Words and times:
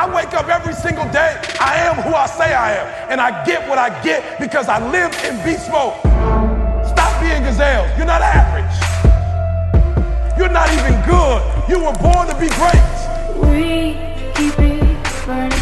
I 0.00 0.06
wake 0.16 0.32
up 0.32 0.48
every 0.48 0.72
single 0.72 1.04
day. 1.12 1.38
I 1.60 1.74
am 1.76 1.96
who 1.96 2.14
I 2.14 2.24
say 2.24 2.54
I 2.54 2.72
am. 2.72 3.10
And 3.10 3.20
I 3.20 3.44
get 3.44 3.68
what 3.68 3.76
I 3.76 4.02
get 4.02 4.40
because 4.40 4.66
I 4.66 4.80
live 4.90 5.12
in 5.26 5.36
beast 5.44 5.70
mode. 5.70 5.92
Stop 6.88 7.20
being 7.20 7.42
gazelles. 7.42 7.94
You're 7.98 8.06
not 8.06 8.22
average. 8.22 8.64
You're 10.38 10.48
not 10.48 10.72
even 10.72 10.94
good. 11.04 11.42
You 11.68 11.84
were 11.84 11.92
born 12.00 12.26
to 12.28 12.34
be 12.40 12.48
great. 12.56 12.80
We 13.44 13.92
keep 14.32 14.58
it 14.58 15.26
burning. 15.26 15.60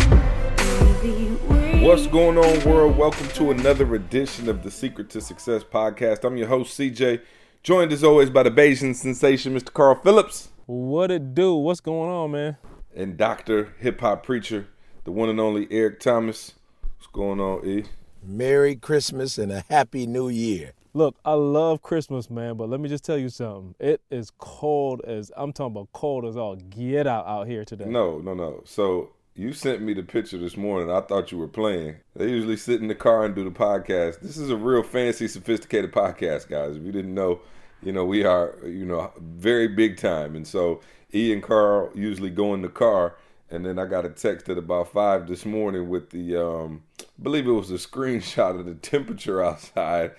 What's 1.82 2.07
going 2.07 2.39
on, 2.39 2.64
world? 2.64 2.96
Welcome 2.96 3.27
to 3.30 3.50
another 3.50 3.93
edition 3.96 4.48
of 4.48 4.62
the 4.62 4.70
Secret 4.70 5.11
to 5.11 5.20
Success 5.20 5.64
podcast. 5.64 6.23
I'm 6.23 6.36
your 6.36 6.46
host, 6.46 6.79
CJ, 6.79 7.23
joined 7.64 7.91
as 7.91 8.05
always 8.05 8.30
by 8.30 8.45
the 8.45 8.52
Bayesian 8.52 8.95
sensation, 8.95 9.59
Mr. 9.59 9.73
Carl 9.73 9.96
Phillips. 9.96 10.50
What 10.66 11.11
it 11.11 11.34
do? 11.34 11.57
What's 11.57 11.80
going 11.80 12.09
on, 12.09 12.30
man? 12.30 12.57
And 12.99 13.17
Dr. 13.17 13.75
Hip 13.79 14.01
Hop 14.01 14.25
Preacher, 14.25 14.67
the 15.05 15.12
one 15.12 15.29
and 15.29 15.38
only 15.38 15.69
Eric 15.70 16.01
Thomas. 16.01 16.55
What's 16.97 17.07
going 17.07 17.38
on, 17.38 17.65
E? 17.65 17.84
Merry 18.24 18.74
Christmas 18.74 19.38
and 19.38 19.52
a 19.52 19.65
Happy 19.71 20.05
New 20.05 20.29
Year. 20.29 20.73
Look, 20.95 21.15
I 21.24 21.34
love 21.34 21.80
Christmas, 21.80 22.29
man, 22.29 22.57
but 22.57 22.69
let 22.69 22.80
me 22.80 22.88
just 22.88 23.05
tell 23.05 23.16
you 23.16 23.29
something. 23.29 23.77
It 23.79 24.01
is 24.11 24.33
cold 24.38 25.01
as 25.07 25.30
I'm 25.37 25.52
talking 25.52 25.77
about 25.77 25.93
cold 25.93 26.24
as 26.24 26.37
all 26.37 26.57
get 26.57 27.07
out 27.07 27.24
out 27.29 27.47
here 27.47 27.65
today. 27.65 27.84
No, 27.84 28.19
no, 28.19 28.34
no. 28.34 28.62
So 28.65 29.10
you 29.37 29.52
sent 29.52 29.80
me 29.80 29.95
the 29.95 30.02
picture 30.02 30.37
this 30.37 30.57
morning. 30.57 30.91
I 30.91 31.01
thought 31.01 31.30
you 31.30 31.38
were 31.38 31.46
playing. 31.46 31.99
They 32.16 32.29
usually 32.29 32.57
sit 32.57 32.80
in 32.80 32.88
the 32.88 32.96
car 32.96 33.24
and 33.24 33.33
do 33.33 33.45
the 33.45 33.52
podcast. 33.52 34.23
This 34.23 34.37
is 34.37 34.51
a 34.51 34.57
real 34.57 34.83
fancy, 34.83 35.29
sophisticated 35.29 35.93
podcast, 35.93 36.49
guys. 36.49 36.74
If 36.74 36.83
you 36.83 36.91
didn't 36.91 37.15
know, 37.15 37.43
you 37.80 37.93
know, 37.93 38.05
we 38.05 38.24
are, 38.24 38.57
you 38.65 38.85
know, 38.85 39.12
very 39.21 39.69
big 39.69 39.99
time. 39.99 40.35
And 40.35 40.45
so 40.45 40.80
E 41.15 41.33
and 41.33 41.43
Carl 41.43 41.91
usually 41.95 42.30
go 42.30 42.55
in 42.55 42.62
the 42.62 42.69
car. 42.69 43.16
And 43.51 43.65
then 43.65 43.79
I 43.79 43.87
got 43.87 44.05
a 44.05 44.11
text 44.11 44.49
at 44.51 44.59
about 44.59 44.93
five 44.93 45.27
this 45.27 45.47
morning 45.47 45.89
with 45.89 46.11
the, 46.11 46.37
um, 46.37 46.83
I 47.01 47.05
believe 47.23 47.46
it 47.46 47.52
was 47.52 47.71
a 47.71 47.74
screenshot 47.88 48.59
of 48.59 48.66
the 48.66 48.74
temperature 48.74 49.43
outside. 49.43 50.13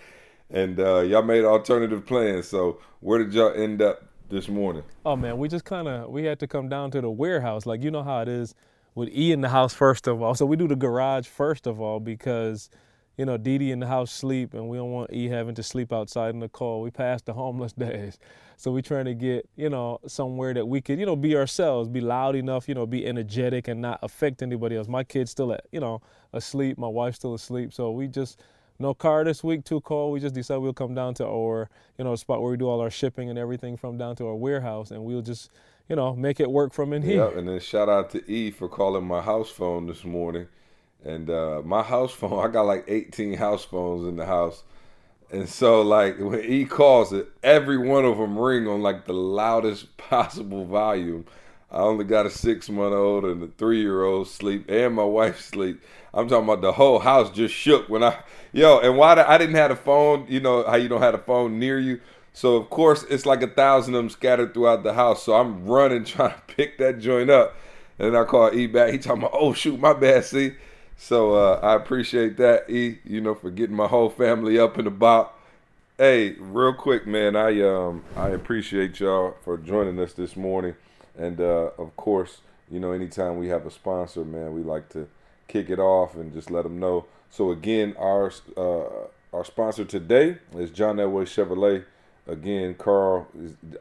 And 0.50 0.80
uh, 0.80 1.02
y'all 1.02 1.22
made 1.22 1.46
alternative 1.46 2.06
plans. 2.06 2.48
So 2.48 2.80
where 3.02 3.20
did 3.20 3.34
y'all 3.34 3.54
end 3.54 3.82
up 3.82 4.10
this 4.30 4.48
morning? 4.48 4.84
Oh 5.06 5.16
man, 5.16 5.38
we 5.38 5.48
just 5.48 5.66
kind 5.66 5.88
of 5.88 6.10
we 6.10 6.24
had 6.24 6.40
to 6.40 6.48
come 6.48 6.70
down 6.70 6.92
to 6.92 7.02
the 7.02 7.10
warehouse. 7.10 7.66
Like 7.66 7.84
you 7.84 7.92
know 7.92 8.04
how 8.04 8.22
it 8.22 8.28
is 8.28 8.56
with 8.96 9.10
E 9.10 9.32
in 9.32 9.42
the 9.42 9.50
house 9.50 9.74
first 9.74 10.08
of 10.08 10.22
all. 10.22 10.36
So 10.36 10.46
we 10.46 10.56
do 10.56 10.68
the 10.68 10.76
garage 10.76 11.28
first 11.28 11.68
of 11.68 11.80
all 11.80 12.00
because, 12.00 12.70
you 13.20 13.26
know, 13.26 13.36
Dee 13.36 13.58
Dee 13.58 13.72
in 13.74 13.82
the 13.82 13.88
house 13.88 14.14
sleep 14.14 14.54
and 14.54 14.70
we 14.70 14.78
don't 14.78 14.94
want 14.94 15.12
E 15.12 15.28
having 15.28 15.54
to 15.56 15.62
sleep 15.62 15.92
outside 15.92 16.34
in 16.34 16.40
the 16.40 16.48
cold. 16.48 16.86
We 16.86 16.90
passed 16.90 17.26
the 17.26 17.34
homeless 17.34 17.74
days. 17.88 18.18
So 18.56 18.72
we're 18.72 18.82
trying 18.82 19.06
to 19.06 19.14
get, 19.14 19.50
you 19.58 19.70
know, 19.70 20.00
somewhere 20.08 20.54
that 20.54 20.66
we 20.66 20.80
could, 20.80 20.98
you 20.98 21.06
know, 21.06 21.18
be 21.18 21.36
ourselves, 21.36 21.90
be 21.90 22.00
loud 22.00 22.38
enough, 22.38 22.70
you 22.70 22.76
know, 22.76 22.86
be 22.86 23.06
energetic 23.06 23.68
and 23.68 23.82
not 23.82 24.00
affect 24.04 24.42
anybody 24.42 24.78
else. 24.78 24.88
My 24.88 25.04
kid's 25.04 25.32
still 25.32 25.52
at, 25.52 25.66
you 25.74 25.82
know, 25.82 26.02
asleep. 26.32 26.78
My 26.78 26.88
wife's 26.88 27.18
still 27.18 27.34
asleep. 27.34 27.74
So 27.74 27.92
we 27.92 28.08
just 28.08 28.40
no 28.80 28.94
car 28.94 29.26
this 29.26 29.44
week, 29.44 29.66
too 29.66 29.82
cold. 29.82 30.14
We 30.14 30.22
just 30.22 30.34
decided 30.34 30.62
we'll 30.62 30.72
come 30.72 30.96
down 30.96 31.14
to 31.16 31.28
our, 31.28 31.70
you 31.98 32.06
know, 32.06 32.16
spot 32.16 32.42
where 32.42 32.52
we 32.52 32.58
do 32.58 32.70
all 32.70 32.80
our 32.80 32.90
shipping 32.90 33.30
and 33.30 33.38
everything 33.38 33.76
from 33.76 33.98
down 33.98 34.16
to 34.16 34.28
our 34.28 34.36
warehouse 34.36 34.92
and 34.92 35.04
we'll 35.04 35.22
just 35.22 35.52
you 35.90 35.96
know, 35.96 36.16
make 36.16 36.40
it 36.40 36.50
work 36.50 36.72
from 36.72 36.94
in 36.94 37.02
here. 37.02 37.26
Yep, 37.26 37.36
and 37.36 37.48
then 37.50 37.60
shout 37.60 37.90
out 37.90 38.12
to 38.12 38.32
E 38.32 38.52
for 38.52 38.70
calling 38.70 39.04
my 39.04 39.22
house 39.22 39.50
phone 39.50 39.88
this 39.88 40.06
morning. 40.06 40.48
And 41.04 41.30
uh, 41.30 41.62
my 41.64 41.84
house 41.84 42.12
phone, 42.12 42.46
I 42.46 42.52
got 42.52 42.64
like 42.64 42.86
18 42.88 43.34
house 43.34 43.66
phones 43.66 44.08
in 44.08 44.16
the 44.16 44.26
house. 44.26 44.64
And 45.32 45.48
so, 45.48 45.82
like, 45.82 46.18
when 46.20 46.44
he 46.44 46.66
calls 46.66 47.14
it, 47.14 47.30
every 47.44 47.78
one 47.78 48.04
of 48.04 48.18
them 48.18 48.38
ring 48.38 48.68
on 48.68 48.82
like 48.82 49.06
the 49.06 49.14
loudest 49.14 49.96
possible 49.98 50.66
volume. 50.66 51.26
I 51.72 51.80
only 51.82 52.04
got 52.04 52.26
a 52.26 52.32
six 52.32 52.68
month 52.68 52.96
old 52.96 53.26
and 53.26 53.44
a 53.44 53.48
three 53.48 53.80
year 53.80 54.04
old 54.04 54.28
sleep, 54.28 54.66
and 54.70 54.96
my 54.96 55.04
wife 55.04 55.40
sleep. 55.40 55.82
I'm 56.14 56.28
talking 56.28 56.46
about 56.46 56.62
the 56.62 56.72
whole 56.72 56.98
house 56.98 57.30
just 57.30 57.54
shook 57.54 57.88
when 57.90 58.04
I, 58.04 58.18
yo, 58.52 58.80
and 58.80 58.98
why 58.98 59.14
I 59.24 59.38
didn't 59.38 59.56
have 59.56 59.70
a 59.70 59.76
phone, 59.76 60.26
you 60.28 60.40
know, 60.40 60.64
how 60.64 60.78
you 60.78 60.90
don't 60.90 61.02
have 61.02 61.14
a 61.14 61.20
phone 61.20 61.60
near 61.60 61.78
you. 61.78 62.02
So 62.34 62.56
of 62.56 62.72
course 62.72 63.04
it's 63.04 63.28
like 63.28 63.44
a 63.44 63.48
thousand 63.48 63.94
of 63.94 64.00
them 64.00 64.10
scattered 64.10 64.56
throughout 64.56 64.84
the 64.84 64.94
house. 64.94 65.22
So 65.22 65.36
I'm 65.36 65.66
running 65.66 66.04
trying 66.06 66.34
to 66.34 66.42
pick 66.56 66.80
that 66.80 67.00
joint 67.00 67.30
up, 67.30 67.56
and 68.00 68.16
then 68.16 68.20
I 68.20 68.26
call 68.26 68.52
E 68.52 68.66
back. 68.66 68.92
He 68.92 68.98
talking 68.98 69.22
about, 69.22 69.36
oh 69.36 69.54
shoot, 69.54 69.80
my 69.80 69.94
bad. 69.94 70.26
See, 70.26 70.54
so 71.02 71.34
uh, 71.34 71.60
I 71.64 71.76
appreciate 71.76 72.36
that 72.38 72.70
E, 72.70 73.00
you 73.06 73.22
know, 73.22 73.34
for 73.34 73.50
getting 73.50 73.76
my 73.76 73.88
whole 73.88 74.10
family 74.10 74.60
up 74.60 74.78
and 74.78 74.86
about. 74.86 75.34
Hey, 75.98 76.34
real 76.34 76.74
quick, 76.74 77.08
man, 77.08 77.38
I 77.38 77.62
um 77.62 78.04
I 78.18 78.30
appreciate 78.30 79.00
y'all 79.00 79.36
for 79.44 79.58
joining 79.58 79.98
us 80.00 80.12
this 80.12 80.36
morning, 80.36 80.76
and 81.18 81.40
uh, 81.40 81.72
of 81.78 81.96
course, 81.96 82.42
you 82.70 82.82
know, 82.82 82.92
anytime 82.92 83.38
we 83.38 83.48
have 83.48 83.66
a 83.66 83.72
sponsor, 83.72 84.26
man, 84.26 84.54
we 84.54 84.62
like 84.62 84.90
to 84.90 85.08
kick 85.48 85.70
it 85.70 85.80
off 85.80 86.16
and 86.16 86.34
just 86.34 86.52
let 86.52 86.64
them 86.64 86.80
know. 86.80 87.06
So 87.30 87.52
again, 87.52 87.96
our 87.98 88.32
uh, 88.58 89.08
our 89.34 89.46
sponsor 89.46 89.86
today 89.86 90.40
is 90.54 90.70
John 90.70 90.98
Elway 90.98 91.24
Chevrolet 91.24 91.86
again, 92.28 92.76
Carl, 92.76 93.28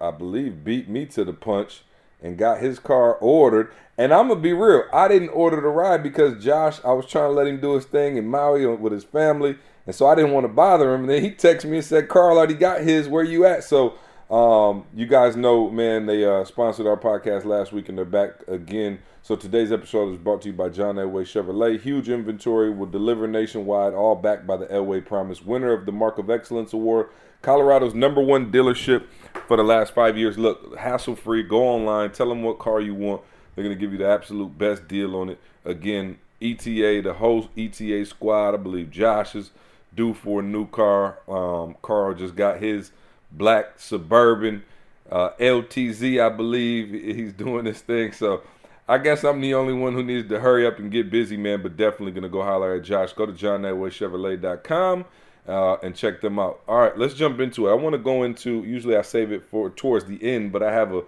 I 0.00 0.12
believe, 0.12 0.64
beat 0.64 0.88
me 0.88 1.06
to 1.06 1.24
the 1.24 1.32
punch 1.32 1.82
and 2.22 2.36
got 2.36 2.60
his 2.60 2.78
car 2.78 3.14
ordered. 3.14 3.72
And 3.96 4.12
I'm 4.12 4.28
gonna 4.28 4.40
be 4.40 4.52
real, 4.52 4.84
I 4.92 5.08
didn't 5.08 5.30
order 5.30 5.60
the 5.60 5.68
ride 5.68 6.02
because 6.02 6.42
Josh, 6.42 6.80
I 6.84 6.92
was 6.92 7.06
trying 7.06 7.30
to 7.30 7.34
let 7.34 7.46
him 7.46 7.60
do 7.60 7.74
his 7.74 7.84
thing 7.84 8.16
in 8.16 8.26
Maui 8.26 8.64
with 8.66 8.92
his 8.92 9.04
family, 9.04 9.58
and 9.86 9.94
so 9.94 10.06
I 10.06 10.14
didn't 10.14 10.32
want 10.32 10.44
to 10.44 10.52
bother 10.52 10.94
him. 10.94 11.02
And 11.02 11.10
then 11.10 11.22
he 11.22 11.30
texted 11.30 11.66
me 11.66 11.78
and 11.78 11.86
said, 11.86 12.08
"Carl 12.08 12.38
already 12.38 12.54
got 12.54 12.82
his. 12.82 13.08
Where 13.08 13.24
you 13.24 13.44
at?" 13.44 13.64
So, 13.64 13.94
um, 14.30 14.84
you 14.94 15.06
guys 15.06 15.34
know, 15.34 15.68
man, 15.70 16.06
they 16.06 16.24
uh, 16.24 16.44
sponsored 16.44 16.86
our 16.86 16.96
podcast 16.96 17.44
last 17.44 17.72
week, 17.72 17.88
and 17.88 17.98
they're 17.98 18.04
back 18.04 18.46
again. 18.46 19.00
So 19.28 19.36
today's 19.36 19.72
episode 19.72 20.10
is 20.10 20.16
brought 20.16 20.40
to 20.40 20.48
you 20.48 20.54
by 20.54 20.70
John 20.70 20.94
Elway 20.94 21.24
Chevrolet. 21.24 21.78
Huge 21.78 22.08
inventory 22.08 22.70
will 22.70 22.86
deliver 22.86 23.28
nationwide, 23.28 23.92
all 23.92 24.14
backed 24.14 24.46
by 24.46 24.56
the 24.56 24.64
Elway 24.68 25.04
Promise, 25.04 25.42
winner 25.42 25.70
of 25.70 25.84
the 25.84 25.92
Mark 25.92 26.16
of 26.16 26.30
Excellence 26.30 26.72
Award 26.72 27.10
Colorado's 27.42 27.92
number 27.92 28.22
one 28.22 28.50
dealership 28.50 29.04
for 29.46 29.58
the 29.58 29.62
last 29.62 29.92
five 29.92 30.16
years. 30.16 30.38
Look, 30.38 30.78
hassle 30.78 31.14
free. 31.14 31.42
Go 31.42 31.62
online. 31.62 32.10
Tell 32.12 32.30
them 32.30 32.42
what 32.42 32.58
car 32.58 32.80
you 32.80 32.94
want. 32.94 33.20
They're 33.54 33.64
going 33.64 33.76
to 33.76 33.78
give 33.78 33.92
you 33.92 33.98
the 33.98 34.08
absolute 34.08 34.56
best 34.56 34.88
deal 34.88 35.14
on 35.14 35.28
it. 35.28 35.38
Again, 35.62 36.16
ETA, 36.40 37.02
the 37.02 37.12
whole 37.12 37.50
ETA 37.54 38.06
squad. 38.06 38.54
I 38.54 38.56
believe 38.56 38.90
Josh 38.90 39.34
is 39.34 39.50
due 39.94 40.14
for 40.14 40.40
a 40.40 40.42
new 40.42 40.66
car. 40.68 41.18
Um, 41.28 41.76
Carl 41.82 42.14
just 42.14 42.34
got 42.34 42.60
his 42.60 42.92
black 43.30 43.78
Suburban 43.78 44.64
uh, 45.12 45.32
LTZ, 45.38 46.18
I 46.18 46.34
believe. 46.34 46.88
He's 46.88 47.34
doing 47.34 47.64
this 47.64 47.82
thing. 47.82 48.12
So 48.12 48.42
I 48.88 48.96
guess 48.96 49.22
I'm 49.22 49.40
the 49.42 49.54
only 49.54 49.74
one 49.74 49.92
who 49.92 50.02
needs 50.02 50.28
to 50.30 50.40
hurry 50.40 50.66
up 50.66 50.78
and 50.78 50.90
get 50.90 51.10
busy, 51.10 51.36
man. 51.36 51.62
But 51.62 51.76
definitely 51.76 52.12
going 52.12 52.22
to 52.22 52.28
go 52.28 52.42
holler 52.42 52.74
at 52.74 52.84
Josh. 52.84 53.12
Go 53.12 53.26
to 53.26 53.32
johnelwaychevrolet.com 53.32 55.04
uh, 55.46 55.76
and 55.82 55.94
check 55.94 56.20
them 56.22 56.38
out. 56.38 56.60
All 56.66 56.78
right, 56.78 56.96
let's 56.96 57.14
jump 57.14 57.38
into 57.40 57.68
it. 57.68 57.72
I 57.72 57.74
want 57.74 57.92
to 57.94 57.98
go 57.98 58.22
into. 58.22 58.64
Usually, 58.64 58.96
I 58.96 59.02
save 59.02 59.30
it 59.30 59.44
for 59.50 59.68
towards 59.68 60.06
the 60.06 60.22
end, 60.22 60.52
but 60.52 60.62
I 60.62 60.72
have 60.72 60.94
a, 60.94 61.02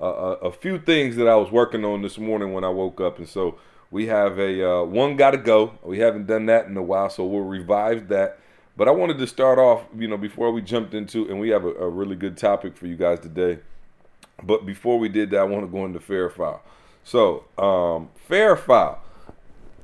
a 0.00 0.06
a 0.06 0.52
few 0.52 0.78
things 0.78 1.16
that 1.16 1.28
I 1.28 1.36
was 1.36 1.52
working 1.52 1.84
on 1.84 2.02
this 2.02 2.18
morning 2.18 2.52
when 2.52 2.64
I 2.64 2.68
woke 2.68 3.00
up, 3.00 3.18
and 3.18 3.28
so 3.28 3.58
we 3.90 4.06
have 4.06 4.38
a 4.38 4.68
uh, 4.68 4.84
one 4.84 5.16
got 5.16 5.32
to 5.32 5.38
go. 5.38 5.78
We 5.84 6.00
haven't 6.00 6.26
done 6.26 6.46
that 6.46 6.66
in 6.66 6.76
a 6.76 6.82
while, 6.82 7.10
so 7.10 7.24
we'll 7.26 7.42
revive 7.42 8.08
that. 8.08 8.38
But 8.76 8.88
I 8.88 8.92
wanted 8.92 9.18
to 9.18 9.26
start 9.26 9.58
off, 9.58 9.82
you 9.96 10.08
know, 10.08 10.16
before 10.16 10.50
we 10.52 10.62
jumped 10.62 10.94
into, 10.94 11.28
and 11.28 11.38
we 11.38 11.50
have 11.50 11.64
a, 11.64 11.74
a 11.74 11.88
really 11.88 12.16
good 12.16 12.36
topic 12.36 12.76
for 12.76 12.86
you 12.86 12.96
guys 12.96 13.20
today. 13.20 13.58
But 14.42 14.64
before 14.64 14.98
we 14.98 15.08
did 15.08 15.30
that, 15.30 15.40
I 15.40 15.44
want 15.44 15.64
to 15.64 15.70
go 15.70 15.84
into 15.84 16.00
fair 16.00 16.30
file. 16.30 16.62
So, 17.10 17.44
um, 17.58 18.10
fair 18.14 18.56
file 18.56 19.00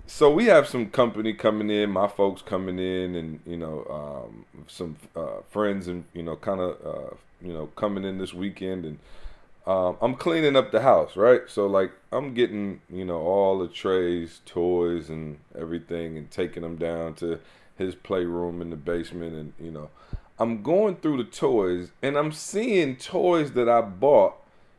so 0.06 0.30
we 0.30 0.44
have 0.46 0.68
some 0.68 0.90
company 0.90 1.32
coming 1.32 1.68
in, 1.68 1.90
my 1.90 2.06
folks 2.06 2.40
coming 2.40 2.78
in, 2.78 3.16
and 3.16 3.40
you 3.44 3.56
know, 3.56 3.84
um, 3.90 4.64
some 4.68 4.96
uh, 5.16 5.42
friends, 5.50 5.88
and 5.88 6.04
you 6.14 6.22
know, 6.22 6.36
kind 6.36 6.60
of, 6.60 6.76
uh, 6.86 7.14
you 7.42 7.52
know, 7.52 7.66
coming 7.74 8.04
in 8.04 8.18
this 8.18 8.32
weekend, 8.32 8.84
and 8.84 8.98
um, 9.66 9.96
I'm 10.00 10.14
cleaning 10.14 10.54
up 10.54 10.70
the 10.70 10.82
house, 10.82 11.16
right? 11.16 11.42
So 11.48 11.66
like, 11.66 11.90
I'm 12.12 12.34
getting, 12.34 12.80
you 12.88 13.04
know, 13.04 13.18
all 13.18 13.58
the 13.58 13.66
trays, 13.66 14.40
toys, 14.46 15.10
and 15.10 15.38
everything, 15.58 16.16
and 16.16 16.30
taking 16.30 16.62
them 16.62 16.76
down 16.76 17.14
to 17.14 17.40
his 17.76 17.96
playroom 17.96 18.62
in 18.62 18.70
the 18.70 18.76
basement, 18.76 19.34
and 19.34 19.52
you 19.60 19.72
know, 19.72 19.90
I'm 20.38 20.62
going 20.62 20.96
through 20.96 21.16
the 21.16 21.30
toys, 21.30 21.90
and 22.00 22.16
I'm 22.16 22.30
seeing 22.30 22.94
toys 22.94 23.52
that 23.52 23.68
I 23.68 23.80
bought 23.80 24.36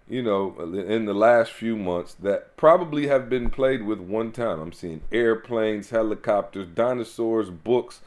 you 0.10 0.22
know, 0.22 0.56
in 0.60 1.06
the 1.06 1.14
last 1.14 1.52
few 1.52 1.76
months 1.76 2.14
that 2.16 2.56
probably 2.56 3.08
have 3.08 3.30
been 3.30 3.50
played 3.50 3.84
with 3.84 4.00
one 4.00 4.32
time. 4.32 4.60
I'm 4.60 4.72
seeing 4.72 5.02
airplanes, 5.12 5.90
helicopters, 5.90 6.68
dinosaurs, 6.68 7.50
books, 7.50 8.02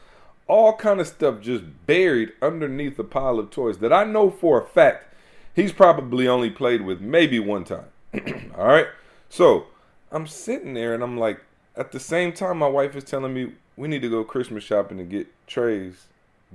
all 0.47 0.75
kind 0.75 0.99
of 0.99 1.07
stuff 1.07 1.41
just 1.41 1.63
buried 1.85 2.31
underneath 2.41 2.97
a 2.97 3.03
pile 3.03 3.39
of 3.39 3.51
toys 3.51 3.77
that 3.77 3.93
I 3.93 4.03
know 4.03 4.31
for 4.31 4.61
a 4.61 4.65
fact 4.65 5.13
he's 5.55 5.71
probably 5.71 6.27
only 6.27 6.49
played 6.49 6.81
with 6.81 7.01
maybe 7.01 7.39
one 7.39 7.63
time. 7.63 7.87
all 8.57 8.67
right? 8.67 8.87
So, 9.29 9.67
I'm 10.11 10.27
sitting 10.27 10.73
there 10.73 10.93
and 10.93 11.03
I'm 11.03 11.17
like 11.17 11.41
at 11.75 11.91
the 11.91 11.99
same 11.99 12.33
time 12.33 12.57
my 12.57 12.67
wife 12.67 12.95
is 12.95 13.03
telling 13.03 13.33
me 13.33 13.53
we 13.77 13.87
need 13.87 14.01
to 14.01 14.09
go 14.09 14.23
Christmas 14.23 14.63
shopping 14.63 14.97
to 14.97 15.03
get 15.03 15.27
trays 15.47 16.07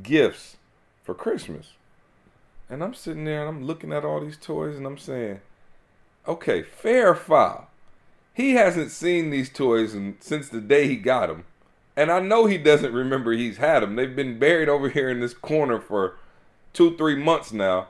gifts 0.02 0.56
for 1.02 1.14
Christmas. 1.14 1.72
And 2.68 2.82
I'm 2.82 2.94
sitting 2.94 3.24
there 3.24 3.46
and 3.46 3.48
I'm 3.48 3.64
looking 3.64 3.92
at 3.92 4.04
all 4.04 4.20
these 4.20 4.36
toys 4.36 4.76
and 4.76 4.86
I'm 4.86 4.98
saying, 4.98 5.40
okay, 6.26 6.62
fair 6.62 7.14
file. 7.14 7.68
he 8.34 8.54
hasn't 8.54 8.90
seen 8.90 9.30
these 9.30 9.48
toys 9.48 9.94
and, 9.94 10.16
since 10.20 10.48
the 10.48 10.60
day 10.60 10.88
he 10.88 10.96
got 10.96 11.28
them. 11.28 11.44
And 11.96 12.10
I 12.10 12.20
know 12.20 12.46
he 12.46 12.58
doesn't 12.58 12.92
remember 12.92 13.32
he's 13.32 13.56
had 13.56 13.82
them. 13.82 13.96
They've 13.96 14.14
been 14.14 14.38
buried 14.38 14.68
over 14.68 14.88
here 14.88 15.08
in 15.08 15.20
this 15.20 15.32
corner 15.32 15.80
for 15.80 16.16
two, 16.72 16.96
three 16.96 17.16
months 17.16 17.52
now. 17.52 17.88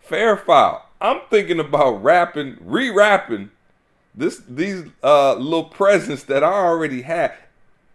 Fair 0.00 0.36
foul. 0.36 0.88
I'm 1.00 1.20
thinking 1.30 1.58
about 1.60 2.02
wrapping, 2.02 2.58
re-wrapping 2.60 3.50
this 4.16 4.40
these 4.48 4.84
uh, 5.02 5.34
little 5.34 5.64
presents 5.64 6.22
that 6.24 6.42
I 6.42 6.52
already 6.52 7.02
had. 7.02 7.34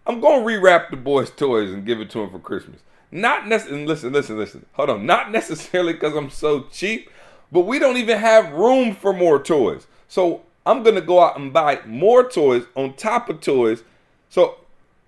I'm 0.05 0.19
gonna 0.19 0.45
rewrap 0.45 0.89
the 0.89 0.97
boys' 0.97 1.31
toys 1.31 1.71
and 1.71 1.85
give 1.85 1.99
it 1.99 2.09
to 2.11 2.21
him 2.21 2.29
for 2.29 2.39
Christmas. 2.39 2.81
Not 3.11 3.47
necessarily. 3.47 3.85
Listen, 3.85 4.13
listen, 4.13 4.37
listen. 4.37 4.65
Hold 4.73 4.89
on. 4.89 5.05
Not 5.05 5.31
necessarily 5.31 5.93
because 5.93 6.15
I'm 6.15 6.29
so 6.29 6.63
cheap, 6.71 7.09
but 7.51 7.61
we 7.61 7.79
don't 7.79 7.97
even 7.97 8.17
have 8.17 8.51
room 8.53 8.95
for 8.95 9.13
more 9.13 9.41
toys. 9.41 9.87
So 10.07 10.43
I'm 10.65 10.83
gonna 10.83 11.01
go 11.01 11.21
out 11.21 11.37
and 11.37 11.51
buy 11.51 11.79
more 11.85 12.29
toys 12.29 12.65
on 12.75 12.93
top 12.93 13.29
of 13.29 13.41
toys. 13.41 13.83
So, 14.29 14.57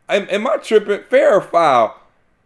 am, 0.10 0.28
am 0.30 0.48
I 0.48 0.58
tripping? 0.58 1.04
Fair 1.10 1.36
or 1.36 1.42
foul 1.42 1.98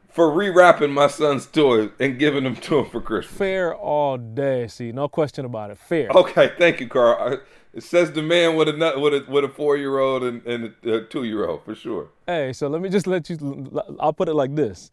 for 0.09 0.30
rewrapping 0.30 0.92
my 0.92 1.07
son's 1.07 1.45
toys 1.45 1.92
and 2.00 2.18
giving 2.19 2.44
them 2.44 2.56
to 2.56 2.80
him 2.80 2.86
for 2.89 3.00
Christmas? 3.00 3.38
Fair 3.38 3.75
all 3.75 4.18
day. 4.18 4.68
See, 4.68 4.92
no 4.92 5.07
question 5.07 5.45
about 5.45 5.71
it. 5.71 5.77
Fair. 5.77 6.10
Okay, 6.10 6.51
thank 6.57 6.80
you, 6.80 6.88
Carl. 6.88 7.39
It 7.74 7.83
says 7.83 8.12
the 8.12 8.24
man 8.24 8.56
with 8.56 8.68
a 8.68 9.00
with 9.00 9.13
a 9.13 9.25
with 9.30 9.44
a 9.44 9.50
four 9.50 9.77
year 9.77 10.00
old 10.00 10.24
and, 10.24 10.44
and 10.48 10.74
a 10.83 11.01
two 11.01 11.24
year 11.24 11.48
old 11.48 11.63
for 11.63 11.75
sure. 11.75 12.10
Hey, 12.25 12.51
so 12.51 12.68
let 12.68 12.81
me 12.81 12.89
just 12.89 13.06
let 13.06 13.30
you. 13.30 13.83
I'll 14.00 14.13
put 14.13 14.27
it 14.27 14.33
like 14.33 14.56
this. 14.56 14.89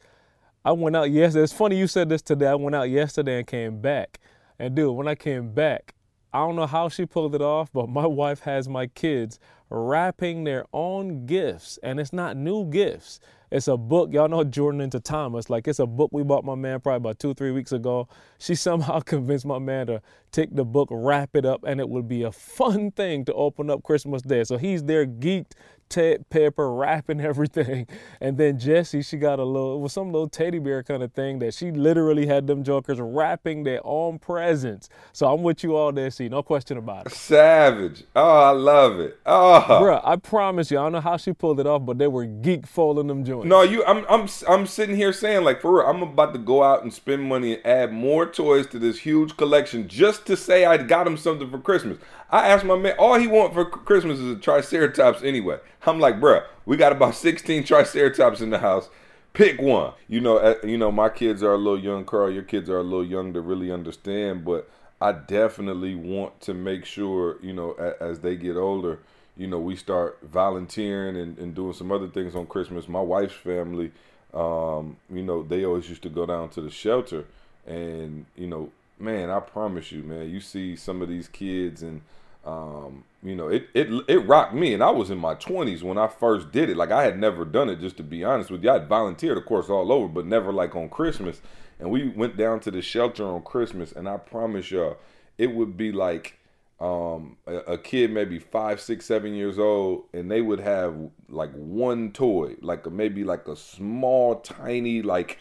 I 0.66 0.72
went 0.72 0.96
out 0.96 1.10
yesterday. 1.10 1.44
It's 1.44 1.52
funny 1.52 1.76
you 1.76 1.86
said 1.86 2.08
this 2.08 2.22
today. 2.22 2.46
I 2.46 2.54
went 2.54 2.74
out 2.74 2.88
yesterday 2.88 3.38
and 3.38 3.46
came 3.46 3.82
back. 3.82 4.18
And 4.58 4.74
dude, 4.74 4.96
when 4.96 5.06
I 5.06 5.14
came 5.14 5.52
back, 5.52 5.94
I 6.32 6.38
don't 6.38 6.56
know 6.56 6.66
how 6.66 6.88
she 6.88 7.04
pulled 7.04 7.34
it 7.34 7.42
off, 7.42 7.70
but 7.70 7.88
my 7.88 8.06
wife 8.06 8.40
has 8.40 8.66
my 8.66 8.86
kids 8.86 9.38
wrapping 9.68 10.44
their 10.44 10.64
own 10.72 11.26
gifts, 11.26 11.78
and 11.82 12.00
it's 12.00 12.12
not 12.12 12.36
new 12.36 12.64
gifts. 12.64 13.20
It's 13.50 13.68
a 13.68 13.76
book. 13.76 14.12
Y'all 14.12 14.28
know 14.28 14.42
Jordan 14.42 14.80
into 14.80 15.00
Thomas. 15.00 15.50
Like 15.50 15.68
it's 15.68 15.78
a 15.78 15.86
book 15.86 16.10
we 16.12 16.22
bought 16.22 16.44
my 16.44 16.54
man 16.54 16.80
probably 16.80 16.96
about 16.96 17.18
two, 17.18 17.34
three 17.34 17.50
weeks 17.50 17.72
ago. 17.72 18.08
She 18.38 18.54
somehow 18.56 19.00
convinced 19.00 19.44
my 19.44 19.58
man 19.58 19.88
to 19.88 20.02
take 20.32 20.56
the 20.56 20.64
book, 20.64 20.88
wrap 20.90 21.36
it 21.36 21.44
up, 21.44 21.62
and 21.64 21.78
it 21.78 21.88
would 21.88 22.08
be 22.08 22.22
a 22.22 22.32
fun 22.32 22.90
thing 22.90 23.24
to 23.26 23.34
open 23.34 23.68
up 23.68 23.82
Christmas 23.82 24.22
Day. 24.22 24.44
So 24.44 24.56
he's 24.56 24.82
there 24.82 25.06
geeked 25.06 25.52
Ted 25.88 26.28
Pepper 26.30 26.72
wrapping 26.72 27.20
everything. 27.20 27.86
And 28.20 28.38
then 28.38 28.58
Jesse, 28.58 29.02
she 29.02 29.16
got 29.16 29.38
a 29.38 29.44
little, 29.44 29.76
it 29.76 29.80
was 29.80 29.92
some 29.92 30.12
little 30.12 30.28
teddy 30.28 30.58
bear 30.58 30.82
kind 30.82 31.02
of 31.02 31.12
thing 31.12 31.38
that 31.40 31.54
she 31.54 31.70
literally 31.70 32.26
had 32.26 32.46
them 32.46 32.64
jokers 32.64 33.00
wrapping 33.00 33.64
their 33.64 33.80
own 33.84 34.18
presents. 34.18 34.88
So 35.12 35.32
I'm 35.32 35.42
with 35.42 35.62
you 35.62 35.76
all 35.76 35.92
there, 35.92 36.10
see, 36.10 36.28
no 36.28 36.42
question 36.42 36.78
about 36.78 37.06
it. 37.06 37.12
Savage. 37.12 38.04
Oh, 38.14 38.40
I 38.40 38.50
love 38.50 39.00
it. 39.00 39.18
Oh. 39.26 39.64
Bruh, 39.68 40.00
I 40.04 40.16
promise 40.16 40.70
you, 40.70 40.78
I 40.78 40.82
don't 40.82 40.92
know 40.92 41.00
how 41.00 41.16
she 41.16 41.32
pulled 41.32 41.60
it 41.60 41.66
off, 41.66 41.84
but 41.84 41.98
they 41.98 42.08
were 42.08 42.24
geek 42.24 42.66
folding 42.66 43.06
them 43.06 43.24
joints. 43.24 43.46
No, 43.46 43.62
you, 43.62 43.84
I'm, 43.84 44.04
I'm, 44.08 44.28
I'm 44.48 44.66
sitting 44.66 44.96
here 44.96 45.12
saying, 45.12 45.44
like, 45.44 45.60
for 45.60 45.78
real, 45.78 45.86
I'm 45.86 46.02
about 46.02 46.32
to 46.34 46.38
go 46.38 46.62
out 46.62 46.82
and 46.82 46.92
spend 46.92 47.22
money 47.22 47.54
and 47.54 47.66
add 47.66 47.92
more 47.92 48.26
toys 48.26 48.66
to 48.68 48.78
this 48.78 49.00
huge 49.00 49.36
collection 49.36 49.88
just 49.88 50.26
to 50.26 50.36
say 50.36 50.64
I 50.64 50.76
got 50.76 51.06
him 51.06 51.16
something 51.16 51.50
for 51.50 51.58
Christmas. 51.58 51.98
I 52.30 52.48
asked 52.48 52.64
my 52.64 52.76
man, 52.76 52.96
all 52.98 53.18
he 53.18 53.26
want 53.26 53.54
for 53.54 53.64
Christmas 53.64 54.18
is 54.18 54.30
a 54.30 54.36
Triceratops 54.36 55.22
anyway. 55.22 55.58
I'm 55.86 56.00
like, 56.00 56.20
bruh, 56.20 56.44
we 56.66 56.76
got 56.76 56.92
about 56.92 57.14
16 57.14 57.64
Triceratops 57.64 58.40
in 58.40 58.50
the 58.50 58.58
house. 58.58 58.88
Pick 59.32 59.60
one. 59.60 59.92
You 60.08 60.20
know, 60.20 60.38
uh, 60.38 60.54
you 60.62 60.78
know, 60.78 60.92
my 60.92 61.08
kids 61.08 61.42
are 61.42 61.54
a 61.54 61.58
little 61.58 61.78
young, 61.78 62.04
Carl. 62.04 62.30
Your 62.30 62.44
kids 62.44 62.70
are 62.70 62.78
a 62.78 62.84
little 62.84 63.04
young 63.04 63.32
to 63.32 63.40
really 63.40 63.72
understand, 63.72 64.44
but 64.44 64.70
I 65.00 65.12
definitely 65.12 65.94
want 65.94 66.40
to 66.42 66.54
make 66.54 66.84
sure, 66.84 67.38
you 67.42 67.52
know, 67.52 67.72
as, 67.72 67.94
as 68.00 68.20
they 68.20 68.36
get 68.36 68.56
older, 68.56 69.00
you 69.36 69.48
know, 69.48 69.58
we 69.58 69.74
start 69.74 70.18
volunteering 70.22 71.16
and, 71.16 71.36
and 71.38 71.54
doing 71.54 71.72
some 71.72 71.90
other 71.90 72.06
things 72.06 72.36
on 72.36 72.46
Christmas. 72.46 72.88
My 72.88 73.00
wife's 73.00 73.34
family, 73.34 73.90
um, 74.32 74.96
you 75.12 75.22
know, 75.22 75.42
they 75.42 75.64
always 75.64 75.88
used 75.88 76.02
to 76.02 76.08
go 76.08 76.26
down 76.26 76.50
to 76.50 76.60
the 76.60 76.70
shelter, 76.70 77.24
and 77.66 78.26
you 78.36 78.46
know, 78.46 78.70
man, 78.98 79.30
I 79.30 79.40
promise 79.40 79.90
you, 79.90 80.02
man, 80.02 80.30
you 80.30 80.40
see 80.40 80.76
some 80.76 81.02
of 81.02 81.08
these 81.08 81.26
kids 81.28 81.82
and 81.82 82.02
um, 82.44 83.04
you 83.22 83.34
know, 83.34 83.48
it, 83.48 83.68
it 83.74 83.88
it 84.06 84.18
rocked 84.18 84.54
me, 84.54 84.74
and 84.74 84.82
I 84.82 84.90
was 84.90 85.10
in 85.10 85.18
my 85.18 85.34
twenties 85.34 85.82
when 85.82 85.96
I 85.96 86.08
first 86.08 86.52
did 86.52 86.68
it. 86.68 86.76
Like 86.76 86.90
I 86.90 87.04
had 87.04 87.18
never 87.18 87.44
done 87.44 87.70
it, 87.70 87.80
just 87.80 87.96
to 87.96 88.02
be 88.02 88.22
honest 88.22 88.50
with 88.50 88.62
you. 88.62 88.70
I 88.70 88.74
had 88.74 88.88
volunteered, 88.88 89.38
of 89.38 89.46
course, 89.46 89.70
all 89.70 89.90
over, 89.90 90.08
but 90.08 90.26
never 90.26 90.52
like 90.52 90.76
on 90.76 90.88
Christmas. 90.88 91.40
And 91.80 91.90
we 91.90 92.08
went 92.08 92.36
down 92.36 92.60
to 92.60 92.70
the 92.70 92.82
shelter 92.82 93.26
on 93.26 93.42
Christmas, 93.42 93.92
and 93.92 94.08
I 94.08 94.18
promise 94.18 94.70
y'all, 94.70 94.98
it 95.38 95.54
would 95.54 95.76
be 95.76 95.90
like 95.90 96.38
um, 96.80 97.36
a, 97.46 97.56
a 97.56 97.78
kid 97.78 98.10
maybe 98.10 98.38
five, 98.38 98.80
six, 98.80 99.06
seven 99.06 99.34
years 99.34 99.58
old, 99.58 100.04
and 100.12 100.30
they 100.30 100.42
would 100.42 100.60
have 100.60 100.94
like 101.28 101.52
one 101.52 102.12
toy, 102.12 102.56
like 102.60 102.90
maybe 102.90 103.24
like 103.24 103.48
a 103.48 103.56
small, 103.56 104.36
tiny, 104.36 105.02
like 105.02 105.38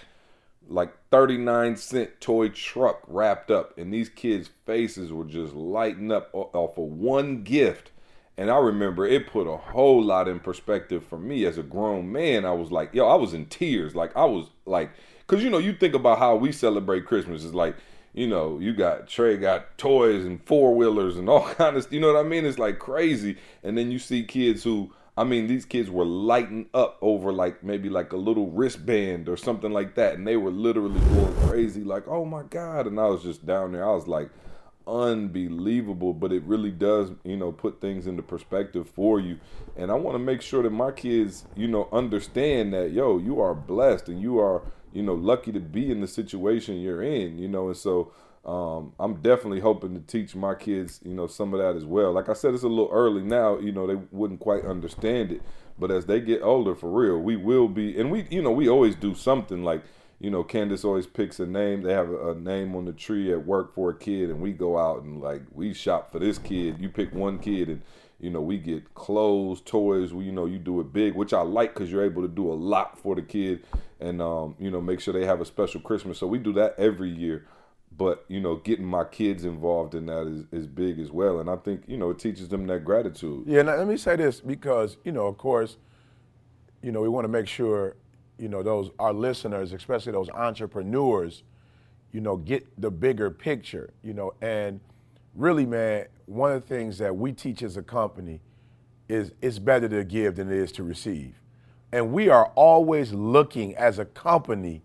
like 0.70 0.94
39 1.14 1.76
cent 1.76 2.20
toy 2.20 2.50
truck 2.50 3.04
wrapped 3.08 3.52
up 3.52 3.78
and 3.78 3.94
these 3.94 4.10
kids 4.10 4.50
faces 4.66 5.14
were 5.14 5.24
just 5.24 5.54
lighting 5.54 6.12
up 6.12 6.32
off 6.34 6.76
of 6.76 6.86
one 6.86 7.44
gift. 7.44 7.92
And 8.36 8.50
i 8.50 8.58
remember 8.58 9.06
it 9.06 9.28
put 9.28 9.46
a 9.46 9.58
whole 9.58 10.02
lot 10.02 10.28
in 10.28 10.40
perspective 10.40 11.06
for 11.06 11.20
me 11.20 11.46
as 11.46 11.60
a 11.60 11.62
grown 11.62 12.12
man. 12.12 12.46
I 12.46 12.54
was 12.54 12.72
like 12.72 12.96
yo 12.96 13.08
i 13.08 13.14
was 13.14 13.36
in 13.36 13.46
tears. 13.46 13.94
Like 13.94 14.18
i 14.18 14.26
was 14.26 14.50
like 14.66 14.90
because 15.20 15.44
you 15.44 15.52
know 15.52 15.60
you 15.60 15.74
think 15.74 15.94
about 15.94 16.18
how 16.18 16.36
we 16.36 16.52
celebrate 16.52 17.06
christmas. 17.06 17.44
Is 17.44 17.54
like 17.54 17.76
you 18.14 18.26
know 18.26 18.58
you 18.58 18.74
got 18.74 19.08
trey 19.08 19.38
got 19.38 19.78
toys 19.78 20.26
and 20.26 20.44
four-wheelers 20.48 21.16
and 21.16 21.30
all 21.30 21.46
kind 21.54 21.78
of 21.78 21.94
you 21.94 22.00
know 22.00 22.12
what 22.12 22.26
i 22.26 22.28
mean? 22.28 22.44
It's 22.44 22.58
like 22.58 22.80
crazy. 22.80 23.38
And 23.62 23.78
then 23.78 23.92
you 23.92 24.00
see 24.00 24.24
kids 24.24 24.64
who 24.64 24.92
I 25.16 25.24
mean, 25.24 25.48
these 25.48 25.66
kids 25.66 25.92
were 25.92 26.06
lighting 26.06 26.68
up 26.74 26.98
over 27.02 27.32
like 27.32 27.64
maybe 27.64 27.90
like 27.90 28.14
a 28.14 28.18
little 28.18 28.50
wristband 28.50 29.30
or 29.30 29.38
something 29.38 29.72
like 29.72 29.96
that, 29.96 30.16
and 30.16 30.28
they 30.28 30.38
were 30.38 30.52
literally 30.52 31.00
going 31.00 31.36
crazy, 31.48 31.84
like, 31.84 32.08
"Oh 32.08 32.26
my 32.26 32.44
god!" 32.44 32.88
And 32.88 33.00
I 33.00 33.06
was 33.08 33.22
just 33.22 33.46
down 33.46 33.74
there. 33.74 33.88
I 33.88 33.94
was 33.94 34.08
like, 34.08 34.30
unbelievable. 34.88 36.14
But 36.14 36.32
it 36.32 36.44
really 36.44 36.72
does, 36.72 37.12
you 37.24 37.38
know, 37.38 37.52
put 37.52 37.82
things 37.82 38.08
into 38.08 38.22
perspective 38.22 38.90
for 38.90 39.20
you. 39.20 39.40
And 39.76 39.92
I 39.92 39.96
want 39.96 40.16
to 40.16 40.20
make 40.20 40.42
sure 40.42 40.64
that 40.64 40.72
my 40.72 40.92
kids, 40.92 41.46
you 41.56 41.68
know, 41.68 41.90
understand 41.92 42.74
that, 42.74 42.92
yo, 42.92 43.18
you 43.18 43.40
are 43.42 43.54
blessed 43.54 44.10
and 44.10 44.22
you 44.22 44.40
are, 44.40 44.62
you 44.94 45.04
know, 45.04 45.14
lucky 45.14 45.52
to 45.52 45.60
be 45.60 45.92
in 45.92 46.02
the 46.02 46.08
situation 46.08 46.82
you're 46.82 47.04
in, 47.04 47.38
you 47.38 47.48
know, 47.48 47.68
and 47.68 47.78
so 47.78 48.12
um, 48.46 48.92
I'm 49.00 49.22
definitely 49.22 49.62
hoping 49.62 49.94
to 49.94 50.02
teach 50.02 50.36
my 50.36 50.54
kids, 50.54 51.00
you 51.04 51.14
know, 51.14 51.28
some 51.28 51.54
of 51.54 51.62
that 51.62 51.78
as 51.78 51.86
well. 51.86 52.12
Like 52.12 52.28
I 52.28 52.34
said, 52.34 52.54
it's 52.54 52.64
a 52.64 52.68
little 52.68 52.90
early 52.92 53.22
now. 53.22 53.58
You 53.58 53.72
know, 53.72 53.88
they 53.88 53.96
wouldn't 54.12 54.42
quite 54.42 54.66
understand 54.66 55.32
it, 55.32 55.42
but 55.80 55.92
as 55.92 56.08
they 56.08 56.20
get 56.20 56.42
older, 56.42 56.76
for 56.76 56.90
real, 56.90 57.20
we 57.20 57.38
will 57.38 57.70
be. 57.70 57.98
And 57.98 58.12
we, 58.12 58.28
you 58.30 58.42
know, 58.42 58.52
we 58.52 58.68
always 58.68 58.96
do 58.96 59.16
something 59.16 59.64
like, 59.64 59.82
you 60.20 60.30
know, 60.30 60.44
Candace 60.44 60.84
always 60.84 61.08
picks 61.08 61.40
a 61.40 61.46
name. 61.46 61.84
They 61.84 61.94
have 61.94 62.10
a, 62.10 62.36
name 62.36 62.76
on 62.76 62.84
the 62.84 62.92
tree 62.92 63.32
at 63.32 63.46
work 63.46 63.74
for 63.74 63.92
a 63.92 63.96
kid, 63.96 64.30
and 64.30 64.42
we 64.42 64.52
go 64.52 64.78
out 64.78 65.04
and 65.04 65.22
like 65.22 65.44
we 65.54 65.74
shop 65.74 66.12
for 66.12 66.20
this 66.20 66.38
kid. 66.38 66.82
You 66.82 66.90
pick 66.90 67.14
one 67.14 67.40
kid, 67.40 67.70
and 67.70 67.82
you 68.20 68.30
know, 68.30 68.42
we 68.42 68.58
get 68.58 68.94
clothes, 68.94 69.62
toys. 69.62 70.14
We, 70.14 70.26
you 70.26 70.32
know, 70.34 70.48
you 70.48 70.60
do 70.60 70.82
it 70.82 70.92
big, 70.92 71.16
which 71.16 71.32
I 71.32 71.42
like 71.42 71.74
because 71.74 71.90
you're 71.90 72.04
able 72.04 72.22
to 72.24 72.28
do 72.28 72.52
a 72.52 72.56
lot 72.56 73.00
for 73.00 73.16
the 73.16 73.22
kid, 73.22 73.64
and 74.02 74.22
um, 74.22 74.56
you 74.60 74.70
know, 74.70 74.82
make 74.82 75.00
sure 75.00 75.14
they 75.14 75.26
have 75.26 75.40
a 75.40 75.46
special 75.46 75.80
Christmas. 75.80 76.18
So 76.18 76.28
we 76.28 76.40
do 76.40 76.52
that 76.54 76.76
every 76.78 77.10
year 77.10 77.46
but 77.98 78.26
you 78.28 78.40
know 78.40 78.56
getting 78.56 78.86
my 78.86 79.04
kids 79.04 79.46
involved 79.46 79.96
in 79.96 80.06
that 80.08 80.28
is, 80.28 80.46
is 80.52 80.68
big 80.68 81.00
as 81.00 81.12
well. 81.12 81.40
And 81.40 81.50
i 81.50 81.56
think 81.56 81.84
you 81.88 81.98
know 81.98 82.10
it 82.10 82.20
teaches 82.20 82.50
them 82.50 82.66
that 82.68 82.84
gratitude. 82.84 83.44
Yeah 83.48 83.62
now, 83.62 83.76
let 83.76 83.88
me 83.88 83.98
say 83.98 84.16
this 84.16 84.42
because 84.42 84.98
you 85.04 85.12
know 85.12 85.28
of 85.28 85.38
course 85.38 85.78
you 86.82 86.92
know 86.92 87.02
we 87.02 87.10
want 87.10 87.26
to 87.26 87.30
make 87.30 87.48
sure 87.48 87.96
you 88.38 88.50
know 88.50 88.64
those 88.64 88.90
our 89.00 89.14
listeners 89.14 89.74
especially 89.74 90.12
those 90.12 90.30
entrepreneurs 90.30 91.44
you 92.12 92.22
know 92.22 92.38
get 92.38 92.66
the 92.82 92.92
bigger 92.92 93.30
picture 93.30 93.94
you 94.04 94.14
know. 94.14 94.34
And 94.42 94.80
really 95.36 95.66
man 95.66 96.08
one 96.26 96.52
of 96.52 96.62
the 96.62 96.68
things 96.68 96.98
that 97.00 97.16
we 97.16 97.32
teach 97.34 97.62
as 97.64 97.78
a 97.78 97.84
company 97.84 98.40
is 99.10 99.34
it's 99.42 99.60
better 99.60 99.90
to 99.90 100.04
give 100.04 100.38
than 100.38 100.50
it 100.50 100.58
is 100.58 100.72
to 100.72 100.84
receive. 100.84 101.36
And 101.92 102.12
we 102.12 102.30
are 102.30 102.48
always 102.56 103.12
looking 103.14 103.76
as 103.76 104.00
a 104.00 104.06
company 104.06 104.82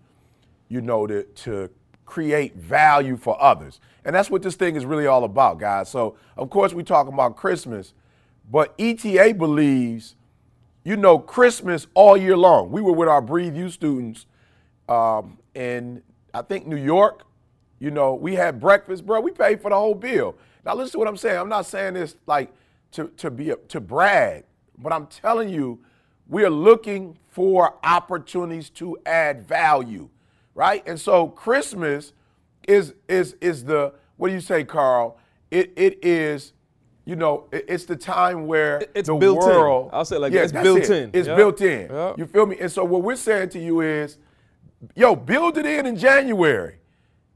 you 0.68 0.82
know 0.82 1.06
to, 1.06 1.22
to 1.22 1.70
create 2.08 2.56
value 2.56 3.16
for 3.16 3.40
others. 3.40 3.80
And 4.04 4.16
that's 4.16 4.30
what 4.30 4.42
this 4.42 4.56
thing 4.56 4.76
is 4.76 4.86
really 4.86 5.06
all 5.06 5.24
about, 5.24 5.58
guys. 5.58 5.90
So, 5.90 6.16
of 6.36 6.48
course, 6.48 6.72
we 6.72 6.82
talk 6.82 7.06
about 7.06 7.36
Christmas, 7.36 7.92
but 8.50 8.74
ETA 8.78 9.34
believes, 9.34 10.16
you 10.84 10.96
know, 10.96 11.18
Christmas 11.18 11.86
all 11.92 12.16
year 12.16 12.36
long. 12.36 12.72
We 12.72 12.80
were 12.80 12.92
with 12.92 13.08
our 13.08 13.20
Breathe 13.20 13.56
U 13.56 13.68
students 13.68 14.24
um, 14.88 15.38
in, 15.54 16.02
I 16.32 16.40
think, 16.42 16.66
New 16.66 16.76
York. 16.76 17.24
You 17.78 17.90
know, 17.90 18.14
we 18.14 18.34
had 18.34 18.58
breakfast, 18.58 19.04
bro. 19.04 19.20
We 19.20 19.30
paid 19.30 19.60
for 19.60 19.68
the 19.68 19.76
whole 19.76 19.94
bill. 19.94 20.36
Now, 20.64 20.74
listen 20.74 20.92
to 20.92 20.98
what 20.98 21.08
I'm 21.08 21.16
saying. 21.16 21.38
I'm 21.38 21.48
not 21.48 21.66
saying 21.66 21.94
this 21.94 22.16
like 22.26 22.52
to, 22.92 23.08
to 23.18 23.30
be 23.30 23.50
a, 23.50 23.56
to 23.56 23.80
brag, 23.80 24.44
but 24.78 24.92
I'm 24.92 25.06
telling 25.06 25.50
you, 25.50 25.80
we 26.26 26.44
are 26.44 26.50
looking 26.50 27.18
for 27.28 27.78
opportunities 27.84 28.70
to 28.70 28.96
add 29.04 29.46
value 29.46 30.08
right? 30.58 30.82
And 30.88 31.00
so 31.00 31.28
Christmas 31.28 32.12
is 32.66 32.92
is 33.08 33.36
is 33.40 33.64
the 33.64 33.94
what 34.16 34.28
do 34.28 34.34
you 34.34 34.40
say, 34.40 34.64
Carl? 34.64 35.16
It 35.52 35.72
it 35.76 36.04
is, 36.04 36.52
you 37.04 37.14
know, 37.14 37.44
it- 37.52 37.64
it's 37.68 37.84
the 37.84 37.94
time 37.96 38.46
where 38.48 38.82
It's 38.94 39.06
the 39.08 39.14
built 39.14 39.44
in. 39.44 39.88
I'll 39.92 40.04
say 40.04 40.16
it 40.16 40.18
like 40.18 40.32
yeah. 40.32 40.42
It's 40.42 40.52
built 40.52 40.80
it. 40.80 40.90
in. 40.90 41.10
It's 41.14 41.28
Yeah. 41.28 41.36
built 41.36 41.60
in. 41.60 41.88
You 42.18 42.26
feel 42.26 42.44
me? 42.46 42.58
And 42.58 42.70
so 42.70 42.84
what 42.84 43.02
we're 43.02 43.14
saying 43.16 43.50
to 43.50 43.60
you 43.60 43.80
is, 43.82 44.18
yo, 44.96 45.14
build 45.14 45.56
it 45.58 45.64
in 45.64 45.86
in 45.86 45.96
January, 45.96 46.74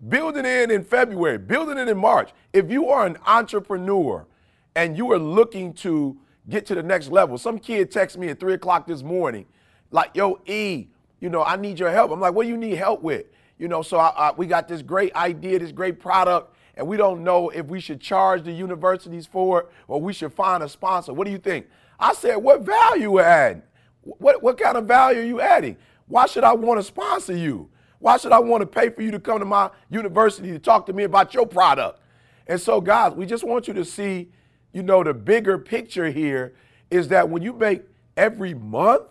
build 0.08 0.36
it 0.36 0.44
in 0.44 0.72
in 0.72 0.82
February, 0.82 1.38
build 1.38 1.68
it 1.70 1.78
in 1.78 1.88
in 1.88 1.96
March. 1.96 2.30
If 2.52 2.70
you 2.72 2.88
are 2.88 3.06
an 3.06 3.18
entrepreneur 3.24 4.26
and 4.74 4.96
you 4.98 5.12
are 5.12 5.18
looking 5.18 5.72
to 5.74 6.16
get 6.48 6.66
to 6.66 6.74
the 6.74 6.82
next 6.82 7.08
level, 7.12 7.38
some 7.38 7.56
kid 7.60 7.92
texted 7.92 8.16
me 8.16 8.28
at 8.30 8.40
three 8.40 8.54
o'clock 8.54 8.84
this 8.88 9.02
morning, 9.04 9.46
like, 9.92 10.10
yo, 10.14 10.40
E, 10.46 10.88
you 11.22 11.28
know, 11.28 11.44
I 11.44 11.54
need 11.54 11.78
your 11.78 11.92
help. 11.92 12.10
I'm 12.10 12.18
like, 12.18 12.34
what 12.34 12.42
do 12.42 12.48
you 12.48 12.56
need 12.56 12.74
help 12.74 13.00
with? 13.00 13.26
You 13.56 13.68
know, 13.68 13.80
so 13.80 13.96
I, 13.96 14.08
I, 14.08 14.32
we 14.32 14.44
got 14.44 14.66
this 14.66 14.82
great 14.82 15.14
idea, 15.14 15.60
this 15.60 15.70
great 15.70 16.00
product, 16.00 16.52
and 16.74 16.84
we 16.84 16.96
don't 16.96 17.22
know 17.22 17.48
if 17.50 17.66
we 17.66 17.78
should 17.78 18.00
charge 18.00 18.42
the 18.42 18.50
universities 18.50 19.24
for 19.24 19.60
it 19.60 19.68
or 19.86 20.00
we 20.00 20.12
should 20.12 20.32
find 20.32 20.64
a 20.64 20.68
sponsor. 20.68 21.12
What 21.12 21.26
do 21.26 21.30
you 21.30 21.38
think? 21.38 21.68
I 22.00 22.12
said, 22.12 22.36
what 22.36 22.62
value 22.62 23.20
add? 23.20 23.62
What, 24.00 24.42
what 24.42 24.58
kind 24.58 24.76
of 24.76 24.86
value 24.86 25.20
are 25.20 25.24
you 25.24 25.40
adding? 25.40 25.76
Why 26.08 26.26
should 26.26 26.42
I 26.42 26.54
want 26.54 26.80
to 26.80 26.82
sponsor 26.82 27.36
you? 27.36 27.70
Why 28.00 28.16
should 28.16 28.32
I 28.32 28.40
want 28.40 28.62
to 28.62 28.66
pay 28.66 28.90
for 28.90 29.02
you 29.02 29.12
to 29.12 29.20
come 29.20 29.38
to 29.38 29.44
my 29.44 29.70
university 29.90 30.50
to 30.50 30.58
talk 30.58 30.86
to 30.86 30.92
me 30.92 31.04
about 31.04 31.34
your 31.34 31.46
product? 31.46 32.00
And 32.48 32.60
so, 32.60 32.80
guys, 32.80 33.12
we 33.12 33.26
just 33.26 33.44
want 33.44 33.68
you 33.68 33.74
to 33.74 33.84
see, 33.84 34.32
you 34.72 34.82
know, 34.82 35.04
the 35.04 35.14
bigger 35.14 35.56
picture 35.56 36.10
here 36.10 36.56
is 36.90 37.06
that 37.08 37.28
when 37.28 37.42
you 37.42 37.52
make 37.52 37.82
every 38.16 38.54
month 38.54 39.04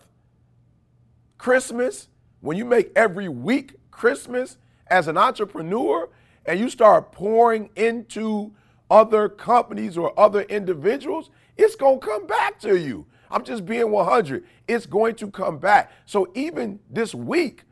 Christmas, 1.42 2.08
when 2.42 2.56
you 2.56 2.64
make 2.66 2.92
every 2.96 3.28
week 3.28 3.74
Christmas 3.90 4.60
as 4.86 5.08
an 5.08 5.18
entrepreneur 5.18 6.08
and 6.46 6.60
you 6.60 6.70
start 6.70 7.12
pouring 7.12 7.72
into 7.76 8.52
other 8.92 9.28
companies 9.28 9.98
or 9.98 10.14
other 10.20 10.44
individuals, 10.44 11.32
it's 11.58 11.76
going 11.76 12.00
to 12.00 12.06
come 12.06 12.28
back 12.28 12.60
to 12.60 12.78
you. 12.78 13.08
I'm 13.32 13.44
just 13.44 13.66
being 13.66 13.90
100. 13.90 14.46
It's 14.68 14.86
going 14.86 15.16
to 15.16 15.32
come 15.32 15.58
back. 15.58 15.92
So 16.06 16.32
even 16.36 16.80
this 16.92 17.16
week, 17.16 17.64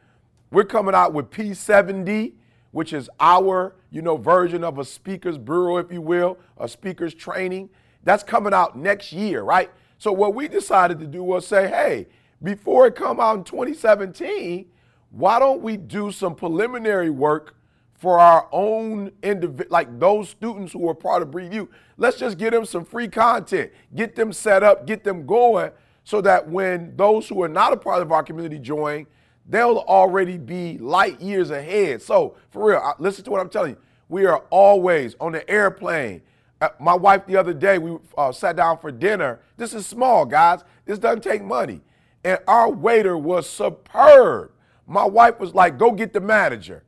we're 0.49 0.63
coming 0.63 0.95
out 0.95 1.13
with 1.13 1.29
P70, 1.29 2.33
which 2.71 2.91
is 2.91 3.07
our, 3.19 3.75
you 3.91 4.01
know, 4.01 4.17
version 4.17 4.63
of 4.63 4.79
a 4.79 4.83
speaker's 4.83 5.37
bureau, 5.37 5.77
if 5.77 5.91
you 5.91 6.01
will, 6.01 6.39
a 6.57 6.67
speaker's 6.67 7.13
training. 7.13 7.69
That's 8.03 8.23
coming 8.23 8.51
out 8.51 8.75
next 8.75 9.13
year, 9.13 9.43
right? 9.43 9.69
So 9.99 10.11
what 10.11 10.33
we 10.33 10.47
decided 10.47 10.97
to 11.01 11.05
do 11.05 11.21
was 11.21 11.45
say, 11.45 11.67
hey, 11.67 12.07
before 12.41 12.87
it 12.87 12.95
come 12.95 13.19
out 13.19 13.37
in 13.37 13.43
2017, 13.43 14.65
why 15.11 15.39
don't 15.39 15.61
we 15.61 15.77
do 15.77 16.11
some 16.11 16.35
preliminary 16.35 17.09
work 17.09 17.55
for 17.93 18.19
our 18.19 18.47
own 18.51 19.11
individual, 19.23 19.69
like 19.69 19.99
those 19.99 20.29
students 20.29 20.71
who 20.71 20.87
are 20.87 20.95
part 20.95 21.21
of 21.21 21.31
Breathe? 21.31 21.67
Let's 21.97 22.17
just 22.17 22.37
get 22.37 22.51
them 22.51 22.65
some 22.65 22.85
free 22.85 23.07
content, 23.07 23.71
get 23.93 24.15
them 24.15 24.31
set 24.31 24.63
up, 24.63 24.85
get 24.87 25.03
them 25.03 25.25
going, 25.25 25.71
so 26.03 26.21
that 26.21 26.47
when 26.47 26.95
those 26.95 27.27
who 27.27 27.41
are 27.43 27.49
not 27.49 27.73
a 27.73 27.77
part 27.77 28.01
of 28.01 28.11
our 28.11 28.23
community 28.23 28.57
join, 28.57 29.05
they'll 29.47 29.79
already 29.79 30.37
be 30.37 30.77
light 30.77 31.19
years 31.19 31.49
ahead. 31.49 32.01
So 32.01 32.35
for 32.51 32.69
real, 32.69 32.95
listen 32.99 33.25
to 33.25 33.31
what 33.31 33.41
I'm 33.41 33.49
telling 33.49 33.71
you. 33.71 33.77
We 34.07 34.25
are 34.25 34.43
always 34.49 35.15
on 35.19 35.33
the 35.33 35.47
airplane. 35.49 36.21
Uh, 36.61 36.69
my 36.79 36.93
wife 36.93 37.25
the 37.25 37.35
other 37.35 37.53
day, 37.53 37.77
we 37.77 37.97
uh, 38.17 38.31
sat 38.31 38.55
down 38.55 38.79
for 38.79 38.91
dinner. 38.91 39.39
This 39.57 39.73
is 39.73 39.85
small, 39.85 40.25
guys. 40.25 40.63
This 40.85 40.99
doesn't 40.99 41.23
take 41.23 41.43
money. 41.43 41.81
And 42.23 42.39
our 42.47 42.69
waiter 42.69 43.17
was 43.17 43.49
superb. 43.49 44.51
My 44.85 45.05
wife 45.05 45.39
was 45.39 45.53
like, 45.53 45.77
go 45.77 45.91
get 45.91 46.13
the 46.13 46.19
manager. 46.19 46.83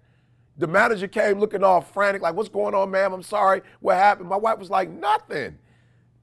The 0.58 0.68
manager 0.68 1.08
came 1.08 1.40
looking 1.40 1.64
all 1.64 1.82
frantic, 1.82 2.22
like, 2.22 2.36
what's 2.36 2.50
going 2.50 2.76
on, 2.76 2.92
ma'am? 2.92 3.14
I'm 3.14 3.24
sorry. 3.24 3.62
What 3.80 3.96
happened? 3.96 4.30
My 4.30 4.38
wife 4.38 4.60
was 4.60 4.70
like, 4.70 4.90
nothing. 4.90 5.58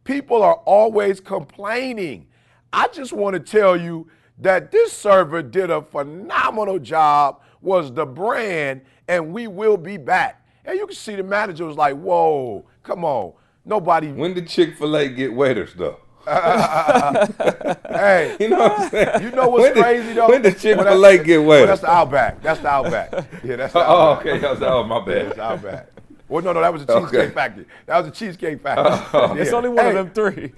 People 0.04 0.42
are 0.42 0.60
always 0.64 1.20
complaining. 1.20 2.26
I 2.72 2.88
just 2.88 3.12
want 3.12 3.34
to 3.34 3.40
tell 3.40 3.80
you 3.80 4.08
that 4.38 4.70
this 4.70 4.92
server 4.92 5.42
did 5.42 5.70
a 5.70 5.82
phenomenal 5.82 6.78
job, 6.78 7.40
was 7.60 7.92
the 7.92 8.06
brand, 8.06 8.82
and 9.08 9.32
we 9.32 9.46
will 9.48 9.76
be 9.76 9.96
back. 9.96 10.46
And 10.64 10.78
you 10.78 10.86
can 10.86 10.94
see 10.94 11.16
the 11.16 11.22
manager 11.22 11.64
was 11.64 11.76
like, 11.76 11.96
whoa, 11.96 12.66
come 12.82 13.04
on. 13.04 13.32
Nobody, 13.64 14.12
When 14.12 14.34
did 14.34 14.48
Chick 14.48 14.78
Fil 14.78 14.96
A 14.96 15.08
get 15.08 15.32
waiters 15.34 15.74
though? 15.74 15.98
Hey, 17.90 18.36
You 18.40 18.48
know 18.48 18.58
what 18.58 18.80
I'm 18.80 18.90
saying? 18.90 19.22
you 19.22 19.30
know 19.30 19.48
what's 19.48 19.62
When 19.62 19.74
did- 19.74 19.82
crazy 19.82 20.12
though? 20.14 20.28
When 20.28 20.42
did 20.42 20.58
Chick 20.58 20.78
Fil 20.78 21.04
A 21.06 21.18
get 21.18 21.38
Well, 21.38 21.66
that's 21.66 21.80
the 21.80 21.90
Outback. 21.90 22.42
That's 22.42 22.60
the 22.60 22.68
Outback. 22.68 23.12
Yeah, 23.44 23.56
that's 23.56 23.72
the 23.72 23.78
oh, 23.86 24.12
Outback. 24.12 24.26
okay. 24.26 24.38
That 24.38 24.50
was, 24.50 24.62
oh, 24.62 24.84
my 24.84 24.98
Yeah, 24.98 25.04
bad. 25.04 25.26
it's 25.26 25.38
Outback. 25.38 25.86
Well, 26.28 26.44
no, 26.44 26.52
no, 26.52 26.60
that 26.60 26.72
was 26.72 26.82
a 26.82 26.86
cheesecake 26.86 27.20
Okay. 27.20 27.30
factory. 27.34 27.64
That 27.86 27.98
was 27.98 28.06
a 28.08 28.10
cheesecake 28.10 28.62
factory. 28.62 29.08
Oh. 29.14 29.34
It's 29.36 29.52
only 29.52 29.70
one 29.70 29.78
Hey, 29.86 29.88
of 29.88 29.94
them 29.94 30.10
three. 30.10 30.52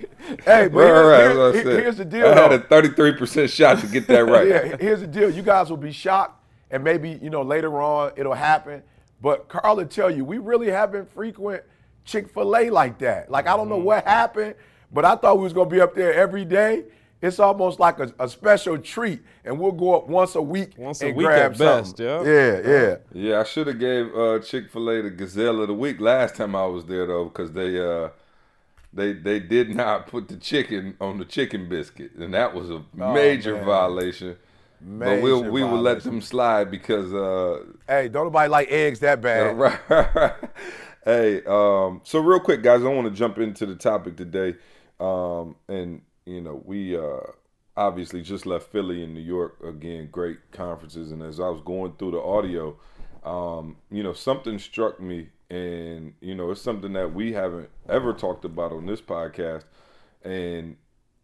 Hey, 0.44 0.66
but 0.66 0.72
Right, 0.72 0.86
here- 0.86 1.08
right, 1.08 1.20
here- 1.20 1.28
that's 1.28 1.38
what 1.38 1.54
I 1.66 1.70
here- 1.70 1.80
here's 1.82 1.96
the 1.96 2.04
deal. 2.04 2.26
I 2.26 2.34
had 2.34 2.52
a 2.52 2.58
33% 2.58 3.48
shot 3.50 3.78
to 3.78 3.86
get 3.86 4.06
that 4.08 4.24
right. 4.26 4.48
Yeah, 4.48 4.76
here's 4.80 5.00
the 5.00 5.06
deal. 5.06 5.30
You 5.30 5.42
guys 5.42 5.70
will 5.70 5.76
be 5.76 5.92
shocked, 5.92 6.42
and 6.72 6.82
maybe 6.82 7.18
you 7.22 7.30
know 7.30 7.42
later 7.42 7.80
on 7.80 8.10
it'll 8.16 8.34
happen. 8.34 8.82
But 9.22 9.48
Carl 9.48 9.76
will 9.76 9.84
tell 9.86 10.10
you, 10.10 10.24
we 10.24 10.38
really 10.38 10.70
haven't 10.70 11.12
frequent 11.12 11.62
Chick 12.04 12.32
Fil 12.34 12.56
A 12.56 12.70
like 12.70 12.98
that. 12.98 13.30
Like 13.30 13.46
I 13.46 13.56
don't 13.56 13.68
know 13.68 13.76
Mm-hmm. 13.76 13.84
what 13.84 14.04
happened, 14.06 14.54
but 14.92 15.04
I 15.04 15.16
thought 15.16 15.36
we 15.38 15.44
was 15.44 15.52
gonna 15.52 15.70
be 15.70 15.80
up 15.80 15.94
there 15.94 16.12
every 16.14 16.44
day. 16.44 16.84
It's 17.22 17.38
almost 17.38 17.78
like 17.78 17.98
a, 18.00 18.10
a 18.18 18.28
special 18.30 18.78
treat, 18.78 19.20
and 19.44 19.58
we'll 19.60 19.72
go 19.72 19.94
up 19.94 20.08
once 20.08 20.34
a 20.36 20.40
week 20.42 20.72
Once 20.78 21.02
a 21.02 21.12
week 21.12 21.26
grab 21.26 21.52
at 21.52 21.58
best, 21.58 21.98
yeah. 22.00 22.22
Yeah, 22.24 22.60
yeah. 22.64 22.96
Yeah, 23.12 23.40
I 23.40 23.44
should 23.44 23.66
have 23.66 23.78
gave 23.78 24.14
uh, 24.16 24.38
Chick 24.38 24.70
Fil 24.70 24.88
A 24.88 25.02
the 25.02 25.10
Gazelle 25.10 25.60
of 25.60 25.68
the 25.68 25.74
Week 25.74 26.00
last 26.00 26.34
time 26.36 26.56
I 26.56 26.64
was 26.64 26.86
there 26.86 27.06
though, 27.06 27.24
because 27.24 27.52
they 27.52 27.78
uh, 27.78 28.08
they 28.94 29.12
they 29.12 29.38
did 29.38 29.74
not 29.74 30.06
put 30.06 30.28
the 30.28 30.36
chicken 30.36 30.96
on 30.98 31.18
the 31.18 31.26
chicken 31.26 31.68
biscuit, 31.68 32.12
and 32.18 32.32
that 32.32 32.54
was 32.54 32.70
a 32.70 32.82
major 32.94 33.52
Oh, 33.54 33.56
man. 33.58 33.64
violation. 33.66 34.36
but 34.80 35.20
we'll 35.20 35.40
Major 35.42 35.52
we 35.52 35.62
will 35.62 35.82
let 35.82 36.02
them 36.02 36.22
slide 36.22 36.70
because 36.70 37.12
uh, 37.12 37.64
Hey, 37.86 38.08
don't 38.08 38.24
nobody 38.24 38.48
like 38.48 38.68
eggs 38.70 39.00
that 39.00 39.20
bad. 39.26 39.58
right. 39.58 39.78
hey, 41.04 41.42
um, 41.44 42.00
so 42.04 42.18
real 42.18 42.40
quick, 42.40 42.62
guys, 42.62 42.82
I 42.82 42.88
want 42.88 43.08
to 43.08 43.14
jump 43.14 43.36
into 43.38 43.66
the 43.66 43.74
topic 43.74 44.16
today, 44.16 44.54
um, 45.00 45.56
and 45.68 46.02
you 46.26 46.40
know 46.40 46.62
we 46.64 46.96
uh, 46.96 47.20
obviously 47.76 48.22
just 48.22 48.46
left 48.46 48.70
Philly 48.70 49.02
and 49.02 49.14
New 49.14 49.20
York 49.20 49.56
again, 49.64 50.08
great 50.10 50.52
conferences, 50.52 51.12
and 51.12 51.22
as 51.22 51.40
I 51.40 51.48
was 51.48 51.62
going 51.64 51.94
through 51.98 52.12
the 52.12 52.20
audio, 52.20 52.76
um, 53.24 53.76
you 53.90 54.02
know 54.02 54.12
something 54.12 54.58
struck 54.58 55.00
me, 55.00 55.28
and 55.48 56.14
you 56.20 56.34
know 56.34 56.50
it's 56.50 56.62
something 56.62 56.92
that 56.92 57.14
we 57.14 57.32
haven't 57.32 57.70
ever 57.88 58.12
talked 58.12 58.44
about 58.44 58.72
on 58.72 58.86
this 58.86 59.00
podcast, 59.00 59.64
and 60.22 60.76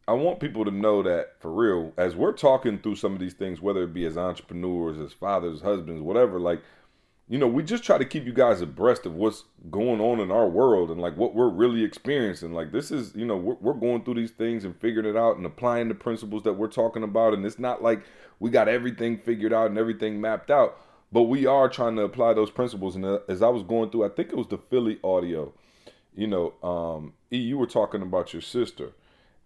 I 0.08 0.12
want 0.12 0.38
people 0.38 0.64
to 0.64 0.70
know 0.70 1.02
that 1.02 1.40
for 1.40 1.50
real, 1.50 1.92
as 1.96 2.14
we're 2.14 2.32
talking 2.32 2.78
through 2.78 2.94
some 2.94 3.12
of 3.12 3.18
these 3.18 3.34
things, 3.34 3.60
whether 3.60 3.82
it 3.82 3.92
be 3.92 4.06
as 4.06 4.16
entrepreneurs, 4.16 4.98
as 4.98 5.12
fathers, 5.12 5.62
husbands, 5.62 6.00
whatever, 6.00 6.38
like, 6.38 6.62
you 7.28 7.38
know, 7.38 7.48
we 7.48 7.62
just 7.62 7.82
try 7.82 7.98
to 7.98 8.04
keep 8.04 8.24
you 8.24 8.32
guys 8.32 8.60
abreast 8.60 9.04
of 9.04 9.14
what's 9.14 9.44
going 9.70 10.00
on 10.00 10.20
in 10.20 10.30
our 10.30 10.48
world 10.48 10.90
and 10.90 11.00
like 11.00 11.16
what 11.16 11.34
we're 11.34 11.48
really 11.48 11.82
experiencing. 11.82 12.52
Like, 12.52 12.70
this 12.70 12.90
is, 12.90 13.14
you 13.16 13.24
know, 13.24 13.36
we're, 13.36 13.56
we're 13.60 13.72
going 13.72 14.04
through 14.04 14.14
these 14.14 14.30
things 14.30 14.64
and 14.64 14.78
figuring 14.80 15.08
it 15.08 15.16
out 15.16 15.36
and 15.36 15.44
applying 15.44 15.88
the 15.88 15.94
principles 15.94 16.44
that 16.44 16.52
we're 16.52 16.68
talking 16.68 17.02
about. 17.02 17.34
And 17.34 17.44
it's 17.44 17.58
not 17.58 17.82
like 17.82 18.02
we 18.38 18.50
got 18.50 18.68
everything 18.68 19.18
figured 19.18 19.52
out 19.52 19.70
and 19.70 19.78
everything 19.78 20.20
mapped 20.20 20.50
out, 20.52 20.78
but 21.10 21.24
we 21.24 21.46
are 21.46 21.68
trying 21.68 21.96
to 21.96 22.02
apply 22.02 22.34
those 22.34 22.50
principles. 22.50 22.94
And 22.94 23.04
uh, 23.04 23.18
as 23.28 23.42
I 23.42 23.48
was 23.48 23.64
going 23.64 23.90
through, 23.90 24.04
I 24.04 24.10
think 24.10 24.28
it 24.28 24.36
was 24.36 24.48
the 24.48 24.58
Philly 24.58 24.98
audio, 25.02 25.52
you 26.14 26.28
know, 26.28 26.54
um, 26.62 27.14
E, 27.32 27.38
you 27.38 27.58
were 27.58 27.66
talking 27.66 28.02
about 28.02 28.32
your 28.32 28.42
sister 28.42 28.92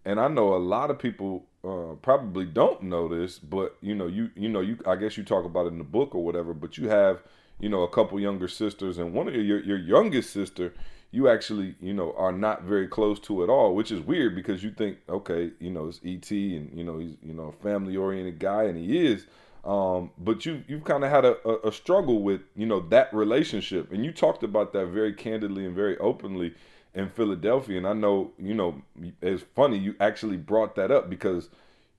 and 0.05 0.19
I 0.19 0.27
know 0.27 0.55
a 0.55 0.57
lot 0.57 0.89
of 0.89 0.99
people 0.99 1.45
uh, 1.63 1.95
probably 2.01 2.45
don't 2.45 2.83
know 2.83 3.07
this, 3.07 3.37
but 3.37 3.77
you 3.81 3.93
know, 3.93 4.07
you 4.07 4.31
you 4.35 4.49
know, 4.49 4.61
you 4.61 4.79
I 4.85 4.95
guess 4.95 5.17
you 5.17 5.23
talk 5.23 5.45
about 5.45 5.65
it 5.67 5.73
in 5.73 5.77
the 5.77 5.83
book 5.83 6.15
or 6.15 6.23
whatever. 6.23 6.53
But 6.53 6.77
you 6.77 6.89
have 6.89 7.21
you 7.61 7.69
know 7.69 7.83
a 7.83 7.87
couple 7.87 8.19
younger 8.19 8.47
sisters, 8.47 8.97
and 8.97 9.13
one 9.13 9.27
of 9.27 9.35
your 9.35 9.61
your 9.63 9.77
youngest 9.77 10.31
sister, 10.31 10.73
you 11.11 11.29
actually 11.29 11.75
you 11.79 11.93
know 11.93 12.13
are 12.17 12.31
not 12.31 12.63
very 12.63 12.87
close 12.87 13.19
to 13.21 13.43
at 13.43 13.49
all, 13.49 13.75
which 13.75 13.91
is 13.91 14.01
weird 14.01 14.35
because 14.35 14.63
you 14.63 14.71
think 14.71 14.97
okay, 15.07 15.51
you 15.59 15.69
know, 15.69 15.87
it's 15.87 15.99
ET, 16.03 16.29
and 16.31 16.71
you 16.77 16.83
know 16.83 16.97
he's 16.97 17.15
you 17.23 17.33
know 17.33 17.53
a 17.57 17.63
family 17.63 17.95
oriented 17.95 18.39
guy, 18.39 18.63
and 18.63 18.77
he 18.77 19.05
is. 19.07 19.25
Um, 19.63 20.09
but 20.17 20.43
you 20.45 20.63
you've 20.67 20.83
kind 20.83 21.03
of 21.03 21.11
had 21.11 21.23
a, 21.23 21.37
a, 21.47 21.69
a 21.69 21.71
struggle 21.71 22.23
with 22.23 22.41
you 22.55 22.65
know 22.65 22.79
that 22.89 23.13
relationship, 23.13 23.91
and 23.91 24.03
you 24.03 24.11
talked 24.11 24.43
about 24.43 24.73
that 24.73 24.87
very 24.87 25.13
candidly 25.13 25.65
and 25.65 25.75
very 25.75 25.97
openly 25.99 26.55
in 26.93 27.09
Philadelphia. 27.09 27.77
And 27.77 27.87
I 27.87 27.93
know, 27.93 28.31
you 28.37 28.53
know, 28.53 28.81
it's 29.21 29.43
funny 29.55 29.77
you 29.77 29.95
actually 29.99 30.37
brought 30.37 30.75
that 30.75 30.91
up 30.91 31.09
because 31.09 31.49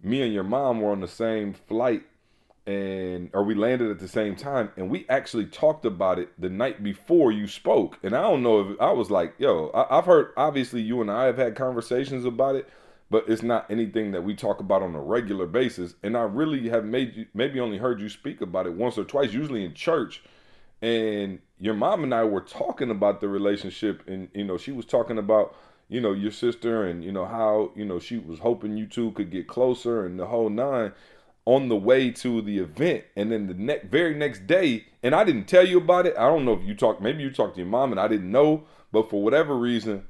me 0.02 0.22
and 0.22 0.34
your 0.34 0.42
mom 0.42 0.80
were 0.80 0.90
on 0.90 1.00
the 1.00 1.08
same 1.08 1.54
flight 1.54 2.02
and 2.66 3.30
or 3.32 3.42
we 3.42 3.54
landed 3.54 3.90
at 3.90 3.98
the 3.98 4.08
same 4.08 4.36
time 4.36 4.70
and 4.76 4.88
we 4.88 5.04
actually 5.08 5.46
talked 5.46 5.84
about 5.84 6.18
it 6.18 6.28
the 6.40 6.48
night 6.48 6.82
before 6.82 7.32
you 7.32 7.48
spoke. 7.48 7.98
And 8.02 8.14
I 8.14 8.22
don't 8.22 8.42
know 8.42 8.60
if 8.60 8.80
I 8.80 8.92
was 8.92 9.10
like, 9.10 9.34
yo, 9.38 9.68
I, 9.74 9.98
I've 9.98 10.06
heard 10.06 10.28
obviously 10.36 10.80
you 10.80 11.00
and 11.00 11.10
I 11.10 11.24
have 11.24 11.38
had 11.38 11.56
conversations 11.56 12.24
about 12.24 12.54
it, 12.54 12.68
but 13.10 13.24
it's 13.28 13.42
not 13.42 13.70
anything 13.70 14.12
that 14.12 14.22
we 14.22 14.34
talk 14.34 14.60
about 14.60 14.82
on 14.82 14.94
a 14.94 15.00
regular 15.00 15.46
basis. 15.46 15.94
And 16.02 16.16
I 16.16 16.22
really 16.22 16.68
have 16.68 16.84
made 16.84 17.16
you 17.16 17.26
maybe 17.34 17.58
only 17.58 17.78
heard 17.78 18.00
you 18.00 18.08
speak 18.08 18.40
about 18.40 18.66
it 18.66 18.74
once 18.74 18.96
or 18.96 19.04
twice, 19.04 19.32
usually 19.32 19.64
in 19.64 19.74
church 19.74 20.22
and 20.82 21.38
your 21.60 21.74
mom 21.74 22.02
and 22.02 22.12
I 22.12 22.24
were 22.24 22.40
talking 22.40 22.90
about 22.90 23.20
the 23.20 23.28
relationship, 23.28 24.02
and 24.08 24.28
you 24.34 24.44
know, 24.44 24.58
she 24.58 24.72
was 24.72 24.84
talking 24.84 25.16
about, 25.16 25.54
you 25.88 26.00
know, 26.00 26.12
your 26.12 26.32
sister 26.32 26.84
and, 26.84 27.04
you 27.04 27.12
know, 27.12 27.24
how, 27.24 27.70
you 27.76 27.84
know, 27.84 28.00
she 28.00 28.18
was 28.18 28.40
hoping 28.40 28.76
you 28.76 28.86
two 28.86 29.12
could 29.12 29.30
get 29.30 29.46
closer 29.46 30.04
and 30.04 30.18
the 30.18 30.26
whole 30.26 30.50
nine 30.50 30.92
on 31.44 31.68
the 31.68 31.76
way 31.76 32.10
to 32.10 32.40
the 32.42 32.58
event. 32.58 33.04
And 33.16 33.32
then 33.32 33.46
the 33.46 33.54
next, 33.54 33.86
very 33.86 34.14
next 34.14 34.46
day, 34.46 34.86
and 35.02 35.14
I 35.14 35.24
didn't 35.24 35.46
tell 35.46 35.66
you 35.66 35.78
about 35.78 36.06
it. 36.06 36.14
I 36.16 36.28
don't 36.28 36.44
know 36.44 36.52
if 36.52 36.64
you 36.64 36.74
talked, 36.74 37.02
maybe 37.02 37.22
you 37.22 37.30
talked 37.30 37.56
to 37.56 37.60
your 37.60 37.70
mom 37.70 37.90
and 37.90 38.00
I 38.00 38.08
didn't 38.08 38.30
know, 38.30 38.64
but 38.92 39.10
for 39.10 39.22
whatever 39.22 39.56
reason, 39.56 40.04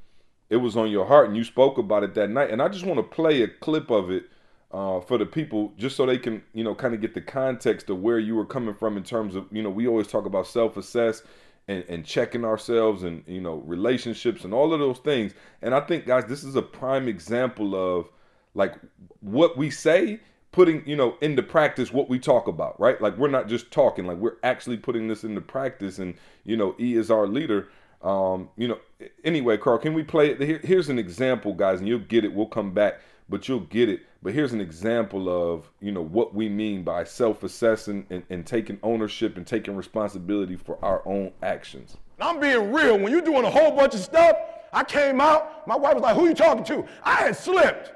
it 0.51 0.57
was 0.57 0.77
on 0.77 0.91
your 0.91 1.07
heart 1.07 1.29
and 1.29 1.37
you 1.37 1.45
spoke 1.45 1.79
about 1.79 2.03
it 2.03 2.15
that 2.15 2.29
night. 2.29 2.51
And 2.51 2.61
I 2.61 2.69
just 2.69 2.85
want 2.85 2.99
to 2.99 3.03
play 3.03 3.43
a 3.43 3.49
clip 3.49 3.91
of 3.91 4.11
it 4.11 4.25
uh, 4.71 5.01
for 5.01 5.17
the 5.17 5.25
people 5.27 5.73
just 5.79 5.97
so 5.97 6.05
they 6.05 6.19
can, 6.19 6.43
you 6.53 6.65
know, 6.65 6.75
kind 6.75 6.95
of 6.95 7.01
get 7.01 7.15
the 7.15 7.21
context 7.23 7.89
of 7.89 8.01
where 8.01 8.19
you 8.19 8.35
were 8.35 8.47
coming 8.47 8.75
from 8.75 8.99
in 8.99 9.03
terms 9.03 9.35
of, 9.35 9.47
you 9.51 9.63
know, 9.63 9.71
we 9.71 9.87
always 9.87 10.07
talk 10.07 10.27
about 10.27 10.47
self 10.47 10.77
assess 10.77 11.23
and, 11.69 11.85
and 11.89 12.05
checking 12.05 12.45
ourselves 12.45 13.03
and 13.05 13.23
you 13.27 13.41
know 13.41 13.57
relationships 13.67 14.45
and 14.45 14.53
all 14.53 14.73
of 14.73 14.81
those 14.81 14.99
things 14.99 15.33
and 15.63 15.75
i 15.75 15.81
think 15.81 16.07
guys 16.07 16.25
this 16.27 16.43
is 16.43 16.57
a 16.57 16.63
prime 16.63 17.07
example 17.07 17.75
of 17.75 18.09
like 18.55 18.75
what 19.21 19.57
we 19.57 19.71
say 19.71 20.19
putting 20.53 20.87
you 20.87 20.95
know 20.95 21.17
into 21.21 21.43
practice 21.43 21.93
what 21.93 22.09
we 22.09 22.19
talk 22.19 22.47
about 22.47 22.79
right 22.79 23.01
like 23.01 23.17
we're 23.17 23.29
not 23.29 23.49
just 23.49 23.71
talking 23.71 24.07
like 24.07 24.19
we're 24.19 24.37
actually 24.43 24.77
putting 24.77 25.09
this 25.09 25.25
into 25.25 25.41
practice 25.41 25.99
and 25.99 26.15
you 26.45 26.57
know 26.57 26.75
e 26.79 26.95
is 26.95 27.11
our 27.11 27.27
leader 27.27 27.69
um 28.03 28.49
you 28.57 28.69
know 28.69 28.79
anyway 29.25 29.57
carl 29.57 29.79
can 29.79 29.95
we 29.95 30.03
play 30.03 30.31
it 30.31 30.41
Here, 30.41 30.61
here's 30.63 30.89
an 30.89 30.99
example 30.99 31.55
guys 31.55 31.79
and 31.79 31.89
you'll 31.89 31.99
get 32.01 32.25
it 32.25 32.33
we'll 32.33 32.47
come 32.47 32.73
back 32.73 33.01
but 33.29 33.49
you'll 33.49 33.61
get 33.61 33.89
it 33.89 34.03
but 34.23 34.33
here's 34.33 34.53
an 34.53 34.61
example 34.61 35.29
of 35.29 35.69
you 35.81 35.91
know 35.91 36.03
what 36.03 36.35
we 36.35 36.49
mean 36.49 36.85
by 36.85 37.03
self-assessing 37.03 38.07
and, 38.11 38.23
and 38.31 38.47
taking 38.47 38.79
ownership 38.83 39.37
and 39.37 39.47
taking 39.47 39.75
responsibility 39.75 40.57
for 40.57 40.79
our 40.85 41.03
own 41.07 41.33
actions. 41.43 41.97
I'm 42.21 42.39
being 42.39 42.73
real. 42.73 42.99
When 42.99 43.11
you're 43.11 43.21
doing 43.21 43.45
a 43.45 43.51
whole 43.51 43.73
bunch 43.73 43.95
of 43.95 44.01
stuff, 44.01 44.37
I 44.73 44.85
came 44.85 45.21
out. 45.21 45.67
My 45.67 45.77
wife 45.77 45.95
was 45.95 46.03
like, 46.05 46.15
"Who 46.15 46.27
are 46.27 46.29
you 46.29 46.35
talking 46.35 46.63
to?" 46.65 46.87
I 47.03 47.15
had 47.17 47.37
slipped. 47.37 47.93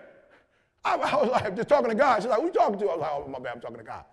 I, 0.87 0.95
I 0.95 1.16
was 1.16 1.31
like, 1.31 1.57
just 1.57 1.69
talking 1.69 1.90
to 1.90 1.97
God. 1.97 2.23
She's 2.23 2.31
like, 2.31 2.40
"Who 2.40 2.47
you 2.47 2.52
talking 2.52 2.78
to?" 2.78 2.87
I 2.87 2.93
was 2.93 3.00
like, 3.00 3.11
"Oh 3.12 3.28
my 3.28 3.38
bad, 3.38 3.55
I'm 3.57 3.61
talking 3.61 3.78
to 3.78 3.83
God." 3.83 4.05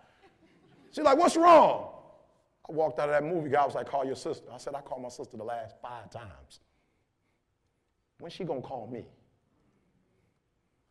She's 0.92 1.04
like, 1.04 1.18
"What's 1.18 1.36
wrong?" 1.36 1.90
I 2.68 2.72
walked 2.72 3.00
out 3.00 3.10
of 3.10 3.14
that 3.14 3.24
movie. 3.24 3.50
God 3.50 3.68
was 3.68 3.76
like, 3.76 3.88
"Call 3.88 4.06
your 4.06 4.16
sister." 4.16 4.48
I 4.52 4.58
said, 4.58 4.74
"I 4.74 4.82
called 4.82 5.04
my 5.04 5.10
sister 5.10 5.38
the 5.38 5.44
last 5.44 5.76
five 5.82 6.10
times. 6.10 6.62
When 8.20 8.32
she 8.32 8.44
gonna 8.44 8.62
call 8.62 8.88
me?" 8.88 9.06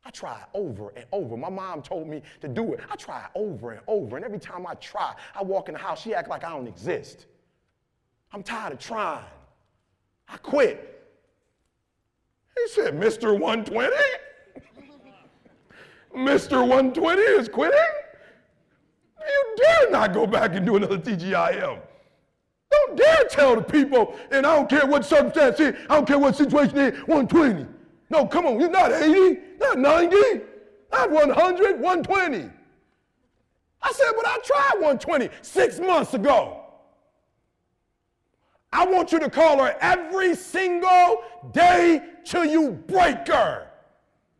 I 0.04 0.10
tried 0.10 0.44
over 0.54 0.90
and 0.96 1.04
over. 1.12 1.36
My 1.36 1.48
mom 1.48 1.82
told 1.82 2.08
me 2.08 2.22
to 2.40 2.48
do 2.48 2.74
it. 2.74 2.80
I 2.90 2.96
tried 2.96 3.28
over 3.34 3.70
and 3.70 3.80
over. 3.86 4.16
And 4.16 4.24
every 4.24 4.40
time 4.40 4.66
I 4.66 4.74
try, 4.74 5.14
I 5.34 5.44
walk 5.44 5.68
in 5.68 5.74
the 5.74 5.80
house, 5.80 6.02
she 6.02 6.12
act 6.12 6.28
like 6.28 6.42
I 6.42 6.50
don't 6.50 6.66
exist. 6.66 7.26
I'm 8.32 8.42
tired 8.42 8.72
of 8.72 8.80
trying. 8.80 9.24
I 10.28 10.38
quit. 10.38 10.88
He 12.56 12.68
said, 12.68 12.94
Mr. 12.94 13.38
120? 13.38 13.94
Mr. 16.16 16.60
120 16.60 17.20
is 17.20 17.48
quitting? 17.48 17.78
You 19.20 19.56
dare 19.56 19.90
not 19.90 20.12
go 20.12 20.26
back 20.26 20.54
and 20.54 20.66
do 20.66 20.76
another 20.76 20.98
TGIM. 20.98 21.80
Don't 22.70 22.96
dare 22.96 23.24
tell 23.30 23.56
the 23.56 23.62
people, 23.62 24.18
and 24.30 24.46
I 24.46 24.56
don't 24.56 24.68
care 24.68 24.86
what 24.86 25.04
circumstance 25.04 25.60
is, 25.60 25.74
I 25.88 25.94
don't 25.94 26.06
care 26.06 26.18
what 26.18 26.36
situation 26.36 26.78
is, 26.78 26.98
120. 27.06 27.66
No, 28.10 28.26
come 28.26 28.46
on, 28.46 28.60
you're 28.60 28.70
not 28.70 28.92
80, 28.92 29.40
not 29.58 29.78
90, 29.78 30.16
not 30.90 31.10
100, 31.10 31.80
120. 31.80 32.50
I 33.84 33.92
said, 33.92 34.12
but 34.16 34.26
I 34.26 34.38
tried 34.44 34.74
120 34.74 35.28
six 35.42 35.80
months 35.80 36.14
ago. 36.14 36.58
I 38.72 38.86
want 38.86 39.12
you 39.12 39.18
to 39.18 39.28
call 39.28 39.62
her 39.62 39.76
every 39.80 40.34
single 40.34 41.22
day 41.52 42.02
till 42.24 42.44
you 42.44 42.72
break 42.72 43.26
her. 43.28 43.66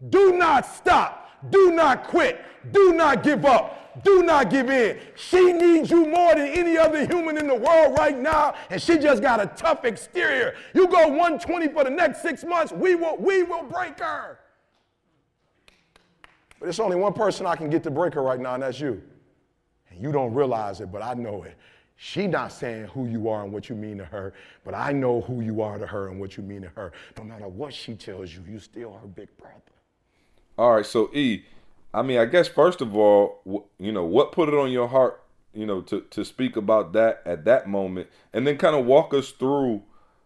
Do 0.08 0.36
not 0.38 0.64
stop. 0.64 1.21
Do 1.50 1.72
not 1.72 2.04
quit. 2.04 2.40
Do 2.72 2.92
not 2.94 3.22
give 3.22 3.44
up. 3.44 4.04
Do 4.04 4.22
not 4.22 4.48
give 4.48 4.70
in. 4.70 4.98
She 5.16 5.52
needs 5.52 5.90
you 5.90 6.06
more 6.06 6.34
than 6.34 6.46
any 6.46 6.78
other 6.78 7.06
human 7.06 7.36
in 7.36 7.46
the 7.46 7.54
world 7.54 7.98
right 7.98 8.18
now, 8.18 8.54
and 8.70 8.80
she 8.80 8.98
just 8.98 9.22
got 9.22 9.40
a 9.40 9.46
tough 9.46 9.84
exterior. 9.84 10.54
You 10.74 10.88
go 10.88 11.08
120 11.08 11.68
for 11.68 11.84
the 11.84 11.90
next 11.90 12.22
six 12.22 12.42
months, 12.42 12.72
we 12.72 12.94
will, 12.94 13.16
we 13.18 13.42
will 13.42 13.64
break 13.64 13.98
her. 13.98 14.38
But 16.58 16.68
it's 16.68 16.80
only 16.80 16.96
one 16.96 17.12
person 17.12 17.44
I 17.44 17.56
can 17.56 17.68
get 17.68 17.82
to 17.82 17.90
break 17.90 18.14
her 18.14 18.22
right 18.22 18.40
now, 18.40 18.54
and 18.54 18.62
that's 18.62 18.80
you. 18.80 19.02
And 19.90 20.00
you 20.00 20.10
don't 20.10 20.32
realize 20.32 20.80
it, 20.80 20.90
but 20.90 21.02
I 21.02 21.12
know 21.14 21.42
it. 21.42 21.56
She 21.96 22.26
not 22.26 22.50
saying 22.50 22.86
who 22.86 23.06
you 23.06 23.28
are 23.28 23.44
and 23.44 23.52
what 23.52 23.68
you 23.68 23.76
mean 23.76 23.98
to 23.98 24.04
her, 24.04 24.32
but 24.64 24.74
I 24.74 24.92
know 24.92 25.20
who 25.20 25.40
you 25.40 25.60
are 25.60 25.78
to 25.78 25.86
her 25.86 26.08
and 26.08 26.18
what 26.18 26.36
you 26.36 26.42
mean 26.42 26.62
to 26.62 26.68
her. 26.70 26.92
No 27.18 27.24
matter 27.24 27.46
what 27.46 27.74
she 27.74 27.94
tells 27.94 28.34
you, 28.34 28.42
you 28.48 28.58
still 28.58 28.92
her 28.94 29.06
big 29.06 29.28
brother. 29.36 29.71
All 30.58 30.74
right, 30.76 30.86
so 30.86 31.10
E, 31.14 31.44
I 31.94 32.02
mean, 32.02 32.18
I 32.18 32.26
guess 32.26 32.48
first 32.48 32.80
of 32.80 32.96
all, 32.96 33.68
you 33.78 33.92
know, 33.92 34.04
what 34.04 34.32
put 34.32 34.48
it 34.48 34.54
on 34.54 34.70
your 34.70 34.88
heart, 34.88 35.22
you 35.54 35.66
know, 35.66 35.80
to 35.82 36.02
to 36.02 36.24
speak 36.24 36.56
about 36.56 36.92
that 36.92 37.22
at 37.24 37.44
that 37.44 37.68
moment, 37.68 38.08
and 38.32 38.46
then 38.46 38.58
kind 38.58 38.76
of 38.76 38.84
walk 38.86 39.14
us 39.14 39.30
through 39.30 39.82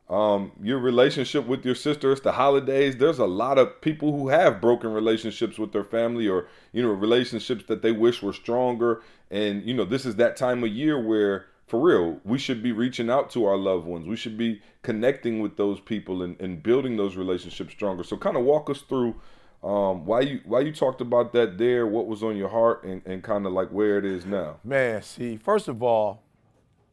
um, 0.08 0.52
your 0.62 0.78
relationship 0.78 1.46
with 1.46 1.64
your 1.64 1.74
sister. 1.74 2.12
It's 2.12 2.20
the 2.20 2.32
holidays. 2.32 2.96
There's 2.96 3.18
a 3.18 3.26
lot 3.26 3.58
of 3.58 3.80
people 3.80 4.12
who 4.12 4.28
have 4.28 4.60
broken 4.60 4.92
relationships 4.92 5.58
with 5.58 5.72
their 5.72 5.84
family, 5.84 6.28
or 6.28 6.46
you 6.72 6.82
know, 6.82 6.90
relationships 6.90 7.64
that 7.68 7.82
they 7.82 7.92
wish 7.92 8.22
were 8.22 8.32
stronger. 8.32 9.02
And 9.30 9.64
you 9.64 9.74
know, 9.74 9.84
this 9.84 10.06
is 10.06 10.16
that 10.16 10.36
time 10.36 10.62
of 10.62 10.70
year 10.70 11.00
where, 11.00 11.46
for 11.66 11.80
real, 11.80 12.20
we 12.24 12.38
should 12.38 12.62
be 12.62 12.72
reaching 12.72 13.10
out 13.10 13.30
to 13.30 13.44
our 13.44 13.56
loved 13.56 13.86
ones. 13.86 14.06
We 14.06 14.16
should 14.16 14.38
be 14.38 14.60
connecting 14.82 15.40
with 15.40 15.56
those 15.56 15.80
people 15.80 16.22
and, 16.22 16.40
and 16.40 16.62
building 16.62 16.96
those 16.96 17.16
relationships 17.16 17.72
stronger. 17.72 18.04
So, 18.04 18.16
kind 18.16 18.36
of 18.36 18.44
walk 18.44 18.70
us 18.70 18.82
through 18.82 19.16
um, 19.62 20.04
why 20.04 20.20
you 20.20 20.40
why 20.44 20.60
you 20.60 20.72
talked 20.72 21.00
about 21.00 21.32
that 21.32 21.58
there? 21.58 21.86
What 21.86 22.06
was 22.06 22.22
on 22.22 22.36
your 22.36 22.48
heart, 22.48 22.84
and, 22.84 23.02
and 23.06 23.22
kind 23.22 23.46
of 23.46 23.52
like 23.52 23.68
where 23.70 23.98
it 23.98 24.04
is 24.04 24.24
now? 24.24 24.60
Man, 24.62 25.02
see, 25.02 25.36
first 25.36 25.68
of 25.68 25.82
all, 25.82 26.22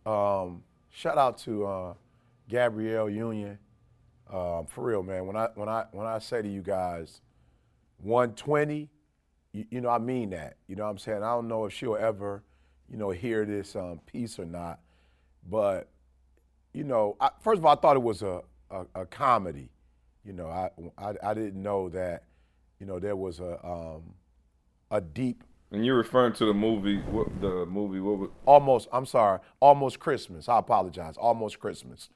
um, 0.05 0.63
shout 0.89 1.17
out 1.17 1.37
to 1.39 1.65
uh, 1.65 1.93
Gabrielle 2.49 3.09
Union. 3.09 3.59
Um, 4.31 4.65
for 4.67 4.85
real, 4.85 5.03
man. 5.03 5.27
When 5.27 5.35
I 5.35 5.49
when 5.53 5.69
I 5.69 5.85
when 5.91 6.07
I 6.07 6.19
say 6.19 6.41
to 6.41 6.47
you 6.47 6.61
guys, 6.61 7.21
120, 8.01 8.89
you, 9.51 9.65
you, 9.69 9.81
know 9.81 9.89
I 9.89 9.99
mean 9.99 10.31
that. 10.31 10.57
You 10.67 10.75
know 10.75 10.85
what 10.85 10.89
I'm 10.89 10.97
saying? 10.97 11.21
I 11.23 11.35
don't 11.35 11.47
know 11.47 11.65
if 11.65 11.73
she'll 11.73 11.97
ever, 11.97 12.43
you 12.89 12.97
know, 12.97 13.11
hear 13.11 13.45
this 13.45 13.75
um, 13.75 13.99
piece 14.05 14.39
or 14.39 14.45
not, 14.45 14.79
but 15.47 15.89
you 16.73 16.83
know, 16.83 17.17
I, 17.19 17.29
first 17.41 17.59
of 17.59 17.65
all, 17.65 17.73
I 17.73 17.79
thought 17.79 17.95
it 17.95 18.01
was 18.01 18.23
a, 18.23 18.41
a, 18.71 18.85
a 18.95 19.05
comedy. 19.05 19.69
You 20.25 20.33
know, 20.33 20.47
I, 20.47 20.69
I, 20.97 21.13
I 21.21 21.33
didn't 21.33 21.61
know 21.61 21.89
that 21.89 22.23
you 22.83 22.87
know, 22.87 22.99
there 22.99 23.15
was 23.15 23.39
a 23.39 23.65
um, 23.65 24.13
a 24.91 24.99
deep. 24.99 25.45
And 25.71 25.85
you're 25.85 25.95
referring 25.95 26.33
to 26.33 26.45
the 26.45 26.53
movie, 26.53 26.97
what, 26.97 27.27
the 27.39 27.65
movie, 27.65 28.01
what 28.01 28.17
was? 28.19 28.29
Almost, 28.45 28.89
I'm 28.91 29.05
sorry, 29.05 29.39
Almost 29.61 29.99
Christmas. 29.99 30.49
I 30.49 30.59
apologize. 30.59 31.15
Almost 31.15 31.59
Christmas. 31.59 32.09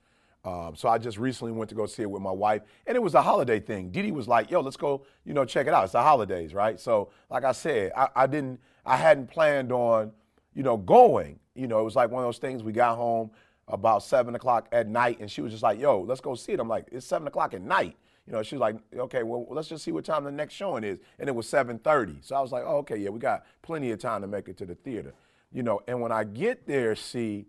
Um, 0.43 0.75
so 0.75 0.89
I 0.89 0.97
just 0.97 1.17
recently 1.17 1.53
went 1.53 1.69
to 1.69 1.75
go 1.75 1.85
see 1.85 2.03
it 2.03 2.11
with 2.11 2.21
my 2.21 2.31
wife, 2.31 2.63
and 2.85 2.97
it 2.97 2.99
was 3.01 3.15
a 3.15 3.21
holiday 3.21 3.61
thing. 3.61 3.89
Didi 3.91 4.11
was 4.11 4.27
like, 4.27 4.51
"Yo, 4.51 4.59
let's 4.59 4.77
go, 4.77 5.03
you 5.23 5.33
know, 5.33 5.45
check 5.45 5.67
it 5.67 5.73
out. 5.73 5.85
It's 5.85 5.93
the 5.93 6.01
holidays, 6.01 6.53
right?" 6.53 6.79
So, 6.79 7.09
like 7.29 7.45
I 7.45 7.53
said, 7.53 7.93
I, 7.95 8.09
I 8.15 8.27
didn't, 8.27 8.59
I 8.85 8.97
hadn't 8.97 9.27
planned 9.27 9.71
on, 9.71 10.11
you 10.53 10.63
know, 10.63 10.75
going. 10.75 11.39
You 11.55 11.67
know, 11.67 11.79
it 11.79 11.83
was 11.83 11.95
like 11.95 12.11
one 12.11 12.23
of 12.23 12.27
those 12.27 12.39
things. 12.39 12.61
We 12.61 12.73
got 12.73 12.97
home 12.97 13.31
about 13.69 14.03
seven 14.03 14.35
o'clock 14.35 14.67
at 14.73 14.87
night, 14.87 15.19
and 15.21 15.31
she 15.31 15.41
was 15.41 15.51
just 15.51 15.63
like, 15.63 15.79
"Yo, 15.79 16.01
let's 16.01 16.21
go 16.21 16.35
see 16.35 16.51
it." 16.51 16.59
I'm 16.59 16.69
like, 16.69 16.87
"It's 16.91 17.05
seven 17.05 17.27
o'clock 17.27 17.53
at 17.53 17.61
night." 17.61 17.97
You 18.27 18.33
know, 18.33 18.43
she 18.43 18.55
was 18.55 18.59
like, 18.59 18.75
okay, 18.93 19.23
well, 19.23 19.45
let's 19.49 19.69
just 19.69 19.85
see 19.85 19.93
what 19.93 20.03
time 20.03 20.25
the 20.25 20.31
next 20.31 20.53
showing 20.53 20.83
is. 20.83 20.99
And 21.17 21.29
it 21.29 21.31
was 21.31 21.47
7.30. 21.47 22.17
So 22.25 22.35
I 22.35 22.41
was 22.41 22.51
like, 22.51 22.63
oh, 22.65 22.77
okay, 22.79 22.97
yeah, 22.97 23.09
we 23.09 23.19
got 23.19 23.45
plenty 23.61 23.91
of 23.91 23.99
time 23.99 24.21
to 24.21 24.27
make 24.27 24.49
it 24.49 24.57
to 24.57 24.65
the 24.65 24.75
theater. 24.75 25.13
You 25.53 25.63
know, 25.63 25.79
and 25.87 26.01
when 26.01 26.11
I 26.11 26.25
get 26.25 26.67
there, 26.67 26.93
see, 26.95 27.45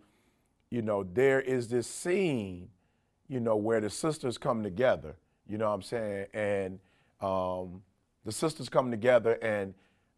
you 0.71 0.83
know, 0.83 1.03
there 1.03 1.41
is 1.41 1.67
this 1.67 1.89
scene, 1.89 2.69
you 3.27 3.41
know, 3.41 3.57
where 3.57 3.81
the 3.81 3.91
sisters 3.91 4.39
come 4.39 4.63
together, 4.63 5.17
you 5.49 5.59
know 5.59 5.69
what 5.69 5.75
I'm 5.75 5.83
saying? 5.83 6.27
And 6.33 6.79
um, 7.21 7.83
the 8.25 8.31
sisters 8.31 8.69
come 8.69 8.93
together 8.93 9.33
and, 9.43 9.75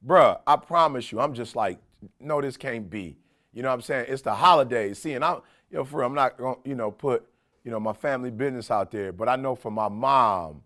bruh, 0.06 0.40
I 0.46 0.56
promise 0.56 1.10
you, 1.10 1.20
I'm 1.20 1.32
just 1.32 1.56
like, 1.56 1.78
no, 2.20 2.42
this 2.42 2.58
can't 2.58 2.90
be. 2.90 3.16
You 3.54 3.62
know 3.62 3.68
what 3.68 3.74
I'm 3.74 3.82
saying? 3.82 4.06
It's 4.08 4.22
the 4.22 4.34
holidays. 4.34 4.98
See, 4.98 5.14
and 5.14 5.24
I'm, 5.24 5.36
you 5.70 5.78
know, 5.78 5.84
for 5.84 6.02
I'm 6.02 6.14
not 6.14 6.36
going 6.36 6.56
to, 6.62 6.68
you 6.68 6.74
know, 6.74 6.90
put 6.90 7.26
you 7.70 7.76
know, 7.76 7.78
my 7.78 7.92
family 7.92 8.32
business 8.32 8.68
out 8.68 8.90
there. 8.90 9.12
But 9.12 9.28
I 9.28 9.36
know 9.36 9.54
for 9.54 9.70
my 9.70 9.86
mom, 9.88 10.62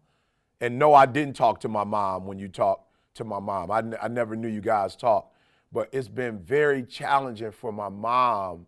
and 0.58 0.78
no, 0.78 0.94
I 0.94 1.04
didn't 1.04 1.36
talk 1.36 1.60
to 1.60 1.68
my 1.68 1.84
mom 1.84 2.24
when 2.24 2.38
you 2.38 2.48
talked 2.48 2.88
to 3.16 3.24
my 3.24 3.38
mom. 3.38 3.70
I, 3.70 3.82
I 4.02 4.08
never 4.08 4.34
knew 4.34 4.48
you 4.48 4.62
guys 4.62 4.96
talk. 4.96 5.30
But 5.70 5.90
it's 5.92 6.08
been 6.08 6.38
very 6.38 6.82
challenging 6.82 7.50
for 7.50 7.72
my 7.72 7.90
mom 7.90 8.64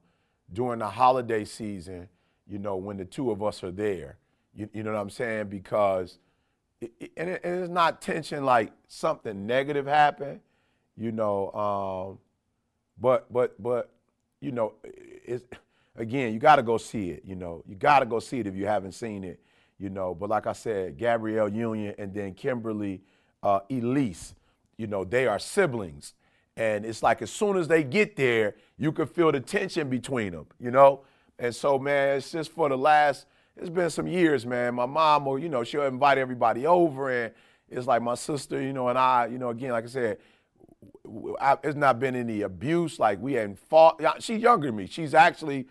during 0.53 0.81
the 0.81 0.87
holiday 0.87 1.47
season, 1.47 2.11
you 2.47 2.59
know, 2.59 2.77
when 2.77 2.99
the 2.99 3.07
two 3.07 3.31
of 3.31 3.43
us 3.43 3.65
are 3.65 3.71
there. 3.71 4.19
You, 4.55 4.69
you 4.75 4.83
know 4.83 4.93
what 4.93 5.01
I'm 5.01 5.09
saying? 5.09 5.47
Because, 5.49 6.19
it, 6.83 6.93
it, 7.01 7.13
and, 7.17 7.31
it, 7.31 7.41
and, 7.43 7.63
it's 7.63 7.71
not 7.71 8.03
tension 8.03 8.45
like 8.45 8.71
something 8.87 9.47
negative 9.47 9.87
happened, 9.87 10.41
you 10.95 11.11
know, 11.11 11.51
um, 11.53 12.19
but, 13.01 13.33
but, 13.33 13.63
but, 13.63 13.93
you 14.43 14.53
know, 14.53 14.75
it's, 14.85 15.45
again, 15.99 16.33
you 16.33 16.39
got 16.39 16.57
to 16.57 16.63
go 16.63 16.79
see 16.79 17.11
it. 17.11 17.23
You 17.25 17.37
know, 17.37 17.63
you 17.69 17.77
got 17.77 18.01
to 18.01 18.07
go 18.07 18.21
see 18.21 18.41
it 18.41 18.47
if 18.47 18.55
you 18.55 18.67
haven't 18.67 18.93
seen 18.93 19.25
it. 19.25 19.41
you 19.79 19.91
know. 19.91 20.15
But 20.15 20.31
like 20.31 20.47
I 20.47 20.53
said, 20.53 20.99
Gabrielle 20.99 21.49
Union 21.49 21.95
and 21.99 22.13
then 22.15 22.35
Kimberly 22.35 23.03
uh, 23.43 23.61
Elise, 23.71 24.35
you 24.77 24.87
know, 24.87 25.05
they 25.05 25.27
are 25.27 25.39
siblings. 25.39 26.15
And 26.57 26.87
it's 26.87 27.03
like 27.03 27.21
as 27.23 27.31
soon 27.31 27.57
as 27.57 27.69
they 27.69 27.85
get 27.85 28.17
there, 28.17 28.55
you 28.79 28.93
can 28.93 29.07
feel 29.07 29.31
the 29.33 29.41
tension 29.41 29.89
between 29.91 30.33
them, 30.33 30.47
you 30.59 30.71
know? 30.71 31.03
And 31.39 31.55
so, 31.55 31.79
man, 31.79 32.17
it's 32.17 32.31
just 32.33 32.51
for 32.53 32.69
the 32.69 32.79
last, 32.79 33.27
it's 33.57 33.69
been 33.69 33.91
some 33.91 34.07
years, 34.07 34.47
man. 34.47 34.75
My 34.75 34.87
mom 34.87 35.27
will, 35.27 35.39
you 35.39 35.51
know, 35.51 35.65
she'll 35.65 35.83
invite 35.83 36.17
everybody 36.19 36.67
over 36.67 37.11
and 37.11 37.35
it's 37.69 37.87
like 37.87 38.01
my 38.01 38.15
sister, 38.15 38.61
you 38.63 38.73
know, 38.73 38.89
and 38.89 38.99
I, 38.99 39.27
you 39.27 39.39
know, 39.39 39.51
again, 39.51 39.73
like 39.73 39.85
I 39.85 39.89
said, 39.89 40.19
I, 41.41 41.59
it's 41.63 41.77
not 41.77 41.99
been 41.99 42.17
any 42.17 42.43
abuse. 42.43 42.99
Like 42.99 43.21
we 43.21 43.35
hadn't 43.35 43.59
fought. 43.59 44.01
She's 44.23 44.41
younger 44.41 44.69
than 44.69 44.77
me. 44.77 44.87
She's 44.87 45.15
actually 45.15 45.67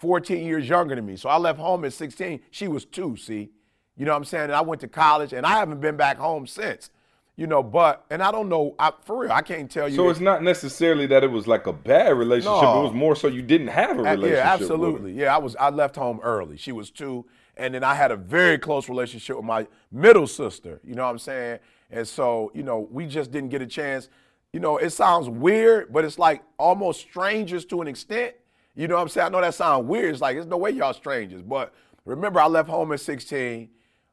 14 0.00 0.44
years 0.44 0.68
younger 0.68 0.94
than 0.94 1.04
me. 1.04 1.16
So 1.16 1.28
I 1.28 1.36
left 1.36 1.58
home 1.58 1.84
at 1.84 1.92
16. 1.92 2.40
She 2.50 2.68
was 2.68 2.84
two, 2.84 3.16
see? 3.16 3.50
You 3.96 4.06
know 4.06 4.12
what 4.12 4.18
I'm 4.18 4.24
saying? 4.24 4.44
And 4.44 4.54
I 4.54 4.62
went 4.62 4.80
to 4.80 4.88
college 4.88 5.34
and 5.34 5.44
I 5.44 5.58
haven't 5.58 5.80
been 5.80 5.96
back 5.96 6.16
home 6.16 6.46
since. 6.46 6.90
You 7.36 7.46
know, 7.46 7.62
but, 7.62 8.04
and 8.10 8.22
I 8.22 8.32
don't 8.32 8.48
know, 8.48 8.74
I, 8.78 8.92
for 9.04 9.20
real, 9.20 9.32
I 9.32 9.40
can't 9.40 9.70
tell 9.70 9.88
you. 9.88 9.96
So 9.96 10.10
it's 10.10 10.20
not 10.20 10.42
necessarily 10.42 11.06
that 11.06 11.24
it 11.24 11.30
was 11.30 11.46
like 11.46 11.66
a 11.66 11.72
bad 11.72 12.16
relationship. 12.16 12.62
No. 12.62 12.80
It 12.80 12.84
was 12.84 12.92
more 12.92 13.16
so 13.16 13.28
you 13.28 13.40
didn't 13.40 13.68
have 13.68 13.98
a 13.98 14.00
uh, 14.00 14.14
relationship. 14.14 14.44
Yeah, 14.44 14.52
absolutely. 14.52 15.12
Yeah, 15.12 15.34
I 15.34 15.38
was, 15.38 15.56
I 15.56 15.70
left 15.70 15.96
home 15.96 16.20
early. 16.22 16.56
She 16.56 16.72
was 16.72 16.90
two. 16.90 17.26
And 17.56 17.74
then 17.74 17.84
I 17.84 17.94
had 17.94 18.10
a 18.10 18.16
very 18.16 18.58
close 18.58 18.88
relationship 18.88 19.36
with 19.36 19.44
my 19.44 19.66
middle 19.92 20.26
sister. 20.26 20.80
You 20.82 20.94
know 20.94 21.04
what 21.04 21.10
I'm 21.10 21.18
saying? 21.18 21.58
And 21.90 22.08
so, 22.08 22.50
you 22.54 22.62
know, 22.62 22.88
we 22.90 23.06
just 23.06 23.30
didn't 23.30 23.50
get 23.50 23.62
a 23.62 23.66
chance. 23.66 24.08
You 24.52 24.60
know, 24.60 24.78
it 24.78 24.90
sounds 24.90 25.28
weird, 25.28 25.92
but 25.92 26.04
it's 26.04 26.18
like 26.18 26.42
almost 26.58 27.00
strangers 27.00 27.64
to 27.66 27.82
an 27.82 27.88
extent. 27.88 28.34
You 28.74 28.88
know 28.88 28.96
what 28.96 29.02
I'm 29.02 29.08
saying? 29.08 29.26
I 29.26 29.28
know 29.30 29.40
that 29.40 29.54
sounds 29.54 29.86
weird. 29.86 30.12
It's 30.12 30.20
like, 30.20 30.36
there's 30.36 30.46
no 30.46 30.56
way 30.56 30.70
y'all 30.70 30.94
strangers. 30.94 31.42
But 31.42 31.72
remember, 32.04 32.40
I 32.40 32.46
left 32.46 32.68
home 32.68 32.92
at 32.92 33.00
16. 33.00 33.68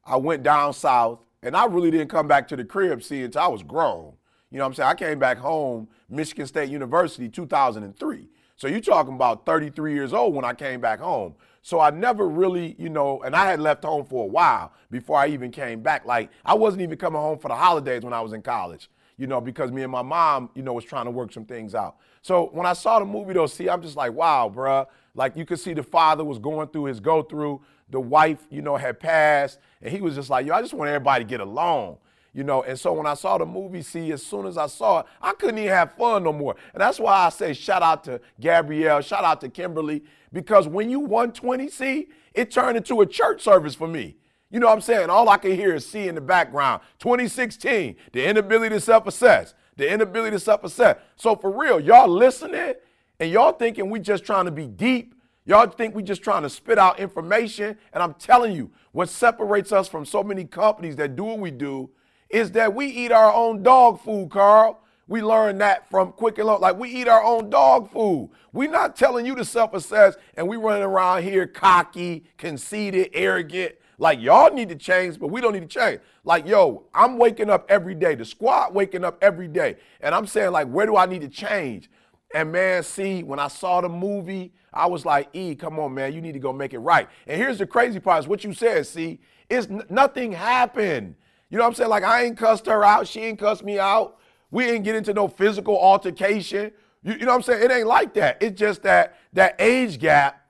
I 0.05 0.15
went 0.17 0.43
down 0.43 0.73
south. 0.73 1.19
And 1.43 1.55
I 1.55 1.65
really 1.65 1.91
didn't 1.91 2.09
come 2.09 2.27
back 2.27 2.47
to 2.49 2.55
the 2.55 2.65
crib, 2.65 3.03
see, 3.03 3.23
until 3.23 3.41
I 3.41 3.47
was 3.47 3.63
grown. 3.63 4.13
You 4.49 4.57
know 4.57 4.63
what 4.63 4.69
I'm 4.69 4.73
saying? 4.73 4.89
I 4.89 4.95
came 4.95 5.19
back 5.19 5.37
home, 5.37 5.87
Michigan 6.09 6.47
State 6.47 6.69
University, 6.69 7.29
2003. 7.29 8.29
So 8.55 8.67
you're 8.67 8.79
talking 8.79 9.13
about 9.13 9.45
33 9.45 9.93
years 9.93 10.13
old 10.13 10.33
when 10.33 10.43
I 10.43 10.53
came 10.53 10.81
back 10.81 10.99
home. 10.99 11.35
So 11.61 11.79
I 11.79 11.91
never 11.91 12.27
really, 12.27 12.75
you 12.79 12.89
know, 12.89 13.21
and 13.21 13.35
I 13.35 13.45
had 13.45 13.59
left 13.59 13.83
home 13.83 14.05
for 14.05 14.23
a 14.23 14.27
while 14.27 14.73
before 14.89 15.19
I 15.19 15.27
even 15.27 15.51
came 15.51 15.81
back. 15.81 16.05
Like 16.05 16.31
I 16.43 16.55
wasn't 16.55 16.81
even 16.81 16.97
coming 16.97 17.21
home 17.21 17.37
for 17.37 17.49
the 17.49 17.55
holidays 17.55 18.03
when 18.03 18.13
I 18.13 18.21
was 18.21 18.33
in 18.33 18.41
college, 18.41 18.89
you 19.17 19.27
know, 19.27 19.39
because 19.39 19.71
me 19.71 19.83
and 19.83 19.91
my 19.91 20.01
mom, 20.01 20.49
you 20.55 20.63
know, 20.63 20.73
was 20.73 20.85
trying 20.85 21.05
to 21.05 21.11
work 21.11 21.31
some 21.31 21.45
things 21.45 21.75
out. 21.75 21.97
So 22.27 22.49
when 22.51 22.65
I 22.65 22.73
saw 22.73 22.99
the 22.99 23.05
movie 23.05 23.31
though, 23.31 23.45
see, 23.45 23.69
I'm 23.69 23.81
just 23.81 23.95
like, 23.95 24.11
wow, 24.11 24.51
bruh. 24.53 24.85
Like 25.15 25.37
you 25.37 25.45
could 25.45 25.61
see 25.61 25.73
the 25.73 25.81
father 25.81 26.25
was 26.25 26.39
going 26.39 26.67
through 26.67 26.83
his 26.85 26.99
go 26.99 27.23
through 27.23 27.61
the 27.89 28.01
wife, 28.01 28.45
you 28.49 28.61
know, 28.61 28.75
had 28.75 28.99
passed, 28.99 29.59
and 29.81 29.93
he 29.93 30.01
was 30.01 30.15
just 30.15 30.29
like, 30.29 30.45
yo, 30.45 30.53
I 30.53 30.61
just 30.61 30.73
want 30.73 30.89
everybody 30.89 31.23
to 31.23 31.29
get 31.29 31.39
along. 31.39 31.99
You 32.33 32.43
know, 32.43 32.63
and 32.63 32.77
so 32.77 32.91
when 32.91 33.07
I 33.07 33.13
saw 33.13 33.37
the 33.37 33.45
movie, 33.45 33.81
see, 33.81 34.11
as 34.11 34.25
soon 34.25 34.45
as 34.45 34.57
I 34.57 34.67
saw 34.67 34.99
it, 34.99 35.05
I 35.21 35.31
couldn't 35.31 35.57
even 35.57 35.71
have 35.71 35.93
fun 35.93 36.23
no 36.23 36.33
more. 36.33 36.57
And 36.73 36.81
that's 36.81 36.99
why 36.99 37.13
I 37.13 37.29
say 37.29 37.53
shout 37.53 37.81
out 37.81 38.03
to 38.03 38.19
Gabrielle, 38.41 38.99
shout 38.99 39.23
out 39.23 39.39
to 39.41 39.47
Kimberly, 39.47 40.03
because 40.33 40.67
when 40.67 40.89
you 40.89 40.99
120, 40.99 41.69
see, 41.69 42.09
it 42.33 42.51
turned 42.51 42.75
into 42.75 42.99
a 42.99 43.05
church 43.05 43.41
service 43.41 43.73
for 43.73 43.87
me. 43.87 44.17
You 44.51 44.59
know 44.59 44.67
what 44.67 44.73
I'm 44.73 44.81
saying? 44.81 45.09
All 45.09 45.29
I 45.29 45.37
can 45.37 45.53
hear 45.53 45.75
is 45.75 45.87
see 45.89 46.09
in 46.09 46.15
the 46.15 46.21
background. 46.21 46.81
2016, 46.99 47.95
the 48.11 48.27
inability 48.27 48.75
to 48.75 48.81
self-assess, 48.81 49.53
the 49.77 49.91
inability 49.91 50.31
to 50.31 50.39
self-assess. 50.39 50.97
So 51.15 51.35
for 51.35 51.51
real, 51.51 51.79
y'all 51.79 52.09
listening 52.09 52.73
and 53.19 53.31
y'all 53.31 53.53
thinking 53.53 53.89
we 53.89 53.99
just 53.99 54.25
trying 54.25 54.45
to 54.45 54.51
be 54.51 54.67
deep 54.67 55.13
Y'all 55.47 55.65
think 55.65 55.95
we 55.95 56.03
just 56.03 56.21
trying 56.21 56.43
to 56.43 56.49
spit 56.49 56.77
out 56.77 56.99
information. 56.99 57.77
And 57.93 58.03
I'm 58.03 58.15
telling 58.15 58.53
you, 58.53 58.69
what 58.91 59.07
separates 59.07 59.71
us 59.71 59.87
from 59.87 60.03
so 60.03 60.21
many 60.21 60.43
companies 60.43 60.97
that 60.97 61.15
do 61.15 61.23
what 61.23 61.39
we 61.39 61.51
do 61.51 61.89
is 62.29 62.51
that 62.51 62.75
we 62.75 62.87
eat 62.87 63.13
our 63.13 63.33
own 63.33 63.63
dog 63.63 64.01
food, 64.01 64.29
Carl. 64.29 64.81
We 65.07 65.21
learned 65.21 65.61
that 65.61 65.89
from 65.89 66.11
Quicken 66.11 66.47
Loans. 66.47 66.59
Like 66.59 66.77
we 66.77 66.89
eat 66.89 67.07
our 67.07 67.23
own 67.23 67.49
dog 67.49 67.89
food. 67.89 68.29
We're 68.51 68.69
not 68.69 68.97
telling 68.97 69.25
you 69.25 69.35
to 69.35 69.45
self-assess 69.45 70.17
and 70.35 70.49
we 70.49 70.57
running 70.57 70.83
around 70.83 71.23
here 71.23 71.47
cocky, 71.47 72.25
conceited, 72.37 73.11
arrogant. 73.13 73.75
Like 73.97 74.21
y'all 74.21 74.53
need 74.53 74.69
to 74.69 74.75
change, 74.75 75.19
but 75.19 75.27
we 75.27 75.41
don't 75.41 75.53
need 75.53 75.67
to 75.69 75.79
change. 75.79 76.01
Like, 76.23 76.47
yo, 76.47 76.85
I'm 76.93 77.17
waking 77.17 77.49
up 77.49 77.65
every 77.69 77.95
day. 77.95 78.15
The 78.15 78.25
squad 78.25 78.73
waking 78.73 79.03
up 79.03 79.17
every 79.21 79.47
day. 79.47 79.77
And 80.01 80.13
I'm 80.13 80.27
saying, 80.27 80.51
like, 80.51 80.67
where 80.67 80.85
do 80.85 80.97
I 80.97 81.07
need 81.07 81.21
to 81.21 81.29
change? 81.29 81.89
And 82.33 82.51
man, 82.51 82.83
see, 82.83 83.23
when 83.23 83.39
I 83.39 83.47
saw 83.47 83.81
the 83.81 83.89
movie, 83.89 84.53
I 84.73 84.85
was 84.85 85.05
like, 85.05 85.29
E, 85.33 85.55
come 85.55 85.79
on, 85.79 85.93
man, 85.93 86.13
you 86.13 86.21
need 86.21 86.33
to 86.33 86.39
go 86.39 86.53
make 86.53 86.73
it 86.73 86.79
right. 86.79 87.09
And 87.25 87.41
here's 87.41 87.57
the 87.57 87.65
crazy 87.65 87.99
part 87.99 88.19
is 88.19 88.27
what 88.27 88.43
you 88.43 88.53
said, 88.53 88.85
see, 88.85 89.19
is 89.49 89.67
n- 89.67 89.83
nothing 89.89 90.33
happened. 90.33 91.15
You 91.49 91.57
know 91.57 91.63
what 91.63 91.69
I'm 91.69 91.75
saying? 91.75 91.89
Like, 91.89 92.03
I 92.03 92.23
ain't 92.23 92.37
cussed 92.37 92.65
her 92.67 92.83
out. 92.83 93.07
She 93.07 93.21
ain't 93.21 93.39
cussed 93.39 93.63
me 93.63 93.79
out. 93.79 94.17
We 94.51 94.65
ain't 94.65 94.83
get 94.83 94.95
into 94.95 95.13
no 95.13 95.27
physical 95.27 95.79
altercation. 95.79 96.71
You, 97.03 97.13
you 97.13 97.19
know 97.19 97.27
what 97.27 97.35
I'm 97.35 97.41
saying? 97.43 97.63
It 97.63 97.71
ain't 97.71 97.87
like 97.87 98.13
that. 98.15 98.37
It's 98.41 98.59
just 98.59 98.83
that 98.83 99.17
that 99.33 99.55
age 99.59 99.97
gap, 99.99 100.45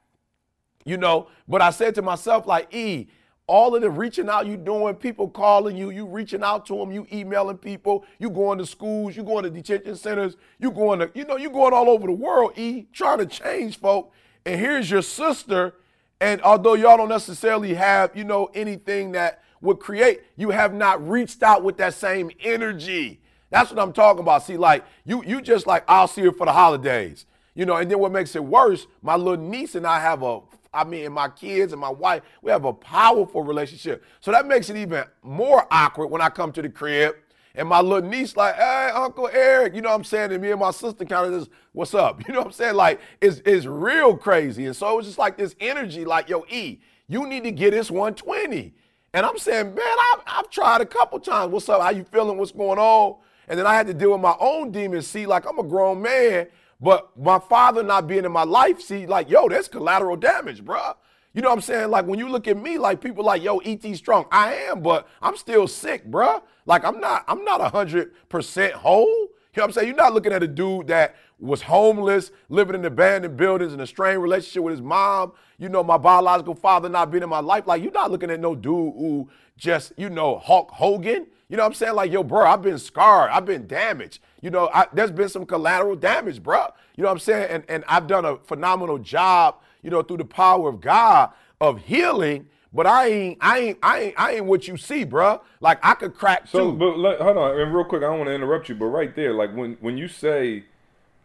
you 0.86 0.97
know. 0.97 1.29
But 1.47 1.62
I 1.62 1.69
said 1.69 1.93
to 1.95 2.01
myself, 2.01 2.47
like, 2.47 2.73
E, 2.73 3.07
all 3.47 3.73
of 3.75 3.81
the 3.81 3.89
reaching 3.89 4.27
out 4.27 4.45
you 4.45 4.57
doing, 4.57 4.93
people 4.95 5.29
calling 5.29 5.77
you, 5.77 5.89
you 5.89 6.05
reaching 6.05 6.43
out 6.43 6.65
to 6.65 6.75
them, 6.75 6.91
you 6.91 7.07
emailing 7.12 7.57
people, 7.57 8.05
you 8.19 8.29
going 8.29 8.57
to 8.57 8.65
schools, 8.65 9.15
you 9.15 9.23
going 9.23 9.43
to 9.43 9.49
detention 9.49 9.95
centers, 9.95 10.36
you 10.60 10.69
going 10.69 10.99
to, 10.99 11.10
you 11.15 11.23
know, 11.23 11.38
you 11.38 11.49
going 11.49 11.73
all 11.73 11.89
over 11.89 12.07
the 12.07 12.13
world, 12.13 12.51
E, 12.57 12.86
trying 12.91 13.19
to 13.19 13.25
change 13.25 13.79
folk. 13.79 14.12
And 14.45 14.60
here's 14.60 14.91
your 14.91 15.01
sister, 15.01 15.75
and 16.19 16.41
although 16.41 16.73
y'all 16.73 16.97
don't 16.97 17.10
necessarily 17.10 17.73
have, 17.75 18.15
you 18.15 18.25
know, 18.25 18.49
anything 18.53 19.13
that 19.13 19.43
would 19.62 19.79
create, 19.79 20.21
you 20.36 20.49
have 20.49 20.73
not 20.73 21.07
reached 21.07 21.41
out 21.41 21.63
with 21.63 21.77
that 21.77 21.93
same 21.93 22.29
energy. 22.41 23.21
That's 23.49 23.71
what 23.71 23.79
I'm 23.79 23.93
talking 23.93 24.21
about. 24.21 24.43
See, 24.43 24.57
like 24.57 24.83
you, 25.05 25.23
you 25.23 25.41
just 25.41 25.67
like 25.67 25.83
I'll 25.88 26.07
see 26.07 26.21
her 26.23 26.31
for 26.31 26.45
the 26.45 26.53
holidays, 26.53 27.25
you 27.55 27.65
know. 27.65 27.77
And 27.77 27.89
then 27.89 27.99
what 27.99 28.12
makes 28.12 28.36
it 28.36 28.43
worse? 28.43 28.88
My 29.01 29.15
little 29.15 29.38
niece 29.38 29.75
and 29.75 29.88
I 29.88 29.99
have 29.99 30.21
a 30.21 30.41
I 30.73 30.84
mean, 30.84 31.06
and 31.06 31.13
my 31.13 31.30
kids 31.30 31.73
and 31.73 31.82
my 31.82 31.89
wife, 31.89 32.23
we 32.41 32.51
have 32.51 32.65
a 32.65 32.73
powerful 32.73 33.43
relationship. 33.43 34.03
So 34.19 34.32
that 34.32 34.47
makes 34.47 34.69
it 34.69 34.77
even 34.77 35.06
more 35.23 35.67
awkward 35.71 36.08
when 36.08 36.21
I 36.21 36.30
come 36.30 36.51
to 36.53 36.62
the 36.62 36.69
crib 36.69 37.15
and 37.58 37.67
my 37.67 37.82
little 37.82 38.08
niece 38.08 38.38
like, 38.38 38.56
hey, 38.56 38.91
Uncle 38.93 39.27
Eric, 39.34 39.73
you 39.73 39.82
know 39.82 39.89
what 39.89 39.95
I'm 39.95 40.03
saying? 40.03 40.32
And 40.32 40.41
me 40.41 40.51
and 40.51 40.60
my 40.60 40.69
sister 40.69 41.03
kind 41.06 41.34
of 41.34 41.39
just, 41.39 41.51
what's 41.73 41.95
up? 41.95 42.21
You 42.27 42.34
know 42.34 42.41
what 42.41 42.47
I'm 42.47 42.53
saying? 42.53 42.75
Like, 42.75 43.01
it's, 43.19 43.41
it's 43.45 43.65
real 43.65 44.15
crazy. 44.15 44.67
And 44.67 44.75
so 44.75 44.93
it 44.93 44.95
was 44.95 45.08
just 45.08 45.17
like 45.17 45.38
this 45.38 45.56
energy, 45.60 46.06
like, 46.06 46.30
yo, 46.30 46.45
E, 46.49 46.80
you 47.08 47.27
need 47.27 47.43
to 47.43 47.51
get 47.51 47.71
this 47.71 47.89
120. 47.89 48.73
And 49.13 49.25
I'm 49.25 49.39
saying, 49.39 49.73
man, 49.73 49.95
I've, 50.13 50.21
I've 50.27 50.49
tried 50.51 50.82
a 50.82 50.86
couple 50.86 51.19
times. 51.19 51.51
What's 51.51 51.67
up? 51.67 51.82
How 51.82 51.89
you 51.89 52.03
feeling? 52.03 52.38
What's 52.38 52.51
going 52.51 52.77
on? 52.77 53.15
And 53.47 53.58
then 53.58 53.65
I 53.65 53.73
had 53.73 53.88
to 53.88 53.93
deal 53.93 54.12
with 54.12 54.21
my 54.21 54.36
own 54.39 54.71
demons. 54.71 55.08
See, 55.08 55.25
like, 55.25 55.49
I'm 55.49 55.58
a 55.58 55.63
grown 55.63 56.01
man 56.01 56.47
but 56.80 57.18
my 57.18 57.40
father 57.40 57.84
not 57.84 58.08
being 58.08 58.26
in 58.26 58.32
my 58.32 58.44
life, 58.44 58.82
see, 58.82 59.08
like, 59.08 59.30
yo, 59.30 59.50
that's 59.50 59.68
collateral 59.68 60.16
damage, 60.16 60.63
bruh. 60.63 60.96
You 61.34 61.44
know 61.44 61.50
what 61.50 61.56
I'm 61.58 61.62
saying? 61.62 61.92
Like 61.92 62.08
when 62.08 62.18
you 62.18 62.30
look 62.30 62.48
at 62.48 62.58
me, 62.58 62.80
like 62.80 63.00
people 63.00 63.24
like, 63.24 63.44
yo, 63.44 63.60
ET 63.60 63.84
strong. 63.96 64.26
I 64.32 64.56
am, 64.56 64.82
but 64.82 65.08
I'm 65.22 65.38
still 65.38 65.68
sick, 65.68 66.10
bruh. 66.10 66.42
Like 66.66 66.84
I'm 66.84 67.00
not, 67.00 67.26
I'm 67.28 67.44
not 67.44 67.62
hundred 67.72 68.12
percent 68.28 68.74
whole. 68.74 69.06
You 69.06 69.62
know 69.62 69.63
what 69.63 69.63
I'm 69.66 69.72
saying? 69.74 69.88
You're 69.88 69.98
not 69.98 70.13
looking 70.13 70.34
at 70.34 70.42
a 70.42 70.48
dude 70.48 70.88
that 70.88 71.16
was 71.40 71.62
homeless, 71.62 72.32
living 72.50 72.76
in 72.76 72.86
abandoned 72.86 73.38
buildings, 73.38 73.74
in 73.74 73.80
a 73.80 73.86
strained 73.86 74.22
relationship 74.24 74.63
with 74.63 74.72
his 74.72 74.82
mom. 74.82 75.34
You 75.60 75.70
know, 75.70 75.84
my 75.84 75.98
biological 75.98 76.56
father 76.56 76.90
not 76.90 77.12
being 77.12 77.24
in 77.24 77.30
my 77.30 77.40
life. 77.40 77.68
Like 77.68 77.84
you're 77.84 77.92
not 77.92 78.10
looking 78.10 78.32
at 78.32 78.40
no 78.40 78.56
dude 78.56 78.94
who 78.96 79.30
just, 79.58 79.94
you 79.96 80.10
know, 80.10 80.40
Hulk 80.40 80.72
Hogan. 80.72 81.28
You 81.50 81.58
know 81.58 81.63
what 81.63 81.68
I'm 81.68 81.74
saying? 81.76 81.94
Like, 81.94 82.12
yo, 82.12 82.24
bro, 82.24 82.48
I've 82.48 82.62
been 82.62 82.80
scarred. 82.80 83.30
I've 83.32 83.46
been 83.46 83.68
damaged. 83.68 84.20
You 84.41 84.52
know, 84.52 84.69
I, 84.73 84.88
there's 84.93 85.12
been 85.12 85.30
some 85.30 85.45
collateral 85.45 85.95
damage, 85.95 86.43
bro. 86.43 86.67
You 86.95 87.04
know 87.04 87.10
what 87.10 87.13
I'm 87.13 87.19
saying? 87.19 87.50
And, 87.50 87.63
and 87.67 87.84
I've 87.88 88.08
done 88.08 88.26
a 88.26 88.38
phenomenal 88.38 89.00
job, 89.00 89.56
you 89.82 89.89
know, 89.89 90.02
through 90.02 90.17
the 90.17 90.26
power 90.26 90.69
of 90.69 90.82
God 90.82 91.32
of 91.60 91.82
healing. 91.82 92.47
But 92.73 92.86
I 92.86 93.08
ain't, 93.08 93.38
I 93.41 93.60
ain't, 93.60 93.80
I 93.82 94.00
ain't, 94.00 94.13
I 94.17 94.32
ain't 94.34 94.45
what 94.45 94.67
you 94.67 94.78
see, 94.78 95.04
bro. 95.04 95.41
Like 95.62 95.80
I 95.82 95.93
could 95.93 96.13
crack 96.13 96.47
so, 96.47 96.71
too. 96.71 96.78
but 96.78 97.00
like, 97.00 97.17
hold 97.17 97.38
on, 97.38 97.60
and 97.60 97.73
real 97.73 97.86
quick, 97.86 98.04
I 98.04 98.08
don't 98.08 98.19
want 98.19 98.28
to 98.28 98.36
interrupt 98.36 98.69
you, 98.69 98.76
but 98.76 98.86
right 98.88 99.15
there, 99.15 99.34
like 99.34 99.56
when 99.56 99.78
when 99.80 99.97
you 99.97 100.08
say, 100.08 100.65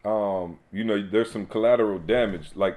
um, 0.04 0.58
you 0.72 0.84
know, 0.84 1.06
there's 1.10 1.30
some 1.30 1.46
collateral 1.46 1.98
damage, 1.98 2.50
like 2.54 2.76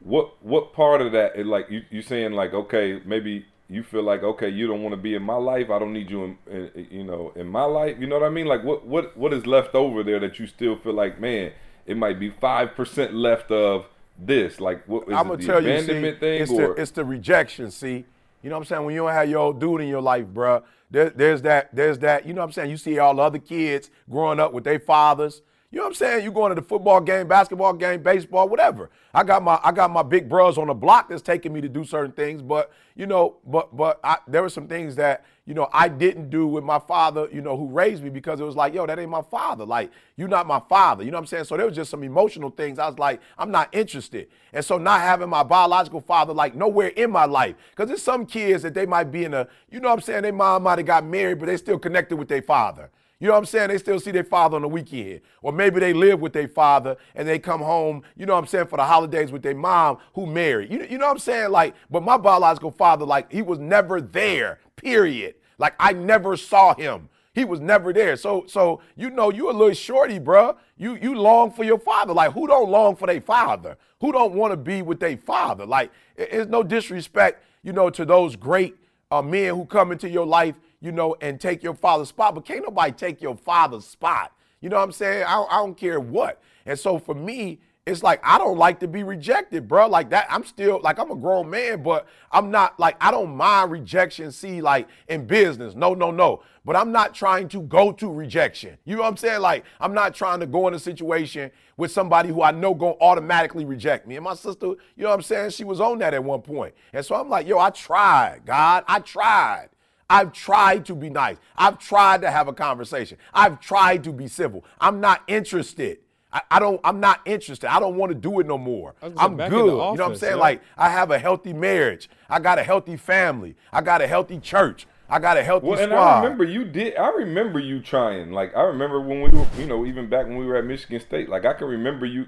what 0.00 0.42
what 0.42 0.72
part 0.72 1.00
of 1.00 1.12
that? 1.12 1.36
Is 1.36 1.46
like 1.46 1.70
you 1.70 1.82
you 1.90 2.02
saying 2.02 2.32
like 2.32 2.54
okay, 2.54 3.00
maybe 3.04 3.46
you 3.70 3.82
feel 3.82 4.02
like 4.02 4.22
okay, 4.22 4.48
you 4.48 4.66
don't 4.66 4.82
want 4.82 4.94
to 4.94 5.00
be 5.00 5.14
in 5.14 5.22
my 5.22 5.36
life. 5.36 5.70
I 5.70 5.78
don't 5.78 5.92
need 5.92 6.10
you 6.10 6.24
in, 6.24 6.38
in, 6.50 6.86
you 6.90 7.04
know 7.04 7.32
in 7.36 7.46
my 7.46 7.64
life. 7.64 7.96
You 7.98 8.06
know 8.06 8.18
what 8.18 8.26
I 8.26 8.30
mean? 8.30 8.46
Like 8.46 8.64
what 8.64 8.86
what 8.86 9.16
what 9.16 9.32
is 9.32 9.46
left 9.46 9.74
over 9.74 10.02
there 10.02 10.18
that 10.20 10.38
you 10.38 10.46
still 10.46 10.76
feel 10.76 10.94
like 10.94 11.20
man, 11.20 11.52
it 11.86 11.96
might 11.96 12.18
be 12.18 12.30
five 12.30 12.74
percent 12.74 13.14
left 13.14 13.50
of 13.50 13.86
this. 14.18 14.60
Like 14.60 14.86
what 14.88 15.08
is 15.08 15.14
I'm 15.14 15.28
gonna 15.28 15.44
tell 15.44 15.62
you, 15.62 15.80
see, 15.80 16.12
thing 16.12 16.42
it's, 16.42 16.50
or? 16.50 16.74
the, 16.74 16.82
it's 16.82 16.90
the 16.92 17.04
rejection. 17.04 17.70
See, 17.70 18.04
you 18.42 18.50
know 18.50 18.56
what 18.56 18.62
I'm 18.62 18.64
saying? 18.66 18.84
When 18.84 18.94
you 18.94 19.02
don't 19.02 19.12
have 19.12 19.28
your 19.28 19.40
old 19.40 19.60
dude 19.60 19.82
in 19.82 19.88
your 19.88 20.00
life, 20.02 20.24
bruh, 20.26 20.62
there, 20.90 21.10
there's 21.10 21.42
that 21.42 21.74
there's 21.74 21.98
that. 21.98 22.26
You 22.26 22.32
know 22.32 22.40
what 22.40 22.46
I'm 22.46 22.52
saying? 22.52 22.70
You 22.70 22.78
see 22.78 22.98
all 22.98 23.14
the 23.14 23.22
other 23.22 23.38
kids 23.38 23.90
growing 24.10 24.40
up 24.40 24.52
with 24.52 24.64
their 24.64 24.80
fathers. 24.80 25.42
You 25.70 25.76
know 25.76 25.84
what 25.84 25.88
I'm 25.90 25.94
saying? 25.96 26.24
You 26.24 26.32
going 26.32 26.48
to 26.48 26.54
the 26.54 26.66
football 26.66 26.98
game, 26.98 27.28
basketball 27.28 27.74
game, 27.74 28.02
baseball, 28.02 28.48
whatever. 28.48 28.88
I 29.12 29.22
got 29.22 29.42
my 29.42 29.60
I 29.62 29.70
got 29.70 29.90
my 29.90 30.02
big 30.02 30.26
bros 30.26 30.56
on 30.56 30.68
the 30.68 30.74
block 30.74 31.10
that's 31.10 31.20
taking 31.20 31.52
me 31.52 31.60
to 31.60 31.68
do 31.68 31.84
certain 31.84 32.12
things, 32.12 32.40
but 32.40 32.72
you 32.96 33.04
know, 33.04 33.36
but 33.46 33.76
but 33.76 34.00
I, 34.02 34.16
there 34.26 34.40
were 34.40 34.48
some 34.48 34.66
things 34.66 34.96
that 34.96 35.26
you 35.44 35.52
know 35.52 35.68
I 35.70 35.88
didn't 35.88 36.30
do 36.30 36.46
with 36.46 36.64
my 36.64 36.78
father, 36.78 37.28
you 37.30 37.42
know, 37.42 37.54
who 37.54 37.66
raised 37.66 38.02
me 38.02 38.08
because 38.08 38.40
it 38.40 38.44
was 38.44 38.56
like, 38.56 38.72
yo, 38.72 38.86
that 38.86 38.98
ain't 38.98 39.10
my 39.10 39.20
father. 39.20 39.66
Like 39.66 39.90
you're 40.16 40.26
not 40.26 40.46
my 40.46 40.62
father. 40.70 41.04
You 41.04 41.10
know 41.10 41.18
what 41.18 41.24
I'm 41.24 41.26
saying? 41.26 41.44
So 41.44 41.58
there 41.58 41.66
was 41.66 41.76
just 41.76 41.90
some 41.90 42.02
emotional 42.02 42.48
things. 42.48 42.78
I 42.78 42.86
was 42.86 42.98
like, 42.98 43.20
I'm 43.36 43.50
not 43.50 43.68
interested, 43.74 44.28
and 44.54 44.64
so 44.64 44.78
not 44.78 45.02
having 45.02 45.28
my 45.28 45.42
biological 45.42 46.00
father 46.00 46.32
like 46.32 46.54
nowhere 46.54 46.88
in 46.88 47.10
my 47.10 47.26
life 47.26 47.56
because 47.72 47.88
there's 47.88 48.02
some 48.02 48.24
kids 48.24 48.62
that 48.62 48.72
they 48.72 48.86
might 48.86 49.12
be 49.12 49.24
in 49.24 49.34
a, 49.34 49.46
you 49.70 49.80
know 49.80 49.88
what 49.88 49.96
I'm 49.96 50.00
saying? 50.00 50.22
Their 50.22 50.32
mom 50.32 50.62
might 50.62 50.78
have 50.78 50.86
got 50.86 51.04
married, 51.04 51.40
but 51.40 51.46
they 51.46 51.58
still 51.58 51.78
connected 51.78 52.16
with 52.16 52.28
their 52.28 52.40
father. 52.40 52.88
You 53.20 53.26
know 53.26 53.32
what 53.32 53.40
I'm 53.40 53.46
saying? 53.46 53.68
They 53.68 53.78
still 53.78 53.98
see 53.98 54.12
their 54.12 54.24
father 54.24 54.56
on 54.56 54.62
the 54.62 54.68
weekend. 54.68 55.22
Or 55.42 55.52
maybe 55.52 55.80
they 55.80 55.92
live 55.92 56.20
with 56.20 56.32
their 56.32 56.46
father 56.46 56.96
and 57.16 57.26
they 57.26 57.38
come 57.38 57.60
home, 57.60 58.02
you 58.16 58.26
know 58.26 58.34
what 58.34 58.40
I'm 58.40 58.46
saying, 58.46 58.68
for 58.68 58.76
the 58.76 58.84
holidays 58.84 59.32
with 59.32 59.42
their 59.42 59.56
mom 59.56 59.98
who 60.14 60.26
married. 60.26 60.70
You, 60.70 60.86
you 60.88 60.98
know 60.98 61.06
what 61.06 61.12
I'm 61.12 61.18
saying? 61.18 61.50
Like, 61.50 61.74
but 61.90 62.04
my 62.04 62.16
biological 62.16 62.70
father, 62.70 63.04
like, 63.04 63.32
he 63.32 63.42
was 63.42 63.58
never 63.58 64.00
there, 64.00 64.60
period. 64.76 65.34
Like, 65.58 65.74
I 65.80 65.92
never 65.92 66.36
saw 66.36 66.74
him. 66.74 67.08
He 67.34 67.44
was 67.44 67.60
never 67.60 67.92
there. 67.92 68.16
So, 68.16 68.44
so 68.46 68.80
you 68.96 69.10
know, 69.10 69.30
you 69.30 69.50
a 69.50 69.52
little 69.52 69.74
shorty, 69.74 70.18
bruh. 70.18 70.56
You 70.76 70.96
you 70.96 71.14
long 71.14 71.52
for 71.52 71.62
your 71.62 71.78
father. 71.78 72.12
Like, 72.12 72.32
who 72.32 72.48
don't 72.48 72.68
long 72.68 72.96
for 72.96 73.06
their 73.06 73.20
father? 73.20 73.76
Who 74.00 74.10
don't 74.12 74.34
want 74.34 74.52
to 74.52 74.56
be 74.56 74.82
with 74.82 74.98
their 74.98 75.16
father? 75.16 75.64
Like, 75.64 75.92
it's 76.16 76.50
no 76.50 76.64
disrespect, 76.64 77.44
you 77.62 77.72
know, 77.72 77.90
to 77.90 78.04
those 78.04 78.34
great 78.34 78.76
uh, 79.10 79.22
men 79.22 79.54
who 79.54 79.64
come 79.66 79.92
into 79.92 80.08
your 80.08 80.26
life 80.26 80.56
you 80.80 80.92
know, 80.92 81.16
and 81.20 81.40
take 81.40 81.62
your 81.62 81.74
father's 81.74 82.08
spot. 82.08 82.34
But 82.34 82.44
can't 82.44 82.62
nobody 82.62 82.92
take 82.92 83.20
your 83.20 83.36
father's 83.36 83.86
spot. 83.86 84.32
You 84.60 84.68
know 84.68 84.76
what 84.76 84.82
I'm 84.84 84.92
saying? 84.92 85.24
I, 85.26 85.44
I 85.50 85.56
don't 85.58 85.76
care 85.76 86.00
what. 86.00 86.40
And 86.66 86.78
so 86.78 86.98
for 86.98 87.14
me, 87.14 87.60
it's 87.88 88.02
like 88.02 88.20
I 88.22 88.36
don't 88.36 88.58
like 88.58 88.80
to 88.80 88.88
be 88.88 89.02
rejected, 89.02 89.66
bro. 89.66 89.88
Like 89.88 90.10
that, 90.10 90.26
I'm 90.28 90.44
still 90.44 90.80
like 90.82 90.98
I'm 90.98 91.10
a 91.10 91.16
grown 91.16 91.48
man, 91.48 91.82
but 91.82 92.06
I'm 92.30 92.50
not 92.50 92.78
like 92.78 92.96
I 93.00 93.10
don't 93.10 93.34
mind 93.34 93.70
rejection. 93.70 94.30
See, 94.30 94.60
like 94.60 94.88
in 95.08 95.26
business, 95.26 95.74
no, 95.74 95.94
no, 95.94 96.10
no. 96.10 96.42
But 96.66 96.76
I'm 96.76 96.92
not 96.92 97.14
trying 97.14 97.48
to 97.48 97.62
go 97.62 97.92
to 97.92 98.12
rejection. 98.12 98.76
You 98.84 98.96
know 98.96 99.02
what 99.02 99.08
I'm 99.08 99.16
saying? 99.16 99.40
Like 99.40 99.64
I'm 99.80 99.94
not 99.94 100.14
trying 100.14 100.40
to 100.40 100.46
go 100.46 100.68
in 100.68 100.74
a 100.74 100.78
situation 100.78 101.50
with 101.78 101.90
somebody 101.90 102.28
who 102.28 102.42
I 102.42 102.50
know 102.50 102.74
gonna 102.74 102.94
automatically 103.00 103.64
reject 103.64 104.06
me. 104.06 104.16
And 104.16 104.24
my 104.24 104.34
sister, 104.34 104.66
you 104.66 104.76
know 104.98 105.08
what 105.08 105.14
I'm 105.14 105.22
saying? 105.22 105.50
She 105.50 105.64
was 105.64 105.80
on 105.80 105.98
that 106.00 106.12
at 106.12 106.22
one 106.22 106.42
point, 106.42 106.74
and 106.92 107.04
so 107.04 107.14
I'm 107.14 107.30
like, 107.30 107.46
yo, 107.46 107.58
I 107.58 107.70
tried, 107.70 108.42
God, 108.44 108.84
I 108.86 108.98
tried. 109.00 109.70
I've 110.10 110.32
tried 110.32 110.86
to 110.86 110.94
be 110.94 111.10
nice. 111.10 111.36
I've 111.56 111.78
tried 111.78 112.22
to 112.22 112.30
have 112.30 112.48
a 112.48 112.52
conversation. 112.52 113.18
I've 113.34 113.60
tried 113.60 114.04
to 114.04 114.12
be 114.12 114.26
civil. 114.26 114.64
I'm 114.80 115.00
not 115.00 115.22
interested. 115.26 115.98
I, 116.32 116.42
I 116.50 116.58
don't. 116.58 116.80
I'm 116.84 117.00
not 117.00 117.20
interested. 117.24 117.72
I 117.72 117.80
don't 117.80 117.96
want 117.96 118.10
to 118.10 118.14
do 118.14 118.40
it 118.40 118.46
no 118.46 118.58
more. 118.58 118.94
I'm 119.02 119.36
good. 119.36 119.40
Office, 119.40 119.52
you 119.52 119.58
know 119.60 119.76
what 119.76 120.00
I'm 120.00 120.16
saying? 120.16 120.36
Yeah. 120.36 120.42
Like 120.42 120.62
I 120.76 120.90
have 120.90 121.10
a 121.10 121.18
healthy 121.18 121.52
marriage. 121.52 122.10
I 122.28 122.38
got 122.38 122.58
a 122.58 122.62
healthy 122.62 122.96
family. 122.96 123.56
I 123.72 123.80
got 123.80 124.02
a 124.02 124.06
healthy 124.06 124.38
church. 124.38 124.86
I 125.10 125.18
got 125.18 125.38
a 125.38 125.42
healthy 125.42 125.66
well, 125.66 125.78
and 125.78 125.90
squad. 125.90 126.18
I 126.18 126.22
remember 126.22 126.44
you 126.44 126.64
did. 126.64 126.96
I 126.96 127.08
remember 127.08 127.58
you 127.58 127.80
trying. 127.80 128.32
Like 128.32 128.54
I 128.54 128.62
remember 128.62 129.00
when 129.00 129.22
we 129.22 129.30
were, 129.30 129.46
you 129.58 129.66
know, 129.66 129.86
even 129.86 130.08
back 130.08 130.26
when 130.26 130.36
we 130.36 130.44
were 130.44 130.56
at 130.56 130.66
Michigan 130.66 131.00
State. 131.00 131.28
Like 131.28 131.46
I 131.46 131.54
can 131.54 131.66
remember 131.66 132.04
you. 132.04 132.26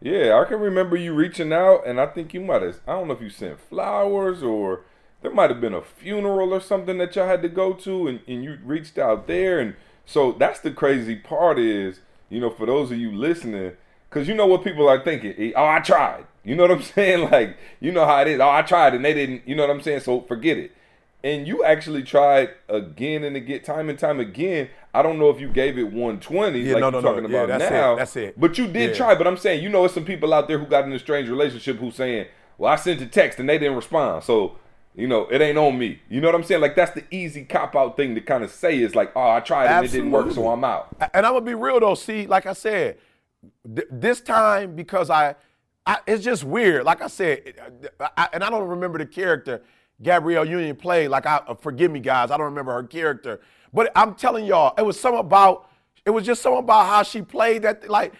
Yeah, 0.00 0.40
I 0.40 0.48
can 0.48 0.58
remember 0.58 0.96
you 0.96 1.14
reaching 1.14 1.52
out, 1.52 1.86
and 1.86 2.00
I 2.00 2.06
think 2.06 2.34
you 2.34 2.40
might 2.40 2.62
have. 2.62 2.80
I 2.86 2.92
don't 2.92 3.06
know 3.06 3.14
if 3.14 3.20
you 3.20 3.30
sent 3.30 3.60
flowers 3.60 4.42
or 4.42 4.84
there 5.22 5.32
might 5.32 5.50
have 5.50 5.60
been 5.60 5.74
a 5.74 5.82
funeral 5.82 6.52
or 6.52 6.60
something 6.60 6.98
that 6.98 7.16
y'all 7.16 7.26
had 7.26 7.42
to 7.42 7.48
go 7.48 7.72
to 7.72 8.08
and, 8.08 8.20
and 8.28 8.44
you 8.44 8.58
reached 8.64 8.98
out 8.98 9.26
there 9.26 9.58
and 9.58 9.74
so 10.04 10.32
that's 10.32 10.60
the 10.60 10.70
crazy 10.70 11.16
part 11.16 11.58
is 11.58 12.00
you 12.28 12.40
know 12.40 12.50
for 12.50 12.66
those 12.66 12.90
of 12.90 12.98
you 12.98 13.10
listening 13.10 13.72
because 14.10 14.28
you 14.28 14.34
know 14.34 14.46
what 14.46 14.64
people 14.64 14.88
are 14.88 15.02
thinking 15.02 15.34
eh, 15.38 15.52
oh 15.56 15.66
i 15.66 15.80
tried. 15.80 16.26
You 16.44 16.56
know 16.56 16.64
what 16.64 16.72
i'm 16.72 16.82
saying? 16.94 17.30
Like 17.30 17.56
you 17.80 17.92
know 17.92 18.04
how 18.04 18.20
it 18.20 18.28
is 18.28 18.40
oh 18.40 18.50
i 18.50 18.62
tried 18.62 18.94
and 18.94 19.04
they 19.04 19.14
didn't 19.14 19.42
you 19.46 19.54
know 19.54 19.66
what 19.66 19.74
i'm 19.74 19.80
saying? 19.80 20.00
So 20.00 20.20
forget 20.22 20.58
it. 20.58 20.72
And 21.24 21.46
you 21.46 21.62
actually 21.62 22.02
tried 22.02 22.50
again 22.68 23.22
and 23.22 23.36
again 23.36 23.62
time 23.62 23.88
and 23.88 23.96
time 23.98 24.18
again. 24.18 24.68
I 24.92 25.02
don't 25.02 25.20
know 25.20 25.30
if 25.30 25.40
you 25.40 25.48
gave 25.48 25.78
it 25.78 25.84
120 25.84 26.60
yeah, 26.60 26.74
like 26.74 26.80
no, 26.80 26.90
no, 26.90 26.98
you're 26.98 27.02
talking 27.02 27.30
no. 27.30 27.44
about 27.44 27.60
yeah, 27.60 27.70
now 27.70 27.92
it. 27.94 27.96
that's 27.96 28.16
it. 28.16 28.38
but 28.38 28.58
you 28.58 28.66
did 28.66 28.90
yeah. 28.90 28.96
try 28.96 29.14
but 29.14 29.26
i'm 29.26 29.38
saying 29.38 29.62
you 29.62 29.70
know 29.70 29.80
there's 29.80 29.94
some 29.94 30.04
people 30.04 30.34
out 30.34 30.48
there 30.48 30.58
who 30.58 30.66
got 30.66 30.84
in 30.84 30.92
a 30.92 30.98
strange 30.98 31.30
relationship 31.30 31.78
who's 31.78 31.94
saying 31.94 32.26
well 32.58 32.70
i 32.70 32.76
sent 32.76 33.00
a 33.00 33.06
text 33.06 33.38
and 33.38 33.48
they 33.48 33.56
didn't 33.56 33.76
respond. 33.76 34.24
So 34.24 34.56
you 34.94 35.06
know, 35.06 35.26
it 35.28 35.40
ain't 35.40 35.56
on 35.56 35.78
me. 35.78 36.00
You 36.08 36.20
know 36.20 36.28
what 36.28 36.34
I'm 36.34 36.44
saying? 36.44 36.60
Like 36.60 36.76
that's 36.76 36.92
the 36.92 37.04
easy 37.10 37.44
cop 37.44 37.74
out 37.74 37.96
thing 37.96 38.14
to 38.14 38.20
kind 38.20 38.44
of 38.44 38.50
say 38.50 38.78
is 38.78 38.94
like, 38.94 39.12
oh, 39.16 39.30
I 39.30 39.40
tried 39.40 39.66
and 39.66 39.84
Absolutely. 39.84 39.98
it 39.98 40.02
didn't 40.02 40.12
work, 40.12 40.32
so 40.32 40.48
I'm 40.50 40.64
out. 40.64 40.88
And 41.14 41.24
I'm 41.24 41.32
gonna 41.32 41.44
be 41.44 41.54
real 41.54 41.80
though. 41.80 41.94
See, 41.94 42.26
like 42.26 42.46
I 42.46 42.52
said, 42.52 42.98
th- 43.74 43.88
this 43.90 44.20
time 44.20 44.76
because 44.76 45.08
I, 45.08 45.34
I, 45.86 45.98
it's 46.06 46.22
just 46.22 46.44
weird. 46.44 46.84
Like 46.84 47.02
I 47.02 47.06
said, 47.06 47.54
I, 48.16 48.28
and 48.32 48.44
I 48.44 48.50
don't 48.50 48.68
remember 48.68 48.98
the 48.98 49.06
character 49.06 49.62
Gabrielle 50.02 50.44
Union 50.44 50.76
played. 50.76 51.08
Like 51.08 51.26
I, 51.26 51.36
uh, 51.46 51.54
forgive 51.54 51.90
me, 51.90 52.00
guys, 52.00 52.30
I 52.30 52.36
don't 52.36 52.46
remember 52.46 52.72
her 52.72 52.82
character. 52.84 53.40
But 53.72 53.90
I'm 53.96 54.14
telling 54.14 54.44
y'all, 54.44 54.74
it 54.76 54.82
was 54.84 54.98
something 54.98 55.20
about. 55.20 55.68
It 56.04 56.10
was 56.10 56.26
just 56.26 56.42
something 56.42 56.64
about 56.64 56.86
how 56.86 57.04
she 57.04 57.22
played 57.22 57.62
that. 57.62 57.88
Like, 57.88 58.12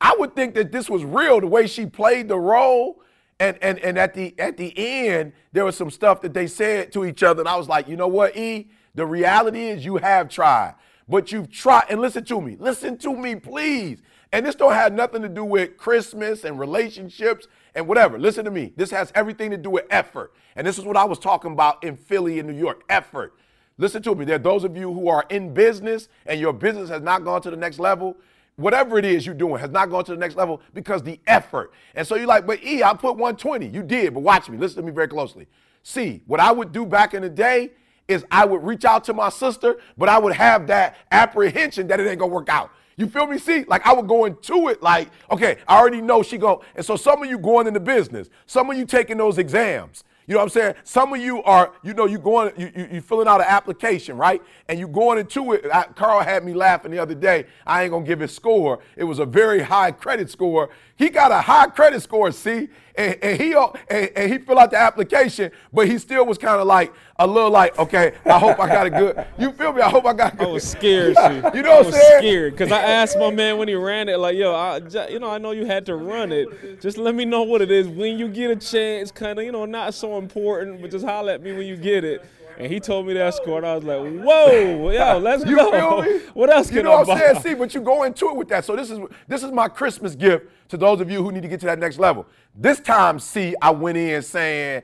I 0.00 0.16
would 0.18 0.34
think 0.34 0.56
that 0.56 0.72
this 0.72 0.90
was 0.90 1.04
real 1.04 1.40
the 1.40 1.46
way 1.46 1.68
she 1.68 1.86
played 1.86 2.26
the 2.26 2.38
role 2.38 3.00
and 3.38 3.58
and 3.60 3.78
and 3.80 3.98
at 3.98 4.14
the 4.14 4.34
at 4.38 4.56
the 4.56 4.72
end, 4.76 5.32
there 5.52 5.64
was 5.64 5.76
some 5.76 5.90
stuff 5.90 6.20
that 6.22 6.34
they 6.34 6.46
said 6.46 6.92
to 6.92 7.04
each 7.04 7.22
other, 7.22 7.40
and 7.40 7.48
I 7.48 7.56
was 7.56 7.68
like, 7.68 7.88
you 7.88 7.96
know 7.96 8.08
what, 8.08 8.36
E? 8.36 8.68
The 8.94 9.06
reality 9.06 9.66
is 9.66 9.84
you 9.84 9.98
have 9.98 10.28
tried, 10.28 10.74
but 11.08 11.30
you've 11.32 11.50
tried. 11.50 11.84
And 11.90 12.00
listen 12.00 12.24
to 12.26 12.40
me, 12.40 12.56
listen 12.58 12.96
to 12.98 13.14
me, 13.14 13.36
please. 13.36 14.00
And 14.32 14.44
this 14.44 14.54
don't 14.54 14.72
have 14.72 14.92
nothing 14.92 15.22
to 15.22 15.28
do 15.28 15.44
with 15.44 15.76
Christmas 15.76 16.44
and 16.44 16.58
relationships 16.58 17.46
and 17.74 17.86
whatever. 17.86 18.18
Listen 18.18 18.44
to 18.44 18.50
me. 18.50 18.72
This 18.76 18.90
has 18.90 19.12
everything 19.14 19.50
to 19.50 19.56
do 19.56 19.70
with 19.70 19.84
effort. 19.90 20.32
And 20.56 20.66
this 20.66 20.78
is 20.78 20.84
what 20.84 20.96
I 20.96 21.04
was 21.04 21.18
talking 21.18 21.52
about 21.52 21.84
in 21.84 21.96
Philly 21.96 22.38
in 22.38 22.46
New 22.46 22.56
York. 22.56 22.82
Effort. 22.88 23.34
Listen 23.78 24.02
to 24.02 24.14
me. 24.14 24.24
There 24.24 24.36
are 24.36 24.40
those 24.40 24.64
of 24.64 24.76
you 24.76 24.92
who 24.92 25.08
are 25.08 25.24
in 25.30 25.54
business 25.54 26.08
and 26.24 26.40
your 26.40 26.52
business 26.52 26.88
has 26.88 27.02
not 27.02 27.24
gone 27.24 27.42
to 27.42 27.50
the 27.50 27.56
next 27.56 27.78
level 27.78 28.16
whatever 28.56 28.98
it 28.98 29.04
is 29.04 29.24
you're 29.24 29.34
doing 29.34 29.60
has 29.60 29.70
not 29.70 29.90
gone 29.90 30.04
to 30.04 30.12
the 30.12 30.18
next 30.18 30.34
level 30.34 30.60
because 30.74 31.02
the 31.02 31.20
effort. 31.26 31.72
And 31.94 32.06
so 32.06 32.16
you're 32.16 32.26
like, 32.26 32.46
but 32.46 32.62
E, 32.62 32.82
I 32.82 32.92
put 32.94 33.16
120. 33.16 33.66
You 33.66 33.82
did, 33.82 34.14
but 34.14 34.20
watch 34.20 34.48
me. 34.48 34.58
Listen 34.58 34.78
to 34.78 34.82
me 34.82 34.92
very 34.92 35.08
closely. 35.08 35.46
See, 35.82 36.22
what 36.26 36.40
I 36.40 36.50
would 36.50 36.72
do 36.72 36.84
back 36.84 37.14
in 37.14 37.22
the 37.22 37.28
day 37.28 37.70
is 38.08 38.24
I 38.30 38.44
would 38.44 38.62
reach 38.62 38.84
out 38.84 39.04
to 39.04 39.14
my 39.14 39.28
sister, 39.28 39.78
but 39.96 40.08
I 40.08 40.18
would 40.18 40.32
have 40.32 40.66
that 40.68 40.96
apprehension 41.10 41.86
that 41.88 42.00
it 42.00 42.06
ain't 42.06 42.18
gonna 42.18 42.32
work 42.32 42.48
out. 42.48 42.70
You 42.96 43.06
feel 43.06 43.26
me? 43.26 43.38
See, 43.38 43.64
like 43.64 43.86
I 43.86 43.92
would 43.92 44.08
go 44.08 44.24
into 44.24 44.68
it 44.68 44.82
like, 44.82 45.10
okay, 45.30 45.58
I 45.68 45.78
already 45.78 46.00
know 46.00 46.22
she 46.22 46.38
go. 46.38 46.62
And 46.74 46.84
so 46.84 46.96
some 46.96 47.22
of 47.22 47.28
you 47.28 47.38
going 47.38 47.66
into 47.66 47.80
business, 47.80 48.28
some 48.46 48.70
of 48.70 48.76
you 48.76 48.86
taking 48.86 49.18
those 49.18 49.38
exams, 49.38 50.02
you 50.26 50.34
know 50.34 50.40
what 50.40 50.44
I'm 50.44 50.50
saying? 50.50 50.74
Some 50.82 51.12
of 51.12 51.20
you 51.20 51.42
are, 51.44 51.72
you 51.84 51.94
know, 51.94 52.06
you're 52.06 52.18
going, 52.18 52.52
you, 52.56 52.72
you, 52.74 52.88
you 52.94 53.00
filling 53.00 53.28
out 53.28 53.40
an 53.40 53.46
application, 53.48 54.16
right? 54.16 54.42
And 54.68 54.78
you're 54.78 54.88
going 54.88 55.18
into 55.18 55.52
it. 55.52 55.64
I, 55.72 55.84
Carl 55.84 56.20
had 56.20 56.44
me 56.44 56.52
laughing 56.52 56.90
the 56.90 56.98
other 56.98 57.14
day. 57.14 57.46
I 57.64 57.84
ain't 57.84 57.92
gonna 57.92 58.04
give 58.04 58.20
his 58.20 58.34
score. 58.34 58.80
It 58.96 59.04
was 59.04 59.20
a 59.20 59.26
very 59.26 59.62
high 59.62 59.92
credit 59.92 60.28
score. 60.28 60.70
He 60.96 61.10
got 61.10 61.30
a 61.30 61.40
high 61.40 61.66
credit 61.66 62.02
score, 62.02 62.32
see, 62.32 62.68
and, 62.96 63.18
and 63.22 63.40
he 63.40 63.54
uh, 63.54 63.68
and, 63.90 64.10
and 64.16 64.32
he 64.32 64.38
filled 64.38 64.58
out 64.58 64.70
the 64.70 64.78
application, 64.78 65.50
but 65.70 65.86
he 65.88 65.98
still 65.98 66.24
was 66.24 66.38
kind 66.38 66.58
of 66.58 66.66
like 66.66 66.94
a 67.18 67.26
little 67.26 67.50
like, 67.50 67.78
okay, 67.78 68.14
I 68.24 68.38
hope 68.38 68.58
I 68.58 68.66
got 68.66 68.86
a 68.86 68.90
good. 68.90 69.26
You 69.38 69.52
feel 69.52 69.74
me? 69.74 69.82
I 69.82 69.90
hope 69.90 70.06
I 70.06 70.14
got. 70.14 70.32
A 70.32 70.36
good. 70.36 70.48
I 70.48 70.50
was 70.52 70.66
scared. 70.66 71.08
you 71.54 71.62
know 71.62 71.76
what 71.76 71.86
I'm 71.86 71.92
saying? 71.92 72.20
Scared 72.20 72.52
because 72.54 72.72
I 72.72 72.80
asked 72.80 73.18
my 73.18 73.30
man 73.30 73.58
when 73.58 73.68
he 73.68 73.74
ran 73.74 74.08
it, 74.08 74.18
like, 74.18 74.36
yo, 74.36 74.54
I, 74.54 74.78
you 75.08 75.18
know, 75.18 75.30
I 75.30 75.36
know 75.36 75.50
you 75.50 75.66
had 75.66 75.84
to 75.86 75.96
run 75.96 76.32
it. 76.32 76.80
Just 76.80 76.96
let 76.96 77.14
me 77.14 77.26
know 77.26 77.42
what 77.42 77.60
it 77.60 77.70
is 77.70 77.86
when 77.88 78.18
you 78.18 78.28
get 78.28 78.50
a 78.50 78.56
chance. 78.56 79.10
Kind 79.10 79.38
of, 79.38 79.44
you 79.44 79.52
know, 79.52 79.66
not 79.66 79.92
so 79.92 80.16
important, 80.16 80.80
but 80.80 80.90
just 80.90 81.04
holler 81.04 81.32
at 81.32 81.42
me 81.42 81.52
when 81.52 81.66
you 81.66 81.76
get 81.76 82.04
it. 82.04 82.24
And 82.58 82.72
he 82.72 82.80
told 82.80 83.06
me 83.06 83.12
that 83.14 83.34
score, 83.34 83.58
and 83.58 83.66
I 83.66 83.74
was 83.74 83.84
like, 83.84 84.24
"Whoa, 84.24 84.90
yo, 84.90 85.18
let's 85.22 85.44
you 85.44 85.56
go." 85.56 86.20
What 86.34 86.50
else 86.50 86.68
can 86.68 86.78
you 86.78 86.82
know 86.82 86.92
I 86.92 87.02
what 87.02 87.10
I'm 87.10 87.18
saying? 87.18 87.42
See, 87.42 87.54
but 87.54 87.74
you 87.74 87.80
go 87.80 88.02
into 88.04 88.28
it 88.28 88.36
with 88.36 88.48
that. 88.48 88.64
So 88.64 88.76
this 88.76 88.90
is 88.90 89.00
this 89.26 89.42
is 89.42 89.52
my 89.52 89.68
Christmas 89.68 90.14
gift 90.14 90.46
to 90.68 90.76
those 90.76 91.00
of 91.00 91.10
you 91.10 91.22
who 91.22 91.32
need 91.32 91.42
to 91.42 91.48
get 91.48 91.60
to 91.60 91.66
that 91.66 91.78
next 91.78 91.98
level. 91.98 92.26
This 92.54 92.80
time, 92.80 93.18
see, 93.18 93.54
I 93.60 93.70
went 93.70 93.98
in 93.98 94.22
saying, 94.22 94.82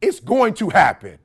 "It's 0.00 0.20
going 0.20 0.54
to 0.54 0.68
happen. 0.70 1.18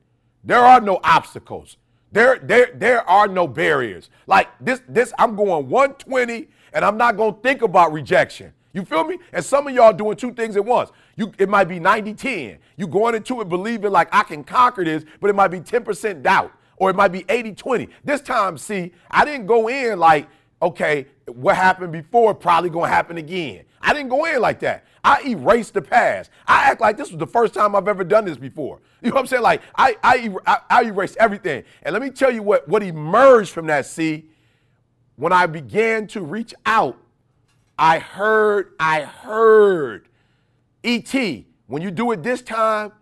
There 0.44 0.58
are 0.58 0.80
no 0.80 1.00
obstacles. 1.04 1.76
There, 2.12 2.38
there, 2.38 2.72
there 2.74 3.08
are 3.08 3.28
no 3.28 3.46
barriers. 3.46 4.10
Like 4.26 4.48
this, 4.60 4.82
this, 4.88 5.12
I'm 5.18 5.36
going 5.36 5.68
120, 5.68 6.48
and 6.72 6.84
I'm 6.84 6.96
not 6.96 7.16
gonna 7.16 7.36
think 7.42 7.62
about 7.62 7.92
rejection." 7.92 8.52
You 8.72 8.84
feel 8.84 9.04
me? 9.04 9.18
And 9.32 9.44
some 9.44 9.66
of 9.66 9.74
y'all 9.74 9.92
doing 9.92 10.16
two 10.16 10.32
things 10.32 10.56
at 10.56 10.64
once. 10.64 10.90
You, 11.16 11.32
it 11.38 11.48
might 11.48 11.64
be 11.64 11.80
90-10. 11.80 12.58
You 12.76 12.86
going 12.86 13.14
into 13.14 13.40
it 13.40 13.48
believing 13.48 13.90
like 13.90 14.08
I 14.12 14.22
can 14.22 14.44
conquer 14.44 14.84
this, 14.84 15.04
but 15.20 15.28
it 15.28 15.34
might 15.34 15.48
be 15.48 15.60
10% 15.60 16.22
doubt. 16.22 16.52
Or 16.76 16.90
it 16.90 16.96
might 16.96 17.08
be 17.08 17.24
80-20. 17.24 17.88
This 18.04 18.20
time, 18.20 18.56
see, 18.56 18.92
I 19.10 19.24
didn't 19.24 19.46
go 19.46 19.68
in 19.68 19.98
like, 19.98 20.28
okay, 20.62 21.06
what 21.26 21.56
happened 21.56 21.92
before 21.92 22.34
probably 22.34 22.70
gonna 22.70 22.88
happen 22.88 23.18
again. 23.18 23.64
I 23.82 23.92
didn't 23.92 24.08
go 24.10 24.24
in 24.26 24.40
like 24.40 24.60
that. 24.60 24.86
I 25.02 25.22
erased 25.26 25.74
the 25.74 25.82
past. 25.82 26.30
I 26.46 26.70
act 26.70 26.80
like 26.80 26.96
this 26.96 27.10
was 27.10 27.18
the 27.18 27.26
first 27.26 27.54
time 27.54 27.74
I've 27.74 27.88
ever 27.88 28.04
done 28.04 28.26
this 28.26 28.36
before. 28.36 28.80
You 29.02 29.08
know 29.08 29.14
what 29.14 29.20
I'm 29.22 29.26
saying? 29.28 29.42
Like 29.42 29.62
I 29.74 29.96
I, 30.02 30.28
er, 30.28 30.42
I, 30.46 30.58
I 30.68 30.82
erased 30.84 31.16
everything. 31.18 31.64
And 31.82 31.94
let 31.94 32.02
me 32.02 32.10
tell 32.10 32.30
you 32.30 32.42
what 32.42 32.68
what 32.68 32.82
emerged 32.82 33.52
from 33.52 33.66
that. 33.68 33.86
See, 33.86 34.26
when 35.16 35.32
I 35.32 35.46
began 35.46 36.06
to 36.08 36.20
reach 36.20 36.52
out, 36.66 36.98
I 37.80 37.98
heard, 37.98 38.74
I 38.78 39.00
heard, 39.00 40.06
E.T., 40.82 41.46
when 41.66 41.80
you 41.80 41.90
do 41.90 42.12
it 42.12 42.22
this 42.22 42.42
time, 42.42 42.92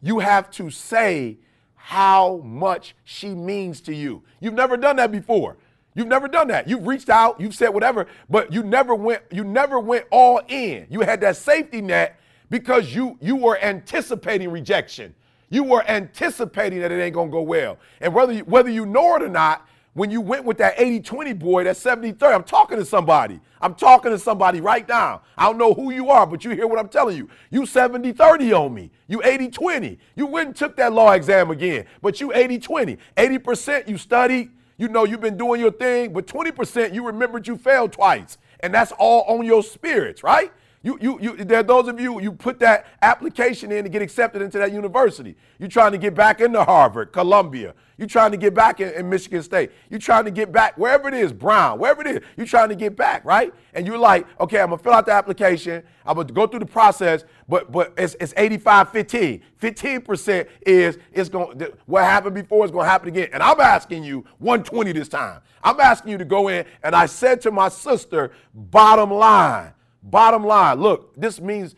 you 0.00 0.20
have 0.20 0.50
to 0.52 0.70
say 0.70 1.36
how 1.74 2.38
much 2.38 2.96
she 3.04 3.34
means 3.34 3.82
to 3.82 3.94
you. 3.94 4.22
You've 4.40 4.54
never 4.54 4.78
done 4.78 4.96
that 4.96 5.12
before. 5.12 5.58
You've 5.94 6.08
never 6.08 6.28
done 6.28 6.48
that. 6.48 6.66
You've 6.66 6.86
reached 6.86 7.10
out, 7.10 7.38
you've 7.42 7.54
said 7.54 7.68
whatever, 7.68 8.06
but 8.30 8.50
you 8.50 8.62
never 8.62 8.94
went 8.94 9.22
you 9.30 9.44
never 9.44 9.78
went 9.78 10.06
all 10.10 10.40
in. 10.48 10.86
You 10.88 11.02
had 11.02 11.20
that 11.20 11.36
safety 11.36 11.82
net 11.82 12.18
because 12.48 12.94
you 12.94 13.18
you 13.20 13.36
were 13.36 13.58
anticipating 13.58 14.50
rejection. 14.50 15.14
You 15.50 15.64
were 15.64 15.84
anticipating 15.86 16.80
that 16.80 16.90
it 16.90 17.02
ain't 17.02 17.12
going 17.12 17.28
to 17.28 17.32
go 17.32 17.42
well. 17.42 17.76
And 18.00 18.14
whether 18.14 18.32
you, 18.32 18.44
whether 18.44 18.70
you 18.70 18.86
know 18.86 19.16
it 19.16 19.22
or 19.22 19.28
not, 19.28 19.68
when 19.92 20.10
you 20.10 20.22
went 20.22 20.46
with 20.46 20.56
that 20.56 20.78
80-20 20.78 21.38
boy, 21.38 21.64
that 21.64 21.76
70-30, 21.76 22.34
I'm 22.34 22.44
talking 22.44 22.78
to 22.78 22.84
somebody. 22.86 23.38
I'm 23.62 23.76
talking 23.76 24.10
to 24.10 24.18
somebody 24.18 24.60
right 24.60 24.86
now. 24.88 25.22
I 25.38 25.44
don't 25.44 25.56
know 25.56 25.72
who 25.72 25.92
you 25.92 26.10
are, 26.10 26.26
but 26.26 26.44
you 26.44 26.50
hear 26.50 26.66
what 26.66 26.80
I'm 26.80 26.88
telling 26.88 27.16
you. 27.16 27.30
You 27.50 27.62
70-30 27.62 28.58
on 28.58 28.74
me. 28.74 28.90
You 29.06 29.20
80-20. 29.20 29.98
You 30.16 30.26
went 30.26 30.48
and 30.48 30.56
took 30.56 30.76
that 30.76 30.92
law 30.92 31.12
exam 31.12 31.52
again, 31.52 31.86
but 32.02 32.20
you 32.20 32.30
80-20. 32.30 32.98
80% 33.16 33.88
you 33.88 33.96
studied, 33.96 34.50
you 34.76 34.88
know 34.88 35.04
you've 35.04 35.20
been 35.20 35.36
doing 35.36 35.60
your 35.60 35.70
thing, 35.70 36.12
but 36.12 36.26
20% 36.26 36.92
you 36.92 37.06
remembered 37.06 37.46
you 37.46 37.56
failed 37.56 37.92
twice. 37.92 38.36
And 38.60 38.74
that's 38.74 38.92
all 38.98 39.22
on 39.28 39.46
your 39.46 39.62
spirits, 39.62 40.24
right? 40.24 40.52
You, 40.82 40.98
you, 41.00 41.20
you, 41.20 41.36
there 41.36 41.60
are 41.60 41.62
those 41.62 41.86
of 41.86 42.00
you, 42.00 42.20
you 42.20 42.32
put 42.32 42.58
that 42.58 42.86
application 43.02 43.70
in 43.70 43.84
to 43.84 43.90
get 43.90 44.02
accepted 44.02 44.42
into 44.42 44.58
that 44.58 44.72
university. 44.72 45.36
You're 45.60 45.68
trying 45.68 45.92
to 45.92 45.98
get 45.98 46.14
back 46.16 46.40
into 46.40 46.64
Harvard, 46.64 47.12
Columbia. 47.12 47.74
You're 48.02 48.08
trying 48.08 48.32
to 48.32 48.36
get 48.36 48.52
back 48.52 48.80
in, 48.80 48.92
in, 48.94 49.08
Michigan 49.08 49.44
State. 49.44 49.70
You're 49.88 50.00
trying 50.00 50.24
to 50.24 50.32
get 50.32 50.50
back 50.50 50.76
wherever 50.76 51.06
it 51.06 51.14
is, 51.14 51.32
Brown, 51.32 51.78
wherever 51.78 52.00
it 52.00 52.08
is. 52.08 52.20
You're 52.36 52.46
trying 52.46 52.68
to 52.70 52.74
get 52.74 52.96
back, 52.96 53.24
right? 53.24 53.54
And 53.74 53.86
you're 53.86 53.96
like, 53.96 54.26
okay, 54.40 54.60
I'm 54.60 54.70
gonna 54.70 54.82
fill 54.82 54.92
out 54.92 55.06
the 55.06 55.12
application. 55.12 55.84
I'm 56.04 56.16
gonna 56.16 56.32
go 56.32 56.48
through 56.48 56.58
the 56.58 56.66
process, 56.66 57.24
but 57.48 57.70
but 57.70 57.92
it's, 57.96 58.16
it's 58.18 58.34
85, 58.36 58.90
15. 58.90 59.42
15% 59.60 60.48
is 60.66 60.98
it's 61.12 61.28
going 61.28 61.64
what 61.86 62.02
happened 62.02 62.34
before 62.34 62.64
is 62.64 62.72
gonna 62.72 62.88
happen 62.88 63.06
again. 63.06 63.28
And 63.32 63.40
I'm 63.40 63.60
asking 63.60 64.02
you 64.02 64.24
120 64.40 64.90
this 64.90 65.08
time. 65.08 65.40
I'm 65.62 65.78
asking 65.78 66.10
you 66.10 66.18
to 66.18 66.24
go 66.24 66.48
in, 66.48 66.66
and 66.82 66.96
I 66.96 67.06
said 67.06 67.40
to 67.42 67.52
my 67.52 67.68
sister, 67.68 68.32
bottom 68.52 69.12
line 69.12 69.74
Bottom 70.02 70.44
line, 70.44 70.80
look, 70.80 71.14
this 71.16 71.40
means 71.40 71.76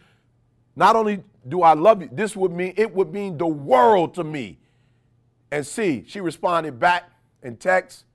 not 0.74 0.96
only 0.96 1.22
do 1.46 1.62
I 1.62 1.74
love 1.74 2.00
you, 2.00 2.08
this 2.10 2.34
would 2.34 2.52
mean 2.52 2.72
it 2.76 2.94
would 2.94 3.12
mean 3.12 3.37
the 3.37 3.46
world 3.46 4.14
to 4.14 4.24
me. 4.24 4.58
And 5.54 5.64
see, 5.64 6.02
she 6.08 6.20
responded 6.20 6.80
back 6.80 7.12
in 7.44 7.56
text 7.56 8.06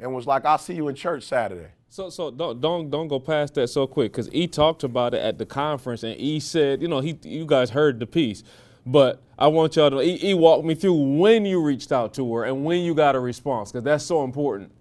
and 0.00 0.12
was 0.12 0.26
like, 0.26 0.44
I'll 0.44 0.58
see 0.58 0.74
you 0.74 0.88
in 0.88 0.96
church 0.96 1.22
Saturday. 1.22 1.68
So 1.88 2.10
so 2.10 2.32
don't 2.32 2.60
don't 2.60 2.90
don't 2.90 3.06
go 3.06 3.20
past 3.20 3.54
that 3.54 3.68
so 3.68 3.86
quick 3.86 4.10
because 4.10 4.28
E 4.32 4.48
talked 4.48 4.82
about 4.82 5.14
it 5.14 5.22
at 5.22 5.38
the 5.38 5.46
conference 5.46 6.02
and 6.02 6.18
E 6.18 6.40
said, 6.40 6.82
you 6.82 6.88
know, 6.88 6.98
he 6.98 7.16
you 7.22 7.46
guys 7.46 7.70
heard 7.70 8.00
the 8.00 8.06
piece. 8.06 8.42
But 8.84 9.22
I 9.38 9.46
want 9.46 9.76
y'all 9.76 9.90
to 9.90 10.00
E, 10.00 10.30
e 10.30 10.34
walk 10.34 10.64
me 10.64 10.74
through 10.74 11.18
when 11.20 11.46
you 11.46 11.62
reached 11.62 11.92
out 11.92 12.12
to 12.14 12.34
her 12.34 12.42
and 12.42 12.64
when 12.64 12.80
you 12.80 12.92
got 12.92 13.14
a 13.14 13.20
response 13.20 13.70
because 13.70 13.84
that's 13.84 14.04
so 14.04 14.24
important. 14.24 14.72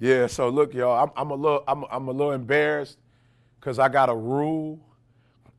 Yeah, 0.00 0.26
so 0.26 0.50
look, 0.50 0.74
y'all, 0.74 1.04
I'm, 1.04 1.10
I'm 1.16 1.30
a 1.30 1.36
little 1.42 1.64
I'm, 1.66 1.84
I'm 1.90 2.08
a 2.08 2.12
little 2.12 2.32
embarrassed 2.32 2.98
because 3.60 3.78
I 3.78 3.88
got 3.88 4.10
a 4.10 4.14
rule, 4.14 4.78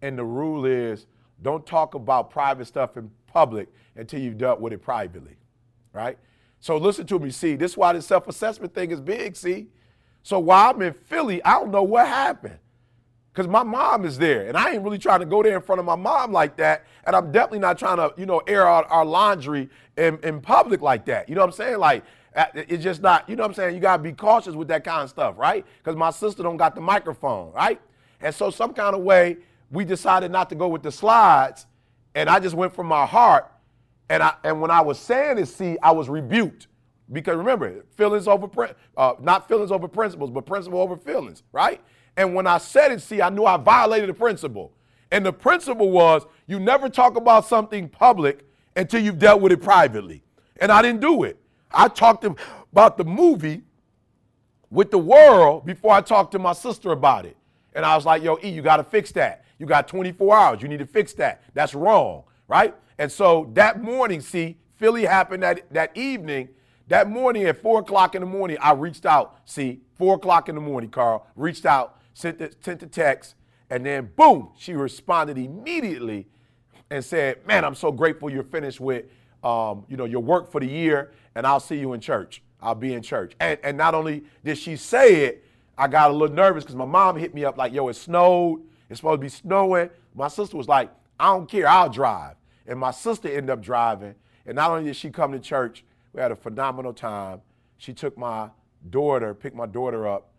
and 0.04 0.16
the 0.16 0.26
rule 0.26 0.66
is 0.66 1.08
don't 1.42 1.66
talk 1.66 1.96
about 1.96 2.30
private 2.30 2.66
stuff 2.66 2.98
in 2.98 3.10
public 3.26 3.68
until 3.96 4.20
you've 4.20 4.38
dealt 4.38 4.60
with 4.60 4.74
it 4.74 4.84
privately, 4.84 5.38
right? 5.96 6.18
So 6.60 6.78
listen 6.78 7.06
to 7.08 7.20
me, 7.20 7.32
see, 7.32 7.56
this 7.56 7.72
is 7.72 7.78
why 7.78 7.94
the 7.94 8.02
self-assessment 8.02 8.74
thing 8.74 8.92
is 8.92 9.00
big, 9.00 9.36
see? 9.36 9.68
So 10.24 10.40
while 10.40 10.72
I'm 10.72 10.82
in 10.82 10.94
Philly, 10.94 11.44
I 11.44 11.52
don't 11.60 11.72
know 11.72 11.84
what 11.84 12.08
happened. 12.08 12.60
Because 13.32 13.50
my 13.50 13.64
mom 13.64 14.06
is 14.06 14.18
there, 14.18 14.48
and 14.48 14.56
I 14.56 14.72
ain't 14.72 14.82
really 14.82 14.98
trying 14.98 15.20
to 15.20 15.26
go 15.26 15.44
there 15.44 15.58
in 15.58 15.62
front 15.62 15.80
of 15.80 15.86
my 15.86 15.96
mom 15.96 16.32
like 16.32 16.56
that. 16.56 16.86
And 17.06 17.14
I'm 17.14 17.34
definitely 17.34 17.60
not 17.60 17.78
trying 17.78 17.98
to, 17.98 18.14
you 18.18 18.26
know, 18.26 18.40
air 18.48 18.66
out 18.66 18.88
our 18.90 19.04
laundry 19.04 19.70
in, 19.98 20.18
in 20.24 20.40
public 20.40 20.82
like 20.82 21.04
that. 21.06 21.28
You 21.28 21.36
know 21.36 21.42
what 21.42 21.48
I'm 21.48 21.54
saying? 21.54 21.78
Like, 21.78 22.06
it's 22.54 22.82
just 22.82 23.02
not, 23.02 23.30
you 23.30 23.36
know 23.36 23.44
what 23.44 23.50
I'm 23.50 23.56
saying? 23.56 23.76
You 23.76 23.82
got 23.82 23.98
to 23.98 24.04
be 24.04 24.14
cautious 24.14 24.56
with 24.56 24.70
that 24.70 24.86
kind 24.86 25.04
of 25.04 25.10
stuff, 25.10 25.38
right? 25.38 25.66
Because 25.78 25.98
my 25.98 26.12
sister 26.12 26.44
don't 26.44 26.58
got 26.58 26.76
the 26.76 26.82
microphone, 26.82 27.52
right? 27.52 27.82
And 28.22 28.34
so, 28.34 28.50
some 28.50 28.74
kind 28.74 28.96
of 28.96 29.02
way, 29.02 29.38
we 29.70 29.84
decided 29.84 30.32
not 30.32 30.50
to 30.50 30.56
go 30.56 30.70
with 30.70 30.82
the 30.82 30.92
slides. 30.92 31.66
And 32.16 32.30
I 32.30 32.40
just 32.40 32.56
went 32.56 32.74
from 32.74 32.88
my 32.88 33.06
heart. 33.06 33.52
And, 34.10 34.22
I, 34.22 34.34
and 34.44 34.62
when 34.62 34.72
I 34.72 34.82
was 34.82 35.00
saying 35.00 35.38
it, 35.38 35.48
see, 35.48 35.78
I 35.82 35.92
was 35.92 36.10
rebuked. 36.10 36.68
Because 37.12 37.38
remember, 37.38 37.84
feelings 37.96 38.28
over, 38.28 38.76
uh, 38.98 39.14
not 39.20 39.48
feelings 39.48 39.72
over 39.72 39.88
principles, 39.88 40.32
but 40.32 40.46
principle 40.46 40.80
over 40.80 40.98
feelings, 40.98 41.44
right? 41.52 41.82
And 42.18 42.34
when 42.34 42.48
I 42.48 42.58
said 42.58 42.92
it, 42.92 43.02
see, 43.02 43.22
I 43.22 43.30
knew 43.30 43.46
I 43.46 43.58
violated 43.58 44.10
the 44.10 44.14
principle. 44.14 44.74
And 45.12 45.26
the 45.26 45.34
principle 45.34 45.92
was 45.92 46.26
you 46.48 46.60
never 46.60 46.90
talk 46.90 47.16
about 47.16 47.46
something 47.46 47.90
public 47.90 48.46
until 48.76 49.02
you've 49.02 49.20
dealt 49.20 49.42
with 49.42 49.52
it 49.52 49.62
privately. 49.62 50.24
And 50.60 50.72
I 50.72 50.82
didn't 50.82 51.02
do 51.02 51.24
it. 51.24 51.38
I 51.72 51.88
talked 51.88 52.26
about 52.26 52.98
the 52.98 53.04
movie 53.04 53.64
with 54.70 54.92
the 54.92 54.98
world 54.98 55.66
before 55.66 55.94
I 55.94 56.02
talked 56.02 56.32
to 56.32 56.40
my 56.40 56.54
sister 56.54 56.92
about 56.92 57.26
it. 57.26 57.38
And 57.74 57.86
I 57.86 57.96
was 57.96 58.06
like, 58.06 58.24
yo, 58.24 58.38
E, 58.44 58.50
you 58.50 58.62
got 58.62 58.78
to 58.78 58.84
fix 58.84 59.12
that. 59.14 59.46
You 59.60 59.66
got 59.66 59.88
24 59.88 60.36
hours. 60.36 60.62
You 60.62 60.68
need 60.68 60.80
to 60.80 60.86
fix 60.86 61.14
that. 61.14 61.44
That's 61.54 61.74
wrong, 61.74 62.24
right? 62.48 62.76
And 62.98 63.12
so 63.12 63.50
that 63.54 63.82
morning, 63.82 64.22
see, 64.22 64.58
Philly 64.76 65.06
happened 65.06 65.44
that, 65.44 65.72
that 65.72 65.96
evening. 65.98 66.50
That 66.88 67.10
morning 67.10 67.46
at 67.46 67.62
4 67.62 67.80
o'clock 67.80 68.16
in 68.16 68.22
the 68.22 68.28
morning, 68.28 68.58
I 68.62 68.74
reached 68.74 69.06
out. 69.06 69.40
See, 69.46 69.82
4 69.96 70.16
o'clock 70.16 70.50
in 70.50 70.56
the 70.56 70.62
morning, 70.62 70.90
Carl, 70.90 71.26
reached 71.36 71.66
out, 71.66 72.00
sent 72.14 72.38
the, 72.38 72.54
sent 72.62 72.80
the 72.80 72.86
text, 72.86 73.36
and 73.70 73.86
then 73.86 74.12
boom, 74.16 74.50
she 74.58 74.74
responded 74.74 75.38
immediately 75.38 76.28
and 76.92 77.04
said, 77.04 77.46
man, 77.48 77.66
I'm 77.66 77.76
so 77.76 77.92
grateful 77.92 78.30
you're 78.30 78.44
finished 78.44 78.80
with, 78.80 79.06
um, 79.44 79.86
you 79.88 79.98
know, 79.98 80.06
your 80.06 80.22
work 80.22 80.52
for 80.52 80.62
the 80.62 80.68
year, 80.68 81.12
and 81.34 81.48
I'll 81.48 81.60
see 81.60 81.78
you 81.78 81.94
in 81.94 82.02
church. 82.02 82.44
I'll 82.62 82.76
be 82.76 82.94
in 82.94 83.02
church. 83.02 83.34
And, 83.40 83.60
and 83.64 83.78
not 83.78 83.96
only 83.96 84.24
did 84.44 84.58
she 84.58 84.76
say 84.76 85.26
it, 85.26 85.46
I 85.78 85.88
got 85.88 86.10
a 86.10 86.14
little 86.14 86.36
nervous 86.36 86.64
because 86.64 86.76
my 86.76 86.86
mom 86.86 87.18
hit 87.18 87.34
me 87.34 87.44
up 87.44 87.58
like, 87.58 87.74
yo, 87.74 87.88
it 87.90 87.96
snowed. 87.96 88.62
It's 88.90 89.00
supposed 89.00 89.20
to 89.20 89.22
be 89.22 89.30
snowing. 89.30 89.90
My 90.14 90.28
sister 90.28 90.56
was 90.56 90.68
like, 90.68 90.90
I 91.20 91.28
don't 91.28 91.50
care, 91.50 91.68
I'll 91.68 91.90
drive. 91.90 92.36
And 92.68 92.80
my 92.80 92.92
sister 92.92 93.28
ended 93.28 93.50
up 93.50 93.62
driving. 93.62 94.16
And 94.46 94.56
not 94.56 94.72
only 94.72 94.86
did 94.86 94.96
she 94.96 95.10
come 95.10 95.32
to 95.32 95.40
church, 95.40 95.84
we 96.14 96.22
had 96.22 96.32
a 96.32 96.36
phenomenal 96.36 96.94
time. 96.94 97.42
She 97.78 97.94
took 97.94 98.18
my 98.18 98.50
daughter, 98.90 99.34
picked 99.34 99.56
my 99.56 99.66
daughter 99.66 100.08
up, 100.08 100.32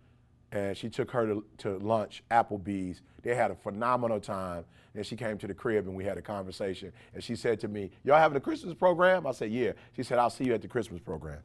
and 0.52 0.76
she 0.76 0.88
took 0.88 1.10
her 1.10 1.26
to, 1.26 1.44
to 1.58 1.78
lunch, 1.78 2.22
Applebee's. 2.30 3.02
They 3.22 3.34
had 3.34 3.50
a 3.50 3.54
phenomenal 3.54 4.20
time. 4.20 4.64
And 4.94 5.04
she 5.04 5.16
came 5.16 5.36
to 5.38 5.46
the 5.46 5.52
crib 5.52 5.86
and 5.86 5.94
we 5.94 6.04
had 6.04 6.16
a 6.16 6.22
conversation. 6.22 6.92
And 7.12 7.22
she 7.22 7.36
said 7.36 7.60
to 7.60 7.68
me, 7.68 7.90
Y'all 8.04 8.16
having 8.16 8.36
a 8.36 8.40
Christmas 8.40 8.72
program? 8.72 9.26
I 9.26 9.32
said, 9.32 9.52
Yeah. 9.52 9.72
She 9.94 10.02
said, 10.02 10.18
I'll 10.18 10.30
see 10.30 10.44
you 10.44 10.54
at 10.54 10.62
the 10.62 10.68
Christmas 10.68 11.00
program. 11.00 11.40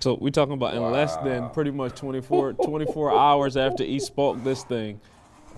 So 0.00 0.16
we're 0.20 0.30
talking 0.30 0.54
about 0.54 0.74
in 0.74 0.82
wow. 0.82 0.90
less 0.90 1.16
than 1.18 1.50
pretty 1.50 1.70
much 1.70 1.98
24, 1.98 2.54
24 2.54 3.18
hours 3.18 3.56
after 3.56 3.84
he 3.84 3.98
spoke 3.98 4.42
this 4.44 4.62
thing. 4.64 5.00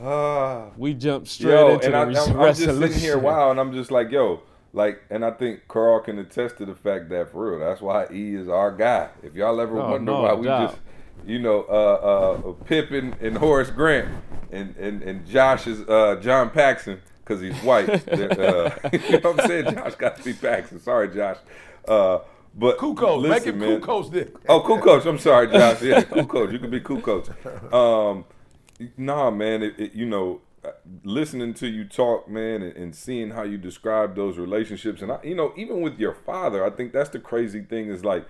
Uh, 0.01 0.71
we 0.77 0.95
jumped 0.95 1.29
straight 1.29 1.53
yo, 1.53 1.75
into 1.75 1.87
and 1.87 1.95
the 1.95 1.99
I, 1.99 2.05
resolution. 2.05 2.37
I'm, 2.37 2.41
I'm 2.41 2.55
just 2.55 2.79
sitting 2.79 3.01
here, 3.01 3.19
wow, 3.19 3.51
and 3.51 3.59
I'm 3.59 3.73
just 3.73 3.91
like, 3.91 4.11
yo, 4.11 4.43
like, 4.73 5.03
and 5.11 5.25
I 5.25 5.31
think 5.33 5.67
Carl 5.69 6.01
can 6.01 6.19
attest 6.19 6.59
to 6.59 6.67
the 6.67 6.75
fact 6.75 7.09
that 7.09 7.33
for 7.33 7.51
real, 7.51 7.61
that's 7.61 7.81
why 7.81 8.07
E 8.13 8.35
is 8.35 8.49
our 8.49 8.71
guy. 8.71 9.09
If 9.23 9.35
y'all 9.35 9.61
ever 9.61 9.75
no, 9.75 9.91
wonder 9.91 10.13
no, 10.13 10.23
why 10.23 10.35
we 10.35 10.47
doubt. 10.47 10.71
just, 10.71 10.81
you 11.27 11.39
know, 11.39 11.65
uh, 11.69 12.53
uh, 12.53 12.53
Pippen 12.65 13.15
and 13.21 13.23
and 13.23 13.39
Horace 13.39 13.71
Grant 13.71 14.09
and 14.53 14.77
and, 14.77 15.03
and 15.03 15.27
Josh 15.27 15.67
is 15.67 15.81
uh, 15.89 16.17
John 16.23 16.51
Paxson 16.51 17.01
because 17.25 17.41
he's 17.41 17.57
white. 17.63 17.89
uh, 18.09 18.71
you 18.93 18.99
know 19.21 19.33
what 19.33 19.41
I'm 19.41 19.47
saying? 19.47 19.75
Josh 19.75 19.95
got 19.97 20.17
to 20.17 20.23
be 20.23 20.33
Paxson. 20.33 20.81
Sorry, 20.81 21.09
Josh. 21.15 21.39
Uh, 21.87 22.21
but 22.55 22.79
Kukoc, 22.79 23.21
listen, 23.21 23.31
make 23.31 23.47
it 23.47 23.57
man. 23.57 23.81
Kukoc 23.81 24.11
then. 24.11 24.33
Oh, 24.49 24.61
Kukoc. 24.61 25.07
I'm 25.07 25.19
sorry, 25.19 25.49
Josh. 25.49 25.83
Yeah, 25.83 26.03
Kukoc. 26.03 26.53
You 26.53 26.59
can 26.59 26.71
be 26.71 26.81
Kukoc. 26.81 27.29
Um, 27.73 28.25
nah, 28.97 29.31
man. 29.31 29.63
It, 29.63 29.79
it, 29.79 29.95
you 29.95 30.07
know, 30.07 30.41
uh, 30.65 30.73
listening 31.05 31.55
to 31.55 31.69
you 31.69 31.85
talk, 31.85 32.29
man, 32.29 32.63
and, 32.63 32.77
and, 32.77 32.95
seeing 32.95 33.31
how 33.31 33.43
you 33.43 33.57
describe 33.57 34.17
those 34.17 34.39
relationships, 34.39 35.03
and 35.03 35.13
I, 35.13 35.19
you 35.23 35.35
know, 35.35 35.53
even 35.57 35.81
with 35.83 35.99
your 35.99 36.15
father, 36.15 36.65
I 36.65 36.71
think 36.71 36.93
that's 36.93 37.11
the 37.11 37.21
crazy 37.21 37.63
thing 37.63 37.89
is 37.89 38.05
like, 38.05 38.27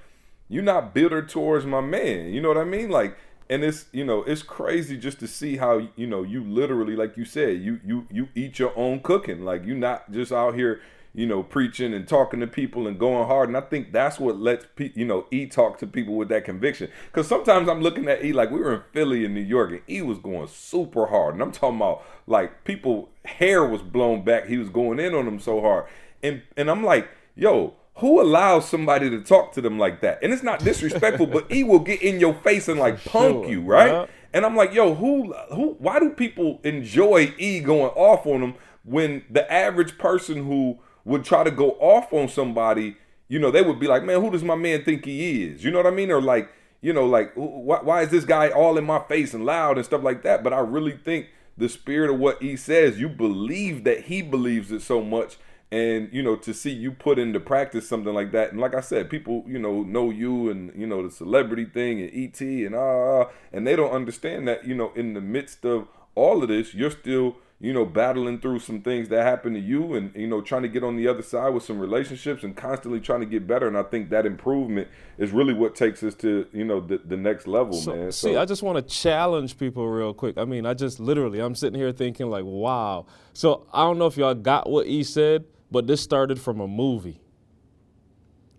you're 0.49 0.63
not 0.63 0.95
bitter 0.95 1.23
towards 1.23 1.67
my 1.67 1.81
man. 1.81 2.33
You 2.33 2.41
know 2.41 2.49
what 2.49 2.59
I 2.59 2.65
mean? 2.65 2.91
Like, 2.91 3.17
and 3.51 3.65
it's 3.65 3.87
you 3.93 4.05
know, 4.05 4.23
it's 4.25 4.43
crazy 4.43 4.97
just 4.97 5.21
to 5.21 5.27
see 5.27 5.57
how 5.57 5.89
you 5.97 6.07
know 6.07 6.23
you 6.23 6.45
literally, 6.45 6.97
like 6.97 7.17
you 7.17 7.25
said, 7.25 7.61
you 7.61 7.81
you 7.85 8.07
you 8.11 8.29
eat 8.35 8.59
your 8.59 8.77
own 8.77 9.01
cooking. 9.01 9.45
Like, 9.45 9.65
you're 9.65 9.77
not 9.77 10.11
just 10.11 10.33
out 10.33 10.55
here 10.55 10.81
you 11.19 11.27
know, 11.27 11.43
preaching 11.43 11.93
and 11.93 12.07
talking 12.07 12.39
to 12.39 12.47
people 12.47 12.87
and 12.87 12.97
going 12.97 13.27
hard. 13.27 13.49
And 13.49 13.57
I 13.57 13.61
think 13.61 13.91
that's 13.91 14.21
what 14.21 14.39
lets 14.39 14.67
pe- 14.77 14.93
you 14.95 15.05
know 15.05 15.27
E 15.33 15.47
talk 15.47 15.77
to 15.79 15.87
people 15.87 16.15
with 16.15 16.29
that 16.29 16.45
conviction. 16.45 16.89
Because 17.07 17.27
sometimes 17.27 17.69
I'm 17.69 17.81
looking 17.81 18.07
at 18.07 18.25
E 18.25 18.33
like 18.33 18.53
we 18.53 18.61
were 18.61 18.73
in 18.73 18.83
Philly 18.93 19.25
in 19.25 19.35
New 19.35 19.41
York 19.41 19.73
and 19.73 19.81
E 19.91 20.01
was 20.01 20.19
going 20.19 20.47
super 20.47 21.07
hard, 21.07 21.35
and 21.35 21.43
I'm 21.43 21.51
talking 21.51 21.79
about 21.79 22.05
like 22.29 22.63
people 22.63 23.09
hair 23.25 23.65
was 23.65 23.83
blown 23.83 24.23
back. 24.23 24.47
He 24.47 24.59
was 24.59 24.69
going 24.69 25.01
in 25.01 25.13
on 25.13 25.25
them 25.25 25.41
so 25.41 25.61
hard, 25.61 25.87
and 26.23 26.43
and 26.57 26.71
I'm 26.71 26.85
like, 26.85 27.09
yo, 27.35 27.75
who 27.97 28.21
allows 28.21 28.69
somebody 28.69 29.11
to 29.11 29.21
talk 29.21 29.51
to 29.55 29.61
them 29.61 29.77
like 29.77 30.01
that? 30.03 30.21
And 30.23 30.33
it's 30.33 30.45
not 30.45 30.61
disrespectful, 30.61 31.27
but 31.27 31.51
E 31.51 31.65
will 31.65 31.81
get 31.81 32.01
in 32.01 32.21
your 32.21 32.35
face 32.35 32.69
and 32.69 32.79
like 32.87 33.05
punk 33.05 33.45
sure, 33.45 33.51
you, 33.51 33.63
right? 33.63 33.91
yeah. 33.91 34.07
And 34.33 34.47
I'm 34.47 34.55
like, 34.55 34.73
yo, 34.73 34.95
who, 34.95 35.33
who? 35.53 35.75
Why 35.81 35.99
do 35.99 36.11
people 36.11 36.61
enjoy 36.63 37.35
E 37.39 37.59
going 37.59 37.91
off 37.97 38.25
on 38.25 38.41
them 38.41 38.55
when 38.85 39.25
the 39.29 39.51
average 39.53 39.99
person 39.99 40.47
who 40.47 40.79
would 41.09 41.25
try 41.25 41.43
to 41.43 41.51
go 41.51 41.71
off 41.81 42.13
on 42.13 42.29
somebody, 42.29 42.97
you 43.29 43.39
know, 43.39 43.51
they 43.51 43.63
would 43.63 43.81
be 43.81 43.87
like, 43.87 44.05
man, 44.05 44.21
who 44.21 44.31
does 44.31 44.45
my 44.45 44.55
man 44.55 44.85
think 44.85 45.07
he 45.07 45.45
is? 45.45 45.65
You 45.65 45.71
know 45.71 45.79
what 45.79 45.87
I 45.87 45.91
mean? 45.91 46.11
Or 46.11 46.21
like, 46.21 46.51
you 46.83 46.93
know, 46.93 47.07
like, 47.07 47.33
why, 47.35 47.81
why 47.83 48.03
is 48.03 48.11
this 48.11 48.25
guy 48.25 48.51
all 48.51 48.77
in 48.77 48.85
my 48.85 49.01
face 49.01 49.33
and 49.33 49.45
loud 49.45 49.79
and 49.79 49.87
stuff 49.87 50.03
like 50.03 50.23
that? 50.23 50.45
But 50.45 50.53
I 50.53 50.61
really 50.61 50.93
think 50.93 51.29
the 51.57 51.69
spirit 51.69 52.11
of 52.11 52.19
what 52.19 52.43
he 52.43 52.57
says, 52.57 53.01
you 53.01 53.09
believe 53.09 53.85
that 53.85 54.05
he 54.05 54.21
believes 54.21 54.71
it 54.71 54.83
so 54.83 55.03
much 55.03 55.39
and 55.71 56.09
you 56.13 56.23
know 56.23 56.35
to 56.35 56.55
see 56.55 56.71
you 56.71 56.91
put 56.91 57.19
into 57.19 57.39
practice 57.39 57.87
something 57.87 58.15
like 58.15 58.33
that 58.33 58.53
and 58.53 58.59
like 58.59 58.75
i 58.75 58.81
said 58.81 59.11
people 59.11 59.45
you 59.47 59.59
know 59.59 59.83
know 59.83 60.09
you 60.09 60.49
and 60.49 60.73
you 60.75 60.87
know 60.87 61.03
the 61.03 61.11
celebrity 61.11 61.67
thing 61.67 62.01
and 62.01 62.11
et 62.15 62.41
and 62.41 62.75
ah 62.75 63.21
uh, 63.21 63.31
and 63.53 63.67
they 63.67 63.77
don't 63.77 63.91
understand 63.91 64.49
that 64.49 64.67
you 64.67 64.75
know 64.75 64.93
in 64.97 65.13
the 65.13 65.21
midst 65.21 65.67
of 65.67 65.87
all 66.15 66.43
of 66.43 66.49
this 66.49 66.73
you're 66.73 66.91
still 66.91 67.37
you 67.61 67.73
know 67.73 67.85
battling 67.85 68.41
through 68.41 68.59
some 68.59 68.81
things 68.83 69.09
that 69.09 69.25
happen 69.25 69.53
to 69.53 69.59
you 69.61 69.95
and 69.95 70.15
you 70.15 70.27
know 70.27 70.41
trying 70.41 70.63
to 70.63 70.69
get 70.69 70.85
on 70.85 70.97
the 70.97 71.09
other 71.09 71.23
side 71.23 71.49
with 71.49 71.65
some 71.65 71.79
relationships 71.79 72.45
and 72.45 72.57
constantly 72.57 73.01
trying 73.01 73.21
to 73.21 73.27
get 73.27 73.47
better 73.47 73.67
and 73.67 73.77
i 73.77 73.83
think 73.83 74.11
that 74.11 74.25
improvement 74.25 74.87
is 75.19 75.33
really 75.33 75.53
what 75.53 75.75
takes 75.75 76.03
us 76.05 76.15
to 76.15 76.47
you 76.53 76.65
know 76.65 76.81
the, 76.81 76.99
the 77.05 77.17
next 77.17 77.47
level 77.49 77.73
So, 77.73 77.95
man 77.95 78.13
see, 78.13 78.37
I 78.37 78.45
just 78.45 78.63
want 78.63 78.77
to 78.77 78.95
challenge 78.95 79.59
people 79.59 79.87
real 79.89 80.15
quick. 80.15 80.39
I 80.39 80.45
mean, 80.45 80.67
I 80.67 80.75
just 80.75 81.01
literally, 81.01 81.41
I'm 81.41 81.55
sitting 81.55 81.79
here 81.79 81.93
thinking 81.93 82.31
like, 82.31 82.45
wow. 82.45 83.07
So 83.33 83.67
I 83.73 83.83
don't 83.83 83.99
know 83.99 84.07
if 84.07 84.17
y'all 84.17 84.35
got 84.35 84.69
what 84.69 84.87
he 84.87 85.03
said, 85.05 85.45
but 85.71 85.87
this 85.87 86.01
started 86.01 86.41
from 86.41 86.61
a 86.61 86.69
movie. 86.69 87.21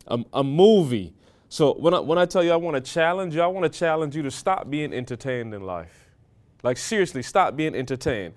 A, 0.08 0.20
a 0.34 0.43
movie. 0.43 1.14
So 1.47 1.74
when 1.74 1.93
I, 1.93 2.00
when 2.00 2.18
I 2.18 2.26
tell 2.26 2.43
you 2.43 2.52
I 2.52 2.56
want 2.56 2.76
to 2.76 2.91
challenge 2.91 3.36
you, 3.36 3.41
I 3.41 3.47
want 3.47 3.72
to 3.72 3.80
challenge 3.80 4.16
you 4.16 4.22
to 4.24 4.32
stop 4.32 4.70
being 4.70 4.93
entertained 4.93 5.54
in 5.54 5.66
life. 5.66 6.09
Like 6.62 6.78
seriously, 6.78 7.24
stop 7.24 7.55
being 7.55 7.74
entertained. 7.74 8.34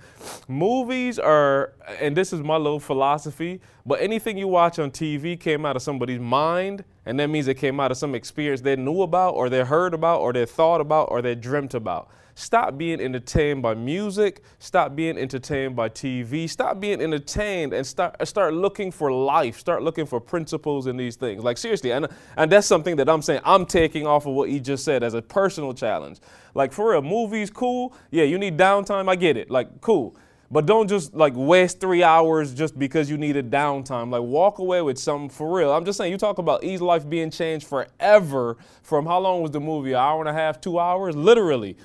Movies 0.46 1.18
are, 1.18 1.72
and 2.00 2.16
this 2.16 2.32
is 2.32 2.40
my 2.40 2.56
little 2.56 2.78
philosophy, 2.78 3.60
but 3.84 4.00
anything 4.00 4.38
you 4.38 4.46
watch 4.46 4.78
on 4.78 4.92
TV 4.92 5.38
came 5.38 5.66
out 5.66 5.74
of 5.74 5.82
somebody's 5.82 6.20
mind, 6.20 6.84
and 7.04 7.18
that 7.18 7.28
means 7.28 7.48
it 7.48 7.54
came 7.54 7.80
out 7.80 7.90
of 7.90 7.96
some 7.96 8.14
experience 8.14 8.60
they 8.60 8.76
knew 8.76 9.02
about, 9.02 9.34
or 9.34 9.48
they 9.48 9.64
heard 9.64 9.92
about, 9.92 10.20
or 10.20 10.32
they 10.32 10.46
thought 10.46 10.80
about, 10.80 11.10
or 11.10 11.20
they 11.20 11.34
dreamt 11.34 11.74
about. 11.74 12.08
Stop 12.34 12.78
being 12.78 13.00
entertained 13.00 13.62
by 13.62 13.74
music. 13.74 14.42
Stop 14.58 14.96
being 14.96 15.18
entertained 15.18 15.76
by 15.76 15.88
TV. 15.88 16.48
Stop 16.48 16.80
being 16.80 17.00
entertained 17.00 17.72
and 17.72 17.86
start 17.86 18.26
start 18.26 18.54
looking 18.54 18.90
for 18.90 19.12
life. 19.12 19.58
Start 19.58 19.82
looking 19.82 20.06
for 20.06 20.20
principles 20.20 20.86
in 20.86 20.96
these 20.96 21.16
things. 21.16 21.44
Like 21.44 21.58
seriously, 21.58 21.92
and 21.92 22.08
and 22.36 22.50
that's 22.50 22.66
something 22.66 22.96
that 22.96 23.08
I'm 23.08 23.22
saying. 23.22 23.42
I'm 23.44 23.66
taking 23.66 24.06
off 24.06 24.26
of 24.26 24.34
what 24.34 24.48
he 24.48 24.60
just 24.60 24.84
said 24.84 25.02
as 25.02 25.14
a 25.14 25.22
personal 25.22 25.74
challenge. 25.74 26.20
Like 26.54 26.72
for 26.72 26.92
real, 26.92 27.02
movies 27.02 27.50
cool. 27.50 27.94
Yeah, 28.10 28.24
you 28.24 28.38
need 28.38 28.56
downtime. 28.56 29.08
I 29.08 29.16
get 29.16 29.36
it. 29.36 29.50
Like 29.50 29.80
cool. 29.80 30.16
But 30.52 30.66
don't 30.66 30.86
just 30.86 31.14
like 31.14 31.32
waste 31.34 31.80
three 31.80 32.02
hours 32.02 32.52
just 32.52 32.78
because 32.78 33.08
you 33.08 33.16
needed 33.16 33.50
downtime. 33.50 34.10
Like 34.10 34.20
walk 34.20 34.58
away 34.58 34.82
with 34.82 34.98
something 34.98 35.30
for 35.30 35.50
real. 35.50 35.72
I'm 35.72 35.86
just 35.86 35.96
saying, 35.96 36.12
you 36.12 36.18
talk 36.18 36.36
about 36.36 36.62
E's 36.62 36.82
life 36.82 37.08
being 37.08 37.30
changed 37.30 37.66
forever. 37.66 38.58
From 38.82 39.06
how 39.06 39.18
long 39.18 39.40
was 39.40 39.50
the 39.50 39.60
movie? 39.60 39.92
An 39.92 39.98
hour 39.98 40.20
and 40.20 40.28
a 40.28 40.32
half, 40.34 40.60
two 40.60 40.78
hours? 40.78 41.16
Literally. 41.16 41.78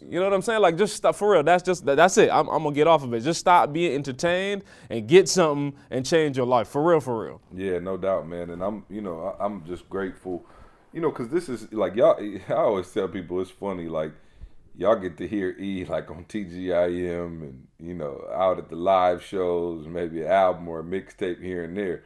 You 0.00 0.18
know 0.20 0.24
what 0.24 0.34
I'm 0.34 0.42
saying? 0.42 0.60
Like 0.60 0.76
just 0.76 0.96
stop 0.96 1.14
for 1.14 1.32
real. 1.32 1.42
That's 1.42 1.62
just 1.62 1.86
that's 1.86 2.18
it. 2.18 2.28
I'm, 2.30 2.48
I'm 2.48 2.62
gonna 2.62 2.74
get 2.74 2.86
off 2.86 3.02
of 3.04 3.14
it. 3.14 3.20
Just 3.20 3.40
stop 3.40 3.72
being 3.72 3.94
entertained 3.94 4.62
and 4.90 5.06
get 5.08 5.28
something 5.28 5.78
and 5.90 6.04
change 6.04 6.36
your 6.36 6.46
life 6.46 6.68
for 6.68 6.82
real, 6.82 7.00
for 7.00 7.24
real. 7.24 7.40
Yeah, 7.54 7.78
no 7.78 7.96
doubt, 7.96 8.28
man. 8.28 8.50
And 8.50 8.62
I'm, 8.62 8.84
you 8.90 9.00
know, 9.00 9.34
I- 9.40 9.44
I'm 9.44 9.64
just 9.64 9.88
grateful, 9.88 10.44
you 10.92 11.00
know, 11.00 11.10
because 11.10 11.28
this 11.28 11.48
is 11.48 11.72
like 11.72 11.96
y'all. 11.96 12.18
I 12.48 12.52
always 12.52 12.90
tell 12.92 13.08
people 13.08 13.40
it's 13.40 13.50
funny, 13.50 13.88
like 13.88 14.12
y'all 14.76 14.96
get 14.96 15.16
to 15.18 15.26
hear 15.26 15.50
E 15.58 15.86
like 15.86 16.10
on 16.10 16.24
TGIM 16.24 17.40
and 17.42 17.66
you 17.80 17.94
know 17.94 18.26
out 18.34 18.58
at 18.58 18.68
the 18.68 18.76
live 18.76 19.22
shows, 19.22 19.86
maybe 19.86 20.20
an 20.22 20.28
album 20.28 20.68
or 20.68 20.80
a 20.80 20.84
mixtape 20.84 21.40
here 21.42 21.64
and 21.64 21.76
there. 21.78 22.04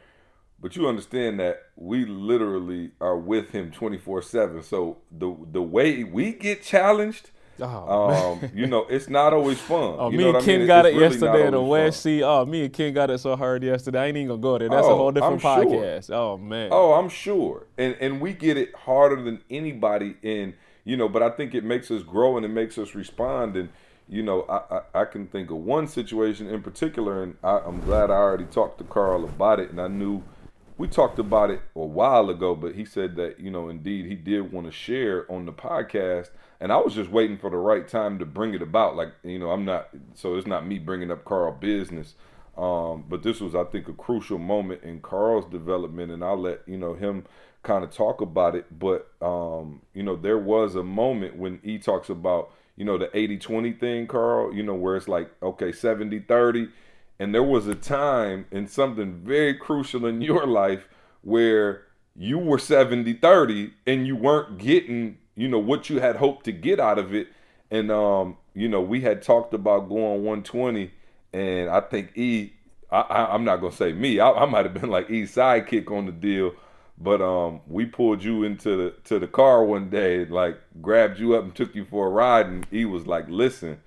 But 0.61 0.75
you 0.75 0.87
understand 0.87 1.39
that 1.39 1.61
we 1.75 2.05
literally 2.05 2.91
are 2.99 3.17
with 3.17 3.51
him 3.51 3.71
24 3.71 4.21
seven. 4.21 4.63
So 4.63 4.97
the 5.11 5.35
the 5.51 5.61
way 5.61 6.03
we 6.03 6.33
get 6.33 6.63
challenged. 6.63 7.31
Oh, 7.61 8.31
Um, 8.41 8.49
you 8.55 8.67
know, 8.67 8.85
it's 8.89 9.09
not 9.09 9.33
always 9.33 9.59
fun. 9.59 9.95
Oh, 9.99 10.09
you 10.11 10.17
me 10.17 10.23
and 10.25 10.33
what 10.33 10.43
I 10.43 10.45
Ken 10.45 10.59
mean? 10.59 10.67
got 10.67 10.85
It's 10.85 10.95
it 10.95 10.97
really 10.99 11.09
yesterday 11.09 11.45
in 11.47 11.51
the. 11.51 11.61
West 11.61 12.01
Sea. 12.03 12.23
Oh, 12.23 12.45
me 12.45 12.63
and 12.65 12.73
Ken 12.73 12.93
got 12.93 13.09
it 13.09 13.17
so 13.19 13.35
hard 13.35 13.63
yesterday. 13.63 13.99
I 13.99 14.05
ain't 14.07 14.17
even 14.17 14.29
gonna 14.29 14.41
go 14.41 14.57
there. 14.57 14.69
That's 14.69 14.87
a 14.87 14.91
Oh, 14.91 14.95
whole 14.97 15.11
different 15.11 15.43
I'm 15.45 15.63
sure. 15.63 15.65
podcast. 15.65 16.09
Oh 16.11 16.37
man. 16.37 16.69
Oh, 16.71 16.93
I'm 16.93 17.09
sure. 17.09 17.67
And 17.77 17.95
and 17.99 18.21
we 18.21 18.33
get 18.33 18.57
it 18.57 18.73
harder 18.75 19.21
than 19.21 19.41
anybody 19.49 20.15
in, 20.21 20.53
you 20.85 20.95
know, 20.95 21.09
but 21.09 21.21
I 21.21 21.29
think 21.31 21.53
it 21.53 21.63
makes 21.65 21.91
us 21.91 22.01
grow 22.03 22.37
and 22.37 22.45
it 22.45 22.49
makes 22.49 22.77
us 22.77 22.95
respond 22.95 23.55
and 23.57 23.69
you 24.11 24.23
know, 24.23 24.41
I, 24.49 24.77
I, 24.77 25.01
I 25.01 25.05
can 25.05 25.27
think 25.27 25.51
of 25.51 25.57
one 25.57 25.87
situation 25.87 26.47
in 26.49 26.63
particular, 26.63 27.21
and 27.21 27.35
I, 27.43 27.59
I'm 27.59 27.79
glad 27.81 28.09
I 28.09 28.15
already 28.15 28.45
talked 28.45 28.79
to 28.79 28.83
Carl 28.83 29.23
about 29.23 29.59
it, 29.59 29.69
and 29.69 29.79
I 29.79 29.87
knew 29.87 30.23
we 30.79 30.87
talked 30.87 31.19
about 31.19 31.51
it 31.51 31.61
a 31.75 31.85
while 31.85 32.29
ago, 32.29 32.55
but 32.55 32.73
he 32.73 32.85
said 32.85 33.17
that, 33.17 33.37
you 33.37 33.51
know, 33.51 33.67
indeed 33.67 34.05
he 34.05 34.15
did 34.15 34.49
want 34.49 34.65
to 34.65 34.71
share 34.71 35.29
on 35.29 35.45
the 35.45 35.51
podcast, 35.51 36.29
and 36.61 36.71
I 36.71 36.77
was 36.77 36.95
just 36.95 37.11
waiting 37.11 37.37
for 37.37 37.49
the 37.49 37.57
right 37.57 37.85
time 37.85 38.17
to 38.19 38.25
bring 38.25 38.53
it 38.53 38.61
about. 38.61 38.95
Like, 38.95 39.09
you 39.21 39.37
know, 39.37 39.51
I'm 39.51 39.65
not, 39.65 39.89
so 40.13 40.35
it's 40.35 40.47
not 40.47 40.65
me 40.65 40.79
bringing 40.79 41.11
up 41.11 41.25
Carl 41.25 41.51
business. 41.51 42.15
Um, 42.57 43.03
but 43.09 43.23
this 43.23 43.41
was, 43.41 43.55
I 43.55 43.65
think, 43.65 43.89
a 43.89 43.93
crucial 43.93 44.37
moment 44.37 44.83
in 44.83 45.01
Carl's 45.01 45.51
development, 45.51 46.13
and 46.13 46.23
I'll 46.23 46.39
let 46.39 46.61
you 46.65 46.77
know 46.77 46.93
him 46.93 47.25
kind 47.61 47.83
of 47.83 47.91
talk 47.91 48.21
about 48.21 48.55
it. 48.55 48.79
But 48.79 49.11
um, 49.21 49.81
you 49.93 50.03
know, 50.03 50.15
there 50.15 50.37
was 50.37 50.75
a 50.75 50.83
moment 50.83 51.35
when 51.35 51.59
he 51.63 51.77
talks 51.77 52.09
about 52.09 52.51
you 52.75 52.85
know 52.85 52.97
the 52.97 53.07
80-20 53.07 53.79
thing, 53.79 54.07
Carl. 54.07 54.53
You 54.53 54.63
know, 54.63 54.75
where 54.75 54.97
it's 54.97 55.07
like 55.07 55.29
okay, 55.41 55.69
70-30. 55.71 56.69
And 57.19 57.35
there 57.35 57.43
was 57.43 57.67
a 57.67 57.75
time 57.75 58.45
in 58.49 58.67
something 58.67 59.21
very 59.23 59.53
crucial 59.53 60.05
in 60.05 60.21
your 60.21 60.47
life 60.47 60.87
where 61.21 61.83
you 62.15 62.37
were 62.37 62.57
70-30 62.57 63.71
and 63.85 64.07
you 64.07 64.15
weren't 64.15 64.57
getting 64.57 65.17
you 65.35 65.47
know 65.47 65.59
what 65.59 65.89
you 65.89 65.99
had 65.99 66.17
hoped 66.17 66.43
to 66.45 66.51
get 66.51 66.79
out 66.79 66.99
of 66.99 67.13
it. 67.13 67.27
And 67.71 67.91
um 67.91 68.37
you 68.55 68.67
know 68.67 68.81
we 68.81 69.01
had 69.01 69.21
talked 69.21 69.53
about 69.53 69.89
going 69.89 70.23
120 70.23 70.91
and 71.33 71.69
i 71.69 71.79
think 71.79 72.17
e 72.17 72.51
I, 72.91 73.01
I, 73.01 73.33
i'm 73.33 73.43
not 73.43 73.57
gonna 73.57 73.75
say 73.75 73.93
me 73.93 74.19
I, 74.19 74.31
I 74.31 74.45
might 74.45 74.65
have 74.65 74.73
been 74.73 74.89
like 74.89 75.09
e's 75.09 75.35
sidekick 75.35 75.91
on 75.91 76.05
the 76.05 76.11
deal. 76.11 76.53
But 77.01 77.21
um 77.21 77.61
we 77.67 77.85
pulled 77.85 78.23
you 78.23 78.43
into 78.43 78.75
the 78.75 78.93
to 79.05 79.19
the 79.19 79.27
car 79.27 79.63
one 79.63 79.89
day 79.89 80.25
like 80.25 80.57
grabbed 80.81 81.19
you 81.19 81.35
up 81.35 81.43
and 81.43 81.55
took 81.55 81.75
you 81.75 81.85
for 81.85 82.07
a 82.07 82.09
ride 82.09 82.47
and 82.47 82.65
he 82.71 82.85
was 82.85 83.07
like 83.07 83.25
listen 83.29 83.81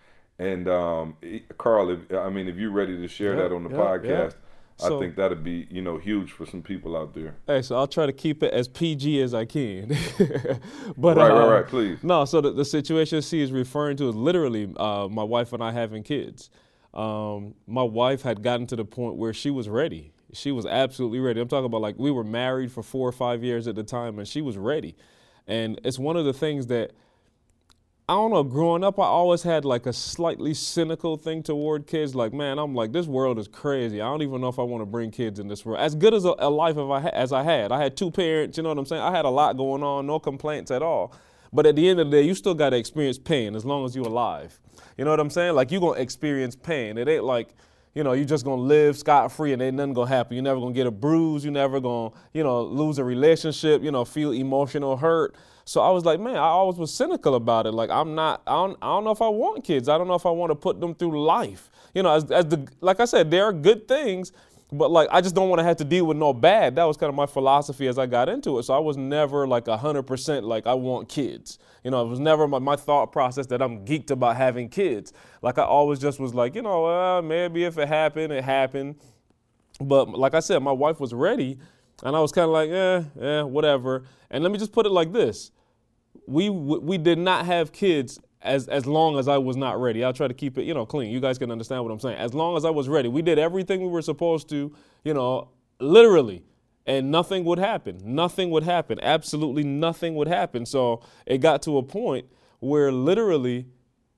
and 0.47 0.69
um 0.69 1.17
carl 1.59 1.91
if, 1.91 2.01
i 2.13 2.29
mean 2.29 2.49
if 2.49 2.57
you're 2.57 2.71
ready 2.71 2.97
to 2.97 3.09
share 3.09 3.37
that 3.37 3.53
on 3.53 3.63
the 3.65 3.71
podcast. 3.71 4.35
So- 4.79 4.97
i 4.97 5.01
think 5.01 5.17
that'd 5.17 5.45
be 5.45 5.67
you 5.71 5.83
know 5.83 5.97
huge 5.99 6.33
for 6.33 6.45
some 6.47 6.63
people 6.63 6.97
out 6.97 7.15
there 7.15 7.35
Hey, 7.47 7.63
so 7.63 7.77
I'll 7.77 7.87
try 7.87 8.07
to 8.07 8.13
keep 8.13 8.43
it 8.43 8.53
as 8.53 8.67
PG 8.69 9.21
as 9.23 9.33
I 9.35 9.45
can. 9.45 9.89
but 10.97 11.17
Right, 11.17 11.31
right, 11.31 11.31
uh, 11.31 11.51
right, 11.55 11.67
please. 11.67 11.99
No, 12.03 12.25
so 12.25 12.41
the, 12.41 12.53
the 12.53 12.65
situation 12.65 13.21
she 13.21 13.43
is 13.43 13.53
referring 13.53 13.97
to 13.99 14.09
is 14.09 14.15
literally 14.15 14.73
uh, 14.77 15.09
my 15.11 15.23
wife 15.23 15.53
and 15.53 15.63
I 15.63 15.71
having 15.73 16.03
kids. 16.03 16.51
Um, 16.95 17.55
my 17.67 17.83
wife 17.83 18.23
had 18.23 18.43
gotten 18.43 18.67
to 18.69 18.77
the 18.77 18.85
point 18.85 19.17
where 19.17 19.33
she 19.33 19.51
was 19.51 19.69
ready. 19.69 20.13
She 20.33 20.51
was 20.53 20.67
absolutely 20.67 21.21
ready. 21.21 21.41
I'm 21.41 21.49
talking 21.49 21.67
about 21.67 21.81
like 21.83 21.99
we 21.99 22.11
were 22.11 22.25
married 22.25 22.73
for 22.73 22.83
four 22.83 23.07
or 23.09 23.13
five 23.13 23.45
years 23.45 23.69
at 23.69 23.75
the 23.75 23.83
time, 23.85 24.19
and 24.19 24.27
she 24.27 24.41
was 24.43 24.57
ready. 24.57 24.97
And 25.47 25.81
it's 25.85 25.99
one 25.99 26.17
of 26.17 26.25
the 26.25 26.33
things 26.33 26.67
that 26.69 26.93
I 28.09 28.15
don't 28.15 28.33
know. 28.33 28.43
Growing 28.43 28.83
up, 28.83 28.99
I 28.99 29.05
always 29.05 29.43
had 29.43 29.65
like 29.65 29.87
a 29.87 29.93
slightly 29.93 30.55
cynical 30.55 31.17
thing 31.17 31.43
toward 31.43 31.87
kids. 31.87 32.15
Like, 32.15 32.33
man, 32.33 32.59
I'm 32.59 32.75
like, 32.75 32.93
this 32.93 33.07
world 33.07 33.39
is 33.39 33.47
crazy. 33.47 34.01
I 34.01 34.07
don't 34.07 34.23
even 34.23 34.41
know 34.41 34.49
if 34.49 34.59
I 34.59 34.63
want 34.63 34.83
to 34.83 34.87
bring 34.87 35.13
kids 35.13 35.39
in 35.39 35.47
this 35.47 35.65
world. 35.65 35.81
As 35.81 35.95
good 35.95 36.13
as 36.13 36.25
a, 36.25 36.35
a 36.39 36.51
life 36.51 36.77
I, 36.77 37.01
ha- 37.01 37.11
as 37.13 37.33
I 37.33 37.45
had, 37.45 37.71
I 37.71 37.81
had 37.81 37.97
two 37.97 38.11
parents. 38.11 38.57
You 38.57 38.65
know 38.65 38.71
what 38.71 38.79
I'm 38.79 38.87
saying? 38.87 39.03
I 39.03 39.15
had 39.15 39.25
a 39.25 39.31
lot 39.31 39.57
going 39.57 39.85
on, 39.85 40.07
no 40.07 40.19
complaints 40.19 40.73
at 40.73 40.83
all. 40.83 41.15
But 41.53 41.65
at 41.65 41.77
the 41.77 41.89
end 41.89 42.01
of 42.01 42.11
the 42.11 42.17
day, 42.17 42.23
you 42.23 42.35
still 42.35 42.55
got 42.55 42.71
to 42.71 42.77
experience 42.77 43.19
pain 43.19 43.55
as 43.55 43.65
long 43.65 43.85
as 43.85 43.95
you're 43.95 44.07
alive. 44.07 44.59
You 44.99 45.05
know 45.05 45.11
what 45.11 45.21
I'm 45.21 45.31
saying? 45.31 45.55
Like, 45.55 45.71
you're 45.71 45.81
going 45.81 45.97
to 45.97 46.03
experience 46.03 46.57
pain. 46.57 46.99
It 46.99 47.09
ain't 47.09 47.25
like, 47.25 47.55
you 47.95 48.03
know, 48.03 48.13
you're 48.13 48.25
just 48.25 48.45
gonna 48.45 48.63
live 48.63 48.97
scot 48.97 49.31
free 49.33 49.53
and 49.53 49.61
ain't 49.61 49.77
nothing 49.77 49.93
gonna 49.93 50.09
happen. 50.09 50.35
You're 50.35 50.45
never 50.45 50.61
gonna 50.61 50.73
get 50.73 50.87
a 50.87 50.91
bruise. 50.91 51.45
You're 51.45 51.53
never 51.53 51.81
gonna, 51.81 52.15
you 52.33 52.43
know, 52.43 52.63
lose 52.63 52.99
a 52.99 53.05
relationship. 53.05 53.83
You 53.83 53.91
know, 53.91 54.05
feel 54.05 54.33
emotional 54.33 54.97
hurt. 54.97 55.35
So 55.65 55.81
I 55.81 55.91
was 55.91 56.05
like, 56.05 56.19
man, 56.19 56.37
I 56.37 56.49
always 56.49 56.79
was 56.79 56.93
cynical 56.93 57.35
about 57.35 57.67
it. 57.67 57.73
Like, 57.73 57.91
I'm 57.91 58.15
not, 58.15 58.43
I 58.47 58.53
don't, 58.53 58.77
I 58.83 58.87
don't 58.87 59.05
know 59.05 59.13
if 59.13 59.23
I 59.23 59.29
want 59.29 59.65
kids. 59.65 59.89
I 59.89 59.97
don't 59.97 60.09
know 60.09 60.15
if 60.15 60.27
I 60.27 60.31
want 60.31 60.51
to 60.51 60.57
put 60.57 60.81
them 60.81 60.95
through 60.95 61.23
life. 61.25 61.71
You 61.95 62.03
know, 62.03 62.15
as, 62.15 62.31
as 62.31 62.47
the, 62.47 62.67
like 62.81 63.01
I 63.01 63.05
said, 63.05 63.31
there 63.31 63.45
are 63.45 63.53
good 63.53 63.87
things, 63.87 64.33
but 64.73 64.91
like 64.91 65.09
I 65.13 65.21
just 65.21 65.35
don't 65.35 65.51
want 65.51 65.61
to 65.61 65.65
have 65.65 65.77
to 65.77 65.85
deal 65.85 66.07
with 66.07 66.17
no 66.17 66.33
bad. 66.33 66.77
That 66.77 66.85
was 66.85 66.97
kind 66.97 67.09
of 67.09 67.15
my 67.15 67.27
philosophy 67.27 67.87
as 67.89 67.99
I 67.99 68.07
got 68.07 68.29
into 68.29 68.59
it. 68.59 68.63
So 68.63 68.75
I 68.75 68.79
was 68.79 68.97
never 68.97 69.47
like 69.47 69.69
hundred 69.69 70.05
percent 70.05 70.47
like 70.47 70.67
I 70.67 70.75
want 70.75 71.09
kids. 71.09 71.59
You 71.85 71.91
know, 71.91 72.05
it 72.05 72.09
was 72.09 72.19
never 72.19 72.49
my, 72.49 72.59
my 72.59 72.77
thought 72.77 73.13
process 73.13 73.47
that 73.49 73.61
I'm 73.61 73.85
geeked 73.85 74.11
about 74.11 74.37
having 74.37 74.69
kids. 74.71 75.13
Like 75.43 75.59
I 75.59 75.65
always 75.65 75.99
just 75.99 76.19
was 76.19 76.35
like, 76.35 76.55
you 76.55 76.63
know, 76.63 76.87
uh, 76.87 77.21
maybe 77.21 77.65
if 77.65 77.77
it 77.77 77.89
happened, 77.89 78.33
it 78.33 78.45
happened. 78.45 78.97
But 79.81 80.09
like 80.11 80.35
I 80.35 80.41
said, 80.41 80.63
my 80.63 80.73
wife 80.73 81.01
was 81.01 81.13
ready. 81.13 81.59
And 82.03 82.17
I 82.17 82.21
was 82.21 82.33
kind 82.33 82.47
of 82.47 82.51
like, 82.51 82.71
eh, 82.71 83.03
eh, 83.21 83.43
whatever. 83.43 84.05
And 84.31 84.43
let 84.43 84.51
me 84.51 84.59
just 84.59 84.73
put 84.73 84.87
it 84.87 84.91
like 84.91 85.13
this: 85.13 85.53
we 86.27 86.49
we 86.49 86.99
did 86.99 87.19
not 87.19 87.45
have 87.45 87.73
kids 87.73 88.19
as 88.43 88.69
as 88.69 88.87
long 88.87 89.19
as 89.19 89.29
I 89.29 89.39
was 89.39 89.57
not 89.57 89.81
ready. 89.81 90.05
I'll 90.05 90.13
try 90.13 90.29
to 90.29 90.35
keep 90.35 90.59
it, 90.59 90.65
you 90.65 90.75
know, 90.75 90.87
clean. 90.87 91.11
You 91.11 91.21
guys 91.21 91.39
can 91.39 91.51
understand 91.51 91.85
what 91.85 91.91
I'm 91.91 92.01
saying. 92.01 92.19
As 92.19 92.35
long 92.35 92.57
as 92.57 92.65
I 92.65 92.71
was 92.71 92.89
ready, 92.89 93.09
we 93.09 93.23
did 93.23 93.39
everything 93.39 93.81
we 93.81 93.89
were 93.89 94.03
supposed 94.03 94.49
to, 94.51 94.75
you 95.05 95.15
know, 95.15 95.49
literally, 95.79 96.45
and 96.87 97.11
nothing 97.11 97.45
would 97.45 97.59
happen. 97.59 98.01
Nothing 98.05 98.51
would 98.51 98.65
happen. 98.65 98.99
Absolutely 99.03 99.65
nothing 99.65 100.15
would 100.17 100.29
happen. 100.29 100.67
So 100.67 101.03
it 101.27 101.39
got 101.39 101.63
to 101.63 101.79
a 101.79 101.83
point 101.83 102.27
where 102.61 102.93
literally 102.93 103.67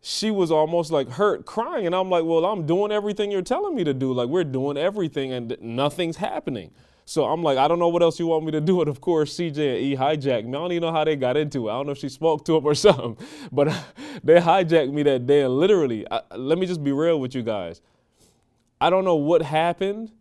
she 0.07 0.31
was 0.31 0.51
almost 0.51 0.91
like 0.91 1.09
hurt 1.09 1.47
crying 1.47 1.87
and 1.87 1.95
i'm 1.95 2.11
like 2.11 2.25
well 2.25 2.45
i'm 2.45 2.67
doing 2.67 2.93
everything 2.93 3.31
you're 3.31 3.41
telling 3.41 3.75
me 3.75 3.83
to 3.83 3.95
do 3.95 4.13
like 4.13 4.29
we're 4.29 4.45
doing 4.45 4.77
everything 4.77 5.33
and 5.33 5.57
nothing's 5.63 6.19
happening 6.19 6.71
so 7.07 7.25
I'm 7.25 7.43
like, 7.43 7.59
I 7.59 7.69
don't 7.69 7.79
know 7.79 7.89
what 7.89 8.03
else 8.03 8.19
you 8.19 8.27
want 8.27 8.45
me 8.45 8.53
to 8.53 8.61
do. 8.61 8.81
And 8.81 8.89
of 8.89 9.01
course, 9.01 9.37
CJ 9.37 9.59
and 9.59 9.59
E 9.59 9.97
hijacked 9.97 10.45
me. 10.45 10.51
I 10.51 10.53
don't 10.53 10.73
even 10.73 10.83
know 10.83 10.93
how 10.93 11.05
they 11.05 11.17
got 11.17 11.37
into 11.37 11.69
it. 11.69 11.73
I 11.73 11.75
don't 11.75 11.87
know 11.87 11.93
if 11.93 11.99
she 11.99 12.09
spoke 12.09 12.45
to 12.47 12.57
him 12.57 12.65
or 12.65 12.75
something, 12.87 13.17
but 13.53 13.69
they 14.25 14.37
hijacked 14.37 14.93
me 14.93 15.03
that 15.03 15.27
day. 15.27 15.43
And 15.43 15.59
literally, 15.59 16.07
I, 16.11 16.23
let 16.37 16.59
me 16.59 16.67
just 16.67 16.83
be 16.83 16.93
real 16.93 17.21
with 17.21 17.35
you 17.35 17.43
guys. 17.43 17.83
I 18.81 18.91
don't 18.91 19.05
know 19.05 19.17
what 19.17 19.43
happened, 19.43 20.13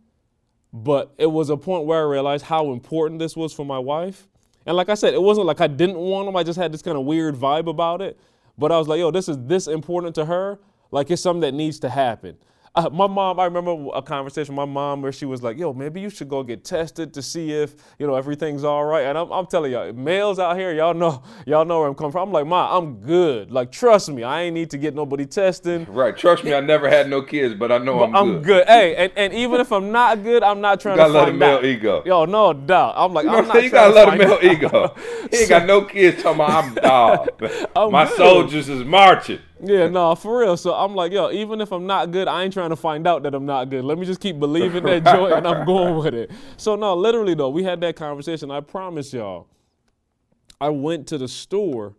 but 0.72 1.14
it 1.18 1.26
was 1.26 1.50
a 1.50 1.56
point 1.56 1.86
where 1.86 2.00
I 2.00 2.10
realized 2.10 2.44
how 2.44 2.72
important 2.72 3.18
this 3.18 3.36
was 3.36 3.52
for 3.52 3.64
my 3.64 3.78
wife. 3.78 4.26
And 4.66 4.76
like 4.76 4.88
I 4.88 4.94
said, 4.94 5.14
it 5.14 5.22
wasn't 5.22 5.46
like 5.46 5.60
I 5.60 5.66
didn't 5.66 5.98
want 5.98 6.26
them. 6.26 6.36
I 6.36 6.42
just 6.42 6.58
had 6.58 6.72
this 6.72 6.82
kind 6.82 6.96
of 6.96 7.04
weird 7.04 7.34
vibe 7.34 7.68
about 7.68 8.02
it. 8.02 8.18
But 8.56 8.72
I 8.72 8.78
was 8.78 8.88
like, 8.88 8.98
yo, 8.98 9.10
this 9.10 9.28
is 9.28 9.38
this 9.40 9.66
important 9.66 10.14
to 10.16 10.24
her. 10.26 10.58
Like 10.90 11.10
it's 11.10 11.22
something 11.22 11.40
that 11.40 11.54
needs 11.54 11.78
to 11.80 11.88
happen. 11.88 12.36
Uh, 12.84 12.90
my 12.90 13.06
mom, 13.06 13.38
I 13.38 13.44
remember 13.44 13.76
a 13.94 14.02
conversation 14.02 14.56
with 14.56 14.66
my 14.66 14.72
mom 14.72 15.00
where 15.00 15.12
she 15.12 15.26
was 15.26 15.44
like, 15.44 15.56
yo, 15.56 15.72
maybe 15.72 16.00
you 16.00 16.10
should 16.10 16.28
go 16.28 16.42
get 16.42 16.64
tested 16.64 17.14
to 17.14 17.22
see 17.22 17.52
if, 17.52 17.76
you 18.00 18.06
know, 18.08 18.16
everything's 18.16 18.64
all 18.64 18.84
right. 18.84 19.02
And 19.06 19.16
I'm, 19.16 19.30
I'm 19.30 19.46
telling 19.46 19.70
y'all, 19.70 19.92
males 19.92 20.40
out 20.40 20.56
here, 20.58 20.72
y'all 20.72 20.92
know, 20.92 21.22
y'all 21.46 21.64
know 21.64 21.78
where 21.78 21.88
I'm 21.88 21.94
coming 21.94 22.10
from. 22.10 22.26
I'm 22.30 22.32
like, 22.32 22.46
Ma, 22.48 22.76
I'm 22.76 22.96
good. 22.96 23.52
Like, 23.52 23.70
trust 23.70 24.08
me, 24.10 24.24
I 24.24 24.42
ain't 24.42 24.54
need 24.54 24.70
to 24.70 24.78
get 24.78 24.92
nobody 24.92 25.24
testing. 25.24 25.86
Right. 25.94 26.16
Trust 26.16 26.42
me, 26.42 26.52
I 26.52 26.58
never 26.58 26.88
had 26.90 27.08
no 27.08 27.22
kids, 27.22 27.54
but 27.54 27.70
I 27.70 27.78
know 27.78 28.00
but 28.00 28.06
I'm, 28.08 28.16
I'm 28.16 28.32
good. 28.38 28.44
good. 28.44 28.66
Hey, 28.66 28.96
and, 28.96 29.12
and 29.14 29.32
even 29.32 29.60
if 29.60 29.70
I'm 29.70 29.92
not 29.92 30.24
good, 30.24 30.42
I'm 30.42 30.60
not 30.60 30.80
trying 30.80 30.94
you 30.96 31.02
gotta 31.06 31.12
to 31.12 31.18
let 31.18 31.24
find 31.26 31.36
a 31.36 31.38
male 31.38 31.56
out. 31.58 31.64
ego. 31.64 32.02
Yo, 32.04 32.24
no 32.24 32.52
doubt. 32.52 32.94
I'm 32.96 33.14
like, 33.14 33.24
You, 33.26 33.30
know 33.30 33.38
I'm 33.38 33.46
not 33.46 33.62
you 33.62 33.70
gotta 33.70 33.94
let 33.94 34.08
a 34.08 34.16
trying 34.16 34.18
male 34.18 34.38
to 34.40 34.46
find 34.48 34.52
ego. 34.58 34.84
out. 34.84 34.98
He 35.30 35.36
ain't 35.36 35.48
got 35.48 35.66
no 35.66 35.82
kids 35.84 36.20
talking 36.20 36.40
about 36.40 36.64
I'm 36.64 36.74
dog. 36.74 37.28
I'm 37.76 37.92
My 37.92 38.04
good. 38.06 38.16
soldiers 38.16 38.68
is 38.68 38.84
marching. 38.84 39.38
Yeah, 39.62 39.88
no, 39.88 40.14
for 40.14 40.40
real. 40.40 40.56
So 40.56 40.74
I'm 40.74 40.94
like, 40.94 41.12
yo, 41.12 41.30
even 41.30 41.60
if 41.60 41.72
I'm 41.72 41.86
not 41.86 42.10
good, 42.10 42.28
I 42.28 42.42
ain't 42.44 42.52
trying 42.52 42.70
to 42.70 42.76
find 42.76 43.06
out 43.06 43.22
that 43.22 43.34
I'm 43.34 43.46
not 43.46 43.70
good. 43.70 43.84
Let 43.84 43.98
me 43.98 44.06
just 44.06 44.20
keep 44.20 44.38
believing 44.38 44.84
that 44.84 45.04
joy 45.04 45.32
and 45.32 45.46
I'm 45.46 45.64
going 45.64 45.96
with 46.04 46.14
it. 46.14 46.30
So 46.56 46.76
no, 46.76 46.94
literally 46.94 47.34
though, 47.34 47.50
we 47.50 47.62
had 47.64 47.80
that 47.82 47.96
conversation. 47.96 48.50
I 48.50 48.60
promise 48.60 49.12
y'all, 49.12 49.48
I 50.60 50.68
went 50.70 51.06
to 51.08 51.18
the 51.18 51.28
store 51.28 51.94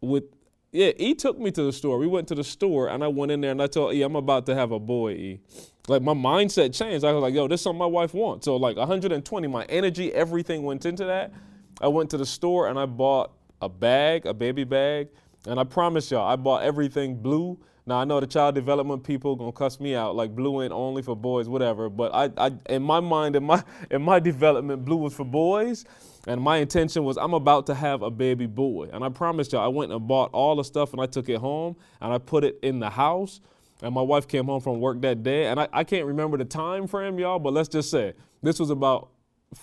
with 0.00 0.24
yeah, 0.72 0.92
E 0.98 1.14
took 1.14 1.38
me 1.38 1.50
to 1.52 1.62
the 1.62 1.72
store. 1.72 1.98
We 1.98 2.06
went 2.06 2.28
to 2.28 2.34
the 2.34 2.44
store 2.44 2.88
and 2.88 3.02
I 3.02 3.08
went 3.08 3.32
in 3.32 3.40
there 3.40 3.52
and 3.52 3.62
I 3.62 3.66
told 3.66 3.94
E, 3.94 4.02
I'm 4.02 4.16
about 4.16 4.44
to 4.46 4.54
have 4.54 4.70
a 4.70 4.78
boy, 4.78 5.12
E. 5.12 5.40
Like 5.88 6.02
my 6.02 6.12
mindset 6.12 6.74
changed. 6.76 7.04
I 7.04 7.12
was 7.12 7.22
like, 7.22 7.32
yo, 7.32 7.48
this 7.48 7.60
is 7.60 7.64
something 7.64 7.78
my 7.78 7.86
wife 7.86 8.12
wants. 8.12 8.44
So 8.44 8.56
like 8.56 8.76
120, 8.76 9.48
my 9.48 9.64
energy, 9.64 10.12
everything 10.12 10.64
went 10.64 10.84
into 10.84 11.04
that. 11.06 11.32
I 11.80 11.88
went 11.88 12.10
to 12.10 12.18
the 12.18 12.26
store 12.26 12.68
and 12.68 12.78
I 12.78 12.84
bought 12.84 13.32
a 13.62 13.68
bag, 13.68 14.26
a 14.26 14.34
baby 14.34 14.64
bag, 14.64 15.08
and 15.46 15.58
I 15.58 15.64
promise 15.64 16.10
y'all, 16.10 16.26
I 16.28 16.36
bought 16.36 16.62
everything 16.62 17.16
blue. 17.16 17.58
Now 17.86 17.96
I 17.96 18.04
know 18.04 18.20
the 18.20 18.26
child 18.26 18.54
development 18.54 19.02
people 19.02 19.34
gonna 19.36 19.52
cuss 19.52 19.80
me 19.80 19.94
out, 19.94 20.14
like 20.14 20.34
blue 20.34 20.62
ain't 20.62 20.72
only 20.72 21.02
for 21.02 21.16
boys, 21.16 21.48
whatever. 21.48 21.88
But 21.88 22.14
I, 22.14 22.30
I, 22.36 22.52
in 22.68 22.82
my 22.82 23.00
mind, 23.00 23.36
in 23.36 23.44
my, 23.44 23.62
in 23.90 24.02
my 24.02 24.20
development, 24.20 24.84
blue 24.84 24.96
was 24.96 25.14
for 25.14 25.24
boys, 25.24 25.84
and 26.26 26.40
my 26.40 26.58
intention 26.58 27.04
was 27.04 27.16
I'm 27.16 27.34
about 27.34 27.66
to 27.66 27.74
have 27.74 28.02
a 28.02 28.10
baby 28.10 28.46
boy. 28.46 28.90
And 28.92 29.02
I 29.02 29.08
promise 29.08 29.50
y'all, 29.52 29.64
I 29.64 29.68
went 29.68 29.92
and 29.92 30.06
bought 30.06 30.30
all 30.32 30.56
the 30.56 30.64
stuff 30.64 30.92
and 30.92 31.00
I 31.00 31.06
took 31.06 31.28
it 31.28 31.38
home 31.38 31.76
and 32.00 32.12
I 32.12 32.18
put 32.18 32.44
it 32.44 32.58
in 32.62 32.80
the 32.80 32.90
house. 32.90 33.40
And 33.80 33.94
my 33.94 34.02
wife 34.02 34.26
came 34.26 34.46
home 34.46 34.60
from 34.60 34.80
work 34.80 35.00
that 35.02 35.22
day, 35.22 35.46
and 35.46 35.60
I, 35.60 35.68
I 35.72 35.84
can't 35.84 36.04
remember 36.04 36.36
the 36.36 36.44
time 36.44 36.88
frame, 36.88 37.16
y'all, 37.18 37.38
but 37.38 37.52
let's 37.52 37.68
just 37.68 37.90
say 37.92 38.12
this 38.42 38.58
was 38.58 38.70
about 38.70 39.10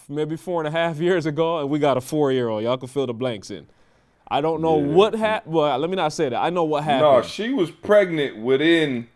maybe 0.08 0.36
four 0.36 0.62
and 0.62 0.68
a 0.68 0.72
half 0.72 1.00
years 1.00 1.26
ago, 1.26 1.60
and 1.60 1.70
we 1.70 1.80
got 1.80 1.98
a 1.98 2.02
four-year-old. 2.02 2.64
Y'all 2.64 2.78
can 2.78 2.88
fill 2.88 3.08
the 3.08 3.14
blanks 3.14 3.52
in. 3.52 3.68
I 4.28 4.42
don't 4.42 4.62
know 4.62 4.80
Yeah. 4.80 4.94
what 4.94 5.14
happened. 5.16 5.54
Well, 5.54 5.78
let 5.78 5.90
me 5.90 5.96
not 5.96 6.14
say 6.14 6.30
that. 6.30 6.42
I 6.42 6.50
know 6.50 6.64
what 6.64 6.84
happened. 6.84 7.02
No, 7.02 7.22
she 7.22 7.54
was 7.54 7.70
pregnant 7.72 8.38
within 8.38 9.08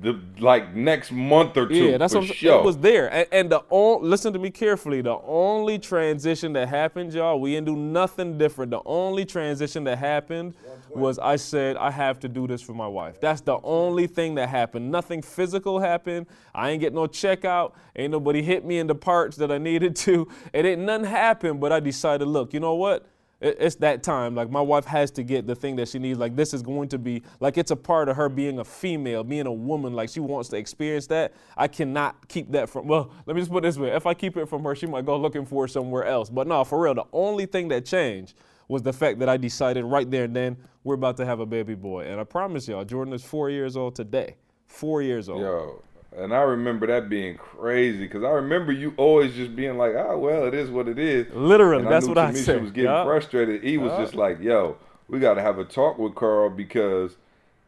the 0.00 0.18
like 0.40 0.74
next 0.74 1.12
month 1.12 1.56
or 1.56 1.68
two. 1.68 1.74
yeah, 1.90 1.98
that's 1.98 2.12
for 2.12 2.20
what 2.20 2.30
I'm 2.30 2.34
sure. 2.34 2.58
It 2.60 2.64
was 2.64 2.78
there, 2.78 3.12
and, 3.12 3.28
and 3.30 3.50
the 3.50 3.62
on, 3.70 4.02
listen 4.02 4.32
to 4.32 4.38
me 4.38 4.50
carefully. 4.50 5.00
The 5.00 5.18
only 5.24 5.78
transition 5.78 6.54
that 6.54 6.66
happened, 6.68 7.12
y'all, 7.14 7.38
we 7.40 7.52
didn't 7.52 7.66
do 7.68 7.76
nothing 7.76 8.36
different. 8.36 8.72
The 8.72 8.80
only 8.84 9.24
transition 9.24 9.84
that 9.84 9.98
happened 9.98 10.54
was 10.92 11.18
I 11.20 11.36
said 11.36 11.76
I 11.76 11.90
have 11.92 12.18
to 12.20 12.28
do 12.28 12.48
this 12.48 12.62
for 12.62 12.72
my 12.72 12.88
wife. 12.88 13.20
That's 13.20 13.42
the 13.42 13.58
only 13.62 14.06
thing 14.08 14.34
that 14.36 14.48
happened. 14.48 14.90
Nothing 14.90 15.22
physical 15.22 15.78
happened. 15.78 16.26
I 16.54 16.70
ain't 16.70 16.80
get 16.80 16.92
no 16.94 17.06
checkout. 17.06 17.72
Ain't 17.94 18.10
nobody 18.10 18.42
hit 18.42 18.64
me 18.64 18.78
in 18.78 18.86
the 18.88 18.94
parts 18.94 19.36
that 19.36 19.52
I 19.52 19.58
needed 19.58 19.94
to. 19.96 20.26
It 20.52 20.64
ain't 20.64 20.80
nothing 20.80 21.06
happened. 21.06 21.60
But 21.60 21.70
I 21.70 21.78
decided, 21.80 22.26
look, 22.26 22.52
you 22.54 22.60
know 22.60 22.74
what? 22.74 23.06
It- 23.40 23.56
It's 23.60 23.76
that 23.76 24.02
time. 24.02 24.34
Like 24.34 24.50
my 24.50 24.60
wife 24.60 24.84
has 24.86 25.10
to 25.12 25.22
get 25.22 25.46
the 25.46 25.54
thing 25.54 25.76
that 25.76 25.88
she 25.88 25.98
needs. 25.98 26.18
Like 26.18 26.36
this 26.36 26.54
is 26.54 26.62
going 26.62 26.88
to 26.90 26.98
be 26.98 27.22
like 27.40 27.58
it's 27.58 27.70
a 27.70 27.76
part 27.76 28.08
of 28.08 28.16
her 28.16 28.28
being 28.28 28.58
a 28.60 28.64
female, 28.64 29.22
being 29.24 29.46
a 29.46 29.52
woman. 29.52 29.92
Like 29.92 30.08
she 30.08 30.20
wants 30.20 30.48
to 30.50 30.56
experience 30.56 31.06
that. 31.08 31.34
I 31.56 31.68
cannot 31.68 32.28
keep 32.28 32.50
that 32.52 32.68
from. 32.70 32.86
Well, 32.86 33.10
let 33.26 33.34
me 33.36 33.42
just 33.42 33.52
put 33.52 33.62
this 33.62 33.76
way: 33.76 33.90
if 33.90 34.06
I 34.06 34.14
keep 34.14 34.36
it 34.36 34.48
from 34.48 34.62
her, 34.64 34.74
she 34.74 34.86
might 34.86 35.04
go 35.04 35.16
looking 35.18 35.44
for 35.44 35.66
it 35.66 35.68
somewhere 35.70 36.04
else. 36.04 36.30
But 36.30 36.46
no, 36.46 36.64
for 36.64 36.80
real, 36.80 36.94
the 36.94 37.04
only 37.12 37.46
thing 37.46 37.68
that 37.68 37.84
changed 37.84 38.34
was 38.68 38.82
the 38.82 38.92
fact 38.92 39.18
that 39.20 39.28
I 39.28 39.36
decided 39.36 39.84
right 39.84 40.10
there 40.10 40.24
and 40.24 40.34
then 40.34 40.56
we're 40.82 40.94
about 40.94 41.16
to 41.18 41.24
have 41.26 41.38
a 41.38 41.46
baby 41.46 41.74
boy. 41.76 42.04
And 42.06 42.20
I 42.20 42.24
promise 42.24 42.66
y'all, 42.66 42.84
Jordan 42.84 43.14
is 43.14 43.22
four 43.22 43.48
years 43.48 43.76
old 43.76 43.94
today. 43.94 44.34
Four 44.66 45.02
years 45.02 45.28
old. 45.28 45.40
Yo, 45.40 45.82
and 46.16 46.34
I 46.34 46.40
remember 46.42 46.86
that 46.86 47.08
being 47.08 47.36
crazy 47.36 48.00
because 48.06 48.24
I 48.24 48.30
remember 48.30 48.72
you 48.72 48.94
always 48.96 49.34
just 49.34 49.54
being 49.54 49.76
like, 49.76 49.94
"Ah, 49.96 50.16
well, 50.16 50.46
it 50.46 50.54
is 50.54 50.70
what 50.70 50.88
it 50.88 50.98
is." 50.98 51.32
Literally, 51.34 51.82
And 51.82 51.90
that's 51.92 52.06
knew 52.06 52.14
what 52.14 52.18
I 52.18 52.30
Tamisha 52.32 52.36
said. 52.44 52.62
was 52.62 52.70
getting 52.70 52.90
Yeah. 52.90 53.04
frustrated. 53.04 53.62
He 53.62 53.78
was 53.78 53.92
Yeah. 53.92 53.98
just 54.00 54.14
like, 54.14 54.40
"Yo, 54.40 54.76
we 55.08 55.18
got 55.18 55.34
to 55.34 55.42
have 55.42 55.58
a 55.58 55.64
talk 55.64 55.98
with 55.98 56.14
Carl 56.14 56.50
because 56.50 57.16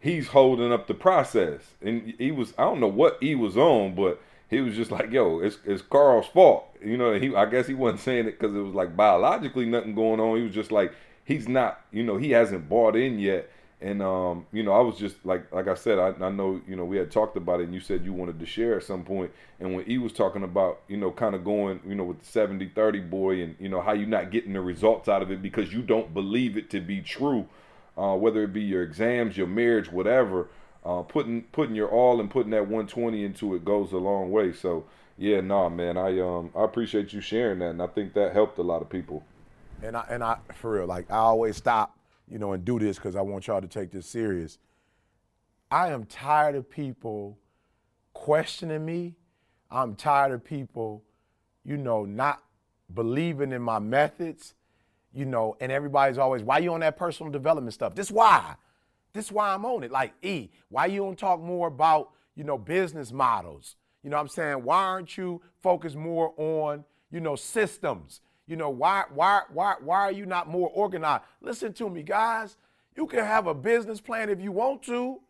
he's 0.00 0.28
holding 0.28 0.72
up 0.72 0.86
the 0.86 0.94
process." 0.94 1.74
And 1.82 2.14
he 2.18 2.30
was, 2.30 2.54
I 2.58 2.62
don't 2.64 2.80
know 2.80 2.88
what 2.88 3.18
he 3.20 3.34
was 3.34 3.56
on, 3.56 3.94
but 3.94 4.20
he 4.48 4.60
was 4.60 4.74
just 4.76 4.90
like, 4.90 5.10
"Yo, 5.12 5.40
it's 5.40 5.58
it's 5.64 5.82
Carl's 5.82 6.26
fault." 6.26 6.64
You 6.84 6.96
know, 6.96 7.12
he 7.18 7.34
I 7.34 7.46
guess 7.46 7.66
he 7.66 7.74
wasn't 7.74 8.00
saying 8.00 8.26
it 8.28 8.38
because 8.38 8.54
it 8.56 8.60
was 8.60 8.74
like 8.74 8.96
biologically 8.96 9.66
nothing 9.66 9.94
going 9.94 10.20
on. 10.20 10.36
He 10.36 10.42
was 10.44 10.54
just 10.54 10.72
like, 10.72 10.92
he's 11.24 11.48
not, 11.48 11.80
you 11.92 12.02
know, 12.02 12.16
he 12.16 12.30
hasn't 12.30 12.68
bought 12.68 12.96
in 12.96 13.18
yet. 13.18 13.50
And 13.80 14.02
um, 14.02 14.46
you 14.52 14.64
know, 14.64 14.72
I 14.72 14.80
was 14.80 14.96
just 14.96 15.24
like, 15.24 15.52
like 15.52 15.68
I 15.68 15.74
said, 15.74 15.98
I, 15.98 16.08
I 16.24 16.30
know, 16.30 16.60
you 16.66 16.74
know, 16.74 16.84
we 16.84 16.96
had 16.96 17.12
talked 17.12 17.36
about 17.36 17.60
it, 17.60 17.64
and 17.64 17.74
you 17.74 17.80
said 17.80 18.04
you 18.04 18.12
wanted 18.12 18.40
to 18.40 18.46
share 18.46 18.76
at 18.76 18.82
some 18.82 19.04
point. 19.04 19.30
And 19.60 19.74
when 19.74 19.84
he 19.84 19.98
was 19.98 20.12
talking 20.12 20.42
about, 20.42 20.80
you 20.88 20.96
know, 20.96 21.12
kind 21.12 21.36
of 21.36 21.44
going, 21.44 21.80
you 21.86 21.94
know, 21.94 22.04
with 22.04 22.20
the 22.20 22.40
70-30 22.40 23.08
boy, 23.08 23.40
and 23.42 23.54
you 23.60 23.68
know 23.68 23.80
how 23.80 23.92
you're 23.92 24.08
not 24.08 24.32
getting 24.32 24.52
the 24.52 24.60
results 24.60 25.08
out 25.08 25.22
of 25.22 25.30
it 25.30 25.42
because 25.42 25.72
you 25.72 25.82
don't 25.82 26.12
believe 26.12 26.56
it 26.56 26.70
to 26.70 26.80
be 26.80 27.00
true, 27.00 27.46
uh, 27.96 28.16
whether 28.16 28.42
it 28.42 28.52
be 28.52 28.62
your 28.62 28.82
exams, 28.82 29.36
your 29.36 29.46
marriage, 29.46 29.92
whatever. 29.92 30.48
Uh, 30.84 31.02
putting 31.02 31.42
putting 31.52 31.74
your 31.74 31.88
all 31.88 32.20
and 32.20 32.30
putting 32.30 32.50
that 32.50 32.62
120 32.62 33.24
into 33.24 33.54
it 33.54 33.64
goes 33.64 33.92
a 33.92 33.98
long 33.98 34.30
way. 34.30 34.52
So 34.52 34.84
yeah, 35.18 35.40
nah, 35.40 35.68
man, 35.68 35.96
I 35.96 36.18
um 36.20 36.50
I 36.56 36.64
appreciate 36.64 37.12
you 37.12 37.20
sharing 37.20 37.58
that, 37.58 37.70
and 37.70 37.82
I 37.82 37.88
think 37.88 38.14
that 38.14 38.32
helped 38.32 38.58
a 38.58 38.62
lot 38.62 38.80
of 38.82 38.88
people. 38.88 39.24
And 39.82 39.96
I 39.96 40.06
and 40.08 40.22
I 40.22 40.38
for 40.54 40.72
real, 40.72 40.86
like 40.86 41.10
I 41.10 41.16
always 41.16 41.56
stop, 41.56 41.97
you 42.30 42.38
know, 42.38 42.52
and 42.52 42.64
do 42.64 42.78
this 42.78 42.96
because 42.96 43.16
I 43.16 43.20
want 43.20 43.46
y'all 43.46 43.60
to 43.60 43.68
take 43.68 43.90
this 43.90 44.06
serious. 44.06 44.58
I 45.70 45.88
am 45.90 46.04
tired 46.04 46.54
of 46.54 46.68
people 46.70 47.38
questioning 48.12 48.84
me. 48.84 49.16
I'm 49.70 49.94
tired 49.94 50.32
of 50.32 50.44
people, 50.44 51.04
you 51.64 51.76
know, 51.76 52.04
not 52.04 52.42
believing 52.94 53.52
in 53.52 53.60
my 53.62 53.78
methods, 53.78 54.54
you 55.12 55.26
know, 55.26 55.56
and 55.60 55.70
everybody's 55.70 56.18
always, 56.18 56.42
why 56.42 56.58
you 56.58 56.72
on 56.72 56.80
that 56.80 56.96
personal 56.96 57.30
development 57.30 57.74
stuff? 57.74 57.94
This 57.94 58.10
why. 58.10 58.54
This 59.12 59.30
why 59.30 59.52
I'm 59.52 59.64
on 59.64 59.82
it. 59.82 59.90
Like, 59.90 60.12
E, 60.22 60.50
why 60.68 60.86
you 60.86 61.00
don't 61.00 61.18
talk 61.18 61.40
more 61.40 61.68
about, 61.68 62.10
you 62.34 62.44
know, 62.44 62.56
business 62.56 63.12
models? 63.12 63.76
You 64.02 64.10
know 64.10 64.16
what 64.16 64.22
I'm 64.22 64.28
saying? 64.28 64.64
Why 64.64 64.82
aren't 64.82 65.18
you 65.18 65.42
focused 65.62 65.96
more 65.96 66.32
on, 66.36 66.84
you 67.10 67.20
know, 67.20 67.36
systems? 67.36 68.20
You 68.48 68.56
know, 68.56 68.70
why 68.70 69.04
why 69.12 69.42
why 69.52 69.74
why 69.80 70.00
are 70.00 70.12
you 70.12 70.24
not 70.24 70.48
more 70.48 70.70
organized? 70.70 71.22
Listen 71.42 71.72
to 71.74 71.90
me, 71.90 72.02
guys. 72.02 72.56
You 72.96 73.06
can 73.06 73.20
have 73.20 73.46
a 73.46 73.54
business 73.54 74.00
plan 74.00 74.30
if 74.30 74.40
you 74.40 74.50
want 74.50 74.82
to. 74.84 75.20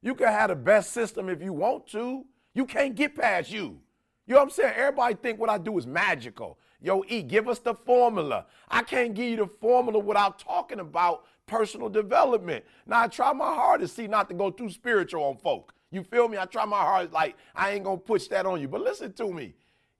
You 0.00 0.14
can 0.14 0.28
have 0.28 0.48
the 0.48 0.56
best 0.56 0.92
system 0.92 1.28
if 1.28 1.42
you 1.42 1.52
want 1.52 1.88
to. 1.88 2.24
You 2.54 2.64
can't 2.64 2.94
get 2.94 3.16
past 3.16 3.50
you. 3.50 3.80
You 4.26 4.34
know 4.34 4.40
what 4.40 4.44
I'm 4.44 4.50
saying? 4.50 4.74
Everybody 4.76 5.14
think 5.16 5.40
what 5.40 5.50
I 5.50 5.58
do 5.58 5.76
is 5.76 5.86
magical. 5.86 6.58
Yo, 6.80 7.02
E, 7.08 7.22
give 7.22 7.48
us 7.48 7.58
the 7.58 7.74
formula. 7.74 8.46
I 8.68 8.82
can't 8.82 9.12
give 9.12 9.26
you 9.26 9.36
the 9.38 9.46
formula 9.46 9.98
without 9.98 10.38
talking 10.38 10.78
about 10.78 11.24
personal 11.46 11.88
development. 11.88 12.64
Now 12.86 13.02
I 13.02 13.08
try 13.08 13.32
my 13.32 13.52
hardest, 13.52 13.96
see, 13.96 14.06
not 14.06 14.28
to 14.28 14.34
go 14.34 14.50
too 14.50 14.70
spiritual 14.70 15.24
on 15.24 15.36
folk. 15.38 15.74
You 15.90 16.04
feel 16.04 16.28
me? 16.28 16.38
I 16.38 16.44
try 16.44 16.64
my 16.64 16.80
hardest, 16.80 17.12
like 17.12 17.36
I 17.56 17.70
ain't 17.70 17.84
gonna 17.84 17.96
push 17.96 18.28
that 18.28 18.46
on 18.46 18.60
you. 18.60 18.68
But 18.68 18.82
listen 18.82 19.12
to 19.14 19.32
me. 19.32 19.54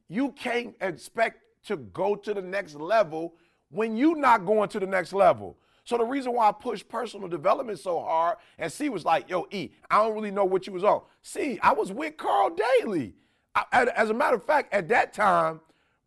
You 0.09 0.31
can't 0.33 0.75
expect 0.81 1.43
to 1.67 1.77
go 1.77 2.15
to 2.15 2.35
the 2.35 2.43
next 2.43 2.75
level 2.75 3.35
when 3.71 3.97
you 3.97 4.15
not 4.15 4.47
going 4.47 4.69
to 4.71 4.81
the 4.81 4.87
next 4.87 5.13
level. 5.13 5.57
So 5.85 5.97
the 5.97 6.05
reason 6.05 6.35
why 6.35 6.49
I 6.49 6.53
push 6.53 6.85
personal 6.87 7.29
development 7.29 7.79
so 7.79 8.01
hard, 8.01 8.37
and 8.59 8.71
C 8.71 8.91
was 8.91 9.05
like, 9.05 9.31
yo, 9.31 9.47
E, 9.51 9.71
I 9.91 10.03
don't 10.03 10.15
really 10.15 10.31
know 10.31 10.45
what 10.45 10.67
you 10.67 10.73
was 10.73 10.85
on. 10.85 11.03
See, 11.23 11.59
I 11.63 11.73
was 11.73 11.93
with 11.93 12.17
Carl 12.19 12.51
Daly. 12.51 13.15
I, 13.55 13.87
as 13.97 14.11
a 14.11 14.15
matter 14.15 14.37
of 14.37 14.45
fact, 14.45 14.73
at 14.73 14.89
that 14.89 15.13
time, 15.13 15.61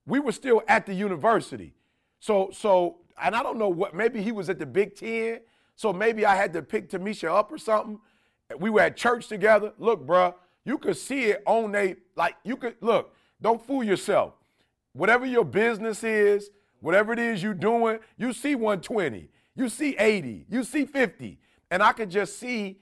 we 0.06 0.20
were 0.20 0.32
still 0.32 0.62
at 0.68 0.86
the 0.86 0.94
university. 0.94 1.74
So, 2.20 2.52
so, 2.54 2.98
and 3.22 3.36
I 3.36 3.42
don't 3.42 3.58
know 3.58 3.70
what, 3.70 3.96
maybe 3.96 4.22
he 4.22 4.32
was 4.32 4.50
at 4.50 4.60
the 4.60 4.66
Big 4.66 4.96
Ten. 4.96 5.40
So 5.76 5.92
maybe 5.92 6.28
I 6.28 6.36
had 6.36 6.54
to 6.54 6.62
pick 6.62 6.90
Tamisha 6.90 7.36
up 7.36 7.52
or 7.52 7.58
something. 7.58 8.00
We 8.60 8.70
were 8.70 8.82
at 8.82 8.96
church 8.96 9.28
together. 9.28 9.74
Look, 9.80 10.06
bruh, 10.06 10.36
you 10.64 10.78
could 10.78 10.98
see 10.98 11.26
it 11.26 11.42
on 11.48 11.72
they, 11.72 11.96
like, 12.16 12.36
you 12.44 12.56
could, 12.56 12.76
look, 12.82 13.16
don't 13.42 13.66
fool 13.66 13.84
yourself. 13.84 14.34
Whatever 14.94 15.26
your 15.26 15.46
business 15.46 16.04
is, 16.04 16.50
whatever 16.80 17.14
it 17.14 17.20
is 17.20 17.42
you're 17.42 17.54
doing, 17.54 18.00
you 18.18 18.34
see 18.34 18.56
120, 18.56 19.30
you 19.56 19.70
see 19.70 19.96
80, 19.98 20.46
you 20.50 20.64
see 20.64 20.86
50. 20.86 21.40
And 21.70 21.82
I 21.82 21.94
could 21.94 22.10
just 22.10 22.38
see 22.40 22.80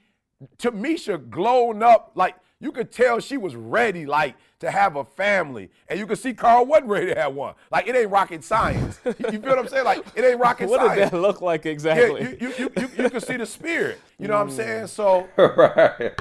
Tamisha 0.58 1.30
glowing 1.30 1.82
up 1.82 2.12
like 2.14 2.34
you 2.58 2.72
could 2.72 2.92
tell 2.92 3.20
she 3.20 3.38
was 3.38 3.56
ready, 3.56 4.04
like 4.04 4.34
to 4.60 4.70
have 4.70 4.96
a 4.96 5.04
family, 5.04 5.70
and 5.88 5.98
you 5.98 6.06
could 6.06 6.18
see 6.18 6.34
Carl 6.34 6.66
wasn't 6.66 6.88
ready 6.88 7.06
to 7.06 7.14
have 7.14 7.34
one. 7.34 7.54
Like 7.70 7.88
it 7.88 7.96
ain't 7.96 8.10
rocket 8.10 8.44
science. 8.44 9.00
you, 9.04 9.12
feel 9.12 9.40
what 9.40 9.58
I'm 9.58 9.68
saying? 9.68 9.84
Like 9.84 10.04
it 10.14 10.24
ain't 10.24 10.38
rocket 10.38 10.68
what 10.68 10.80
science. 10.80 10.90
What 10.90 11.04
did 11.04 11.12
that 11.12 11.20
look 11.20 11.40
like 11.40 11.64
exactly? 11.64 12.20
Yeah, 12.22 12.28
you, 12.28 12.36
you, 12.40 12.54
you, 12.58 12.72
you, 12.76 13.04
you 13.04 13.10
can 13.10 13.20
see 13.20 13.38
the 13.38 13.46
spirit. 13.46 14.00
You 14.18 14.28
know 14.28 14.34
what 14.34 14.42
I'm 14.42 14.50
saying? 14.50 14.84
Mm. 14.84 14.88
So 14.88 15.28
right. 15.36 16.12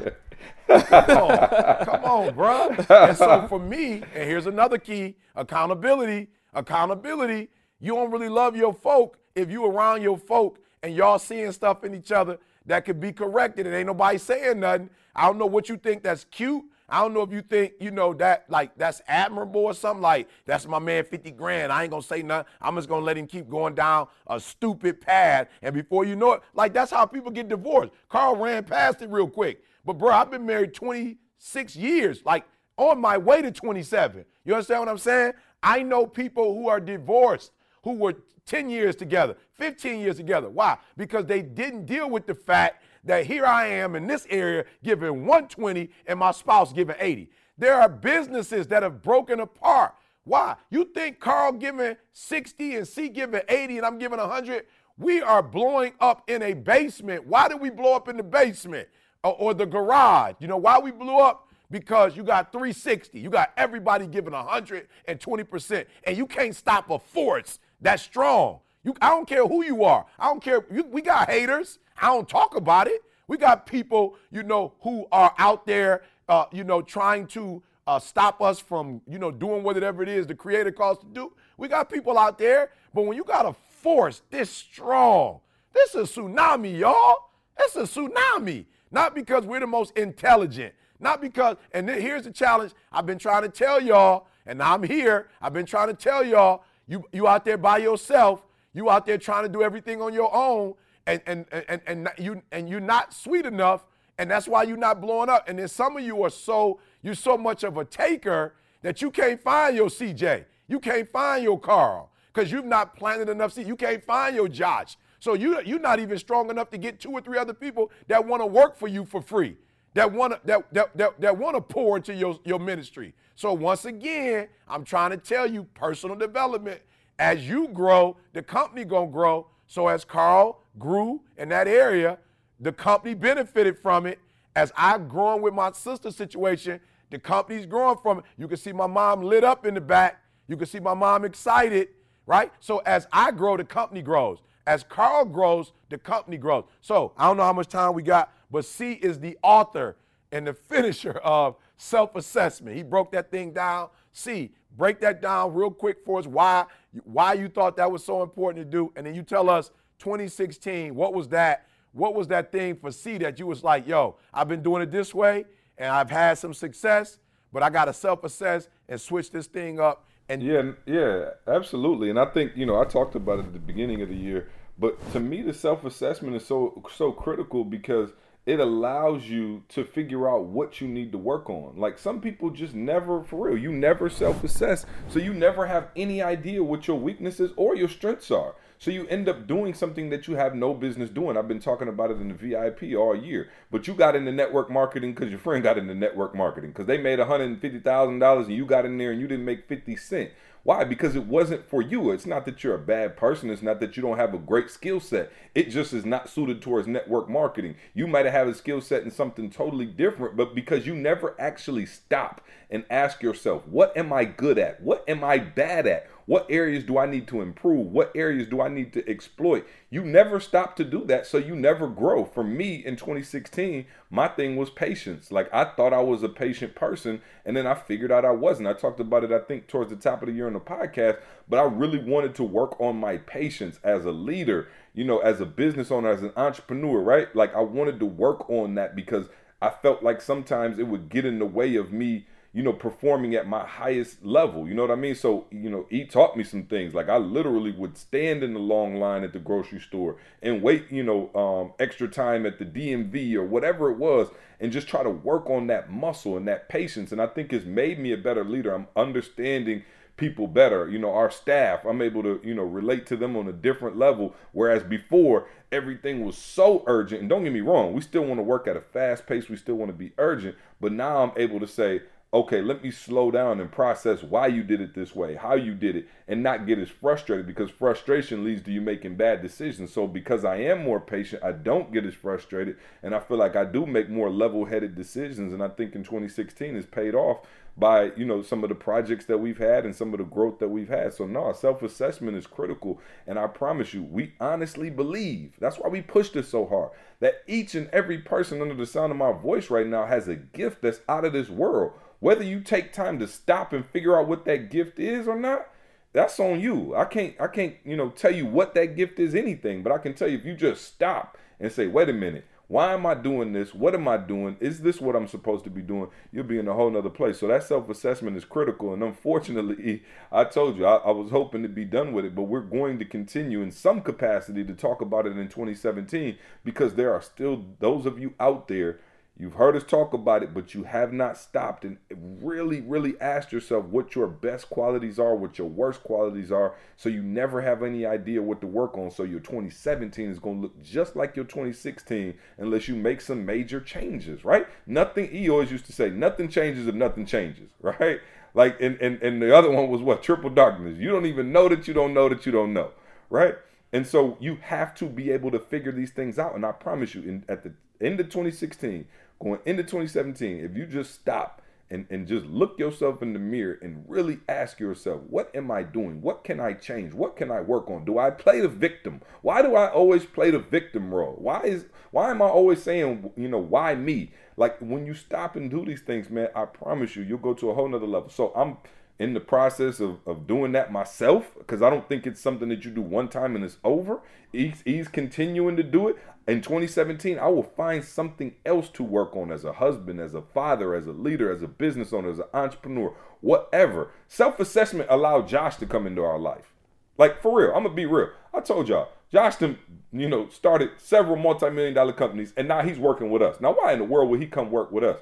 Come 0.68 1.18
on, 1.18 1.86
come 1.86 2.04
on, 2.04 2.36
bro. 2.36 2.70
And 2.90 3.18
so 3.18 3.48
for 3.50 3.60
me, 3.60 4.04
and 4.16 4.30
here's 4.30 4.46
another 4.46 4.78
key: 4.78 5.16
accountability. 5.36 6.28
Accountability. 6.54 7.50
You 7.80 7.96
don't 7.96 8.12
really 8.12 8.30
love 8.30 8.56
your 8.56 8.74
folk 8.74 9.18
if 9.36 9.52
you 9.52 9.66
around 9.66 10.02
your 10.02 10.18
folk 10.18 10.60
and 10.84 10.96
y'all 10.96 11.20
seeing 11.20 11.52
stuff 11.52 11.84
in 11.84 11.94
each 11.94 12.12
other 12.12 12.40
that 12.66 12.86
could 12.86 13.00
be 13.00 13.12
corrected 13.12 13.66
and 13.66 13.76
ain't 13.76 13.88
nobody 13.88 14.18
saying 14.18 14.60
nothing. 14.60 14.90
I 15.16 15.26
don't 15.28 15.38
know 15.38 15.46
what 15.46 15.70
you 15.70 15.78
think 15.78 16.04
that's 16.04 16.26
cute. 16.26 16.64
I 16.88 17.02
don't 17.02 17.14
know 17.14 17.22
if 17.22 17.32
you 17.32 17.42
think, 17.42 17.74
you 17.80 17.92
know, 17.92 18.14
that 18.16 18.46
like 18.50 18.76
that's 18.76 19.02
admirable 19.08 19.62
or 19.62 19.74
something. 19.74 20.02
Like, 20.02 20.28
that's 20.46 20.68
my 20.68 20.80
man 20.80 21.04
50 21.04 21.32
grand. 21.32 21.72
I 21.72 21.84
ain't 21.84 21.92
gonna 21.92 22.02
say 22.02 22.24
nothing. 22.24 22.52
I'm 22.62 22.76
just 22.76 22.90
gonna 22.90 23.06
let 23.06 23.18
him 23.18 23.28
keep 23.28 23.50
going 23.50 23.76
down 23.76 24.08
a 24.28 24.40
stupid 24.40 25.00
path. 25.00 25.50
And 25.62 25.74
before 25.74 26.06
you 26.06 26.16
know 26.16 26.34
it, 26.34 26.42
like 26.54 26.74
that's 26.74 26.92
how 26.92 27.06
people 27.06 27.32
get 27.32 27.48
divorced. 27.48 27.92
Carl 28.08 28.36
ran 28.36 28.64
past 28.64 29.02
it 29.02 29.10
real 29.10 29.28
quick. 29.28 29.64
But 29.86 29.98
bro, 29.98 30.12
I've 30.12 30.32
been 30.32 30.46
married 30.46 30.74
26 30.74 31.76
years, 31.76 32.22
like 32.26 32.46
on 32.78 33.00
my 33.00 33.18
way 33.18 33.42
to 33.42 33.52
27. 33.52 34.26
You 34.46 34.54
understand 34.54 34.82
what 34.82 34.90
I'm 34.90 34.98
saying? 34.98 35.34
I 35.62 35.84
know 35.84 36.06
people 36.06 36.54
who 36.54 36.70
are 36.70 36.80
divorced 36.80 37.52
who 37.84 37.94
were 37.94 38.16
10 38.46 38.70
years 38.70 38.96
together, 38.96 39.36
15 39.54 40.00
years 40.00 40.18
together. 40.18 40.50
Why? 40.50 40.78
Because 40.98 41.26
they 41.26 41.42
didn't 41.42 41.86
deal 41.86 42.10
with 42.10 42.26
the 42.26 42.36
fact 42.36 42.84
that 43.04 43.26
here 43.26 43.46
I 43.46 43.68
am 43.68 43.96
in 43.96 44.08
this 44.08 44.26
area 44.30 44.66
giving 44.84 45.26
120 45.26 45.90
and 46.08 46.20
my 46.20 46.32
spouse 46.32 46.74
giving 46.74 46.96
80. 47.00 47.30
There 47.58 47.76
are 47.76 47.90
businesses 47.90 48.68
that 48.68 48.84
have 48.84 49.02
broken 49.02 49.42
apart. 49.42 49.94
Why? 50.24 50.56
You 50.70 50.86
think 50.86 51.20
Carl 51.20 51.54
giving 51.54 51.96
60 52.12 52.76
and 52.76 52.88
C 52.88 53.10
giving 53.10 53.42
80 53.48 53.78
and 53.78 53.86
I'm 53.86 53.98
giving 53.98 54.20
100? 54.20 54.66
We 54.98 55.22
are 55.22 55.42
blowing 55.42 55.94
up 56.00 56.30
in 56.30 56.42
a 56.42 56.54
basement. 56.54 57.26
Why 57.26 57.48
did 57.48 57.62
we 57.62 57.70
blow 57.70 57.96
up 57.96 58.10
in 58.10 58.18
the 58.18 58.24
basement 58.24 58.88
or, 59.24 59.34
or 59.34 59.54
the 59.54 59.66
garage? 59.66 60.36
You 60.40 60.48
know 60.48 60.58
why 60.58 60.80
we 60.80 60.92
blew 60.92 61.18
up? 61.18 61.48
Because 61.72 62.18
you 62.18 62.24
got 62.24 62.52
360. 62.52 63.20
You 63.20 63.30
got 63.30 63.52
everybody 63.56 64.08
giving 64.08 64.34
120%, 64.34 65.86
and 66.04 66.18
you 66.18 66.26
can't 66.26 66.56
stop 66.56 66.90
a 66.90 66.98
force 66.98 67.60
that's 67.82 68.04
strong. 68.04 68.60
You, 68.84 68.96
I 69.02 69.10
don't 69.10 69.28
care 69.28 69.46
who 69.46 69.64
you 69.64 69.84
are. 69.84 70.06
I 70.18 70.26
don't 70.26 70.42
care. 70.42 70.66
You, 70.72 70.84
we 70.86 71.02
got 71.02 71.30
haters. 71.30 71.80
I 72.02 72.08
don't 72.08 72.28
talk 72.28 72.56
about 72.56 72.88
it. 72.88 73.04
We 73.28 73.38
got 73.38 73.66
people, 73.68 74.16
you 74.32 74.42
know, 74.42 74.74
who 74.82 75.06
are 75.12 75.34
out 75.38 75.68
there, 75.68 76.02
uh, 76.28 76.46
you 76.52 76.64
know, 76.64 76.82
trying 76.82 77.28
to 77.28 77.62
uh, 77.86 78.00
stop 78.00 78.42
us 78.42 78.60
from, 78.60 79.02
you 79.08 79.20
know, 79.20 79.32
doing 79.32 79.64
whatever 79.64 80.02
it 80.02 80.10
is 80.10 80.26
the 80.28 80.36
Creator 80.36 80.72
calls 80.72 81.00
to 81.00 81.06
do. 81.08 81.34
We 81.58 81.68
got 81.68 81.92
people 81.92 82.18
out 82.18 82.38
there, 82.38 82.72
but 82.94 83.04
when 83.04 83.18
you 83.18 83.24
got 83.24 83.46
a 83.46 83.56
force 83.82 84.22
this 84.30 84.50
strong, 84.50 85.42
this 85.74 85.94
is 85.94 86.12
tsunami, 86.12 86.80
y'all. 86.80 87.30
This 87.58 87.76
is 87.76 87.96
a 87.96 88.00
tsunami. 88.00 88.66
Not 88.92 89.16
because 89.16 89.46
we're 89.46 89.60
the 89.60 89.68
most 89.68 89.96
intelligent, 89.98 90.74
not 91.00 91.22
because, 91.22 91.58
and 91.72 91.88
then 91.88 92.02
here's 92.02 92.24
the 92.24 92.32
challenge 92.32 92.74
I've 92.92 93.06
been 93.06 93.20
trying 93.20 93.44
to 93.44 93.50
tell 93.50 93.82
y'all, 93.82 94.28
and 94.46 94.62
I'm 94.62 94.84
here. 94.84 95.30
I've 95.42 95.54
been 95.54 95.66
trying 95.66 95.88
to 95.88 95.94
tell 95.94 96.26
y'all, 96.26 96.64
you, 96.88 97.04
you 97.12 97.28
out 97.28 97.46
there 97.46 97.58
by 97.58 97.78
yourself, 97.78 98.46
you 98.74 98.90
out 98.90 99.06
there 99.06 99.18
trying 99.18 99.44
to 99.44 99.50
do 99.50 99.62
everything 99.62 100.02
on 100.02 100.14
your 100.14 100.34
own, 100.34 100.74
and, 101.06 101.22
and, 101.26 101.46
and, 101.52 101.82
and, 101.88 102.10
you, 102.18 102.42
and 102.52 102.70
you're 102.70 102.80
not 102.80 103.14
sweet 103.14 103.46
enough, 103.46 103.86
and 104.18 104.30
that's 104.30 104.48
why 104.48 104.64
you're 104.64 104.78
not 104.78 105.02
blowing 105.02 105.30
up. 105.30 105.48
And 105.48 105.58
then 105.60 105.68
some 105.68 105.96
of 105.98 106.04
you 106.04 106.24
are 106.24 106.30
so, 106.30 106.80
you're 107.02 107.16
so 107.16 107.38
much 107.38 107.64
of 107.64 107.78
a 107.78 107.86
taker 107.86 108.54
that 108.82 109.02
you 109.02 109.12
can't 109.12 109.42
find 109.42 109.76
your 109.76 109.88
CJ. 109.88 110.46
You 110.68 110.80
can't 110.80 111.10
find 111.10 111.44
your 111.44 111.60
Carl 111.60 112.12
because 112.34 112.52
you've 112.52 112.66
not 112.66 112.96
planted 112.96 113.30
enough 113.30 113.54
seed. 113.54 113.68
You 113.68 113.76
can't 113.76 114.04
find 114.04 114.36
your 114.36 114.48
Josh. 114.48 114.98
So 115.20 115.34
you, 115.34 115.62
you're 115.64 115.80
not 115.80 116.00
even 116.00 116.18
strong 116.18 116.50
enough 116.50 116.70
to 116.70 116.78
get 116.78 117.00
two 117.00 117.12
or 117.12 117.22
three 117.22 117.38
other 117.38 117.54
people 117.54 117.92
that 118.08 118.26
want 118.26 118.42
to 118.42 118.46
work 118.46 118.78
for 118.78 118.88
you 118.88 119.06
for 119.06 119.22
free, 119.22 119.58
that 119.94 120.12
want 120.12 120.34
to 120.34 120.42
that, 120.46 120.74
that, 120.74 120.98
that, 120.98 121.22
that 121.22 121.38
want 121.38 121.56
to 121.56 121.62
pour 121.62 121.98
into 121.98 122.14
your, 122.14 122.40
your 122.46 122.60
ministry. 122.60 123.14
So 123.36 123.54
once 123.54 123.86
again, 123.86 124.48
I'm 124.68 124.84
trying 124.84 125.12
to 125.12 125.18
tell 125.18 125.46
you 125.46 125.64
personal 125.74 126.16
development. 126.16 126.82
As 127.18 127.48
you 127.48 127.68
grow, 127.70 128.18
the 128.34 128.42
company 128.42 128.86
gonna 128.86 129.12
grow. 129.12 129.48
So 129.68 129.88
as 129.88 130.06
Carl 130.06 130.62
grew 130.78 131.22
in 131.38 131.50
that 131.50 131.68
area, 131.68 132.18
the 132.60 132.72
company 132.72 133.14
benefited 133.14 133.78
from 133.78 134.06
it. 134.06 134.20
As 134.56 134.72
I've 134.76 135.08
grown 135.08 135.42
with 135.42 135.54
my 135.54 135.72
sister 135.72 136.12
situation, 136.12 136.80
the 137.10 137.20
company's 137.20 137.66
growing 137.66 137.98
from 138.02 138.20
it. 138.20 138.26
You 138.38 138.48
can 138.48 138.58
see 138.58 138.72
my 138.72 138.88
mom 138.88 139.22
lit 139.22 139.44
up 139.44 139.66
in 139.66 139.74
the 139.74 139.82
back. 139.82 140.22
You 140.48 140.58
can 140.58 140.66
see 140.66 140.80
my 140.80 140.94
mom 140.94 141.26
excited, 141.26 141.90
right? 142.26 142.52
So 142.60 142.80
as 142.80 143.08
I 143.12 143.32
grow, 143.32 143.58
the 143.58 143.64
company 143.64 144.02
grows. 144.02 144.40
As 144.70 144.84
Carl 144.84 145.26
grows, 145.26 145.74
the 145.90 145.98
company 145.98 146.38
grows. 146.38 146.64
So 146.80 147.14
I 147.18 147.26
don't 147.26 147.38
know 147.38 147.44
how 147.44 147.54
much 147.54 147.70
time 147.70 147.96
we 147.96 148.04
got, 148.04 148.32
but 148.52 148.66
C 148.66 148.92
is 148.92 149.20
the 149.20 149.36
author 149.42 149.96
and 150.32 150.46
the 150.46 150.54
finisher 150.54 151.14
of 151.24 151.56
self 151.78 152.16
assessment. 152.16 152.78
He 152.78 152.84
broke 152.84 153.12
that 153.14 153.32
thing 153.32 153.52
down. 153.52 153.90
C, 154.12 154.52
break 154.78 155.00
that 155.00 155.24
down 155.24 155.56
real 155.56 155.72
quick 155.72 156.06
for 156.06 156.20
us 156.20 156.28
why, 156.28 156.66
why 157.04 157.34
you 157.34 157.48
thought 157.48 157.78
that 157.78 157.92
was 157.92 158.06
so 158.06 158.22
important 158.22 158.64
to 158.64 158.70
do. 158.70 158.94
And 158.96 159.08
then 159.08 159.16
you 159.16 159.24
tell 159.24 159.50
us 159.50 159.72
2016, 159.98 160.94
what 160.94 161.16
was 161.16 161.28
that? 161.30 161.66
What 161.94 162.14
was 162.14 162.28
that 162.28 162.52
thing 162.52 162.76
for 162.76 162.92
C 162.92 163.18
that 163.18 163.40
you 163.40 163.48
was 163.48 163.64
like, 163.64 163.88
yo, 163.88 164.18
I've 164.32 164.48
been 164.48 164.62
doing 164.62 164.84
it 164.84 164.92
this 164.92 165.16
way 165.16 165.46
and 165.80 165.92
I've 165.92 166.12
had 166.12 166.38
some 166.38 166.54
success, 166.54 167.18
but 167.52 167.64
I 167.64 167.72
got 167.72 167.86
to 167.86 167.94
self 167.94 168.24
assess 168.24 168.70
and 168.88 169.02
switch 169.02 169.32
this 169.32 169.48
thing 169.48 169.80
up. 169.80 170.06
And 170.32 170.44
yeah, 170.44 170.74
yeah, 170.86 171.30
absolutely. 171.48 172.12
And 172.12 172.20
I 172.20 172.26
think, 172.26 172.52
you 172.56 172.68
know, 172.68 172.80
I 172.80 172.86
talked 172.86 173.16
about 173.16 173.40
it 173.40 173.48
at 173.48 173.54
the 173.54 173.58
beginning 173.58 174.04
of 174.04 174.10
the 174.10 174.16
year 174.16 174.48
but 174.80 175.12
to 175.12 175.20
me, 175.20 175.42
the 175.42 175.54
self 175.54 175.84
assessment 175.84 176.36
is 176.36 176.46
so 176.46 176.84
so 176.96 177.12
critical 177.12 177.64
because 177.64 178.12
it 178.46 178.60
allows 178.60 179.26
you 179.26 179.64
to 179.70 179.84
figure 179.84 180.28
out 180.28 180.46
what 180.46 180.82
you 180.82 180.88
need 180.88 181.12
to 181.12 181.18
work 181.18 181.50
on. 181.50 181.78
Like 181.78 182.00
some 182.00 182.20
people 182.20 182.50
just 182.50 182.74
never, 182.74 183.24
for 183.24 183.48
real, 183.48 183.58
you 183.58 183.72
never 183.72 184.10
self 184.10 184.44
assess. 184.44 184.86
So 185.08 185.20
you 185.20 185.34
never 185.34 185.68
have 185.68 185.90
any 185.96 186.22
idea 186.22 186.64
what 186.64 186.88
your 186.88 186.98
weaknesses 186.98 187.52
or 187.58 187.76
your 187.76 187.90
strengths 187.90 188.32
are. 188.32 188.56
So 188.80 188.92
you 188.92 189.06
end 189.08 189.28
up 189.28 189.46
doing 189.46 189.74
something 189.74 190.10
that 190.10 190.28
you 190.28 190.36
have 190.36 190.56
no 190.56 190.74
business 190.74 191.10
doing. 191.10 191.36
I've 191.36 191.50
been 191.50 191.60
talking 191.60 191.90
about 191.90 192.12
it 192.12 192.22
in 192.22 192.30
the 192.30 192.34
VIP 192.34 192.98
all 192.98 193.14
year. 193.14 193.50
But 193.70 193.88
you 193.88 193.94
got 193.94 194.16
into 194.16 194.32
network 194.32 194.72
marketing 194.72 195.14
because 195.14 195.30
your 195.30 195.40
friend 195.40 195.62
got 195.62 195.78
into 195.78 195.94
network 195.94 196.34
marketing 196.34 196.72
because 196.72 196.86
they 196.86 196.98
made 196.98 197.20
$150,000 197.20 198.46
and 198.46 198.54
you 198.54 198.66
got 198.66 198.86
in 198.86 198.98
there 198.98 199.12
and 199.12 199.20
you 199.20 199.28
didn't 199.28 199.44
make 199.44 199.68
50 199.68 199.98
cents. 199.98 200.32
Why? 200.64 200.84
Because 200.84 201.16
it 201.16 201.26
wasn't 201.26 201.70
for 201.70 201.82
you. 201.82 202.12
It's 202.12 202.26
not 202.26 202.45
that 202.45 202.64
you're 202.64 202.76
a 202.76 202.80
bad 202.80 203.16
person. 203.16 203.49
It's 203.49 203.62
not 203.62 203.80
that 203.80 203.95
you 203.95 204.03
don't 204.03 204.18
have 204.18 204.34
a 204.34 204.38
great 204.38 204.70
skill 204.70 204.99
set. 204.99 205.32
It 205.55 205.70
just 205.70 205.93
is 205.93 206.05
not 206.05 206.30
suited 206.30 206.62
towards 206.62 206.88
network 206.88 207.30
marketing. 207.30 207.76
You 207.93 208.07
might 208.07 208.26
have 208.26 208.47
a 208.47 208.53
skill 208.53 208.82
set 208.82 209.03
in 209.03 209.12
something 209.12 209.49
totally 209.49 209.86
different, 209.86 210.36
but 210.36 210.53
because 210.53 210.86
you 210.86 210.95
never 210.95 211.39
actually 211.39 211.86
stop 211.86 212.41
and 212.70 212.84
ask 212.89 213.24
yourself, 213.24 213.66
what 213.68 213.95
am 213.97 214.12
I 214.14 214.26
good 214.26 214.60
at? 214.60 214.82
What 214.82 215.03
am 215.07 215.24
I 215.24 215.39
bad 215.39 215.88
at? 215.88 216.07
What 216.30 216.46
areas 216.48 216.84
do 216.84 217.00
I 217.00 217.08
need 217.08 217.28
to 217.30 217.42
improve? 217.42 217.88
What 217.88 218.12
areas 218.14 218.48
do 218.48 218.62
I 218.62 218.70
need 218.70 218.94
to 218.94 219.10
exploit? 219.10 219.66
You 219.90 220.04
never 220.04 220.40
stop 220.40 220.76
to 220.76 220.84
do 220.84 221.04
that, 221.06 221.26
so 221.26 221.40
you 221.40 221.56
never 221.56 221.88
grow. 221.88 222.24
For 222.24 222.44
me 222.44 222.86
in 222.86 222.98
2016, 222.98 223.88
my 224.12 224.28
thing 224.28 224.56
was 224.56 224.70
patience. 224.70 225.32
Like 225.32 225.52
I 225.52 225.66
thought 225.66 225.92
I 225.92 226.04
was 226.04 226.22
a 226.22 226.30
patient 226.30 226.76
person, 226.76 227.24
and 227.46 227.58
then 227.58 227.66
I 227.66 227.74
figured 227.74 228.12
out 228.12 228.26
I 228.26 228.30
wasn't. 228.30 228.68
I 228.68 228.74
talked 228.74 229.00
about 229.00 229.24
it, 229.24 229.32
I 229.32 229.40
think, 229.40 229.66
towards 229.66 229.90
the 229.90 229.96
top 229.96 230.22
of 230.22 230.28
the 230.28 230.36
year 230.36 230.46
in 230.46 230.54
the 230.54 230.60
podcast, 230.60 231.20
but 231.50 231.58
I 231.58 231.64
really 231.64 231.98
wanted 231.98 232.36
to 232.36 232.44
work 232.44 232.80
on 232.80 233.00
my 233.00 233.18
patience 233.18 233.80
as 233.84 234.06
a 234.06 234.12
leader, 234.12 234.68
you 234.94 235.06
know, 235.06 235.18
as 235.18 235.42
a 235.42 235.48
business 235.48 235.90
owner, 235.90 236.12
as 236.12 236.22
an 236.22 236.34
entrepreneur, 236.38 237.02
right? 237.02 237.36
Like 237.36 237.56
I 237.56 237.62
wanted 237.62 238.00
to 238.02 238.06
work 238.06 238.48
on 238.52 238.76
that 238.76 238.96
because 238.96 239.30
I 239.64 239.72
felt 239.72 240.04
like 240.04 240.22
sometimes 240.22 240.78
it 240.78 240.88
would 240.88 241.10
get 241.10 241.26
in 241.26 241.40
the 241.40 241.46
way 241.48 241.76
of 241.76 241.92
me 241.92 242.28
you 242.52 242.64
know, 242.64 242.74
performing 242.74 243.36
at 243.36 243.47
my 243.47 243.66
highest 243.66 244.24
level. 244.26 244.68
You 244.68 244.74
know 244.74 244.82
what 244.82 244.91
I 244.91 244.95
mean? 244.95 245.14
So, 245.14 245.45
you 245.52 245.70
know, 245.70 245.86
he 245.89 246.06
taught 246.06 246.36
me 246.36 246.43
some 246.43 246.64
things. 246.64 246.95
Like 246.95 247.08
I 247.08 247.18
literally 247.18 247.72
would 247.72 247.95
stand 247.97 248.41
in 248.41 248.54
the 248.54 248.60
long 248.60 248.95
line 248.95 249.24
at 249.24 249.34
the 249.34 249.39
grocery 249.39 249.80
store 249.80 250.18
and 250.41 250.62
wait, 250.62 250.91
you 250.91 251.04
know, 251.04 251.30
um, 251.36 251.74
extra 251.80 252.08
time 252.08 252.47
at 252.47 252.58
the 252.58 252.66
DMV 252.66 253.36
or 253.36 253.43
whatever 253.43 253.91
it 253.91 253.97
was, 253.97 254.30
and 254.60 254.72
just 254.72 254.88
try 254.88 255.04
to 255.04 255.10
work 255.10 255.50
on 255.50 255.68
that 255.68 255.91
muscle 255.91 256.38
and 256.38 256.47
that 256.47 256.70
patience. 256.70 257.12
And 257.12 257.22
I 257.22 257.28
think 257.28 257.54
it's 257.54 257.66
made 257.66 258.00
me 258.00 258.14
a 258.14 258.18
better 258.18 258.43
leader. 258.43 258.74
I'm 258.74 258.88
understanding 258.95 259.84
people 260.18 260.47
better. 260.47 260.89
You 260.89 261.00
know, 261.00 261.14
our 261.14 261.32
staff, 261.32 261.86
I'm 261.86 262.02
able 262.02 262.24
to, 262.24 262.41
you 262.43 262.54
know, 262.54 262.64
relate 262.64 263.06
to 263.08 263.16
them 263.16 263.38
on 263.38 263.47
a 263.47 263.54
different 263.54 263.97
level. 263.97 264.36
Whereas 264.52 264.84
before, 264.84 265.47
everything 265.72 266.26
was 266.26 266.38
so 266.38 266.84
urgent. 266.88 267.22
And 267.22 267.30
don't 267.30 267.43
get 267.43 267.54
me 267.54 267.62
wrong, 267.62 267.93
we 267.93 268.02
still 268.02 268.26
want 268.26 268.39
to 268.39 268.43
work 268.43 268.68
at 268.68 268.76
a 268.76 268.82
fast 268.82 269.26
pace. 269.28 269.50
We 269.50 269.56
still 269.56 269.76
want 269.76 269.89
to 269.89 269.97
be 269.97 270.12
urgent. 270.18 270.56
But 270.82 270.91
now 270.91 271.24
I'm 271.24 271.32
able 271.38 271.60
to 271.60 271.68
say, 271.68 272.02
okay, 272.32 272.62
let 272.62 272.84
me 272.84 272.92
slow 272.92 273.32
down 273.32 273.60
and 273.60 273.72
process 273.72 274.22
why 274.22 274.46
you 274.46 274.62
did 274.62 274.82
it 274.82 274.94
this 274.94 275.16
way, 275.16 275.34
how 275.34 275.56
you 275.56 275.74
did 275.74 275.96
it, 275.96 276.08
and 276.28 276.44
not 276.44 276.68
get 276.68 276.78
as 276.78 276.90
frustrated 276.90 277.48
because 277.48 277.72
frustration 277.72 278.44
leads 278.44 278.62
to 278.62 278.72
you 278.72 278.82
making 278.82 279.16
bad 279.16 279.42
decisions. 279.42 279.92
So, 279.92 280.06
because 280.06 280.46
I 280.46 280.58
am 280.58 280.84
more 280.84 281.00
patient, 281.00 281.44
I 281.44 281.54
don't 281.54 281.92
get 281.92 282.06
as 282.06 282.14
frustrated, 282.14 282.78
and 283.02 283.16
I 283.16 283.20
feel 283.20 283.38
like 283.38 283.56
I 283.56 283.66
do 283.66 283.86
make 283.86 284.10
more 284.10 284.30
level 284.30 284.66
headed 284.66 284.96
decisions. 284.96 285.54
And 285.54 285.64
I 285.64 285.70
think 285.70 285.96
in 285.96 286.04
2016 286.04 286.76
is 286.76 286.86
paid 286.86 287.16
off 287.16 287.40
by 287.80 288.12
you 288.18 288.26
know 288.26 288.42
some 288.42 288.64
of 288.64 288.70
the 288.70 288.76
projects 288.76 289.26
that 289.26 289.38
we've 289.38 289.58
had 289.58 289.86
and 289.86 289.96
some 289.96 290.14
of 290.14 290.18
the 290.18 290.26
growth 290.26 290.60
that 290.60 290.68
we've 290.68 290.90
had 290.90 291.14
so 291.14 291.26
no 291.26 291.52
self-assessment 291.54 292.36
is 292.36 292.46
critical 292.46 293.00
and 293.26 293.40
i 293.40 293.48
promise 293.48 293.94
you 293.94 294.04
we 294.04 294.34
honestly 294.40 294.90
believe 294.90 295.54
that's 295.60 295.78
why 295.78 295.88
we 295.88 296.02
push 296.02 296.30
this 296.30 296.50
so 296.50 296.66
hard 296.66 296.90
that 297.20 297.42
each 297.48 297.76
and 297.76 297.88
every 297.94 298.18
person 298.18 298.62
under 298.62 298.74
the 298.74 298.86
sound 298.86 299.12
of 299.12 299.18
my 299.18 299.32
voice 299.32 299.70
right 299.70 299.88
now 299.88 300.06
has 300.06 300.28
a 300.28 300.36
gift 300.36 300.82
that's 300.82 301.00
out 301.08 301.24
of 301.24 301.32
this 301.32 301.50
world 301.50 301.94
whether 302.20 302.44
you 302.44 302.62
take 302.62 302.94
time 302.94 303.20
to 303.20 303.28
stop 303.28 303.74
and 303.74 303.86
figure 303.86 304.20
out 304.20 304.28
what 304.28 304.46
that 304.46 304.70
gift 304.70 305.00
is 305.00 305.28
or 305.28 305.36
not, 305.36 305.68
that's 306.14 306.40
on 306.40 306.60
you. 306.60 306.96
I 306.96 307.06
can't 307.06 307.36
I 307.40 307.48
can't, 307.48 307.76
you 307.84 307.96
know, 307.96 308.10
tell 308.10 308.34
you 308.34 308.46
what 308.46 308.74
that 308.74 308.96
gift 308.96 309.20
is 309.20 309.36
anything, 309.36 309.84
but 309.84 309.92
I 309.92 309.98
can 310.00 310.14
tell 310.14 310.28
you 310.28 310.38
if 310.38 310.46
you 310.46 310.56
just 310.56 310.86
stop 310.86 311.38
and 311.60 311.72
say, 311.72 311.88
"Wait 311.88 312.10
a 312.10 312.14
minute. 312.14 312.46
Why 312.70 312.94
am 312.94 313.04
I 313.08 313.16
doing 313.16 313.52
this? 313.52 313.74
What 313.74 313.96
am 313.96 314.08
I 314.08 314.18
doing? 314.18 314.56
Is 314.60 314.82
this 314.82 315.02
what 315.02 315.16
I'm 315.16 315.28
supposed 315.28 315.64
to 315.64 315.72
be 315.72 315.82
doing? 315.82 316.08
You'll 316.32 316.44
be 316.44 316.60
in 316.60 316.68
a 316.68 316.74
whole 316.76 316.92
nother 316.92 317.10
place. 317.10 317.40
So 317.40 317.48
that 317.48 317.64
self-assessment 317.64 318.38
is 318.38 318.46
critical. 318.46 318.94
And 318.94 319.02
unfortunately, 319.02 320.04
I 320.32 320.44
told 320.44 320.78
you 320.78 320.86
I, 320.86 320.98
I, 320.98 321.10
was 321.10 321.32
hoping 321.32 321.64
to 321.64 321.68
be 321.68 321.84
done 321.84 322.14
with 322.14 322.26
it, 322.26 322.36
but 322.36 322.44
we're 322.44 322.62
going 322.62 323.00
to 323.00 323.06
continue 323.06 323.64
in 323.64 323.72
some 323.72 324.02
capacity 324.02 324.64
to 324.64 324.76
talk 324.76 325.02
about 325.02 325.26
it 325.26 325.36
in 325.36 325.48
2017 325.48 326.38
because 326.64 326.94
there 326.94 327.12
are 327.12 327.24
still 327.24 327.66
those 327.80 328.06
of 328.06 328.20
you 328.20 328.36
out 328.40 328.68
there 328.68 329.00
You've 329.42 329.54
heard 329.54 329.78
us 329.78 329.86
talk 329.86 330.12
about 330.12 330.44
it, 330.44 330.54
but 330.54 330.74
you 330.74 330.84
have 330.84 331.14
not 331.14 331.38
stopped 331.38 331.86
and 331.86 331.98
really, 332.42 332.82
really 332.82 333.14
asked 333.22 333.54
yourself 333.54 333.86
what 333.86 334.14
your 334.14 334.28
best 334.28 334.70
qualities 334.70 335.18
are, 335.18 335.34
what 335.34 335.58
your 335.58 335.70
worst 335.70 336.04
qualities 336.04 336.52
are, 336.52 336.76
so 336.98 337.08
you 337.08 337.24
never 337.24 337.62
have 337.62 337.82
any 337.82 338.06
idea 338.06 338.42
what 338.42 338.60
to 338.60 338.68
work 338.68 338.98
on. 338.98 339.10
So 339.10 339.24
your 339.24 339.40
2017 339.40 340.30
is 340.30 340.40
going 340.40 340.58
to 340.58 340.62
look 340.64 340.84
just 340.84 341.16
like 341.16 341.38
your 341.38 341.46
2016 341.46 342.34
unless 342.58 342.90
you 342.90 342.98
make 342.98 343.22
some 343.22 343.46
major 343.46 343.80
changes, 343.80 344.44
right? 344.44 344.68
Nothing, 344.86 345.32
he 345.32 345.50
always 345.50 345.72
used 345.72 345.86
to 345.86 345.94
say, 345.94 346.10
nothing 346.10 346.50
changes 346.50 346.86
if 346.86 346.96
nothing 346.96 347.26
changes, 347.26 347.70
right? 347.82 348.20
Like, 348.54 348.82
and, 348.82 349.00
and, 349.00 349.24
and 349.24 349.42
the 349.42 349.56
other 349.56 349.72
one 349.72 349.88
was 349.88 350.02
what? 350.02 350.22
Triple 350.22 350.50
darkness. 350.50 350.98
You 351.00 351.12
don't 351.12 351.26
even 351.26 351.54
know 351.54 351.70
that 351.70 351.88
you 351.88 351.94
don't 351.94 352.14
know 352.14 352.28
that 352.28 352.46
you 352.46 352.52
don't 352.52 352.74
know, 352.74 352.92
right? 353.30 353.56
And 353.94 354.06
so 354.06 354.36
you 354.42 354.58
have 354.64 354.94
to 354.96 355.06
be 355.06 355.32
able 355.32 355.52
to 355.52 355.60
figure 355.60 355.94
these 355.94 356.12
things 356.12 356.38
out. 356.38 356.56
And 356.56 356.66
I 356.66 356.74
promise 356.74 357.16
you, 357.16 357.22
in, 357.22 357.46
at 357.48 357.64
the 357.64 357.72
end 358.02 358.20
of 358.20 358.28
2016, 358.28 359.06
going 359.42 359.60
into 359.66 359.84
2017, 359.84 360.64
if 360.64 360.76
you 360.76 360.86
just 360.86 361.14
stop 361.14 361.62
and, 361.92 362.06
and 362.10 362.28
just 362.28 362.46
look 362.46 362.78
yourself 362.78 363.22
in 363.24 363.34
the 363.34 363.40
mirror 363.40 363.80
and 363.82 364.04
really 364.08 364.40
ask 364.48 364.80
yourself, 364.80 365.22
what 365.30 365.50
am 365.56 365.72
I 365.72 365.84
doing? 365.84 366.22
What 366.22 366.44
can 366.44 366.60
I 366.60 366.74
change? 366.74 367.14
What 367.14 367.36
can 367.36 367.50
I 367.50 367.62
work 367.62 367.90
on? 367.90 368.06
Do 368.06 368.20
I 368.20 368.30
play 368.30 368.60
the 368.60 368.68
victim? 368.68 369.22
Why 369.42 369.62
do 369.62 369.76
I 369.76 369.90
always 369.90 370.26
play 370.26 370.52
the 370.52 370.60
victim 370.60 371.14
role? 371.14 371.36
Why 371.38 371.62
is 371.62 371.86
why 372.12 372.32
am 372.32 372.42
I 372.42 372.48
always 372.48 372.82
saying, 372.84 373.32
you 373.36 373.48
know, 373.48 373.60
why 373.60 373.96
me? 373.96 374.34
Like 374.56 374.78
when 374.80 375.06
you 375.06 375.14
stop 375.14 375.56
and 375.56 375.70
do 375.70 375.86
these 375.86 376.02
things, 376.02 376.30
man, 376.30 376.50
I 376.56 376.66
promise 376.66 377.16
you, 377.16 377.24
you'll 377.24 377.38
go 377.40 377.54
to 377.56 377.70
a 377.72 377.74
whole 377.74 377.88
nother 377.88 378.08
level. 378.08 378.30
So 378.30 378.52
I'm 378.56 378.78
in 379.20 379.34
the 379.34 379.40
process 379.40 380.00
of, 380.00 380.20
of 380.26 380.48
doing 380.48 380.72
that 380.72 380.92
myself 380.92 381.52
because 381.58 381.82
I 381.82 381.90
don't 381.90 382.08
think 382.08 382.26
it's 382.26 382.42
something 382.42 382.70
that 382.70 382.86
you 382.86 382.92
do 382.92 383.02
one 383.02 383.28
time 383.28 383.56
and 383.56 383.66
it's 383.66 383.78
over. 383.84 384.22
He's, 384.52 384.82
he's 384.86 385.08
continuing 385.08 385.76
to 385.76 385.84
do 385.84 386.08
it 386.08 386.18
in 386.50 386.62
2017, 386.62 387.38
I 387.38 387.48
will 387.48 387.64
find 387.64 388.04
something 388.04 388.56
else 388.66 388.90
to 388.90 389.04
work 389.04 389.36
on 389.36 389.52
as 389.52 389.64
a 389.64 389.74
husband, 389.74 390.20
as 390.20 390.34
a 390.34 390.42
father, 390.42 390.96
as 390.96 391.06
a 391.06 391.12
leader, 391.12 391.52
as 391.52 391.62
a 391.62 391.68
business 391.68 392.12
owner, 392.12 392.32
as 392.32 392.40
an 392.40 392.46
entrepreneur, 392.56 393.16
whatever. 393.42 394.12
Self 394.28 394.60
assessment 394.60 395.10
allowed 395.12 395.48
Josh 395.48 395.76
to 395.78 395.86
come 395.86 396.08
into 396.08 396.24
our 396.24 396.40
life. 396.40 396.74
Like, 397.20 397.42
for 397.42 397.60
real, 397.60 397.68
I'm 397.70 397.84
going 397.84 397.96
to 397.96 397.96
be 397.96 398.08
real. 398.08 398.30
I 398.52 398.62
told 398.62 398.90
y'all, 398.90 399.10
Josh, 399.32 399.58
them, 399.58 399.78
you 400.12 400.28
know, 400.28 400.50
started 400.50 400.90
several 400.98 401.36
multi 401.36 401.70
million 401.70 401.94
dollar 401.94 402.14
companies, 402.14 402.52
and 402.58 402.68
now 402.68 402.82
he's 402.82 402.98
working 402.98 403.30
with 403.30 403.44
us. 403.44 403.62
Now, 403.62 403.74
why 403.74 403.94
in 403.94 404.00
the 404.00 404.06
world 404.06 404.32
would 404.32 404.42
he 404.42 404.48
come 404.48 404.72
work 404.72 404.92
with 404.92 405.04
us? 405.04 405.20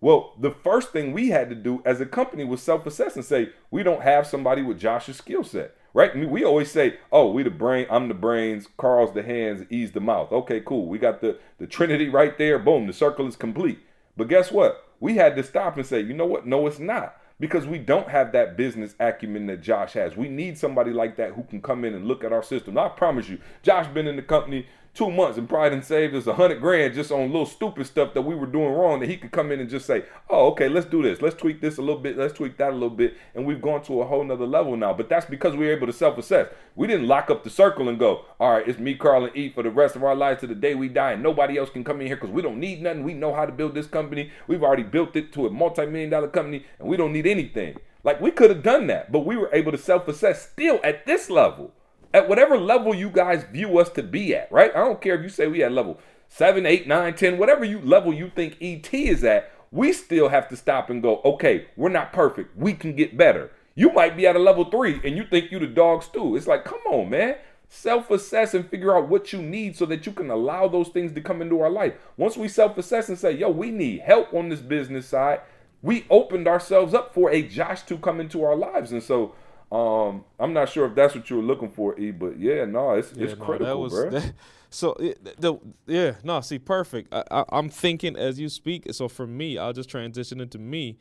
Well, 0.00 0.34
the 0.38 0.50
first 0.50 0.92
thing 0.92 1.12
we 1.12 1.28
had 1.28 1.50
to 1.50 1.54
do 1.54 1.82
as 1.84 2.00
a 2.00 2.06
company 2.06 2.44
was 2.44 2.62
self 2.62 2.86
assess 2.86 3.16
and 3.16 3.24
say, 3.24 3.50
we 3.70 3.82
don't 3.82 4.02
have 4.02 4.26
somebody 4.26 4.62
with 4.62 4.80
Josh's 4.80 5.16
skill 5.16 5.44
set 5.44 5.74
right? 5.92 6.16
We 6.16 6.44
always 6.44 6.70
say, 6.70 6.98
"Oh, 7.10 7.30
we 7.30 7.42
the 7.42 7.50
brain, 7.50 7.86
I'm 7.90 8.08
the 8.08 8.14
brains, 8.14 8.68
Carl's 8.76 9.12
the 9.12 9.22
hands, 9.22 9.64
E's 9.70 9.92
the 9.92 10.00
mouth." 10.00 10.32
Okay, 10.32 10.60
cool. 10.60 10.86
We 10.86 10.98
got 10.98 11.20
the 11.20 11.38
the 11.58 11.66
Trinity 11.66 12.08
right 12.08 12.36
there. 12.38 12.58
Boom, 12.58 12.86
the 12.86 12.92
circle 12.92 13.26
is 13.26 13.36
complete. 13.36 13.80
But 14.16 14.28
guess 14.28 14.52
what? 14.52 14.86
We 15.00 15.16
had 15.16 15.36
to 15.36 15.42
stop 15.42 15.76
and 15.76 15.86
say, 15.86 16.00
"You 16.00 16.14
know 16.14 16.26
what? 16.26 16.46
No, 16.46 16.66
it's 16.66 16.78
not." 16.78 17.16
Because 17.38 17.66
we 17.66 17.78
don't 17.78 18.08
have 18.08 18.32
that 18.32 18.58
business 18.58 18.94
acumen 19.00 19.46
that 19.46 19.62
Josh 19.62 19.94
has. 19.94 20.14
We 20.14 20.28
need 20.28 20.58
somebody 20.58 20.92
like 20.92 21.16
that 21.16 21.32
who 21.32 21.42
can 21.44 21.62
come 21.62 21.86
in 21.86 21.94
and 21.94 22.06
look 22.06 22.22
at 22.22 22.34
our 22.34 22.42
system. 22.42 22.76
I 22.76 22.90
promise 22.90 23.30
you, 23.30 23.38
Josh 23.62 23.86
been 23.86 24.06
in 24.06 24.16
the 24.16 24.22
company 24.22 24.66
two 24.94 25.10
months 25.10 25.38
and 25.38 25.48
probably 25.48 25.70
done 25.70 25.82
saved 25.82 26.14
us 26.14 26.26
a 26.26 26.34
hundred 26.34 26.60
grand 26.60 26.94
just 26.94 27.12
on 27.12 27.30
little 27.30 27.46
stupid 27.46 27.86
stuff 27.86 28.12
that 28.12 28.22
we 28.22 28.34
were 28.34 28.46
doing 28.46 28.72
wrong 28.72 29.00
that 29.00 29.08
he 29.08 29.16
could 29.16 29.30
come 29.30 29.52
in 29.52 29.60
and 29.60 29.70
just 29.70 29.86
say, 29.86 30.04
oh, 30.28 30.48
okay, 30.48 30.68
let's 30.68 30.86
do 30.86 31.02
this. 31.02 31.22
Let's 31.22 31.36
tweak 31.36 31.60
this 31.60 31.78
a 31.78 31.80
little 31.80 32.00
bit. 32.00 32.18
Let's 32.18 32.34
tweak 32.34 32.56
that 32.58 32.70
a 32.70 32.74
little 32.74 32.90
bit. 32.90 33.16
And 33.34 33.46
we've 33.46 33.62
gone 33.62 33.82
to 33.84 34.00
a 34.02 34.06
whole 34.06 34.24
nother 34.24 34.46
level 34.46 34.76
now. 34.76 34.92
But 34.92 35.08
that's 35.08 35.26
because 35.26 35.54
we 35.54 35.66
were 35.66 35.72
able 35.72 35.86
to 35.86 35.92
self-assess. 35.92 36.48
We 36.74 36.86
didn't 36.86 37.06
lock 37.06 37.30
up 37.30 37.44
the 37.44 37.50
circle 37.50 37.88
and 37.88 37.98
go, 37.98 38.24
all 38.38 38.52
right, 38.52 38.68
it's 38.68 38.78
me, 38.78 38.94
Carl, 38.94 39.24
and 39.24 39.36
E 39.36 39.50
for 39.50 39.62
the 39.62 39.70
rest 39.70 39.96
of 39.96 40.04
our 40.04 40.16
lives 40.16 40.40
to 40.40 40.46
the 40.46 40.54
day 40.54 40.74
we 40.74 40.88
die. 40.88 41.12
And 41.12 41.22
nobody 41.22 41.56
else 41.56 41.70
can 41.70 41.84
come 41.84 42.00
in 42.00 42.06
here 42.06 42.16
because 42.16 42.30
we 42.30 42.42
don't 42.42 42.58
need 42.58 42.82
nothing. 42.82 43.04
We 43.04 43.14
know 43.14 43.34
how 43.34 43.46
to 43.46 43.52
build 43.52 43.74
this 43.74 43.86
company. 43.86 44.30
We've 44.48 44.62
already 44.62 44.82
built 44.82 45.14
it 45.16 45.32
to 45.34 45.46
a 45.46 45.50
multi-million 45.50 46.10
dollar 46.10 46.28
company 46.28 46.64
and 46.78 46.88
we 46.88 46.96
don't 46.96 47.12
need 47.12 47.26
anything. 47.26 47.76
Like 48.02 48.20
we 48.20 48.30
could 48.30 48.50
have 48.50 48.62
done 48.62 48.86
that, 48.88 49.12
but 49.12 49.26
we 49.26 49.36
were 49.36 49.50
able 49.52 49.72
to 49.72 49.78
self-assess 49.78 50.50
still 50.50 50.80
at 50.82 51.06
this 51.06 51.28
level 51.28 51.72
at 52.12 52.28
whatever 52.28 52.58
level 52.58 52.94
you 52.94 53.10
guys 53.10 53.44
view 53.44 53.78
us 53.78 53.88
to 53.90 54.02
be 54.02 54.34
at, 54.34 54.50
right? 54.50 54.70
I 54.74 54.78
don't 54.78 55.00
care 55.00 55.14
if 55.14 55.22
you 55.22 55.28
say 55.28 55.46
we 55.46 55.62
at 55.62 55.72
level 55.72 56.00
seven, 56.28 56.64
eight, 56.66 56.86
nine, 56.86 57.14
ten, 57.14 57.38
whatever 57.38 57.64
you 57.64 57.80
level 57.80 58.12
you 58.12 58.30
think 58.34 58.56
ET 58.60 58.92
is 58.92 59.24
at, 59.24 59.50
we 59.70 59.92
still 59.92 60.28
have 60.28 60.48
to 60.48 60.56
stop 60.56 60.90
and 60.90 61.02
go, 61.02 61.20
okay, 61.24 61.66
we're 61.76 61.88
not 61.88 62.12
perfect. 62.12 62.56
We 62.56 62.72
can 62.72 62.96
get 62.96 63.16
better. 63.16 63.52
You 63.74 63.92
might 63.92 64.16
be 64.16 64.26
at 64.26 64.36
a 64.36 64.40
level 64.40 64.64
three 64.64 65.00
and 65.04 65.16
you 65.16 65.24
think 65.24 65.52
you 65.52 65.58
the 65.58 65.66
dog 65.66 66.02
stew. 66.02 66.36
It's 66.36 66.46
like, 66.46 66.64
come 66.64 66.80
on, 66.88 67.10
man. 67.10 67.36
Self-assess 67.68 68.54
and 68.54 68.68
figure 68.68 68.96
out 68.96 69.08
what 69.08 69.32
you 69.32 69.40
need 69.40 69.76
so 69.76 69.86
that 69.86 70.04
you 70.04 70.12
can 70.12 70.28
allow 70.28 70.66
those 70.66 70.88
things 70.88 71.12
to 71.12 71.20
come 71.20 71.40
into 71.40 71.60
our 71.60 71.70
life. 71.70 71.94
Once 72.16 72.36
we 72.36 72.48
self-assess 72.48 73.08
and 73.08 73.18
say, 73.18 73.30
yo, 73.32 73.48
we 73.48 73.70
need 73.70 74.00
help 74.00 74.34
on 74.34 74.48
this 74.48 74.60
business 74.60 75.06
side, 75.06 75.40
we 75.80 76.04
opened 76.10 76.48
ourselves 76.48 76.94
up 76.94 77.14
for 77.14 77.30
a 77.30 77.42
Josh 77.42 77.82
to 77.82 77.96
come 77.96 78.20
into 78.20 78.42
our 78.42 78.56
lives. 78.56 78.90
And 78.90 79.02
so 79.02 79.34
um, 79.72 80.24
I'm 80.38 80.52
not 80.52 80.68
sure 80.68 80.86
if 80.86 80.94
that's 80.94 81.14
what 81.14 81.30
you 81.30 81.36
were 81.36 81.42
looking 81.42 81.70
for, 81.70 81.98
E, 81.98 82.10
but 82.10 82.38
yeah, 82.38 82.64
no, 82.64 82.92
it's 82.92 83.12
yeah, 83.12 83.24
it's 83.24 83.38
no, 83.38 83.44
critical, 83.44 83.66
that 83.66 83.78
was, 83.78 83.92
bro. 83.92 84.10
That, 84.10 84.32
so 84.70 84.92
it, 84.94 85.40
the, 85.40 85.54
yeah, 85.86 86.14
no, 86.24 86.40
see, 86.40 86.58
perfect. 86.58 87.12
I, 87.14 87.24
I, 87.30 87.44
I'm 87.50 87.68
thinking 87.68 88.16
as 88.16 88.40
you 88.40 88.48
speak. 88.48 88.86
So 88.92 89.08
for 89.08 89.26
me, 89.26 89.58
I'll 89.58 89.72
just 89.72 89.88
transition 89.88 90.40
into 90.40 90.58
me. 90.58 90.98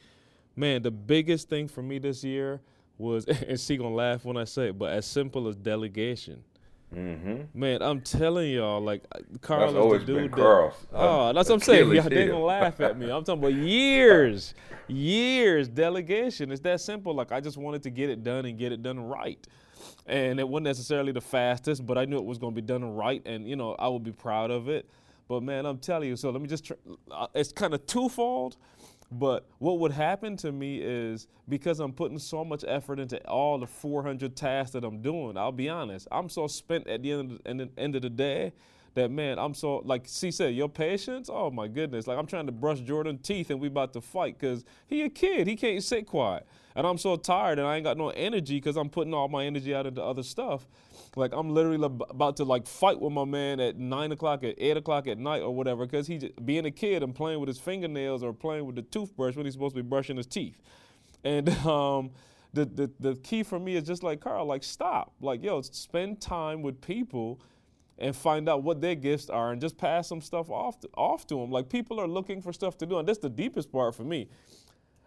Man, 0.56 0.84
the 0.84 0.92
biggest 0.92 1.50
thing 1.50 1.68
for 1.68 1.82
me 1.82 1.98
this 1.98 2.24
year 2.24 2.62
was, 2.98 3.26
and 3.48 3.60
she 3.60 3.78
gonna 3.78 3.94
laugh 3.94 4.24
when 4.24 4.38
I 4.38 4.44
say 4.44 4.68
it, 4.70 4.78
but 4.78 4.92
as 4.92 5.06
simple 5.06 5.48
as 5.48 5.56
delegation. 5.56 6.44
Mm-hmm. 6.96 7.60
Man, 7.60 7.82
I'm 7.84 8.02
telling 8.02 8.52
y'all, 8.52 8.82
like 8.82 9.04
Carl 9.42 9.72
that's 9.74 10.02
is 10.02 10.08
the 10.08 10.14
dude. 10.14 10.32
That, 10.32 10.74
oh, 10.94 11.34
that's 11.34 11.50
what 11.50 11.56
I'm 11.56 11.62
saying. 11.62 11.92
Y'all 11.92 12.10
they 12.10 12.28
gonna 12.28 12.40
laugh 12.40 12.82
at 12.82 12.98
me. 12.98 13.12
I'm 13.12 13.24
talking 13.24 13.44
about 13.44 13.54
years, 13.54 14.56
years 14.88 15.68
delegation. 15.68 16.52
It's 16.52 16.62
that 16.62 16.82
simple. 16.82 17.14
Like 17.14 17.32
I 17.32 17.42
just 17.42 17.58
wanted 17.58 17.84
to 17.84 17.92
get 17.92 18.10
it 18.10 18.24
done 18.24 18.46
and 18.46 18.58
get 18.58 18.72
it 18.72 18.82
done 18.82 19.00
right, 19.00 19.46
and 20.08 20.40
it 20.40 20.48
wasn't 20.48 20.66
necessarily 20.66 21.12
the 21.12 21.22
fastest, 21.22 21.86
but 21.86 21.98
I 22.00 22.06
knew 22.06 22.18
it 22.18 22.26
was 22.26 22.40
gonna 22.40 22.56
be 22.56 22.62
done 22.62 22.96
right, 22.96 23.22
and 23.24 23.48
you 23.48 23.56
know 23.56 23.76
I 23.78 23.88
would 23.88 24.04
be 24.04 24.12
proud 24.12 24.50
of 24.50 24.68
it. 24.68 24.90
But 25.28 25.44
man, 25.44 25.68
I'm 25.68 25.78
telling 25.78 26.10
you. 26.10 26.16
So 26.16 26.32
let 26.32 26.42
me 26.42 26.48
just. 26.48 26.66
Tr- 26.66 26.74
uh, 27.12 27.28
it's 27.36 27.52
kind 27.52 27.76
of 27.76 27.86
twofold. 27.86 28.58
But 29.12 29.48
what 29.58 29.80
would 29.80 29.92
happen 29.92 30.38
to 30.38 30.52
me 30.52 30.80
is 30.80 31.28
because 31.48 31.80
I'm 31.80 31.94
putting 31.94 32.20
so 32.20 32.46
much 32.46 32.64
effort 32.68 33.00
into 33.00 33.20
all 33.28 33.58
the 33.58 33.66
400 33.66 34.36
tasks 34.36 34.74
that 34.74 34.84
I'm 34.84 35.02
doing, 35.02 35.36
I'll 35.36 35.52
be 35.52 35.68
honest, 35.68 36.08
I'm 36.12 36.30
so 36.30 36.46
spent 36.48 36.88
at 36.88 37.02
the 37.02 37.12
end 37.14 37.32
of 37.32 37.44
the, 37.44 37.70
end 37.78 37.96
of 37.96 38.02
the 38.04 38.10
day 38.10 38.54
that 38.96 39.10
man, 39.10 39.40
I'm 39.40 39.54
so 39.54 39.78
like 39.86 40.08
C 40.08 40.30
said, 40.30 40.54
your 40.54 40.70
patience. 40.70 41.30
Oh 41.32 41.50
my 41.50 41.68
goodness, 41.68 42.06
like 42.06 42.18
I'm 42.18 42.28
trying 42.28 42.46
to 42.46 42.52
brush 42.52 42.82
Jordan 42.82 43.18
teeth 43.18 43.50
and 43.50 43.60
we 43.60 43.68
about 43.68 43.94
to 43.94 44.02
fight 44.02 44.38
because 44.40 44.64
he 44.88 45.02
a 45.04 45.10
kid, 45.10 45.48
he 45.48 45.56
can't 45.56 45.84
sit 45.84 46.06
quiet, 46.06 46.46
and 46.76 46.86
I'm 46.86 46.98
so 46.98 47.16
tired 47.16 47.58
and 47.58 47.68
I 47.68 47.78
ain't 47.78 47.84
got 47.86 47.98
no 47.98 48.10
energy 48.10 48.58
because 48.58 48.78
I'm 48.78 48.90
putting 48.90 49.14
all 49.14 49.28
my 49.28 49.46
energy 49.46 49.74
out 49.74 49.88
into 49.88 50.04
other 50.04 50.24
stuff. 50.24 50.68
Like 51.16 51.32
I'm 51.34 51.50
literally 51.50 51.84
about 51.84 52.38
to 52.38 52.44
like 52.44 52.68
fight 52.68 53.00
with 53.00 53.12
my 53.12 53.26
man 53.26 53.60
at 53.60 53.78
nine 53.78 54.12
o'clock, 54.12 54.44
at 54.44 54.56
eight 54.58 54.78
o'clock 54.78 55.08
at 55.08 55.18
night 55.18 55.42
or 55.42 55.54
whatever, 55.54 55.86
because 55.86 56.08
he 56.08 56.32
being 56.46 56.66
a 56.66 56.72
kid 56.72 57.04
and 57.04 57.16
playing 57.16 57.40
with 57.40 57.48
his 57.48 57.60
fingernails 57.60 58.24
or 58.24 58.34
playing 58.34 58.66
with 58.66 58.76
the 58.76 58.84
toothbrush 58.84 59.36
when 59.36 59.46
he's 59.46 59.54
supposed 59.54 59.76
to 59.76 59.82
be 59.84 59.88
brushing 59.88 60.18
his 60.18 60.28
teeth, 60.28 60.62
and 61.24 61.50
um 61.66 62.12
the, 62.54 62.66
the, 62.66 62.92
the 63.00 63.16
key 63.18 63.44
for 63.44 63.60
me 63.60 63.76
is 63.76 63.84
just 63.84 64.04
like 64.04 64.22
Carl, 64.22 64.46
like 64.46 64.64
stop. 64.64 65.14
Like, 65.22 65.44
yo, 65.44 65.62
spend 65.62 66.20
time 66.20 66.62
with 66.62 66.82
people 66.82 67.40
and 67.98 68.16
find 68.16 68.48
out 68.48 68.64
what 68.64 68.82
their 68.82 68.96
gifts 68.96 69.30
are 69.30 69.52
and 69.52 69.62
just 69.62 69.78
pass 69.78 70.08
some 70.08 70.22
stuff 70.22 70.50
off 70.50 70.80
to, 70.80 70.90
off 70.96 71.28
to 71.28 71.36
them. 71.36 71.52
Like 71.52 71.70
people 71.70 72.00
are 72.00 72.08
looking 72.08 72.42
for 72.42 72.54
stuff 72.54 72.78
to 72.80 72.86
do, 72.86 72.98
and 72.98 73.08
that's 73.08 73.20
the 73.20 73.30
deepest 73.30 73.72
part 73.72 73.94
for 73.94 74.04
me. 74.04 74.30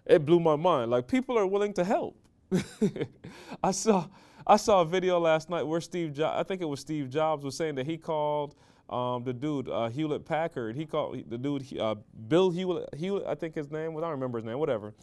It 0.07 0.25
blew 0.25 0.41
my 0.41 0.57
mind. 0.57 0.91
Like 0.91 1.09
people 1.09 1.39
are 1.39 1.47
willing 1.47 1.73
to 1.75 1.85
help. 1.85 2.17
I 3.63 3.71
saw 3.71 4.07
I 4.47 4.57
saw 4.57 4.81
a 4.83 4.85
video 4.85 5.19
last 5.19 5.51
night 5.51 5.63
where 5.63 5.81
Steve 5.81 6.15
jo- 6.15 6.33
I 6.35 6.43
think 6.43 6.61
it 6.61 6.67
was 6.67 6.81
Steve 6.81 7.11
Jobs 7.11 7.45
was 7.45 7.57
saying 7.57 7.77
that 7.77 7.87
he 7.87 7.97
called 7.97 8.55
um, 8.91 9.25
the 9.25 9.33
dude 9.33 9.69
uh, 9.69 9.89
Hewlett 9.89 10.25
Packard. 10.25 10.77
He 10.77 10.87
called 10.87 11.23
the 11.29 11.39
dude 11.39 11.79
uh, 11.79 11.95
Bill 12.29 12.51
Hewlett, 12.51 12.89
Hewlett. 12.95 13.27
I 13.27 13.35
think 13.35 13.55
his 13.55 13.71
name 13.71 13.95
was. 13.95 14.03
I 14.03 14.07
don't 14.07 14.13
remember 14.13 14.39
his 14.39 14.45
name. 14.45 14.59
Whatever. 14.59 14.95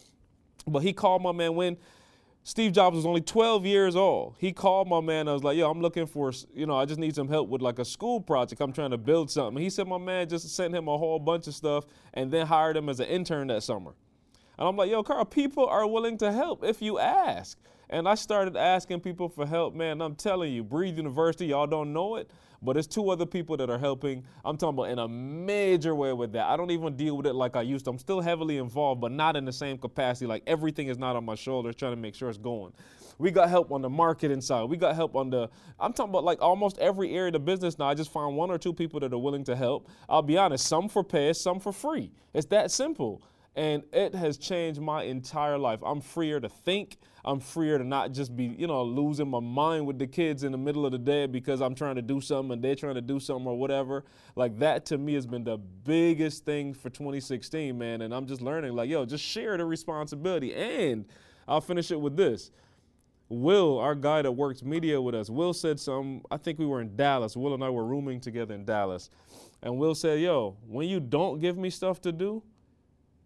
But 0.67 0.79
he 0.79 0.93
called 0.93 1.21
my 1.21 1.31
man 1.31 1.55
when 1.55 1.77
Steve 2.43 2.71
Jobs 2.71 2.95
was 2.95 3.05
only 3.05 3.21
12 3.21 3.65
years 3.65 3.95
old. 3.95 4.35
He 4.39 4.51
called 4.51 4.87
my 4.87 5.01
man. 5.01 5.27
I 5.27 5.33
was 5.33 5.43
like, 5.43 5.57
yo, 5.57 5.69
I'm 5.69 5.81
looking 5.81 6.05
for, 6.05 6.31
you 6.53 6.65
know, 6.65 6.77
I 6.77 6.85
just 6.85 6.99
need 6.99 7.15
some 7.15 7.27
help 7.27 7.49
with 7.49 7.61
like 7.61 7.79
a 7.79 7.85
school 7.85 8.19
project. 8.21 8.61
I'm 8.61 8.73
trying 8.73 8.91
to 8.91 8.97
build 8.97 9.29
something. 9.29 9.61
He 9.61 9.69
said 9.69 9.87
my 9.87 9.97
man 9.97 10.27
just 10.27 10.49
sent 10.55 10.73
him 10.73 10.87
a 10.87 10.97
whole 10.97 11.19
bunch 11.19 11.47
of 11.47 11.55
stuff 11.55 11.85
and 12.13 12.31
then 12.31 12.47
hired 12.47 12.77
him 12.77 12.89
as 12.89 12.99
an 12.99 13.07
intern 13.07 13.47
that 13.47 13.63
summer. 13.63 13.93
And 14.57 14.67
I'm 14.67 14.75
like, 14.75 14.89
yo, 14.89 15.03
Carl, 15.03 15.25
people 15.25 15.65
are 15.67 15.87
willing 15.87 16.17
to 16.17 16.31
help 16.31 16.63
if 16.63 16.81
you 16.81 16.99
ask. 16.99 17.57
And 17.89 18.07
I 18.07 18.13
started 18.13 18.55
asking 18.55 18.99
people 18.99 19.29
for 19.29 19.47
help, 19.47 19.73
man. 19.73 19.99
I'm 20.01 20.13
telling 20.15 20.53
you, 20.53 20.63
Breathe 20.63 20.97
University, 20.97 21.47
y'all 21.47 21.65
don't 21.65 21.91
know 21.91 22.17
it, 22.17 22.29
but 22.61 22.77
it's 22.77 22.85
two 22.85 23.09
other 23.09 23.25
people 23.25 23.57
that 23.57 23.69
are 23.71 23.79
helping. 23.79 24.23
I'm 24.45 24.57
talking 24.57 24.77
about 24.77 24.91
in 24.91 24.99
a 24.99 25.07
major 25.07 25.95
way 25.95 26.13
with 26.13 26.33
that. 26.33 26.45
I 26.45 26.55
don't 26.55 26.69
even 26.69 26.95
deal 26.95 27.17
with 27.17 27.25
it 27.25 27.33
like 27.33 27.55
I 27.55 27.63
used 27.63 27.85
to. 27.85 27.91
I'm 27.91 27.97
still 27.97 28.21
heavily 28.21 28.57
involved, 28.57 29.01
but 29.01 29.11
not 29.11 29.35
in 29.35 29.43
the 29.43 29.51
same 29.51 29.79
capacity. 29.79 30.27
Like 30.27 30.43
everything 30.45 30.87
is 30.87 30.99
not 30.99 31.15
on 31.15 31.25
my 31.25 31.33
shoulders, 31.33 31.75
trying 31.75 31.93
to 31.93 31.97
make 31.97 32.13
sure 32.13 32.29
it's 32.29 32.37
going. 32.37 32.73
We 33.17 33.31
got 33.31 33.49
help 33.49 33.71
on 33.71 33.81
the 33.81 33.89
marketing 33.89 34.41
side. 34.41 34.69
We 34.69 34.77
got 34.77 34.95
help 34.95 35.15
on 35.15 35.31
the, 35.31 35.49
I'm 35.79 35.91
talking 35.91 36.11
about 36.11 36.23
like 36.23 36.41
almost 36.41 36.77
every 36.77 37.15
area 37.15 37.27
of 37.27 37.33
the 37.33 37.39
business 37.39 37.79
now. 37.79 37.89
I 37.89 37.95
just 37.95 38.13
found 38.13 38.37
one 38.37 38.51
or 38.51 38.59
two 38.59 38.73
people 38.73 38.99
that 38.99 39.11
are 39.11 39.17
willing 39.17 39.43
to 39.45 39.55
help. 39.55 39.89
I'll 40.07 40.21
be 40.21 40.37
honest, 40.37 40.67
some 40.67 40.89
for 40.89 41.03
pay, 41.03 41.33
some 41.33 41.59
for 41.59 41.73
free. 41.73 42.11
It's 42.35 42.45
that 42.47 42.69
simple. 42.69 43.23
And 43.55 43.83
it 43.91 44.13
has 44.13 44.37
changed 44.37 44.79
my 44.79 45.03
entire 45.03 45.57
life. 45.57 45.81
I'm 45.83 46.01
freer 46.01 46.39
to 46.39 46.47
think. 46.47 46.97
I'm 47.25 47.39
freer 47.39 47.77
to 47.77 47.83
not 47.83 48.11
just 48.11 48.35
be, 48.35 48.45
you 48.57 48.67
know, 48.67 48.83
losing 48.83 49.29
my 49.29 49.39
mind 49.39 49.85
with 49.85 49.99
the 49.99 50.07
kids 50.07 50.43
in 50.43 50.51
the 50.51 50.57
middle 50.57 50.85
of 50.85 50.91
the 50.91 50.97
day 50.97 51.25
because 51.25 51.61
I'm 51.61 51.75
trying 51.75 51.95
to 51.95 52.01
do 52.01 52.21
something 52.21 52.53
and 52.53 52.63
they're 52.63 52.75
trying 52.75 52.95
to 52.95 53.01
do 53.01 53.19
something 53.19 53.47
or 53.47 53.57
whatever. 53.57 54.05
Like 54.35 54.57
that 54.59 54.85
to 54.87 54.97
me 54.97 55.13
has 55.13 55.25
been 55.25 55.43
the 55.43 55.57
biggest 55.57 56.45
thing 56.45 56.73
for 56.73 56.89
2016, 56.89 57.77
man. 57.77 58.01
And 58.01 58.13
I'm 58.13 58.25
just 58.25 58.41
learning, 58.41 58.73
like, 58.73 58.89
yo, 58.89 59.05
just 59.05 59.23
share 59.23 59.57
the 59.57 59.65
responsibility. 59.65 60.53
And 60.53 61.05
I'll 61.47 61.61
finish 61.61 61.91
it 61.91 61.99
with 61.99 62.15
this. 62.15 62.51
Will, 63.29 63.77
our 63.77 63.93
guy 63.93 64.23
that 64.23 64.31
works 64.31 64.63
media 64.63 64.99
with 64.99 65.13
us, 65.13 65.29
Will 65.29 65.53
said 65.53 65.79
something. 65.79 66.23
I 66.31 66.37
think 66.37 66.57
we 66.57 66.65
were 66.65 66.81
in 66.81 66.95
Dallas. 66.95 67.37
Will 67.37 67.53
and 67.53 67.63
I 67.63 67.69
were 67.69 67.85
rooming 67.85 68.19
together 68.19 68.55
in 68.55 68.65
Dallas. 68.65 69.11
And 69.61 69.77
Will 69.77 69.93
said, 69.93 70.19
Yo, 70.19 70.57
when 70.67 70.89
you 70.89 70.99
don't 70.99 71.39
give 71.39 71.57
me 71.57 71.69
stuff 71.69 72.01
to 72.01 72.11
do, 72.11 72.41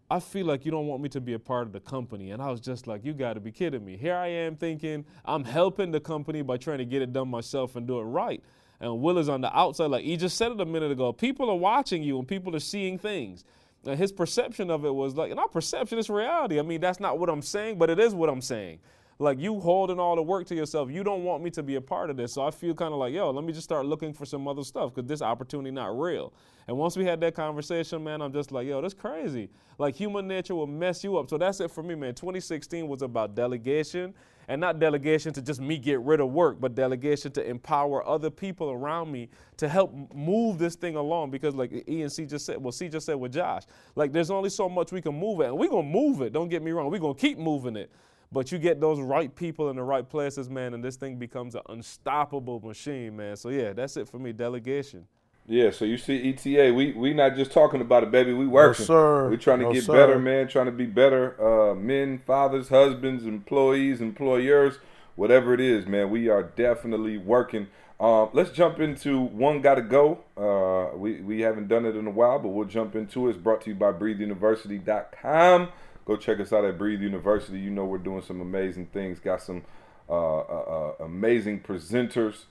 I 0.10 0.20
feel 0.20 0.46
like 0.46 0.66
you 0.66 0.72
don't 0.72 0.88
want 0.88 1.02
me 1.02 1.10
to 1.10 1.22
be 1.22 1.34
a 1.34 1.40
part 1.40 1.66
of 1.66 1.74
the 1.74 1.80
company. 1.80 2.32
And 2.32 2.42
I 2.42 2.52
was 2.52 2.60
just 2.60 2.88
like, 2.88 3.04
you 3.04 3.14
got 3.14 3.34
to 3.34 3.40
be 3.40 3.52
kidding 3.52 3.84
me. 3.84 3.98
Here 3.98 4.16
I 4.16 4.28
am 4.28 4.56
thinking 4.56 5.06
I'm 5.26 5.44
helping 5.44 5.92
the 5.92 6.00
company 6.00 6.42
by 6.42 6.58
trying 6.58 6.80
to 6.80 6.86
get 6.86 7.02
it 7.02 7.14
done 7.14 7.30
myself 7.30 7.76
and 7.76 7.88
do 7.88 8.00
it 8.00 8.04
right. 8.04 8.44
And 8.80 9.02
Will 9.02 9.18
is 9.18 9.30
on 9.30 9.42
the 9.42 9.58
outside, 9.58 9.88
like 9.88 10.04
he 10.04 10.18
just 10.18 10.38
said 10.38 10.52
it 10.52 10.60
a 10.60 10.66
minute 10.66 10.92
ago. 10.92 11.14
People 11.14 11.50
are 11.50 11.56
watching 11.56 12.04
you 12.04 12.20
and 12.20 12.28
people 12.28 12.56
are 12.56 12.60
seeing 12.60 12.98
things. 12.98 13.46
And 13.86 13.98
his 13.98 14.12
perception 14.12 14.70
of 14.70 14.86
it 14.86 14.94
was 14.94 15.16
like, 15.16 15.34
not 15.36 15.52
perception, 15.52 15.98
it's 16.00 16.10
reality. 16.10 16.60
I 16.60 16.62
mean, 16.62 16.82
that's 16.82 17.00
not 17.00 17.18
what 17.18 17.30
I'm 17.30 17.42
saying, 17.42 17.78
but 17.78 17.90
it 17.90 18.00
is 18.00 18.14
what 18.14 18.30
I'm 18.30 18.42
saying 18.42 18.80
like 19.20 19.40
you 19.40 19.60
holding 19.60 20.00
all 20.00 20.16
the 20.16 20.24
work 20.24 20.48
to 20.48 20.56
yourself. 20.56 20.90
You 20.92 21.04
don't 21.04 21.24
want 21.24 21.44
me 21.44 21.50
to 21.52 21.64
be 21.64 21.76
a 21.76 21.82
part 21.82 22.10
of 22.10 22.18
this. 22.18 22.34
So 22.34 22.46
I 22.46 22.52
feel 22.52 22.74
kind 22.74 22.94
of 22.94 23.00
like, 23.00 23.14
yo, 23.14 23.32
let 23.32 23.44
me 23.44 23.54
just 23.54 23.64
start 23.64 23.86
looking 23.86 24.14
for 24.14 24.26
some 24.26 24.48
other 24.48 24.64
stuff 24.64 24.94
because 24.94 25.08
this 25.08 25.22
opportunity 25.22 25.72
not 25.72 25.98
real. 25.98 26.34
And 26.68 26.78
once 26.78 26.96
we 26.96 27.06
had 27.06 27.20
that 27.22 27.36
conversation, 27.36 28.04
man, 28.04 28.22
I'm 28.22 28.34
just 28.34 28.52
like, 28.52 28.68
yo, 28.68 28.82
that's 28.82 28.94
crazy. 28.94 29.50
Like 29.78 29.96
human 29.96 30.28
nature 30.28 30.56
will 30.56 30.68
mess 30.68 31.04
you 31.04 31.18
up. 31.18 31.30
So 31.30 31.38
that's 31.38 31.60
it 31.60 31.72
for 31.72 31.84
me, 31.84 31.96
man. 31.96 32.16
2016 32.16 32.88
was 32.88 33.02
about 33.02 33.36
delegation 33.36 34.14
and 34.48 34.60
not 34.60 34.80
delegation 34.80 35.32
to 35.34 35.42
just 35.42 35.62
me 35.62 35.78
get 35.78 36.00
rid 36.02 36.20
of 36.20 36.32
work, 36.32 36.60
but 36.60 36.76
delegation 36.76 37.32
to 37.32 37.48
empower 37.48 38.06
other 38.08 38.30
people 38.30 38.72
around 38.72 39.12
me 39.12 39.30
to 39.58 39.70
help 39.70 39.94
move 40.14 40.58
this 40.58 40.76
thing 40.76 40.96
along. 40.96 41.32
Because 41.32 41.56
like 41.56 41.72
E 41.88 42.02
and 42.02 42.12
C 42.12 42.26
just 42.26 42.46
said, 42.46 42.62
well, 42.62 42.72
C 42.72 42.90
just 42.90 43.06
said 43.06 43.16
with 43.16 43.34
Josh, 43.34 43.64
like 43.96 44.12
there's 44.12 44.32
only 44.32 44.50
so 44.50 44.68
much 44.68 44.92
we 44.92 45.02
can 45.02 45.18
move 45.18 45.40
it, 45.42 45.48
and 45.48 45.58
we're 45.58 45.70
gonna 45.70 45.84
move 45.84 46.22
it. 46.22 46.34
Don't 46.34 46.50
get 46.50 46.62
me 46.62 46.72
wrong, 46.72 46.90
we're 46.90 47.00
gonna 47.00 47.14
keep 47.14 47.38
moving 47.38 47.76
it. 47.76 47.92
But 48.34 48.52
you 48.52 48.58
get 48.58 48.82
those 48.82 49.00
right 49.00 49.34
people 49.34 49.70
in 49.70 49.76
the 49.76 49.84
right 49.84 50.08
places, 50.08 50.50
man, 50.50 50.74
and 50.74 50.84
this 50.84 50.96
thing 50.96 51.18
becomes 51.18 51.54
an 51.54 51.62
unstoppable 51.70 52.60
machine, 52.62 53.16
man. 53.16 53.36
So 53.36 53.50
yeah, 53.50 53.74
that's 53.74 53.96
it 53.96 54.10
for 54.10 54.18
me. 54.18 54.34
Delegation. 54.34 55.06
Yeah, 55.46 55.72
so 55.72 55.86
you 55.86 55.98
see 55.98 56.30
ETA, 56.30 56.74
we 56.74 56.94
we 56.94 57.14
not 57.14 57.36
just 57.36 57.52
talking 57.52 57.82
about 57.82 58.02
it, 58.04 58.12
baby. 58.12 58.34
We 58.34 58.48
working. 58.48 58.84
No, 58.84 58.88
sir. 58.88 59.30
We 59.30 59.38
trying 59.38 59.60
to 59.60 59.66
No, 59.66 59.74
get 59.74 59.84
sir. 59.84 59.94
better, 59.94 60.18
man. 60.18 60.48
Trying 60.48 60.66
to 60.68 60.72
be 60.72 60.86
better 60.86 61.36
uh, 61.72 61.76
men, 61.76 62.22
fathers, 62.26 62.70
husbands, 62.70 63.26
employees, 63.26 64.02
employers, 64.02 64.80
whatever 65.16 65.54
it 65.54 65.60
is, 65.60 65.86
man. 65.86 66.10
We 66.10 66.30
are 66.30 66.44
definitely 66.44 67.18
working. 67.18 67.68
Um, 68.00 68.30
let's 68.34 68.52
jump 68.52 68.80
into 68.80 69.20
one 69.20 69.62
gotta 69.62 69.82
go. 69.84 70.20
Uh, 70.36 70.98
we 70.98 71.22
we 71.22 71.42
haven't 71.42 71.68
done 71.68 71.86
it 71.86 71.96
in 71.96 72.08
a 72.08 72.12
while, 72.12 72.40
but 72.40 72.48
we'll 72.50 72.68
jump 72.68 72.96
into 72.96 73.28
it. 73.28 73.32
It's 73.32 73.40
brought 73.40 73.62
to 73.62 73.70
you 73.70 73.76
by 73.76 73.92
BreatheUniversity.com. 73.92 75.70
Go 76.06 76.18
check 76.18 76.40
us 76.40 76.52
out 76.52 76.66
at 76.66 76.78
Breathe 76.78 77.02
University. 77.02 77.60
You 77.60 77.70
know 77.70 77.86
we're 77.86 77.98
doing 77.98 78.22
some 78.22 78.42
amazing 78.42 78.88
things. 78.88 79.20
Got 79.20 79.42
some 79.42 79.64
uh, 80.10 80.40
uh, 80.40 80.94
uh, 81.00 81.04
amazing 81.06 81.62
presenters 81.62 82.46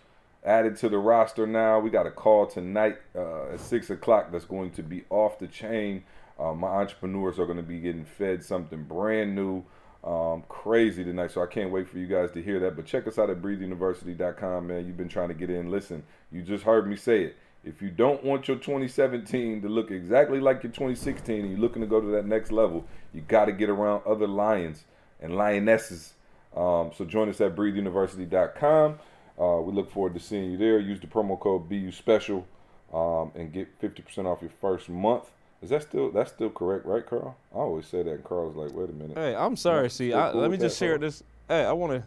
added 0.45 0.77
to 0.77 0.89
the 0.89 0.99
roster 0.99 1.47
now. 1.47 1.79
We 1.79 1.91
got 1.91 2.07
a 2.07 2.11
call 2.11 2.47
tonight 2.47 2.99
uh, 3.15 3.53
at 3.53 3.61
six 3.61 3.91
o'clock 3.91 4.33
that's 4.33 4.45
going 4.45 4.71
to 4.73 4.83
be 4.83 5.05
off 5.11 5.39
the 5.39 5.47
chain. 5.47 6.05
Uh, 6.39 6.55
my 6.55 6.69
entrepreneurs 6.69 7.39
are 7.39 7.45
going 7.45 7.59
to 7.59 7.63
be 7.63 7.79
getting 7.79 8.05
fed 8.05 8.43
something 8.43 8.83
brand 8.85 9.35
new, 9.35 9.63
um, 10.03 10.43
crazy 10.49 11.05
tonight. 11.05 11.31
So 11.31 11.43
I 11.43 11.47
can't 11.47 11.71
wait 11.71 11.89
for 11.89 11.99
you 11.99 12.07
guys 12.07 12.33
to 12.33 12.43
hear 12.43 12.59
that. 12.61 12.75
But 12.75 12.87
check 12.87 13.07
us 13.07 13.19
out 13.19 13.31
at 13.31 13.43
breatheuniversity.com, 13.43 14.67
man. 14.67 14.87
You've 14.87 14.97
been 14.97 15.09
trying 15.09 15.29
to 15.29 15.35
get 15.35 15.51
in. 15.51 15.71
Listen, 15.71 16.03
you 16.33 16.43
just 16.43 16.65
heard 16.65 16.89
me 16.89 16.97
say 16.97 17.25
it. 17.25 17.37
If 17.65 17.81
you 17.81 17.91
don't 17.91 18.25
want 18.25 18.49
your 18.49 18.57
2017 18.57 19.63
to 19.63 19.69
look 19.69 19.91
exactly 19.91 20.41
like 20.41 20.63
your 20.63 20.73
2016 20.73 21.41
and 21.41 21.51
you're 21.51 21.61
looking 21.61 21.83
to 21.83 21.87
go 21.87 22.01
to 22.01 22.09
that 22.09 22.27
next 22.27 22.51
level, 22.51 22.85
you 23.15 23.21
got 23.21 23.45
to 23.45 23.53
get 23.53 23.69
around 23.69 24.03
other 24.05 24.27
lions 24.27 24.85
and 25.21 25.37
lionesses. 25.37 26.15
Um, 26.57 26.91
so 26.97 27.05
join 27.05 27.29
us 27.29 27.41
at 27.41 27.55
breatheuniversity.com. 27.55 28.99
Uh, 29.41 29.61
we 29.63 29.73
look 29.73 29.91
forward 29.91 30.15
to 30.15 30.21
seeing 30.21 30.51
you 30.51 30.57
there. 30.57 30.79
Use 30.79 31.01
the 31.01 31.07
promo 31.07 31.39
code 31.39 31.69
BU 31.69 31.93
Special 31.93 32.47
um, 32.93 33.33
and 33.35 33.53
get 33.53 33.81
50% 33.81 34.27
off 34.27 34.43
your 34.43 34.51
first 34.61 34.89
month. 34.89 35.31
Is 35.63 35.71
that 35.71 35.83
still 35.83 36.11
that's 36.11 36.33
still 36.33 36.51
correct, 36.51 36.85
right, 36.85 37.07
Carl? 37.07 37.37
I 37.55 37.59
always 37.59 37.87
say 37.87 38.03
that, 38.03 38.11
and 38.11 38.25
Carl's 38.25 38.57
like, 38.57 38.73
"Wait 38.73 38.91
a 38.91 38.93
minute." 38.93 39.17
Hey, 39.17 39.37
I'm 39.37 39.57
sorry. 39.57 39.89
See, 39.91 40.13
I, 40.13 40.33
cool 40.33 40.41
let 40.41 40.51
me 40.51 40.57
just 40.57 40.77
share 40.77 40.99
this. 40.99 41.23
Hey, 41.47 41.65
I 41.65 41.71
want 41.71 41.93
to, 41.93 42.05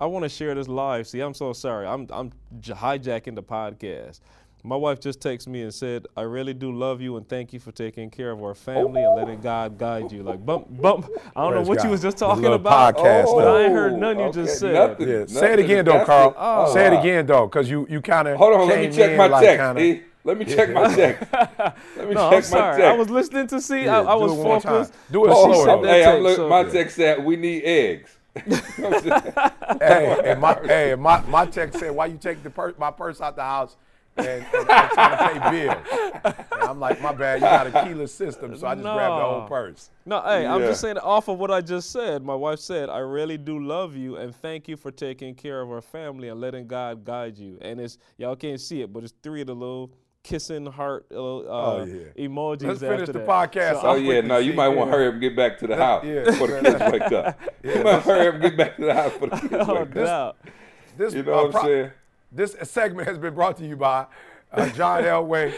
I 0.00 0.06
want 0.06 0.22
to 0.22 0.28
share 0.30 0.54
this 0.54 0.68
live. 0.68 1.06
See, 1.06 1.20
I'm 1.20 1.34
so 1.34 1.52
sorry. 1.52 1.86
I'm 1.86 2.06
I'm 2.10 2.32
hijacking 2.62 3.34
the 3.34 3.42
podcast. 3.42 4.20
My 4.66 4.76
wife 4.76 4.98
just 4.98 5.20
texted 5.20 5.48
me 5.48 5.60
and 5.60 5.74
said, 5.74 6.06
"I 6.16 6.22
really 6.22 6.54
do 6.54 6.72
love 6.72 7.02
you 7.02 7.18
and 7.18 7.28
thank 7.28 7.52
you 7.52 7.60
for 7.60 7.70
taking 7.70 8.08
care 8.08 8.30
of 8.30 8.42
our 8.42 8.52
oh. 8.52 8.54
family 8.54 9.02
and 9.02 9.14
letting 9.14 9.42
God 9.42 9.76
guide 9.76 10.10
you." 10.10 10.22
Like 10.22 10.44
bump 10.44 10.80
bump. 10.80 11.06
I 11.36 11.42
don't 11.42 11.52
know 11.52 11.68
what 11.68 11.76
God. 11.78 11.84
you 11.84 11.90
was 11.90 12.00
just 12.00 12.16
talking 12.16 12.46
about, 12.46 12.96
podcast 12.96 13.24
but 13.26 13.46
I 13.46 13.64
ain't 13.64 13.74
now. 13.74 13.78
heard 13.78 13.92
none 13.92 14.18
you 14.18 14.32
just 14.32 14.58
said. 14.58 14.72
nothing. 14.72 15.06
Yeah, 15.06 15.26
say 15.26 15.46
it 15.46 15.50
Nothing. 15.50 15.64
again 15.66 15.84
though, 15.84 16.04
Carl. 16.06 16.34
Oh, 16.38 16.72
say 16.72 16.86
it 16.86 16.98
again 16.98 17.26
though, 17.26 17.46
because 17.46 17.68
you 17.68 17.86
you 17.90 18.00
kind 18.00 18.26
of 18.26 18.38
Hold 18.38 18.54
on, 18.54 18.68
let 18.68 18.80
me 18.80 18.96
check 18.96 19.18
my 19.18 19.26
like 19.26 19.44
text. 19.44 19.62
kinda, 19.62 19.82
E. 19.82 20.02
Let 20.26 20.38
me 20.38 20.46
check 20.46 20.70
my 20.70 20.94
text. 20.94 21.30
Let 21.32 22.08
me 22.08 22.14
No, 22.14 22.30
check 22.30 22.38
I'm 22.38 22.42
sorry. 22.42 22.82
my 22.82 22.88
I 22.88 22.92
was 22.94 23.10
listening 23.10 23.46
to 23.48 23.60
see. 23.60 23.84
Yeah, 23.84 24.00
I, 24.00 24.12
I 24.12 24.14
was 24.14 24.32
it 24.32 24.36
one 24.36 24.44
more 24.44 24.60
time. 24.62 24.72
focused. 24.72 24.94
Do 25.12 25.26
it 25.26 25.28
but 25.28 25.34
she 25.34 25.42
slower, 25.42 25.54
said 25.66 25.76
though. 25.76 25.82
that 25.82 25.92
hey, 25.92 26.04
I'm 26.04 26.10
text, 26.12 26.22
look, 26.22 26.36
so- 26.36 26.48
my 26.48 26.64
text 26.64 26.96
said 26.96 27.24
we 27.24 27.36
need 27.36 27.62
eggs. 27.64 28.16
hey, 29.80 30.20
and 30.24 30.40
my 30.40 30.58
hey, 30.64 30.94
my, 30.98 31.20
my 31.26 31.44
text 31.44 31.78
said, 31.78 31.90
"Why 31.90 32.06
you 32.06 32.16
take 32.16 32.42
the 32.42 32.48
purse, 32.48 32.74
my 32.78 32.90
purse 32.90 33.20
out 33.20 33.36
the 33.36 33.42
house?" 33.42 33.76
And, 34.16 34.28
and 34.28 34.70
I'm 34.70 34.88
trying 34.90 35.34
to 35.34 35.40
pay 35.40 35.50
bills. 35.66 36.44
And 36.52 36.62
I'm 36.62 36.78
like, 36.80 37.00
my 37.02 37.12
bad, 37.12 37.36
you 37.40 37.46
got 37.46 37.66
a 37.66 37.84
keyless 37.84 38.14
system, 38.14 38.56
so 38.56 38.66
I 38.66 38.74
just 38.74 38.84
grabbed 38.84 39.20
the 39.20 39.24
whole 39.24 39.48
purse. 39.48 39.90
No, 40.06 40.20
hey, 40.22 40.46
I'm 40.46 40.60
just 40.60 40.80
saying 40.80 40.98
off 40.98 41.28
of 41.28 41.38
what 41.38 41.50
I 41.50 41.60
just 41.60 41.90
said. 41.90 42.22
My 42.22 42.34
wife 42.34 42.58
said, 42.60 42.88
"I 42.90 42.98
really 42.98 43.38
do 43.38 43.58
love 43.58 43.96
you 43.96 44.16
and 44.16 44.34
thank 44.34 44.68
you 44.68 44.76
for 44.76 44.90
taking 44.90 45.34
care 45.34 45.60
of 45.60 45.70
our 45.70 45.80
family 45.80 46.28
and 46.28 46.40
letting 46.40 46.66
God 46.68 47.04
guide 47.04 47.36
you." 47.38 47.58
And 47.60 47.80
it's 47.80 47.98
y'all 48.16 48.36
can't 48.36 48.60
see 48.60 48.82
it, 48.82 48.92
but 48.92 49.02
it's 49.02 49.14
three 49.22 49.40
of 49.40 49.48
the 49.48 49.54
little 49.54 49.90
kissing 50.22 50.64
heart 50.66 51.04
uh, 51.10 51.16
Oh, 51.16 51.84
yeah. 51.84 52.26
emojis. 52.26 52.62
Let's 52.62 52.80
finish 52.80 53.00
after 53.00 53.12
the 53.12 53.18
that. 53.20 53.28
podcast 53.28 53.80
So 53.80 53.88
Oh 53.88 53.90
off 53.90 54.00
yeah, 54.00 54.20
no, 54.22 54.38
you 54.38 54.52
might 54.54 54.68
want 54.68 54.90
to 54.90 54.96
hurry 54.96 55.06
up 55.08 55.12
and 55.14 55.20
get 55.20 55.36
back 55.36 55.58
to 55.58 55.66
the 55.66 55.76
house 55.76 56.02
yeah. 56.06 56.24
before 56.24 56.46
the 56.48 56.60
kids 56.62 56.92
wake 56.92 57.12
up. 57.12 57.40
you 57.62 57.82
might 57.84 58.00
hurry 58.02 58.28
up 58.28 58.34
and 58.34 58.42
get 58.42 58.56
back 58.56 58.76
to 58.76 58.84
the 58.86 58.94
house 58.94 59.12
before 59.12 59.28
the 59.28 59.36
kids 59.36 59.52
wake 59.68 59.68
up. 59.68 59.92
doubt. 59.94 60.36
This, 60.96 61.12
You 61.14 61.24
know 61.24 61.32
uh, 61.32 61.36
what 61.36 61.44
I'm 61.46 61.50
pro- 61.52 61.62
saying? 61.64 61.90
This 62.34 62.56
segment 62.64 63.06
has 63.06 63.16
been 63.16 63.32
brought 63.34 63.56
to 63.58 63.66
you 63.66 63.76
by 63.76 64.06
uh, 64.52 64.68
John 64.70 65.04
Elway 65.04 65.54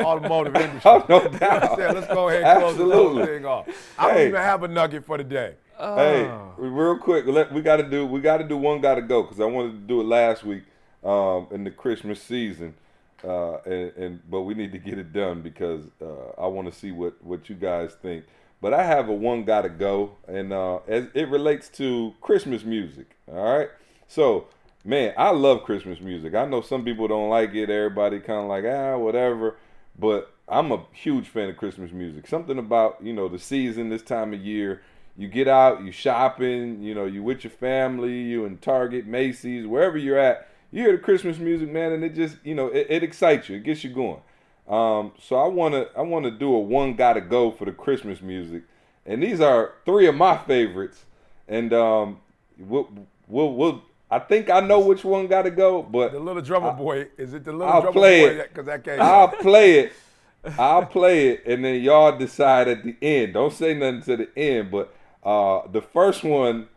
Automotive 0.00 0.56
Industry. 0.56 0.80
Oh 0.90 1.04
no 1.08 1.22
You 1.22 1.28
know 1.30 1.38
I'm 1.50 1.94
Let's 1.94 2.06
go 2.06 2.28
ahead 2.30 2.42
and 2.42 2.60
close 2.60 2.76
this 2.78 2.92
whole 2.92 3.26
thing 3.26 3.44
off. 3.44 3.68
I 3.98 4.08
don't 4.12 4.28
even 4.28 4.34
have 4.40 4.62
a 4.62 4.68
nugget 4.68 5.04
for 5.04 5.18
the 5.18 5.24
day. 5.24 5.54
Hey, 5.78 6.24
Oh. 6.26 6.54
real 6.56 6.96
quick, 6.98 7.26
let, 7.26 7.52
we 7.52 7.60
got 7.60 7.76
to 7.76 7.82
do 7.82 8.06
we 8.06 8.20
got 8.20 8.38
to 8.38 8.44
do 8.44 8.56
one 8.56 8.80
got 8.80 8.94
to 8.94 9.02
go 9.02 9.22
because 9.22 9.40
I 9.40 9.44
wanted 9.44 9.72
to 9.72 9.78
do 9.86 10.00
it 10.00 10.04
last 10.04 10.44
week 10.44 10.62
um, 11.04 11.48
in 11.50 11.64
the 11.64 11.70
Christmas 11.70 12.22
season, 12.22 12.74
uh, 13.22 13.56
and, 13.66 13.92
and 13.96 14.30
but 14.30 14.42
we 14.42 14.54
need 14.54 14.72
to 14.72 14.78
get 14.78 14.98
it 14.98 15.12
done 15.12 15.42
because 15.42 15.82
uh, 16.00 16.40
I 16.40 16.46
want 16.46 16.72
to 16.72 16.78
see 16.78 16.92
what 16.92 17.22
what 17.22 17.50
you 17.50 17.56
guys 17.56 17.92
think. 18.00 18.24
But 18.62 18.72
I 18.72 18.82
have 18.84 19.08
a 19.10 19.12
one 19.12 19.44
got 19.44 19.62
to 19.62 19.68
go, 19.68 20.12
and 20.28 20.52
uh, 20.52 20.78
as 20.86 21.06
it 21.12 21.28
relates 21.28 21.68
to 21.70 22.14
Christmas 22.22 22.64
music. 22.64 23.16
All 23.30 23.42
right, 23.58 23.68
so 24.06 24.46
man, 24.84 25.14
I 25.16 25.30
love 25.30 25.64
Christmas 25.64 26.00
music. 26.00 26.34
I 26.34 26.44
know 26.44 26.60
some 26.60 26.84
people 26.84 27.08
don't 27.08 27.30
like 27.30 27.54
it. 27.54 27.70
Everybody 27.70 28.20
kind 28.20 28.40
of 28.40 28.48
like 28.48 28.64
ah 28.64 28.98
whatever, 28.98 29.56
but 29.98 30.32
I'm 30.48 30.70
a 30.72 30.84
huge 30.92 31.28
fan 31.28 31.48
of 31.48 31.56
Christmas 31.56 31.90
music. 31.92 32.26
Something 32.26 32.58
about 32.58 32.98
you 33.02 33.12
know 33.12 33.28
the 33.28 33.38
season, 33.38 33.88
this 33.88 34.02
time 34.02 34.34
of 34.34 34.40
year. 34.40 34.82
You 35.16 35.28
get 35.28 35.46
out, 35.46 35.82
you 35.84 35.92
shopping, 35.92 36.82
you 36.82 36.92
know, 36.92 37.04
you 37.04 37.22
with 37.22 37.44
your 37.44 37.52
family, 37.52 38.20
you 38.20 38.44
in 38.46 38.58
Target, 38.58 39.06
Macy's, 39.06 39.64
wherever 39.64 39.96
you're 39.96 40.18
at. 40.18 40.48
You 40.72 40.82
hear 40.82 40.92
the 40.92 40.98
Christmas 40.98 41.38
music, 41.38 41.70
man, 41.70 41.92
and 41.92 42.02
it 42.04 42.16
just 42.16 42.36
you 42.44 42.54
know 42.54 42.66
it, 42.68 42.86
it 42.90 43.02
excites 43.02 43.48
you, 43.48 43.56
it 43.56 43.64
gets 43.64 43.84
you 43.84 43.90
going. 43.90 44.20
Um, 44.68 45.12
so 45.20 45.36
I 45.36 45.46
wanna 45.46 45.86
I 45.96 46.02
wanna 46.02 46.30
do 46.30 46.54
a 46.54 46.58
one 46.58 46.94
gotta 46.94 47.20
go 47.20 47.50
for 47.50 47.64
the 47.64 47.72
Christmas 47.72 48.20
music, 48.20 48.64
and 49.06 49.22
these 49.22 49.40
are 49.40 49.74
three 49.84 50.06
of 50.06 50.16
my 50.16 50.36
favorites, 50.36 51.04
and 51.46 51.72
um, 51.72 52.20
we'll 52.58 52.88
we'll, 53.28 53.54
we'll 53.54 53.82
I 54.14 54.20
think 54.20 54.48
I 54.48 54.60
know 54.60 54.78
which 54.78 55.04
one 55.04 55.26
gotta 55.26 55.50
go, 55.50 55.82
but 55.82 56.12
The 56.12 56.20
little 56.20 56.40
drummer 56.40 56.72
boy, 56.72 57.08
is 57.18 57.34
it 57.34 57.44
the 57.44 57.52
little 57.52 57.72
I'll 57.72 57.80
drummer 57.82 57.92
play 57.98 58.20
boy? 58.28 58.40
it. 58.42 58.48
Because 58.50 58.66
that 58.66 58.84
came 58.84 59.00
I'll 59.02 59.28
play 59.28 59.78
it. 59.80 59.92
I'll 60.58 60.86
play 60.86 61.28
it, 61.30 61.42
and 61.46 61.64
then 61.64 61.82
y'all 61.82 62.16
decide 62.16 62.68
at 62.68 62.84
the 62.84 62.94
end. 63.02 63.32
Don't 63.34 63.52
say 63.52 63.74
nothing 63.74 64.02
to 64.02 64.16
the 64.18 64.38
end, 64.38 64.70
but 64.70 64.94
uh, 65.24 65.66
the 65.72 65.80
first 65.82 66.22
one 66.22 66.68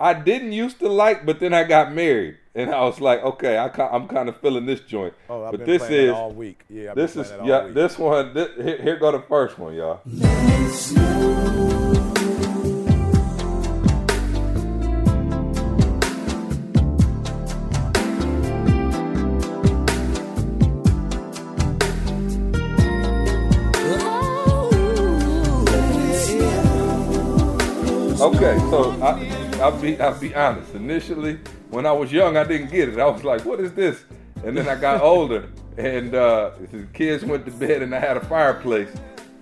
I 0.00 0.14
didn't 0.14 0.52
used 0.52 0.78
to 0.78 0.88
like, 0.88 1.26
but 1.26 1.38
then 1.40 1.52
I 1.52 1.64
got 1.64 1.92
married, 1.92 2.36
and 2.54 2.70
I 2.70 2.80
was 2.82 3.00
like, 3.00 3.22
okay, 3.22 3.58
I, 3.58 3.66
I'm 3.94 4.06
kind 4.08 4.28
of 4.28 4.40
feeling 4.40 4.64
this 4.64 4.80
joint. 4.80 5.12
Oh, 5.28 5.44
I've 5.44 5.50
but 5.52 5.58
been 5.60 5.66
this 5.66 5.86
playing 5.86 6.06
is 6.06 6.12
all 6.12 6.32
week. 6.32 6.64
Yeah, 6.70 6.90
I've 6.90 6.96
this 6.96 7.12
been 7.14 7.22
is 7.24 7.28
playing 7.30 7.46
that 7.46 7.52
all 7.52 7.60
yeah 7.60 7.64
week. 7.66 7.74
this 7.74 7.98
one. 7.98 8.34
This, 8.34 8.48
here, 8.56 8.82
here 8.82 8.96
go 8.96 9.12
the 9.12 9.22
first 9.22 9.58
one, 9.58 9.74
y'all. 9.74 10.00
Okay, 28.26 28.58
so 28.70 28.90
I, 29.02 29.60
I'll 29.62 29.80
be 29.80 30.00
I'll 30.00 30.18
be 30.18 30.34
honest. 30.34 30.74
Initially, 30.74 31.38
when 31.70 31.86
I 31.86 31.92
was 31.92 32.10
young, 32.12 32.36
I 32.36 32.42
didn't 32.42 32.70
get 32.72 32.88
it. 32.88 32.98
I 32.98 33.06
was 33.06 33.22
like, 33.22 33.44
"What 33.44 33.60
is 33.60 33.72
this?" 33.72 34.04
And 34.44 34.56
then 34.56 34.68
I 34.68 34.74
got 34.74 35.00
older, 35.12 35.48
and 35.76 36.12
uh, 36.12 36.50
the 36.72 36.88
kids 36.92 37.24
went 37.24 37.44
to 37.46 37.52
bed, 37.52 37.82
and 37.82 37.94
I 37.94 38.00
had 38.00 38.16
a 38.16 38.20
fireplace, 38.24 38.88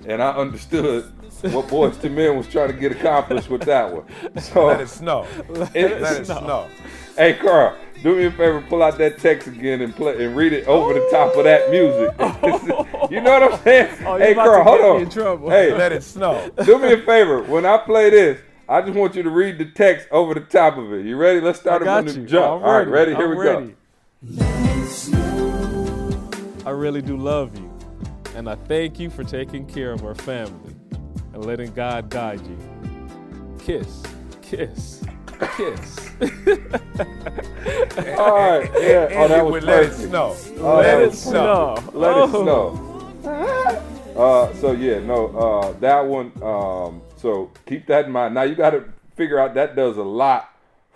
and 0.07 0.22
I 0.22 0.32
understood 0.32 1.05
what 1.53 1.68
Boyz 1.68 2.03
II 2.05 2.11
Men 2.11 2.37
was 2.37 2.47
trying 2.47 2.68
to 2.68 2.74
get 2.74 2.93
accomplished 2.93 3.49
with 3.49 3.62
that 3.62 3.91
one. 3.91 4.05
So, 4.41 4.66
Let 4.66 4.80
it 4.82 4.89
snow. 4.91 5.26
it- 5.74 6.03
Let 6.03 6.20
it 6.20 6.26
snow. 6.26 6.68
hey, 7.16 7.35
Carl, 7.35 7.76
do 8.03 8.16
me 8.16 8.24
a 8.26 8.30
favor, 8.32 8.61
pull 8.68 8.82
out 8.82 8.99
that 8.99 9.18
text 9.18 9.47
again 9.49 9.80
and 9.80 9.97
play 9.97 10.22
and 10.26 10.37
read 10.37 10.53
it 10.53 10.66
over 10.66 10.93
the 10.93 11.09
top 11.11 11.35
of 11.37 11.45
that 11.45 11.70
music. 11.70 12.11
you 13.11 13.22
know 13.22 13.41
what 13.41 13.53
I'm 13.55 13.59
saying? 13.62 14.05
Oh, 14.07 14.18
hey, 14.18 14.35
Carl, 14.35 14.62
hold 14.62 14.80
on. 14.82 15.01
in 15.03 15.09
trouble. 15.11 15.49
Hey, 15.49 15.72
Let 15.74 15.93
it 15.93 16.03
snow. 16.03 16.51
do 16.66 16.78
me 16.78 16.93
a 16.93 16.99
favor. 16.99 17.43
When 17.45 17.64
I 17.64 17.78
play 17.78 18.11
this, 18.11 18.41
I 18.69 18.81
just 18.81 18.95
want 18.97 19.15
you 19.15 19.23
to 19.23 19.31
read 19.31 19.59
the 19.59 19.67
text 19.67 20.09
over 20.11 20.35
the 20.35 20.41
top 20.41 20.79
of 20.79 20.93
it. 20.93 21.05
You 21.05 21.17
ready? 21.17 21.41
Let's 21.41 21.61
start 21.61 21.83
it 21.83 21.85
got 21.85 22.05
from 22.07 22.23
the 22.23 22.29
jump. 22.29 22.65
All 22.65 22.73
right, 22.73 22.89
ready? 22.89 23.15
Here 23.15 23.31
I'm 23.31 23.39
we 23.39 23.47
ready. 23.47 23.75
go. 24.37 24.45
I 26.67 26.71
really 26.71 27.03
do 27.03 27.17
love 27.17 27.57
you, 27.59 27.71
and 28.35 28.49
I 28.49 28.55
thank 28.55 28.99
you 28.99 29.11
for 29.11 29.23
taking 29.23 29.67
care 29.67 29.93
of 29.93 30.03
our 30.05 30.15
family 30.15 30.75
and 31.35 31.45
letting 31.45 31.73
God 31.75 32.09
guide 32.09 32.41
you. 32.47 32.57
Kiss, 33.59 34.03
kiss, 34.41 35.05
kiss. 35.57 35.99
All 38.17 38.35
right, 38.35 38.71
yeah. 38.81 39.09
Oh, 39.12 39.29
that 39.29 39.45
was 39.45 39.53
would 39.53 39.65
let 39.65 39.83
it 39.85 39.93
snow. 39.93 40.35
Oh, 40.59 40.77
let 40.79 41.03
it 41.03 41.12
snow. 41.15 41.75
Let 41.93 42.15
Oh. 42.15 42.25
it 42.25 42.31
snow. 42.31 42.81
Uh, 44.17 44.55
so 44.55 44.73
yeah, 44.73 45.01
no, 45.01 45.27
uh, 45.37 45.73
that 45.81 46.07
one. 46.07 46.33
Um, 46.43 47.03
so 47.25 47.51
keep 47.66 47.87
that 47.87 48.05
in 48.05 48.12
mind. 48.12 48.35
Now 48.35 48.43
you 48.43 48.55
got 48.55 48.70
to 48.70 48.85
figure 49.16 49.39
out 49.39 49.55
that 49.55 49.75
does 49.75 49.97
a 49.97 50.03
lot 50.03 50.51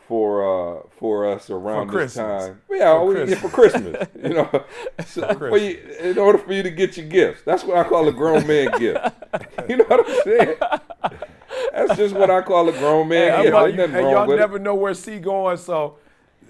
for 0.07 0.79
uh, 0.79 0.83
for 0.99 1.27
us 1.27 1.49
around 1.51 1.91
For 1.91 2.01
this 2.01 2.15
time. 2.15 2.61
Yeah, 2.71 2.99
For 2.99 3.07
we- 3.07 3.15
yeah, 3.19 3.25
Christmas. 3.25 3.41
for 3.41 3.49
Christmas. 3.49 4.09
you 4.23 4.29
know, 4.31 4.65
so 5.07 5.35
for 5.39 5.57
you, 5.57 5.79
in 6.01 6.19
order 6.19 6.39
for 6.39 6.53
you 6.53 6.63
to 6.63 6.71
get 6.71 6.97
your 6.99 7.07
gifts. 7.07 7.43
That's 7.45 7.65
what 7.65 7.77
I 7.79 7.85
call 7.89 8.07
a 8.09 8.13
grown 8.13 8.47
man 8.47 8.71
gift. 8.79 9.01
You 9.69 9.77
know 9.79 9.85
what 9.85 10.09
I'm 10.09 10.23
saying? 10.25 10.57
That's 11.73 11.97
just 11.97 12.15
what 12.15 12.31
I 12.31 12.41
call 12.43 12.69
a 12.69 12.73
grown 12.73 13.09
man 13.09 13.31
Hey, 13.33 13.43
gift. 13.43 13.55
y'all, 13.55 13.67
hey, 13.73 14.01
y'all 14.13 14.27
with 14.27 14.37
it. 14.37 14.41
never 14.41 14.59
know 14.59 14.75
where 14.75 14.95
C 14.95 15.19
going, 15.19 15.57
so 15.59 15.97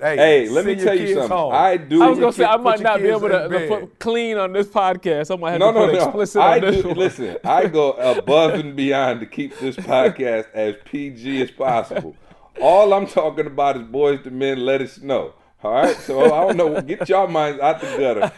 hey, 0.01 0.17
Hey, 0.17 0.49
let 0.49 0.65
me 0.67 0.75
tell 0.77 0.99
you 0.99 1.15
something. 1.15 1.31
home. 1.31 1.53
I 1.55 1.77
do. 1.77 2.03
I 2.03 2.09
was 2.09 2.19
gonna 2.19 2.33
say 2.33 2.45
I 2.45 2.57
might 2.57 2.81
not 2.81 2.99
be 3.01 3.09
able 3.09 3.29
to, 3.29 3.49
to 3.49 3.67
put 3.69 3.99
clean 3.99 4.37
on 4.39 4.53
this 4.53 4.67
podcast. 4.69 5.33
I 5.33 5.37
might 5.39 5.53
have 5.53 5.61
No, 5.61 5.73
to 5.73 5.79
no, 5.79 5.87
put 5.87 5.95
no. 5.95 6.05
explicit 6.05 6.43
I 6.43 6.57
on 6.57 6.61
this 6.63 6.83
do. 6.83 6.89
one. 6.89 6.97
Listen, 6.99 7.37
I 7.45 7.67
go 7.67 7.93
above 7.93 8.55
and 8.55 8.75
beyond 8.77 9.21
to 9.21 9.27
keep 9.27 9.57
this 9.59 9.77
podcast 9.77 10.47
as 10.55 10.75
PG 10.85 11.43
as 11.43 11.51
possible. 11.51 12.17
All 12.61 12.93
I'm 12.93 13.07
talking 13.07 13.47
about 13.47 13.77
is 13.77 13.83
Boyz 13.83 14.25
II 14.27 14.33
Men. 14.33 14.65
Let 14.65 14.83
us 14.83 15.01
know. 15.01 15.35
All 15.63 15.73
right. 15.73 15.97
So 15.97 16.25
I 16.25 16.47
don't 16.47 16.57
know. 16.57 16.81
Get 16.81 17.09
y'all 17.09 17.27
minds 17.29 17.61
out 17.61 17.81
the 17.81 17.87
gutter 17.97 18.33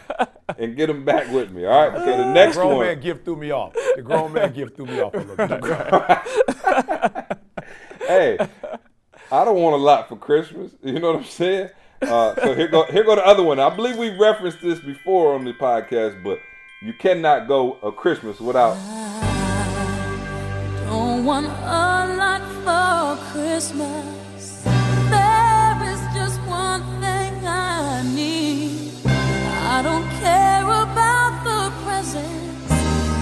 and 0.57 0.75
get 0.75 0.87
them 0.87 1.05
back 1.05 1.31
with 1.31 1.51
me. 1.51 1.65
All 1.65 1.89
right. 1.89 2.01
Okay. 2.01 2.17
The 2.17 2.31
next 2.33 2.55
the 2.55 2.61
grown 2.61 2.77
one. 2.77 2.85
man 2.87 2.99
gift 2.99 3.25
threw 3.25 3.35
me 3.35 3.51
off. 3.51 3.73
The 3.95 4.01
grown 4.03 4.33
man 4.33 4.53
gift 4.53 4.75
threw 4.75 4.85
me 4.87 4.99
off 5.01 5.13
a 5.13 5.17
little 5.17 5.35
bit. 5.35 5.63
hey, 8.07 8.37
I 9.33 9.45
don't 9.45 9.61
want 9.61 9.75
a 9.75 9.77
lot 9.77 10.09
for 10.09 10.17
Christmas. 10.17 10.71
You 10.83 10.99
know 10.99 11.13
what 11.13 11.19
I'm 11.19 11.23
saying? 11.23 11.69
Uh, 12.01 12.35
so 12.35 12.53
here 12.53 12.67
go 12.67 12.83
here 12.91 13.03
go 13.05 13.15
the 13.15 13.25
other 13.25 13.43
one. 13.43 13.59
I 13.59 13.73
believe 13.73 13.95
we 13.97 14.09
referenced 14.09 14.61
this 14.61 14.79
before 14.79 15.35
on 15.35 15.45
the 15.45 15.53
podcast, 15.53 16.21
but 16.21 16.39
you 16.81 16.91
cannot 16.91 17.47
go 17.47 17.77
a 17.81 17.91
Christmas 17.93 18.41
without 18.41 18.75
Don't 20.87 21.23
want 21.23 21.45
a 21.45 22.15
lot 22.17 22.41
for 22.65 23.23
Christmas. 23.31 24.63
There 24.63 25.77
is 25.93 26.01
just 26.13 26.41
one 26.41 26.81
thing 26.99 27.47
I 27.47 28.03
need. 28.13 28.91
I 29.05 29.81
don't 29.81 30.09
care 30.19 30.63
about 30.65 31.43
the 31.45 31.71
presents 31.85 32.71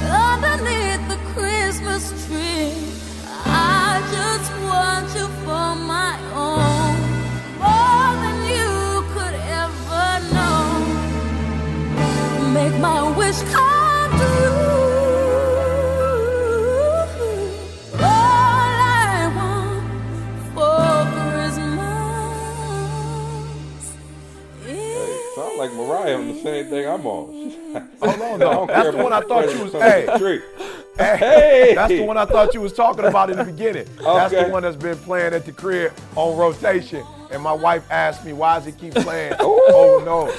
underneath 0.10 1.08
the 1.08 1.20
Christmas 1.34 2.26
tree. 2.26 3.09
I 3.52 4.02
just 4.12 4.52
want 4.70 5.08
you 5.18 5.28
for 5.44 5.76
my 5.76 6.16
own, 6.34 6.96
more 7.60 8.12
than 8.24 8.38
you 8.56 9.04
could 9.14 9.36
ever 9.62 10.08
know 10.34 10.64
make 12.54 12.76
my 12.82 13.02
wish 13.18 13.42
come 13.54 14.12
true. 14.12 14.68
All 17.94 18.02
I 18.02 19.32
want 19.38 19.84
for 20.56 21.06
Christmas 21.32 21.80
is 24.68 25.36
Sound 25.36 25.58
like 25.58 25.72
Mariah 25.74 26.16
on 26.18 26.28
the 26.30 26.42
same 26.42 26.66
thing 26.70 26.88
I'm 26.88 27.06
on. 27.06 27.52
Hold 28.02 28.22
on, 28.22 28.40
though. 28.40 28.66
That's 28.68 28.96
the 28.96 29.04
one 29.04 29.14
I 29.14 29.22
thought 29.22 29.54
you 29.54 29.64
was. 29.64 29.74
Hey, 29.74 30.08
Tree. 30.18 30.42
Hey, 31.00 31.18
Hey! 31.18 31.76
that's 31.76 31.92
the 31.92 32.02
one 32.06 32.18
I 32.18 32.26
thought 32.26 32.54
you 32.54 32.62
was 32.62 32.74
talking 32.74 33.06
about 33.06 33.30
in 33.30 33.38
the 33.38 33.44
beginning. 33.46 33.88
That's 34.04 34.34
the 34.34 34.48
one 34.50 34.64
that's 34.64 34.76
been 34.76 34.98
playing 34.98 35.34
at 35.34 35.46
the 35.46 35.52
crib 35.52 35.94
on 36.16 36.38
rotation. 36.38 37.04
And 37.32 37.42
my 37.44 37.54
wife 37.54 37.84
asked 37.92 38.26
me, 38.26 38.34
why 38.34 38.56
does 38.58 38.66
he 38.66 38.72
keep 38.72 38.94
playing 38.96 39.34
over 39.40 40.00
and 40.00 40.08
over? 40.08 40.32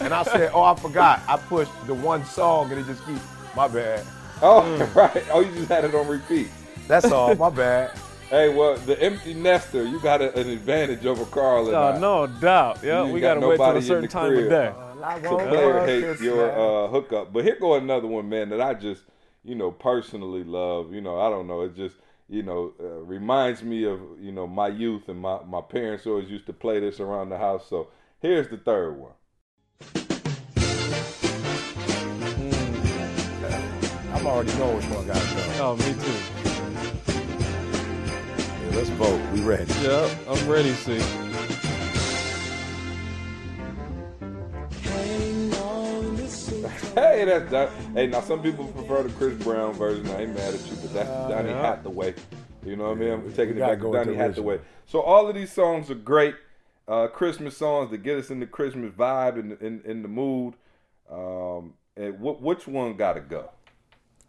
And 0.00 0.12
I 0.12 0.22
said, 0.24 0.50
oh, 0.52 0.62
I 0.62 0.74
forgot. 0.74 1.20
I 1.28 1.36
pushed 1.36 1.70
the 1.86 1.94
one 1.94 2.24
song 2.24 2.70
and 2.72 2.80
it 2.80 2.86
just 2.86 3.04
keeps, 3.06 3.20
my 3.56 3.68
bad. 3.68 4.04
Oh, 4.42 4.62
Mm. 4.62 4.94
right. 4.96 5.24
Oh, 5.30 5.40
you 5.40 5.52
just 5.52 5.68
had 5.68 5.84
it 5.84 5.94
on 5.94 6.08
repeat. 6.08 6.48
That's 6.88 7.06
all, 7.12 7.34
my 7.36 7.48
bad. 7.62 7.96
Hey, 8.28 8.48
well, 8.52 8.74
the 8.76 9.00
empty 9.00 9.34
nester, 9.34 9.84
you 9.84 10.00
got 10.00 10.20
a, 10.20 10.36
an 10.36 10.48
advantage 10.48 11.06
over 11.06 11.24
Carl 11.26 11.66
and 11.68 11.76
Oh, 11.76 11.80
I. 11.82 11.98
no 11.98 12.26
doubt. 12.26 12.80
Yeah, 12.82 13.04
we 13.04 13.20
got 13.20 13.34
gotta 13.36 13.46
wait 13.46 13.56
till 13.58 13.66
nobody 13.66 13.76
a 13.76 13.80
in 13.80 13.86
certain 13.86 14.02
the 14.02 14.08
time 14.08 14.28
crib. 14.32 14.44
of 14.44 14.50
day. 14.50 14.72
I 15.04 15.20
to 15.20 15.28
won't 15.28 15.48
player 15.50 15.66
work 15.74 15.86
hate 15.88 16.00
this 16.00 16.20
your 16.20 16.46
man. 16.48 16.58
uh, 16.58 16.88
hookup. 16.88 17.32
But 17.32 17.44
here 17.44 17.56
go 17.60 17.74
another 17.74 18.08
one, 18.08 18.28
man, 18.28 18.48
that 18.48 18.60
I 18.60 18.74
just, 18.74 19.02
you 19.44 19.54
know, 19.54 19.70
personally 19.70 20.42
love. 20.42 20.92
You 20.92 21.00
know, 21.00 21.20
I 21.20 21.28
don't 21.28 21.46
know. 21.46 21.62
It 21.62 21.76
just, 21.76 21.96
you 22.28 22.42
know, 22.42 22.72
uh, 22.80 23.00
reminds 23.02 23.62
me 23.62 23.84
of, 23.84 24.00
you 24.18 24.32
know, 24.32 24.46
my 24.46 24.68
youth 24.68 25.08
and 25.08 25.20
my, 25.20 25.42
my 25.44 25.60
parents 25.60 26.06
always 26.06 26.30
used 26.30 26.46
to 26.46 26.52
play 26.52 26.80
this 26.80 26.98
around 27.00 27.28
the 27.28 27.38
house. 27.38 27.68
So 27.68 27.88
here's 28.20 28.48
the 28.48 28.56
third 28.56 28.96
one. 28.98 29.12
I'm 34.14 34.26
already 34.26 34.54
know 34.54 34.74
which 34.74 34.86
one 34.86 35.06
got 35.06 35.16
to 35.16 35.34
go. 35.34 35.42
Oh, 35.60 35.76
me 35.76 35.92
too. 35.92 36.18
Yeah, 38.64 38.76
let's 38.76 38.88
vote. 38.90 39.20
We 39.32 39.42
ready. 39.42 39.70
Yep, 39.82 40.10
I'm 40.28 40.48
ready, 40.48 40.72
see. 40.72 41.53
Hey, 46.94 47.24
that's 47.24 47.50
that. 47.50 47.70
Hey, 47.92 48.06
now 48.06 48.20
some 48.20 48.40
people 48.42 48.66
prefer 48.68 49.02
the 49.02 49.12
Chris 49.14 49.34
Brown 49.42 49.72
version. 49.74 50.06
I 50.10 50.22
ain't 50.22 50.34
mad 50.34 50.54
at 50.54 50.66
you, 50.66 50.76
but 50.76 50.92
that's 50.92 51.08
Donny 51.08 51.50
yeah. 51.50 51.60
Hathaway. 51.60 52.14
You 52.64 52.76
know 52.76 52.84
what 52.84 52.98
I 52.98 53.00
mean? 53.00 53.10
I'm 53.10 53.32
taking 53.32 53.56
it 53.56 53.60
back 53.60 53.80
go 53.80 53.84
to 53.84 53.88
with 53.90 54.04
Donny 54.04 54.16
the 54.16 54.24
original. 54.24 54.50
Hathaway. 54.50 54.60
So 54.86 55.00
all 55.00 55.28
of 55.28 55.34
these 55.34 55.52
songs 55.52 55.90
are 55.90 55.96
great. 55.96 56.36
Uh, 56.86 57.08
Christmas 57.08 57.56
songs 57.56 57.90
that 57.90 57.98
get 57.98 58.18
us 58.18 58.30
in 58.30 58.40
the 58.40 58.46
Christmas 58.46 58.92
vibe 58.92 59.38
and 59.40 59.60
in, 59.60 59.80
in, 59.84 60.02
the 60.02 60.08
mood. 60.08 60.54
Um, 61.10 61.74
and 61.96 62.14
wh- 62.16 62.40
which 62.40 62.66
one 62.66 62.96
got 62.96 63.14
to 63.14 63.20
go? 63.20 63.50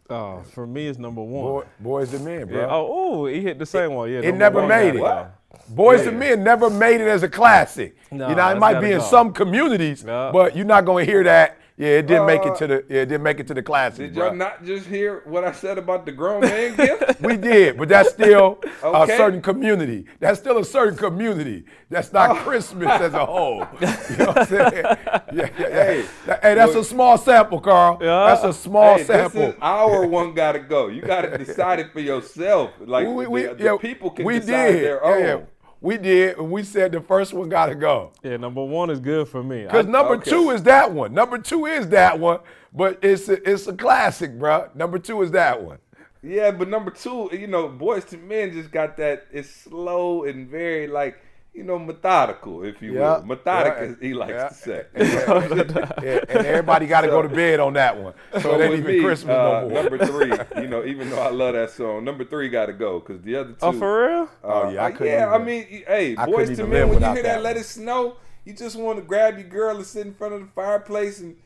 Oh, 0.08 0.42
for 0.52 0.66
me, 0.66 0.86
it's 0.86 0.98
number 0.98 1.22
one. 1.22 1.44
Boy, 1.44 1.64
boys 1.80 2.14
and 2.14 2.24
men, 2.24 2.46
bro. 2.46 2.58
Yeah. 2.58 2.68
Oh, 2.70 3.24
ooh, 3.24 3.26
he 3.26 3.42
hit 3.42 3.58
the 3.58 3.66
same 3.66 3.92
one. 3.92 4.10
Yeah, 4.10 4.20
it 4.20 4.34
never 4.34 4.60
one 4.60 4.68
made 4.68 4.94
it. 4.94 4.98
go. 4.98 5.28
Boys 5.68 6.02
to 6.02 6.10
Yeah. 6.10 6.16
Men 6.16 6.44
never 6.44 6.70
made 6.70 7.00
it 7.00 7.08
as 7.08 7.22
a 7.22 7.28
classic. 7.28 7.96
No, 8.10 8.28
you 8.28 8.34
know, 8.34 8.48
it 8.48 8.58
might 8.58 8.74
gotta 8.74 8.86
be 8.86 8.92
in 8.92 8.98
go. 8.98 9.04
some 9.04 9.32
communities, 9.32 10.04
Yeah. 10.06 10.30
but 10.32 10.56
you're 10.56 10.64
not 10.64 10.84
going 10.84 11.06
to 11.06 11.12
hear 11.12 11.24
that. 11.24 11.58
Yeah, 11.78 11.88
it 11.98 12.06
didn't 12.06 12.24
make 12.26 12.40
Uh, 12.46 12.52
it 12.52 12.56
to 12.58 12.66
the. 12.66 12.84
Yeah, 12.88 13.02
it 13.02 13.06
didn't 13.06 13.22
make 13.22 13.38
it 13.38 13.46
to 13.48 13.54
the 13.54 13.62
classic. 13.62 14.06
Did 14.06 14.16
y'all 14.16 14.30
bruh. 14.30 14.36
not 14.38 14.64
just 14.64 14.86
hear 14.86 15.20
what 15.26 15.44
I 15.44 15.52
said 15.52 15.76
about 15.76 16.06
the 16.06 16.12
grown 16.12 16.40
man 16.40 16.74
gift? 16.74 17.02
We 17.20 17.36
did, 17.36 17.76
but 17.76 17.88
that's 17.90 18.10
still 18.10 18.60
a 18.82 19.06
certain 19.06 19.42
community. 19.42 20.06
That's 20.20 20.38
still 20.38 20.56
a 20.58 20.64
certain 20.64 20.96
community. 20.96 21.64
That's 21.90 22.12
not 22.12 22.30
Oh. 22.30 22.34
Christmas 22.36 22.88
as 22.88 23.12
a 23.14 23.26
whole. 23.26 23.66
You 24.10 24.16
know 24.16 24.26
what 24.26 24.38
I'm 24.38 24.46
saying? 24.46 24.72
Yeah, 24.74 24.96
yeah, 25.32 25.48
yeah. 25.58 25.68
Hey, 25.68 26.04
hey, 26.42 26.54
that's 26.54 26.74
look- 26.74 26.82
a 26.82 26.88
small 26.88 27.18
sample, 27.18 27.60
Carl. 27.60 27.98
Yeah. 28.00 28.26
That's 28.34 28.44
a 28.44 28.52
small 28.52 28.96
hey, 28.96 29.04
sample. 29.04 29.40
this 29.40 29.54
is 29.54 29.58
our 29.60 30.06
one 30.20 30.32
got 30.34 30.52
to 30.52 30.60
go. 30.60 30.88
You 30.88 31.02
got 31.02 31.22
to 31.22 31.36
decide 31.38 31.78
it 31.80 31.92
for 31.92 32.00
yourself. 32.00 32.70
Like 32.80 33.06
we, 33.06 33.26
we, 33.26 33.42
the, 33.42 33.54
the 33.54 33.64
yeah, 33.64 33.76
people 33.78 34.10
can 34.10 34.24
we 34.24 34.38
decide 34.38 34.72
did. 34.72 34.84
their 34.84 35.04
own. 35.04 35.20
yeah. 35.20 35.40
We 35.86 35.98
did, 35.98 36.36
and 36.36 36.50
we 36.50 36.64
said 36.64 36.90
the 36.90 37.00
first 37.00 37.32
one 37.32 37.48
got 37.48 37.66
to 37.66 37.76
go. 37.76 38.10
Yeah, 38.20 38.38
number 38.38 38.64
one 38.64 38.90
is 38.90 38.98
good 38.98 39.28
for 39.28 39.40
me. 39.44 39.62
Because 39.62 39.86
number 39.86 40.14
okay. 40.14 40.28
two 40.28 40.50
is 40.50 40.64
that 40.64 40.92
one. 40.92 41.14
Number 41.14 41.38
two 41.38 41.66
is 41.66 41.88
that 41.90 42.18
one, 42.18 42.40
but 42.74 42.98
it's 43.02 43.28
a, 43.28 43.48
it's 43.48 43.68
a 43.68 43.72
classic, 43.72 44.36
bro. 44.36 44.68
Number 44.74 44.98
two 44.98 45.22
is 45.22 45.30
that 45.30 45.62
one. 45.62 45.78
Yeah, 46.24 46.50
but 46.50 46.68
number 46.68 46.90
two, 46.90 47.30
you 47.30 47.46
know, 47.46 47.68
Boyz 47.68 48.12
II 48.12 48.18
Men 48.18 48.52
just 48.52 48.72
got 48.72 48.96
that. 48.96 49.28
It's 49.30 49.48
slow 49.48 50.24
and 50.24 50.48
very 50.48 50.88
like, 50.88 51.20
you 51.56 51.64
know, 51.64 51.78
methodical, 51.78 52.62
if 52.64 52.82
you 52.82 52.94
Yeah, 52.94 53.18
will. 53.18 53.24
Methodic, 53.24 53.74
yeah, 53.78 53.84
as 53.84 53.96
he 54.00 54.12
likes 54.14 54.32
yeah. 54.32 54.48
to 54.48 54.54
say. 54.54 54.86
Yeah, 56.02 56.20
and 56.28 56.46
everybody 56.46 56.86
got 56.86 57.00
to 57.00 57.08
go 57.08 57.22
to 57.22 57.28
bed 57.28 57.60
on 57.60 57.72
that 57.74 57.96
one. 57.96 58.12
So, 58.34 58.40
So 58.40 58.60
it 58.60 58.64
ain't 58.64 58.74
even 58.74 58.96
me, 58.96 59.00
Christmas 59.02 59.34
uh, 59.34 59.60
no 59.62 59.68
more. 59.68 59.82
number 59.82 60.06
three, 60.06 60.32
you 60.62 60.68
know, 60.68 60.84
even 60.84 61.10
though 61.10 61.20
I 61.20 61.30
love 61.30 61.54
that 61.54 61.70
song, 61.70 62.04
number 62.04 62.24
three 62.24 62.48
got 62.50 62.66
to 62.66 62.74
go 62.74 63.00
because 63.00 63.22
the 63.22 63.36
other 63.36 63.52
two. 63.52 63.58
Oh, 63.62 63.72
for 63.72 64.06
real? 64.08 64.28
Oh, 64.44 64.70
yeah, 64.70 64.84
I 64.84 64.88
uh, 64.88 64.90
couldn't 64.90 65.12
yeah. 65.12 65.32
I 65.32 65.38
mean, 65.38 65.64
hey, 65.86 66.16
I 66.16 66.26
Boyz 66.26 66.58
II 66.58 66.66
Men, 66.66 66.88
when 66.90 67.00
you 67.00 67.06
hear 67.06 67.22
that, 67.22 67.22
that 67.22 67.42
"Let. 67.42 67.56
It 67.56 67.64
Snow," 67.64 68.16
you 68.44 68.52
just 68.52 68.76
want 68.76 68.98
to 68.98 69.04
grab 69.04 69.38
your 69.38 69.48
girl 69.48 69.76
and 69.76 69.86
sit 69.86 70.06
in 70.06 70.14
front 70.14 70.34
of 70.34 70.40
the 70.40 70.46
fireplace 70.54 71.20
and. 71.20 71.36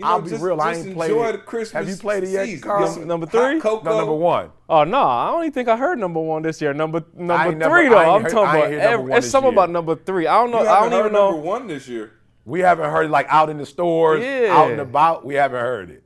You 0.00 0.06
know, 0.06 0.10
I'll 0.12 0.20
be 0.22 0.30
just, 0.30 0.42
real, 0.42 0.60
I 0.60 0.72
just 0.74 0.86
ain't 0.86 0.96
played 0.96 1.10
enjoy 1.10 1.28
it. 1.28 1.32
the 1.32 1.38
Christmas 1.38 1.72
Have 1.72 1.88
you 1.88 1.96
played 1.96 2.22
it 2.24 2.30
yet, 2.30 2.46
season. 2.46 2.60
Carl? 2.68 2.84
Get 2.86 2.94
some 2.94 3.06
Number 3.06 3.26
hot 3.26 3.32
three? 3.32 3.60
Cocoa. 3.60 3.84
No, 3.90 3.98
number 3.98 4.14
one. 4.14 4.50
Oh 4.68 4.84
no, 4.84 5.02
I 5.02 5.30
don't 5.30 5.42
even 5.42 5.52
think 5.52 5.68
I 5.68 5.76
heard 5.76 5.98
number 5.98 6.20
one 6.20 6.42
this 6.42 6.60
year. 6.62 6.72
Number 6.72 7.04
number 7.14 7.34
ain't 7.34 7.58
never- 7.58 7.74
three 7.76 7.88
though. 7.90 7.98
I'm 8.14 8.22
heard- 8.22 8.32
talking 8.32 8.60
about 8.62 8.72
every, 8.72 9.12
it's 9.12 9.26
this 9.26 9.30
something 9.30 9.50
year. 9.52 9.58
about 9.58 9.70
number 9.70 9.94
three. 9.96 10.26
I 10.26 10.34
don't 10.34 10.50
know. 10.50 10.62
You 10.62 10.68
I 10.68 10.80
don't 10.80 10.92
heard 10.92 10.98
even 11.00 11.12
know. 11.12 11.30
number 11.32 11.46
one 11.46 11.66
this 11.66 11.86
year. 11.86 12.12
We 12.46 12.60
haven't 12.60 12.90
heard 12.90 13.04
it 13.06 13.10
like 13.10 13.26
out 13.28 13.50
in 13.50 13.58
the 13.58 13.66
stores, 13.66 14.24
Yeah. 14.24 14.56
out 14.56 14.70
and 14.70 14.80
about. 14.80 15.24
We 15.26 15.34
haven't 15.34 15.60
heard 15.60 15.90
it. 15.90 16.02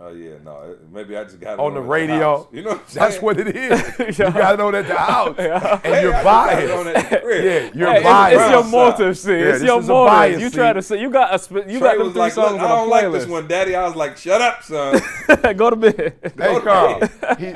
Oh 0.00 0.10
yeah, 0.12 0.34
no, 0.44 0.76
maybe 0.92 1.16
I 1.16 1.24
just 1.24 1.40
got 1.40 1.58
On 1.58 1.74
the 1.74 1.80
radio. 1.80 2.18
house. 2.38 2.46
You 2.52 2.62
know, 2.62 2.70
what 2.70 2.78
I'm 2.88 2.94
That's 2.94 3.20
what 3.20 3.40
it 3.40 3.56
is. 3.56 3.98
You 4.18 4.24
got 4.32 4.52
to 4.52 4.56
know 4.56 4.70
that 4.70 4.86
the 4.86 4.94
house. 4.94 5.34
And 5.36 5.94
Hey, 5.94 6.02
you're 6.02 6.14
I 6.14 6.22
just 6.22 6.24
got 6.24 6.62
it 6.62 6.70
on 6.70 6.84
biased. 6.84 7.10
that. 7.10 7.22
Yeah, 7.24 7.70
you're 7.74 7.90
Hey, 7.90 7.96
it's, 7.96 8.04
biased. 8.04 8.40
it's 8.40 8.50
your 8.52 8.60
Brown 8.62 8.70
motive, 8.70 9.18
see. 9.18 9.30
Yeah, 9.32 9.38
it's 9.54 9.64
your 9.64 9.80
is 9.80 9.88
motive. 9.88 10.40
You 10.40 10.50
try 10.50 10.72
to 10.72 10.82
say 10.82 11.00
you 11.00 11.10
got 11.10 11.34
a 11.34 11.38
sp- 11.42 11.66
you 11.66 11.80
Trey 11.80 11.80
got 11.80 11.96
them 11.98 12.04
was 12.04 12.12
three 12.12 12.20
like, 12.20 12.32
songs 12.32 12.52
"Look, 12.52 12.60
on 12.62 12.70
I 12.70 12.74
a 12.74 12.76
don't 12.76 12.88
like 12.90 13.12
this 13.12 13.26
one, 13.26 13.48
Daddy. 13.48 13.74
I 13.74 13.84
was 13.88 13.96
like, 13.96 14.16
shut 14.16 14.40
up, 14.40 14.62
son. 14.62 15.00
Go 15.56 15.70
to 15.70 15.76
bed. 15.76 16.14
Hey, 16.38 16.60
Carl. 16.60 17.00
He, 17.36 17.52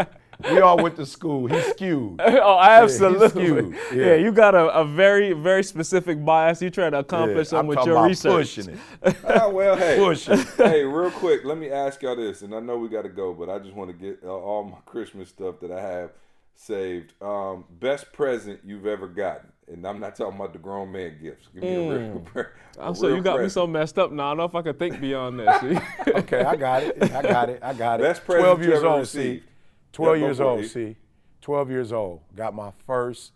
we 0.51 0.61
all 0.61 0.77
went 0.83 0.97
to 0.97 1.07
school. 1.07 1.47
He's 1.47 1.65
skewed. 1.67 2.21
oh, 2.25 2.59
absolutely. 2.61 3.29
skewed. 3.29 3.77
Yeah. 3.93 4.07
Yeah. 4.07 4.15
you 4.15 4.33
got 4.33 4.55
a, 4.55 4.69
a 4.71 4.85
very, 4.85 5.33
very 5.33 5.63
specific 5.63 6.25
bias. 6.25 6.61
You 6.63 6.71
try 6.71 6.91
to 6.91 6.97
Yeah, 6.97 7.01
accomplish 7.01 7.49
I'm 7.53 7.67
something 7.67 7.69
with 7.69 7.85
your 7.87 7.97
about 7.97 8.09
research. 8.09 8.57
pushing 8.57 8.69
it. 9.03 9.17
ah, 9.27 9.49
well, 9.49 9.77
hey, 9.77 9.97
Pushing. 9.99 10.39
hey, 10.57 10.85
real 10.85 11.11
quick, 11.11 11.45
let 11.45 11.59
me 11.59 11.71
ask 11.71 12.03
y'all 12.03 12.17
this, 12.17 12.43
and 12.43 12.55
I 12.55 12.61
know 12.61 12.77
we 12.79 12.89
got 12.89 13.03
to 13.03 13.09
go, 13.09 13.33
but 13.33 13.49
I 13.49 13.59
just 13.59 13.75
want 13.75 13.91
to 13.91 13.97
get 13.97 14.21
uh, 14.25 14.29
all 14.29 14.65
my 14.65 14.79
Christmas 14.87 15.29
stuff 15.29 15.61
that 15.61 15.71
I 15.71 15.81
have 15.81 16.11
saved. 16.55 17.13
Um, 17.23 17.65
best 17.81 18.13
present 18.13 18.61
you've 18.65 18.87
ever 18.87 19.07
gotten, 19.09 19.51
and 19.69 19.87
I'm 19.87 20.01
not 20.01 20.17
talking 20.17 20.37
about 20.37 20.53
the 20.53 20.59
grown 20.59 20.93
man 20.93 21.19
gifts. 21.21 21.49
Give 21.53 21.63
me 21.63 21.75
a 21.75 21.99
real. 21.99 22.27
a 22.37 22.47
I'm 22.81 22.95
so 22.95 23.09
you 23.09 23.21
got 23.21 23.41
me 23.41 23.49
so 23.49 23.67
messed 23.67 23.99
up 23.99 24.13
now. 24.13 24.27
I 24.27 24.31
don't 24.31 24.37
know 24.39 24.45
if 24.45 24.55
I 24.55 24.63
can 24.63 24.75
think 24.75 25.01
beyond 25.01 25.41
that. 25.41 25.61
See? 25.61 26.11
Okay, 26.13 26.43
I 26.43 26.57
got 26.57 26.83
it. 26.83 27.03
I 27.03 27.23
got 27.23 27.51
it. 27.51 27.61
I 27.63 27.75
got 27.75 28.01
it. 28.01 28.05
Best 28.05 28.25
present 28.25 28.45
12 28.45 28.61
you 28.63 28.67
years 28.69 28.79
ever 28.79 28.87
old, 28.89 29.01
received. 29.01 29.45
See. 29.93 29.97
12 29.97 30.19
Yeah, 30.19 30.25
years 30.27 30.41
old, 30.41 30.65
see. 30.67 30.97
12 31.41 31.71
years 31.71 31.93
old. 31.93 32.21
Got 32.35 32.55
my 32.55 32.71
first, 32.87 33.33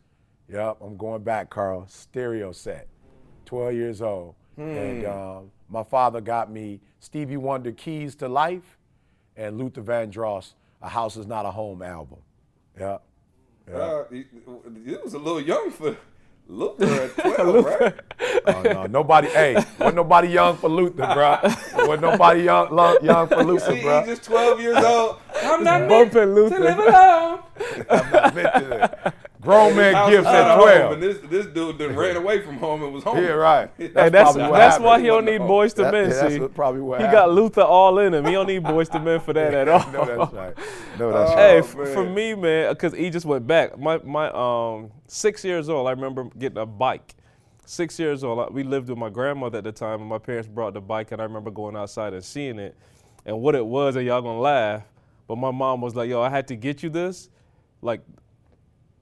yep, 0.49 0.79
I'm 0.81 0.97
going 0.97 1.23
back, 1.23 1.51
Carl, 1.51 1.87
stereo 1.89 2.53
set. 2.53 2.89
12 3.47 3.75
years 3.75 4.03
old. 4.03 4.35
And 4.57 5.03
Hmm. 5.03 5.09
um, 5.11 5.51
my 5.69 5.83
father 5.83 6.21
got 6.21 6.51
me 6.51 6.81
Stevie 6.99 7.37
Wonder 7.37 7.73
Keys 7.73 8.15
to 8.17 8.29
Life 8.29 8.79
and 9.37 9.59
Luther 9.59 9.83
Vandross, 9.83 10.55
A 10.81 10.89
House 10.89 11.17
Is 11.17 11.27
Not 11.27 11.45
a 11.45 11.51
Home 11.51 11.83
album. 11.83 12.21
Yep. 12.79 13.03
Uh, 13.73 14.05
it, 14.11 14.27
it 14.87 15.05
was 15.05 15.15
a 15.15 15.19
little 15.19 15.41
young 15.41 15.71
for 15.71 15.97
Luther 16.49 16.85
at 17.03 17.17
12, 17.37 17.65
right? 17.65 17.95
Oh, 18.47 18.63
no, 18.63 18.87
nobody, 18.87 19.29
hey, 19.29 19.55
wasn't 19.79 19.97
nobody 19.97 20.29
young 20.29 20.57
for 20.57 20.69
Luther, 20.69 21.11
bro. 21.13 21.39
Wasn't 21.87 22.01
nobody 22.03 22.43
young, 22.45 22.71
lo- 22.71 22.97
young 23.03 23.27
for 23.29 23.43
Luther, 23.43 23.73
See, 23.75 23.83
bro. 23.83 23.99
he's 24.01 24.09
just 24.19 24.25
12 24.25 24.61
years 24.61 24.77
old. 24.85 25.17
I'm 25.43 25.65
not 25.65 25.81
meant 25.89 26.13
bumping 26.13 26.35
to 26.35 26.59
live 26.61 26.79
alone. 26.79 27.41
I'm 27.91 28.13
not 28.13 28.35
meant 28.35 28.55
to- 28.55 29.13
Grown 29.47 29.77
man 29.77 30.11
gifts 30.11 30.19
is 30.19 30.25
not 30.25 30.35
at 30.35 30.57
12. 30.57 30.93
And 30.93 31.03
this, 31.03 31.19
this 31.31 31.47
dude 31.47 31.79
done 31.79 31.95
ran 31.97 32.17
away 32.17 32.43
from 32.43 32.57
home 32.59 32.83
and 32.83 32.93
was 32.93 33.05
home. 33.05 33.19
Yeah, 33.19 33.31
right. 33.31 33.71
Hey, 33.79 33.87
that's 33.89 34.13
probably 34.13 34.43
what 34.43 34.57
that's 34.59 34.79
why 34.81 34.99
he 34.99 35.05
He 35.05 35.09
don't 35.09 35.25
need 35.25 35.39
home. 35.39 35.47
boys 35.47 35.73
to 35.75 35.83
That- 35.83 35.93
men. 35.93 36.11
yeah, 36.11 36.15
that's 36.17 36.35
see, 36.35 36.41
what- 36.41 36.55
probably 36.55 36.81
what 36.81 37.01
he 37.01 37.07
got. 37.07 37.31
Luther 37.31 37.63
all 37.63 37.99
in 38.01 38.13
him. 38.13 38.25
He 38.27 38.33
don't 38.33 38.47
need 38.49 38.63
Boyz 38.65 38.93
II 38.95 39.01
Men 39.03 39.21
for 39.21 39.33
that 39.33 39.55
at 39.55 39.69
all. 39.69 39.81
No, 39.93 40.05
that's 40.05 40.33
right. 40.35 40.55
No, 40.99 41.13
that's 41.13 41.31
Uh, 41.31 41.35
right. 41.35 41.39
Hey, 41.39 41.55
Oh, 41.57 41.83
f- 41.83 41.93
for 41.95 42.05
me, 42.05 42.35
man, 42.35 42.73
because 42.73 42.93
he 42.93 43.09
just 43.09 43.25
went 43.25 43.47
back. 43.47 43.79
My 43.79 43.99
my 44.05 44.29
um 44.33 44.91
six 45.07 45.45
years 45.45 45.68
old, 45.68 45.87
I 45.87 45.93
remember 45.93 46.25
getting 46.39 46.59
a 46.59 46.67
bike. 46.67 47.14
Six 47.64 47.99
years 47.99 48.23
old, 48.25 48.53
we 48.55 48.63
lived 48.63 48.89
with 48.89 48.99
my 48.99 49.11
grandmother 49.11 49.59
at 49.59 49.64
the 49.64 49.73
time, 49.73 50.01
and 50.01 50.09
my 50.09 50.18
parents 50.18 50.49
brought 50.49 50.75
the 50.75 50.81
bike, 50.81 51.13
and 51.13 51.21
I 51.21 51.25
remember 51.25 51.51
going 51.51 51.77
outside 51.77 52.13
and 52.14 52.25
seeing 52.25 52.59
it, 52.59 52.77
and 53.25 53.41
what 53.41 53.55
it 53.55 53.64
was, 53.67 53.97
and 53.97 54.05
y'all 54.07 54.23
gonna 54.23 54.39
laugh, 54.41 54.83
but 55.27 55.37
my 55.37 55.51
mom 55.51 55.81
was 55.81 55.95
like, 55.97 56.09
"Yo, 56.09 56.21
I 56.21 56.31
had 56.31 56.47
to 56.49 56.57
get 56.57 56.83
you 56.83 56.91
this, 56.91 57.29
like." 57.83 58.01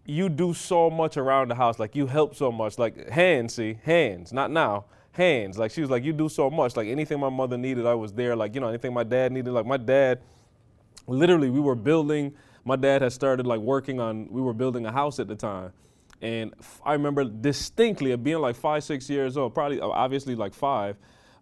You 0.06 0.28
do 0.28 0.52
so 0.54 0.90
much 0.90 1.16
around 1.16 1.50
the 1.50 1.54
house, 1.54 1.78
like 1.78 1.96
you 1.96 2.06
help 2.06 2.34
so 2.34 2.52
much, 2.52 2.78
like 2.78 3.08
hands, 3.08 3.54
see, 3.54 3.78
hands, 3.84 4.32
not 4.32 4.50
now, 4.50 4.84
hands. 5.12 5.58
Like 5.58 5.70
she 5.70 5.80
was 5.80 5.90
like, 5.90 6.04
you 6.04 6.12
do 6.12 6.28
so 6.28 6.50
much, 6.50 6.76
like 6.76 6.88
anything 6.88 7.18
my 7.20 7.30
mother 7.30 7.56
needed, 7.56 7.86
I 7.86 7.94
was 7.94 8.12
there. 8.12 8.36
Like 8.36 8.54
you 8.54 8.60
know, 8.60 8.68
anything 8.68 8.92
my 8.92 9.04
dad 9.04 9.32
needed, 9.32 9.50
like 9.50 9.66
my 9.66 9.78
dad, 9.78 10.20
literally 11.06 11.50
we 11.50 11.60
were 11.60 11.74
building 11.74 12.34
my 12.64 12.76
dad 12.76 13.02
had 13.02 13.12
started 13.12 13.46
like 13.46 13.60
working 13.60 14.00
on 14.00 14.26
we 14.30 14.40
were 14.40 14.54
building 14.54 14.86
a 14.86 14.92
house 14.92 15.18
at 15.18 15.28
the 15.28 15.34
time 15.34 15.72
and 16.22 16.54
i 16.84 16.92
remember 16.92 17.24
distinctly 17.24 18.12
of 18.12 18.22
being 18.22 18.38
like 18.38 18.56
five 18.56 18.82
six 18.82 19.10
years 19.10 19.36
old 19.36 19.54
probably 19.54 19.80
obviously 19.80 20.34
like 20.34 20.54
five 20.54 20.96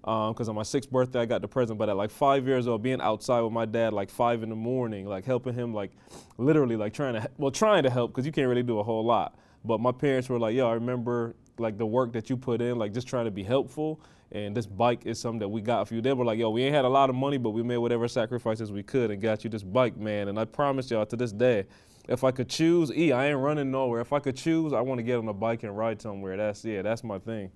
Um, 0.04 0.32
because 0.32 0.48
on 0.48 0.56
my 0.56 0.64
sixth 0.64 0.90
birthday 0.90 1.20
i 1.20 1.26
got 1.26 1.42
the 1.42 1.48
present 1.48 1.78
but 1.78 1.88
at 1.88 1.96
like 1.96 2.10
five 2.10 2.44
years 2.44 2.66
old 2.66 2.82
being 2.82 3.00
outside 3.00 3.40
with 3.42 3.52
my 3.52 3.64
dad 3.64 3.92
like 3.92 4.10
five 4.10 4.42
in 4.42 4.48
the 4.48 4.56
morning 4.56 5.06
like 5.06 5.24
helping 5.24 5.54
him 5.54 5.72
like 5.72 5.92
literally 6.38 6.74
like 6.74 6.92
trying 6.92 7.14
to 7.14 7.30
well 7.38 7.52
trying 7.52 7.84
to 7.84 7.90
help 7.90 8.10
because 8.10 8.26
you 8.26 8.32
can't 8.32 8.48
really 8.48 8.64
do 8.64 8.80
a 8.80 8.82
whole 8.82 9.04
lot 9.04 9.36
but 9.64 9.78
my 9.78 9.92
parents 9.92 10.28
were 10.28 10.40
like 10.40 10.56
yo 10.56 10.68
i 10.68 10.72
remember 10.72 11.36
like 11.58 11.78
the 11.78 11.86
work 11.86 12.12
that 12.12 12.28
you 12.28 12.36
put 12.36 12.60
in 12.60 12.78
like 12.78 12.92
just 12.92 13.06
trying 13.06 13.26
to 13.26 13.30
be 13.30 13.44
helpful 13.44 14.00
and 14.32 14.56
this 14.56 14.66
bike 14.66 15.04
is 15.04 15.20
something 15.20 15.40
that 15.40 15.48
we 15.48 15.60
got 15.60 15.86
for 15.86 15.94
you. 15.94 16.00
They 16.00 16.12
were 16.14 16.24
like, 16.24 16.38
yo, 16.38 16.48
we 16.48 16.64
ain't 16.64 16.74
had 16.74 16.86
a 16.86 16.88
lot 16.88 17.10
of 17.10 17.16
money, 17.16 17.36
but 17.36 17.50
we 17.50 17.62
made 17.62 17.76
whatever 17.76 18.08
sacrifices 18.08 18.72
we 18.72 18.82
could 18.82 19.10
and 19.10 19.20
got 19.20 19.44
you 19.44 19.50
this 19.50 19.62
bike, 19.62 19.96
man. 19.98 20.28
And 20.28 20.38
I 20.38 20.46
promise 20.46 20.90
y'all 20.90 21.04
to 21.04 21.16
this 21.16 21.32
day, 21.32 21.66
if 22.08 22.24
I 22.24 22.30
could 22.30 22.48
choose, 22.48 22.90
E, 22.90 23.12
I 23.12 23.28
ain't 23.28 23.38
running 23.38 23.70
nowhere. 23.70 24.00
If 24.00 24.12
I 24.12 24.18
could 24.20 24.36
choose, 24.36 24.72
I 24.72 24.80
want 24.80 24.98
to 24.98 25.02
get 25.02 25.18
on 25.18 25.28
a 25.28 25.34
bike 25.34 25.62
and 25.62 25.76
ride 25.76 26.00
somewhere. 26.00 26.36
That's 26.36 26.64
yeah, 26.64 26.82
that's 26.82 27.04
my 27.04 27.18
thing. 27.18 27.50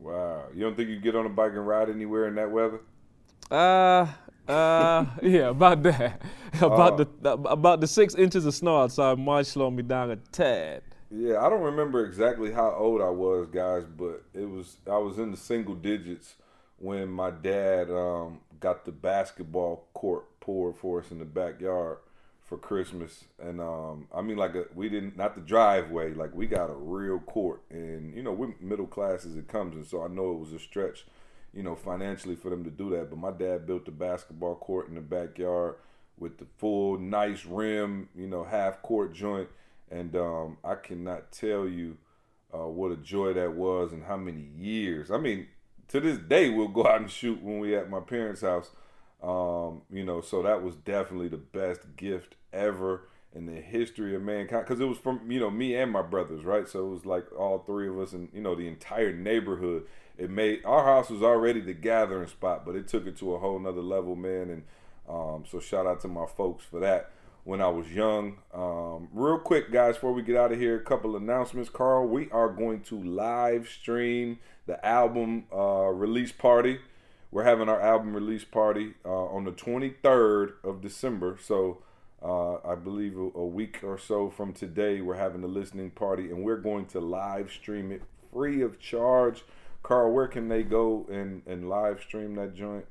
Wow. 0.00 0.44
You 0.54 0.62
don't 0.62 0.76
think 0.76 0.88
you 0.88 1.00
get 1.00 1.16
on 1.16 1.26
a 1.26 1.30
bike 1.30 1.52
and 1.52 1.66
ride 1.66 1.90
anywhere 1.90 2.28
in 2.28 2.34
that 2.36 2.50
weather? 2.50 2.80
Uh, 3.50 4.06
uh, 4.50 5.06
yeah, 5.22 5.48
about 5.48 5.82
that. 5.82 6.22
about 6.60 6.96
the 6.96 7.30
about 7.30 7.80
the 7.80 7.86
six 7.86 8.14
inches 8.14 8.46
of 8.46 8.54
snow 8.54 8.82
outside 8.82 9.18
might 9.18 9.46
slow 9.46 9.70
me 9.70 9.82
down 9.82 10.10
a 10.10 10.16
tad. 10.16 10.82
Yeah, 11.10 11.44
I 11.44 11.48
don't 11.48 11.62
remember 11.62 12.04
exactly 12.04 12.52
how 12.52 12.70
old 12.72 13.00
I 13.00 13.08
was, 13.08 13.48
guys, 13.50 13.84
but 13.84 14.24
it 14.34 14.48
was 14.48 14.76
I 14.90 14.98
was 14.98 15.18
in 15.18 15.30
the 15.30 15.36
single 15.36 15.74
digits 15.74 16.36
when 16.78 17.08
my 17.08 17.30
dad 17.30 17.90
um, 17.90 18.40
got 18.60 18.84
the 18.84 18.92
basketball 18.92 19.88
court 19.94 20.40
poured 20.40 20.76
for 20.76 21.00
us 21.00 21.10
in 21.10 21.18
the 21.18 21.24
backyard 21.24 21.98
for 22.48 22.56
Christmas, 22.56 23.26
and 23.38 23.60
um, 23.60 24.08
I 24.12 24.22
mean 24.22 24.38
like 24.38 24.54
a, 24.54 24.64
we 24.74 24.88
didn't 24.88 25.18
not 25.18 25.34
the 25.34 25.42
driveway, 25.42 26.14
like 26.14 26.34
we 26.34 26.46
got 26.46 26.70
a 26.70 26.74
real 26.74 27.18
court, 27.20 27.60
and 27.70 28.14
you 28.16 28.22
know 28.22 28.32
we're 28.32 28.54
middle 28.58 28.86
class 28.86 29.26
as 29.26 29.36
it 29.36 29.48
comes, 29.48 29.76
and 29.76 29.86
so 29.86 30.02
I 30.02 30.08
know 30.08 30.32
it 30.32 30.38
was 30.38 30.54
a 30.54 30.58
stretch, 30.58 31.04
you 31.52 31.62
know, 31.62 31.76
financially 31.76 32.36
for 32.36 32.48
them 32.48 32.64
to 32.64 32.70
do 32.70 32.88
that. 32.90 33.10
But 33.10 33.18
my 33.18 33.32
dad 33.32 33.66
built 33.66 33.84
the 33.84 33.90
basketball 33.90 34.54
court 34.54 34.88
in 34.88 34.94
the 34.94 35.02
backyard 35.02 35.74
with 36.18 36.38
the 36.38 36.46
full 36.56 36.98
nice 36.98 37.44
rim, 37.44 38.08
you 38.16 38.26
know, 38.26 38.44
half 38.44 38.80
court 38.80 39.12
joint, 39.12 39.50
and 39.90 40.16
um, 40.16 40.56
I 40.64 40.76
cannot 40.76 41.30
tell 41.30 41.68
you 41.68 41.98
uh, 42.54 42.66
what 42.66 42.92
a 42.92 42.96
joy 42.96 43.34
that 43.34 43.52
was 43.52 43.92
and 43.92 44.04
how 44.04 44.16
many 44.16 44.48
years. 44.56 45.10
I 45.10 45.18
mean, 45.18 45.48
to 45.88 46.00
this 46.00 46.16
day 46.16 46.48
we'll 46.48 46.68
go 46.68 46.86
out 46.86 47.02
and 47.02 47.10
shoot 47.10 47.42
when 47.42 47.58
we 47.58 47.76
at 47.76 47.90
my 47.90 48.00
parents' 48.00 48.40
house. 48.40 48.70
Um, 49.22 49.82
you 49.90 50.04
know, 50.04 50.20
so 50.20 50.42
that 50.42 50.62
was 50.62 50.76
definitely 50.76 51.28
the 51.28 51.36
best 51.36 51.96
gift 51.96 52.36
ever 52.52 53.08
in 53.34 53.46
the 53.46 53.60
history 53.60 54.14
of 54.14 54.22
mankind 54.22 54.64
because 54.64 54.80
it 54.80 54.86
was 54.86 54.98
from 54.98 55.30
you 55.30 55.38
know 55.38 55.50
me 55.50 55.74
and 55.74 55.92
my 55.92 56.02
brothers 56.02 56.44
right? 56.44 56.68
So 56.68 56.86
it 56.86 56.90
was 56.90 57.06
like 57.06 57.24
all 57.36 57.58
three 57.58 57.88
of 57.88 57.98
us 57.98 58.12
and 58.12 58.28
you 58.32 58.40
know 58.40 58.54
the 58.54 58.66
entire 58.66 59.12
neighborhood. 59.12 59.84
It 60.16 60.30
made 60.30 60.64
our 60.64 60.84
house 60.84 61.10
was 61.10 61.22
already 61.22 61.60
the 61.60 61.74
gathering 61.74 62.28
spot 62.28 62.64
but 62.64 62.74
it 62.74 62.88
took 62.88 63.06
it 63.06 63.16
to 63.18 63.34
a 63.34 63.38
whole 63.38 63.58
nother 63.58 63.82
level 63.82 64.16
man. 64.16 64.50
And 64.50 64.62
um, 65.08 65.44
so 65.50 65.60
shout 65.60 65.86
out 65.86 66.00
to 66.02 66.08
my 66.08 66.26
folks 66.26 66.64
for 66.64 66.80
that 66.80 67.10
when 67.44 67.60
i 67.60 67.68
was 67.68 67.90
young. 67.92 68.38
Um, 68.52 69.08
real 69.12 69.38
quick 69.38 69.70
guys 69.72 69.94
before 69.94 70.12
we 70.12 70.22
get 70.22 70.36
out 70.36 70.52
of 70.52 70.58
here 70.58 70.76
a 70.76 70.82
couple 70.82 71.16
announcements. 71.16 71.70
Carl 71.70 72.06
we 72.06 72.30
are 72.30 72.48
going 72.48 72.80
to 72.82 73.02
live 73.02 73.68
stream 73.68 74.38
the 74.66 74.84
album 74.84 75.44
uh, 75.52 75.88
release 75.88 76.32
party 76.32 76.78
we're 77.30 77.44
having 77.44 77.68
our 77.68 77.80
album 77.80 78.14
release 78.14 78.44
party 78.44 78.94
uh, 79.04 79.08
on 79.08 79.44
the 79.44 79.52
23rd 79.52 80.52
of 80.64 80.80
december 80.80 81.38
so 81.40 81.82
uh, 82.22 82.54
I 82.64 82.74
believe 82.74 83.16
a, 83.16 83.30
a, 83.38 83.46
week 83.46 83.78
or 83.84 83.96
so 83.96 84.28
from 84.28 84.52
today, 84.52 85.00
we're 85.00 85.14
having 85.14 85.44
a 85.44 85.46
listening 85.46 85.92
party 85.92 86.30
and 86.30 86.42
we're 86.42 86.56
going 86.56 86.86
to 86.86 86.98
live 86.98 87.52
stream 87.52 87.92
it 87.92 88.02
free 88.32 88.60
of 88.62 88.80
charge. 88.80 89.44
Carl, 89.82 90.12
where 90.12 90.26
can 90.26 90.48
they 90.48 90.64
go 90.64 91.06
and, 91.10 91.42
and 91.46 91.68
live 91.68 92.00
stream 92.00 92.34
that 92.34 92.56
joint? 92.56 92.86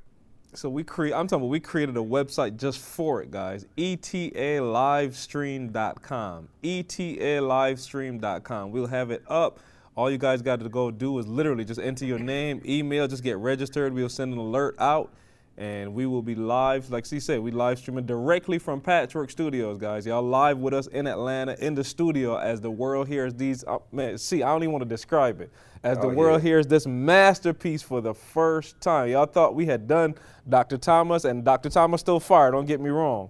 So 0.54 0.70
we 0.70 0.82
create 0.82 1.12
I'm 1.12 1.26
talking 1.26 1.42
about 1.42 1.50
we 1.50 1.60
created 1.60 1.98
a 1.98 2.00
website 2.00 2.56
just 2.56 2.78
for 2.78 3.22
it, 3.22 3.30
guys. 3.30 3.66
etalivestream.com. 3.76 6.48
etalivestream.com. 6.62 8.70
We'll 8.70 8.86
have 8.86 9.10
it 9.10 9.22
up. 9.28 9.60
All 9.98 10.08
you 10.08 10.16
guys 10.16 10.42
got 10.42 10.60
to 10.60 10.68
go 10.68 10.92
do 10.92 11.18
is 11.18 11.26
literally 11.26 11.64
just 11.64 11.80
enter 11.80 12.04
your 12.04 12.20
name, 12.20 12.62
email, 12.64 13.08
just 13.08 13.24
get 13.24 13.36
registered. 13.38 13.92
We'll 13.92 14.08
send 14.08 14.32
an 14.32 14.38
alert 14.38 14.76
out 14.78 15.12
and 15.56 15.92
we 15.92 16.06
will 16.06 16.22
be 16.22 16.36
live, 16.36 16.88
like 16.88 17.04
she 17.04 17.18
said, 17.18 17.40
we 17.40 17.50
live 17.50 17.80
streaming 17.80 18.06
directly 18.06 18.60
from 18.60 18.80
Patchwork 18.80 19.28
Studios, 19.28 19.76
guys. 19.76 20.06
Y'all 20.06 20.22
live 20.22 20.58
with 20.58 20.72
us 20.72 20.86
in 20.86 21.08
Atlanta 21.08 21.56
in 21.58 21.74
the 21.74 21.82
studio 21.82 22.36
as 22.36 22.60
the 22.60 22.70
world 22.70 23.08
hears 23.08 23.34
these. 23.34 23.64
Uh, 23.64 23.78
man, 23.90 24.16
see, 24.18 24.44
I 24.44 24.52
don't 24.52 24.62
even 24.62 24.70
want 24.70 24.82
to 24.84 24.88
describe 24.88 25.40
it. 25.40 25.50
As 25.82 25.98
the 25.98 26.06
oh, 26.06 26.14
world 26.14 26.44
yeah. 26.44 26.48
hears 26.48 26.68
this 26.68 26.86
masterpiece 26.86 27.82
for 27.82 28.00
the 28.00 28.14
first 28.14 28.80
time. 28.80 29.08
Y'all 29.08 29.26
thought 29.26 29.56
we 29.56 29.66
had 29.66 29.88
done 29.88 30.14
Dr. 30.48 30.78
Thomas, 30.78 31.24
and 31.24 31.44
Dr. 31.44 31.70
Thomas 31.70 32.00
still 32.00 32.20
fired. 32.20 32.52
Don't 32.52 32.66
get 32.66 32.80
me 32.80 32.90
wrong. 32.90 33.28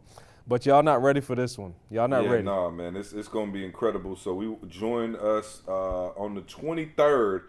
But 0.49 0.65
y'all 0.65 0.83
not 0.83 1.03
ready 1.03 1.20
for 1.20 1.35
this 1.35 1.59
one. 1.59 1.75
Y'all 1.91 2.09
not 2.09 2.25
yeah, 2.25 2.31
ready. 2.31 2.43
No, 2.43 2.65
nah, 2.65 2.70
man, 2.70 2.97
it's 2.97 3.12
it's 3.12 3.29
gonna 3.29 3.53
be 3.53 3.65
incredible. 3.65 4.16
So 4.16 4.33
we 4.33 4.57
join 4.66 5.15
us 5.15 5.62
uh, 5.69 6.09
on 6.11 6.35
the 6.35 6.41
23rd 6.41 7.43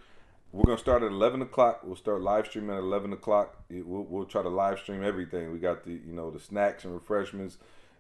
we're 0.51 0.63
gonna 0.63 0.79
start 0.79 1.03
at 1.03 1.11
eleven 1.11 1.41
o'clock. 1.43 1.81
We'll 1.83 1.95
start 1.95 2.21
live 2.21 2.47
streaming 2.47 2.75
at 2.75 2.79
eleven 2.79 3.13
o'clock. 3.13 3.55
We'll, 3.69 4.03
we'll 4.03 4.25
try 4.25 4.41
to 4.41 4.49
live 4.49 4.79
stream 4.79 5.03
everything. 5.03 5.51
We 5.51 5.59
got 5.59 5.83
the 5.83 5.91
you 5.91 6.13
know 6.13 6.31
the 6.31 6.39
snacks 6.39 6.85
and 6.85 6.93
refreshments. 6.93 7.57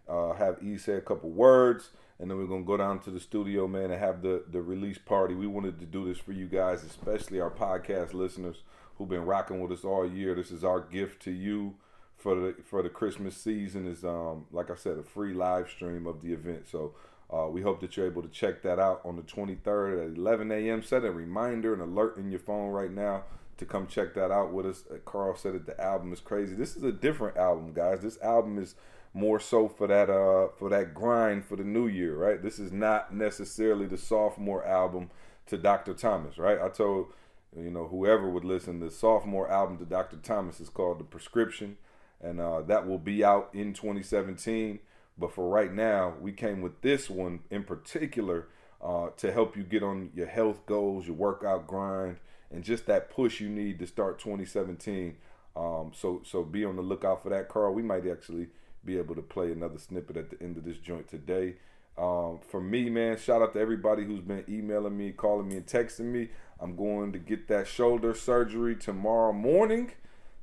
Uh, 0.07 0.33
have 0.33 0.57
E 0.63 0.75
say 0.79 0.93
a 0.93 1.01
couple 1.01 1.29
words, 1.29 1.91
and 2.19 2.29
then 2.29 2.39
we're 2.39 2.47
gonna 2.47 2.63
go 2.63 2.75
down 2.75 2.99
to 3.01 3.11
the 3.11 3.19
studio, 3.19 3.67
man, 3.67 3.91
and 3.91 3.99
have 3.99 4.23
the 4.23 4.43
the 4.49 4.61
release 4.61 4.97
party. 4.97 5.35
We 5.35 5.45
wanted 5.45 5.79
to 5.79 5.85
do 5.85 6.05
this 6.05 6.17
for 6.17 6.31
you 6.31 6.47
guys, 6.47 6.83
especially 6.83 7.39
our 7.39 7.51
podcast 7.51 8.13
listeners 8.13 8.63
who've 8.97 9.09
been 9.09 9.25
rocking 9.25 9.61
with 9.61 9.71
us 9.71 9.85
all 9.85 10.09
year. 10.09 10.33
This 10.33 10.49
is 10.49 10.63
our 10.63 10.79
gift 10.79 11.21
to 11.23 11.31
you 11.31 11.75
for 12.19 12.35
the 12.35 12.55
for 12.63 12.83
the 12.83 12.89
Christmas 12.89 13.35
season. 13.35 13.87
Is 13.87 14.03
um 14.03 14.45
like 14.51 14.69
I 14.69 14.75
said, 14.75 14.97
a 14.97 15.03
free 15.03 15.33
live 15.33 15.69
stream 15.69 16.05
of 16.05 16.21
the 16.21 16.33
event. 16.33 16.67
So 16.69 16.93
uh, 17.31 17.47
we 17.47 17.61
hope 17.61 17.79
that 17.81 17.95
you're 17.95 18.07
able 18.07 18.21
to 18.21 18.29
check 18.29 18.61
that 18.63 18.79
out 18.79 19.01
on 19.05 19.15
the 19.15 19.21
23rd 19.21 20.11
at 20.11 20.17
11 20.17 20.51
a.m. 20.51 20.83
Set 20.83 21.05
a 21.05 21.11
reminder 21.11 21.73
and 21.73 21.81
alert 21.81 22.17
in 22.17 22.31
your 22.31 22.39
phone 22.39 22.71
right 22.71 22.91
now 22.91 23.23
to 23.57 23.65
come 23.65 23.85
check 23.87 24.13
that 24.15 24.31
out 24.31 24.51
with 24.51 24.65
us. 24.65 24.83
Uh, 24.89 24.97
Carl 25.05 25.35
said 25.35 25.53
that 25.53 25.65
the 25.65 25.79
album 25.79 26.11
is 26.11 26.19
crazy. 26.19 26.55
This 26.55 26.75
is 26.75 26.83
a 26.83 26.91
different 26.91 27.37
album, 27.37 27.73
guys. 27.73 28.01
This 28.01 28.19
album 28.21 28.57
is 28.57 28.75
more 29.13 29.39
so 29.39 29.67
for 29.67 29.87
that 29.87 30.09
uh 30.09 30.49
for 30.57 30.69
that 30.69 30.93
grind 30.93 31.45
for 31.45 31.55
the 31.55 31.63
new 31.63 31.87
year, 31.87 32.15
right? 32.15 32.41
This 32.41 32.59
is 32.59 32.71
not 32.71 33.13
necessarily 33.13 33.85
the 33.85 33.97
sophomore 33.97 34.65
album 34.65 35.09
to 35.47 35.57
Dr. 35.57 35.93
Thomas, 35.93 36.37
right? 36.37 36.59
I 36.61 36.69
told 36.69 37.13
you 37.55 37.71
know 37.71 37.87
whoever 37.87 38.29
would 38.29 38.45
listen, 38.45 38.79
the 38.79 38.91
sophomore 38.91 39.49
album 39.51 39.77
to 39.79 39.85
Dr. 39.85 40.17
Thomas 40.17 40.59
is 40.59 40.69
called 40.69 40.99
The 40.99 41.03
Prescription, 41.03 41.77
and 42.21 42.39
uh, 42.39 42.61
that 42.61 42.87
will 42.87 42.97
be 42.97 43.23
out 43.23 43.49
in 43.53 43.73
2017. 43.73 44.79
But 45.17 45.33
for 45.33 45.49
right 45.49 45.73
now, 45.73 46.13
we 46.19 46.31
came 46.31 46.61
with 46.61 46.81
this 46.81 47.09
one 47.09 47.39
in 47.49 47.63
particular 47.63 48.47
uh, 48.81 49.09
to 49.17 49.31
help 49.31 49.57
you 49.57 49.63
get 49.63 49.83
on 49.83 50.11
your 50.15 50.27
health 50.27 50.65
goals, 50.65 51.07
your 51.07 51.15
workout 51.15 51.67
grind, 51.67 52.17
and 52.51 52.63
just 52.63 52.85
that 52.85 53.09
push 53.09 53.41
you 53.41 53.49
need 53.49 53.79
to 53.79 53.87
start 53.87 54.19
2017. 54.19 55.17
Um, 55.55 55.91
so 55.93 56.21
so 56.23 56.43
be 56.43 56.63
on 56.63 56.77
the 56.77 56.81
lookout 56.81 57.21
for 57.21 57.29
that, 57.29 57.49
Carl. 57.49 57.73
We 57.73 57.81
might 57.81 58.07
actually 58.07 58.47
be 58.85 58.97
able 58.97 59.15
to 59.15 59.21
play 59.21 59.51
another 59.51 59.77
snippet 59.77 60.15
at 60.15 60.29
the 60.29 60.41
end 60.41 60.57
of 60.57 60.63
this 60.63 60.77
joint 60.77 61.07
today. 61.09 61.55
Um, 61.97 62.39
for 62.49 62.61
me, 62.61 62.89
man, 62.89 63.17
shout 63.17 63.41
out 63.41 63.53
to 63.53 63.59
everybody 63.59 64.05
who's 64.05 64.21
been 64.21 64.45
emailing 64.47 64.97
me, 64.97 65.11
calling 65.11 65.49
me, 65.49 65.57
and 65.57 65.65
texting 65.65 66.05
me. 66.05 66.29
I'm 66.61 66.77
going 66.77 67.11
to 67.11 67.19
get 67.19 67.49
that 67.49 67.67
shoulder 67.67 68.13
surgery 68.13 68.75
tomorrow 68.75 69.33
morning. 69.33 69.91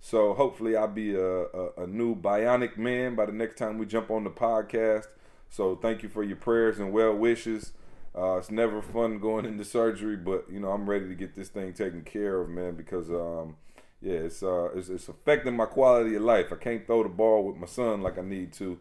So 0.01 0.35
hopefully 0.35 0.77
I'll 0.77 0.89
be 0.89 1.15
a, 1.15 1.43
a, 1.43 1.71
a, 1.79 1.87
new 1.87 2.15
bionic 2.15 2.77
man 2.77 3.17
by 3.17 3.27
the 3.27 3.33
next 3.33 3.59
time 3.59 3.79
we 3.79 3.87
jump 3.87 4.11
on 4.11 4.25
the 4.25 4.31
podcast. 4.31 5.07
So 5.49 5.75
thank 5.77 6.03
you 6.03 6.09
for 6.09 6.23
your 6.23 6.37
prayers 6.37 6.79
and 6.79 6.93
well 6.93 7.15
wishes. 7.15 7.73
Uh, 8.17 8.37
it's 8.37 8.51
never 8.51 8.81
fun 8.81 9.19
going 9.19 9.45
into 9.45 9.65
surgery, 9.65 10.17
but 10.17 10.47
you 10.51 10.61
know 10.61 10.71
I'm 10.71 10.89
ready 10.89 11.09
to 11.09 11.15
get 11.15 11.35
this 11.35 11.49
thing 11.49 11.73
taken 11.73 12.03
care 12.03 12.41
of, 12.41 12.49
man. 12.49 12.75
Because 12.75 13.11
um, 13.11 13.57
yeah, 14.01 14.15
it's, 14.15 14.43
uh, 14.43 14.71
it's, 14.75 14.89
it's 14.89 15.09
affecting 15.09 15.57
my 15.57 15.67
quality 15.67 16.15
of 16.15 16.23
life. 16.23 16.53
I 16.53 16.57
can't 16.57 16.87
throw 16.87 17.03
the 17.03 17.09
ball 17.09 17.45
with 17.45 17.57
my 17.57 17.67
son 17.67 18.03
like 18.03 18.19
I 18.19 18.23
need 18.23 18.53
to 18.55 18.79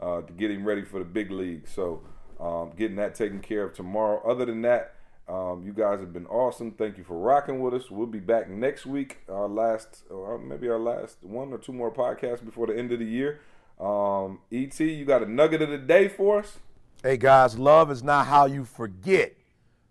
uh, 0.00 0.22
to 0.22 0.32
get 0.32 0.50
him 0.50 0.64
ready 0.64 0.84
for 0.84 0.98
the 1.00 1.04
big 1.04 1.30
league. 1.30 1.66
So 1.66 2.02
um, 2.40 2.72
getting 2.76 2.96
that 2.96 3.14
taken 3.14 3.40
care 3.40 3.64
of 3.64 3.74
tomorrow. 3.74 4.22
Other 4.28 4.44
than 4.44 4.62
that, 4.62 4.94
um, 5.28 5.62
you 5.62 5.72
guys 5.72 6.00
have 6.00 6.12
been 6.12 6.26
awesome. 6.26 6.72
Thank 6.72 6.96
you 6.96 7.04
for 7.04 7.18
rocking 7.18 7.60
with 7.60 7.74
us. 7.74 7.90
We'll 7.90 8.06
be 8.06 8.20
back 8.20 8.48
next 8.48 8.86
week, 8.86 9.18
our 9.28 9.46
last, 9.46 10.04
or 10.08 10.38
maybe 10.38 10.68
our 10.68 10.78
last 10.78 11.18
one 11.22 11.52
or 11.52 11.58
two 11.58 11.72
more 11.72 11.92
podcasts 11.92 12.42
before 12.42 12.66
the 12.66 12.76
end 12.76 12.92
of 12.92 12.98
the 12.98 13.04
year. 13.04 13.40
Um, 13.78 14.40
ET, 14.50 14.78
you 14.80 15.04
got 15.04 15.22
a 15.22 15.30
nugget 15.30 15.60
of 15.60 15.68
the 15.68 15.78
day 15.78 16.08
for 16.08 16.38
us? 16.40 16.58
Hey 17.02 17.16
guys, 17.16 17.58
love 17.58 17.90
is 17.90 18.02
not 18.02 18.26
how 18.26 18.46
you 18.46 18.64
forget, 18.64 19.34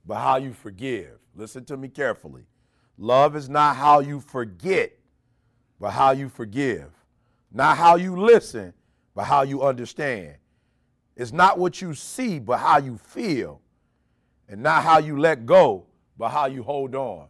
but 0.05 0.15
how 0.15 0.37
you 0.37 0.53
forgive. 0.53 1.19
Listen 1.35 1.63
to 1.65 1.77
me 1.77 1.87
carefully. 1.87 2.43
Love 2.97 3.35
is 3.35 3.47
not 3.47 3.75
how 3.75 3.99
you 3.99 4.19
forget, 4.19 4.91
but 5.79 5.91
how 5.91 6.11
you 6.11 6.29
forgive. 6.29 6.89
Not 7.51 7.77
how 7.77 7.95
you 7.95 8.19
listen, 8.19 8.73
but 9.15 9.25
how 9.25 9.43
you 9.43 9.61
understand. 9.61 10.35
It's 11.15 11.31
not 11.31 11.59
what 11.59 11.79
you 11.79 11.93
see, 11.93 12.39
but 12.39 12.57
how 12.57 12.79
you 12.79 12.97
feel 12.97 13.61
and 14.49 14.61
not 14.61 14.83
how 14.83 14.97
you 14.99 15.17
let 15.19 15.45
go, 15.45 15.85
but 16.17 16.29
how 16.29 16.45
you 16.45 16.63
hold 16.63 16.95
on. 16.95 17.27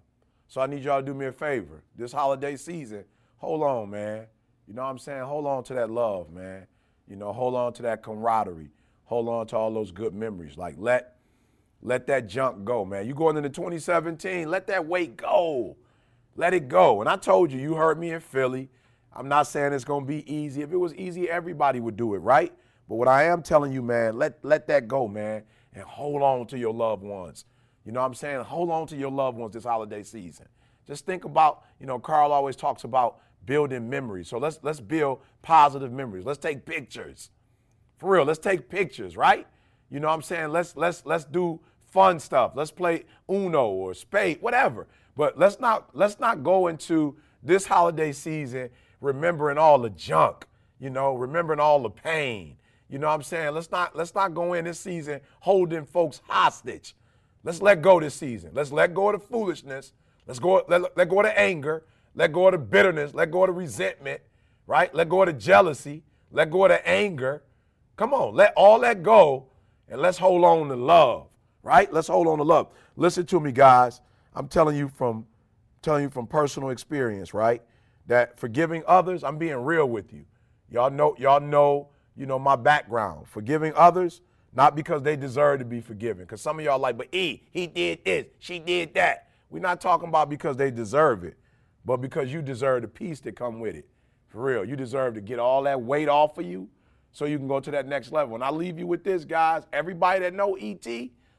So 0.48 0.61
I 0.61 0.68
need 0.68 0.84
y'all 0.84 1.02
to 1.02 1.06
do 1.06 1.14
me 1.14 1.26
a 1.26 1.31
favor. 1.31 1.84
This 1.95 2.11
holiday 2.11 2.56
season, 2.56 3.03
hold 3.38 3.64
on, 3.64 3.89
man. 3.89 4.27
You 4.68 4.73
know 4.73 4.84
what 4.84 4.89
I'm 4.89 4.99
saying? 4.99 5.23
Hold 5.23 5.45
on 5.45 5.64
to 5.65 5.73
that 5.73 5.89
love, 5.89 6.31
man. 6.31 6.68
You 7.07 7.15
know, 7.15 7.34
hold 7.34 7.56
on 7.56 7.73
to 7.73 7.81
that 7.84 8.03
camaraderie. 8.03 8.69
Hold 9.06 9.30
on 9.30 9.48
to 9.48 9.57
all 9.57 9.73
those 9.73 9.91
good 9.91 10.14
memories. 10.14 10.57
Like 10.57 10.76
let 10.77 11.15
let 11.81 12.07
that 12.07 12.27
junk 12.27 12.65
go, 12.65 12.84
man. 12.84 13.07
You 13.07 13.14
going 13.14 13.38
into 13.38 13.49
2017, 13.49 14.49
let 14.49 14.68
that 14.68 14.85
weight 14.85 15.15
go. 15.18 15.77
Let 16.35 16.53
it 16.53 16.68
go. 16.68 17.02
And 17.02 17.10
I 17.10 17.15
told 17.15 17.52
you, 17.52 17.60
you 17.60 17.76
heard 17.76 17.99
me 17.99 18.11
in 18.11 18.19
Philly. 18.19 18.69
I'm 19.14 19.27
not 19.27 19.48
saying 19.48 19.73
it's 19.73 19.85
gonna 19.85 20.06
be 20.06 20.31
easy. 20.31 20.61
If 20.61 20.72
it 20.72 20.77
was 20.77 20.94
easy, 20.95 21.30
everybody 21.30 21.80
would 21.80 21.98
do 21.98 22.14
it, 22.15 22.19
right? 22.19 22.53
But 22.88 22.95
what 22.95 23.07
I 23.07 23.23
am 23.26 23.41
telling 23.41 23.72
you, 23.72 23.81
man, 23.81 24.18
let 24.18 24.44
let 24.44 24.68
that 24.68 24.88
go, 24.88 25.07
man 25.07 25.44
and 25.78 25.86
hold 25.86 26.24
on 26.24 26.48
to 26.48 26.58
your 26.58 26.74
loved 26.74 27.04
ones. 27.04 27.45
You 27.86 27.91
know 27.91 27.99
what 28.02 28.08
I'm 28.08 28.14
saying? 28.16 28.41
Hold 28.41 28.72
on 28.72 28.88
to 28.88 28.98
your 28.98 29.12
loved 29.12 29.38
ones 29.38 29.54
this 29.54 29.64
holiday 29.64 30.04
season. 30.04 30.48
Just 30.88 31.06
think 31.06 31.24
about, 31.24 31.64
you 31.80 31.86
know, 31.86 31.99
Carl 31.99 32.32
always 32.32 32.56
talks 32.56 32.84
about 32.84 33.20
building 33.45 33.90
memories. 33.90 34.28
So 34.28 34.40
let's 34.40 34.60
let's 34.64 34.80
build 34.80 35.22
positive 35.41 35.91
memories. 35.91 36.26
Let's 36.26 36.40
take 36.40 36.66
pictures. 36.66 37.30
For 37.98 38.14
real, 38.14 38.26
let's 38.26 38.40
take 38.40 38.70
pictures, 38.70 39.16
right? 39.16 39.48
You 39.90 39.99
know 39.99 40.08
what 40.08 40.16
I'm 40.16 40.22
saying? 40.22 40.49
Let's 40.49 40.76
let's 40.76 41.06
let's 41.06 41.26
do 41.26 41.60
fun 41.91 42.20
stuff. 42.20 42.54
Let's 42.56 42.72
play 42.72 43.06
Uno 43.30 43.68
or 43.68 43.94
Spade, 43.94 44.41
whatever. 44.41 44.88
But 45.16 45.38
let's 45.38 45.60
not 45.60 45.95
let's 45.95 46.20
not 46.20 46.44
go 46.44 46.68
into 46.68 47.16
this 47.44 47.68
holiday 47.68 48.12
season 48.12 48.70
remembering 48.99 49.60
all 49.60 49.78
the 49.78 49.91
junk, 49.91 50.48
you 50.80 50.90
know, 50.90 51.16
remembering 51.16 51.60
all 51.60 51.82
the 51.82 51.90
pain. 51.90 52.58
You 52.89 52.99
know 52.99 53.07
what 53.07 53.14
I'm 53.14 53.23
saying? 53.23 53.53
Let's 53.53 53.72
not 53.72 53.95
let's 53.95 54.15
not 54.15 54.34
go 54.34 54.53
in 54.53 54.65
this 54.65 54.80
season 54.80 55.22
holding 55.39 55.85
folks 55.85 56.22
hostage. 56.27 56.95
Let's 57.43 57.61
let 57.61 57.81
go 57.81 57.99
this 57.99 58.15
season. 58.15 58.51
Let's 58.53 58.72
let 58.72 58.93
go 58.93 59.09
of 59.09 59.19
the 59.19 59.27
foolishness. 59.27 59.93
Let's 60.26 60.39
go 60.39 60.64
let, 60.68 60.97
let 60.97 61.09
go 61.09 61.19
of 61.19 61.26
the 61.26 61.38
anger. 61.38 61.84
Let 62.15 62.31
go 62.31 62.47
of 62.47 62.53
the 62.53 62.57
bitterness. 62.57 63.14
Let 63.14 63.31
go 63.31 63.43
of 63.43 63.47
the 63.47 63.53
resentment, 63.53 64.22
right? 64.65 64.93
Let 64.93 65.09
go 65.09 65.22
of 65.22 65.27
the 65.27 65.34
jealousy. 65.34 66.03
Let 66.31 66.49
go 66.49 66.65
of 66.65 66.69
the 66.69 66.88
anger. 66.88 67.43
Come 67.95 68.14
on, 68.14 68.35
let 68.35 68.53
all 68.55 68.80
that 68.81 69.03
go 69.03 69.47
and 69.89 70.01
let's 70.01 70.18
hold 70.18 70.43
on 70.43 70.68
to 70.68 70.76
love, 70.76 71.27
right? 71.64 71.91
Let's 71.91 72.07
hold 72.07 72.27
on 72.27 72.38
to 72.38 72.43
love. 72.43 72.68
Listen 72.95 73.26
to 73.27 73.39
me, 73.39 73.51
guys. 73.51 74.01
I'm 74.35 74.47
telling 74.47 74.76
you 74.77 74.88
from 74.89 75.26
telling 75.81 76.03
you 76.03 76.09
from 76.09 76.27
personal 76.27 76.69
experience, 76.69 77.34
right? 77.34 77.61
That 78.07 78.39
forgiving 78.39 78.84
others, 78.88 79.23
I'm 79.23 79.38
being 79.38 79.55
real 79.55 79.88
with 79.88 80.14
you. 80.14 80.26
Y'all 80.69 80.89
know, 80.89 81.15
y'all 81.18 81.39
know, 81.39 81.89
you 82.18 82.26
know, 82.26 82.39
my 82.39 82.56
background. 82.56 83.27
Forgiving 83.27 83.73
others, 83.76 84.22
not 84.53 84.76
because 84.76 85.03
they 85.03 85.15
deserve 85.15 85.60
to 85.60 85.65
be 85.65 85.81
forgiven. 85.81 86.23
Because 86.23 86.41
some 86.41 86.60
of 86.60 86.65
y'all 86.65 86.80
like, 86.80 86.98
but 86.98 87.14
E, 87.14 87.44
he 87.52 87.68
did 87.68 88.03
this, 88.03 88.26
she 88.39 88.60
did 88.60 88.94
that. 88.95 89.30
We're 89.49 89.60
not 89.60 89.80
talking 89.80 90.10
about 90.10 90.30
because 90.30 90.57
they 90.57 90.72
deserve 90.72 91.23
it, 91.23 91.38
but 91.85 91.98
because 91.98 92.34
you 92.34 92.41
deserve 92.41 92.81
the 92.81 92.88
peace 92.88 93.19
that 93.22 93.35
come 93.35 93.60
with 93.60 93.76
it. 93.76 93.88
For 94.27 94.44
real. 94.44 94.65
You 94.65 94.76
deserve 94.76 95.14
to 95.14 95.22
get 95.22 95.39
all 95.39 95.64
that 95.64 95.81
weight 95.81 96.10
off 96.10 96.38
of 96.38 96.45
you 96.45 96.68
so 97.11 97.26
you 97.26 97.38
can 97.38 97.48
go 97.48 97.60
to 97.60 97.72
that 97.72 97.88
next 97.88 98.11
level. 98.11 98.35
And 98.35 98.44
I 98.44 98.49
leave 98.49 98.77
you 98.77 98.85
with 98.85 99.03
this, 99.03 99.23
guys. 99.23 99.64
Everybody 99.72 100.19
that 100.22 100.34
know 100.34 100.56
ET, 100.56 100.85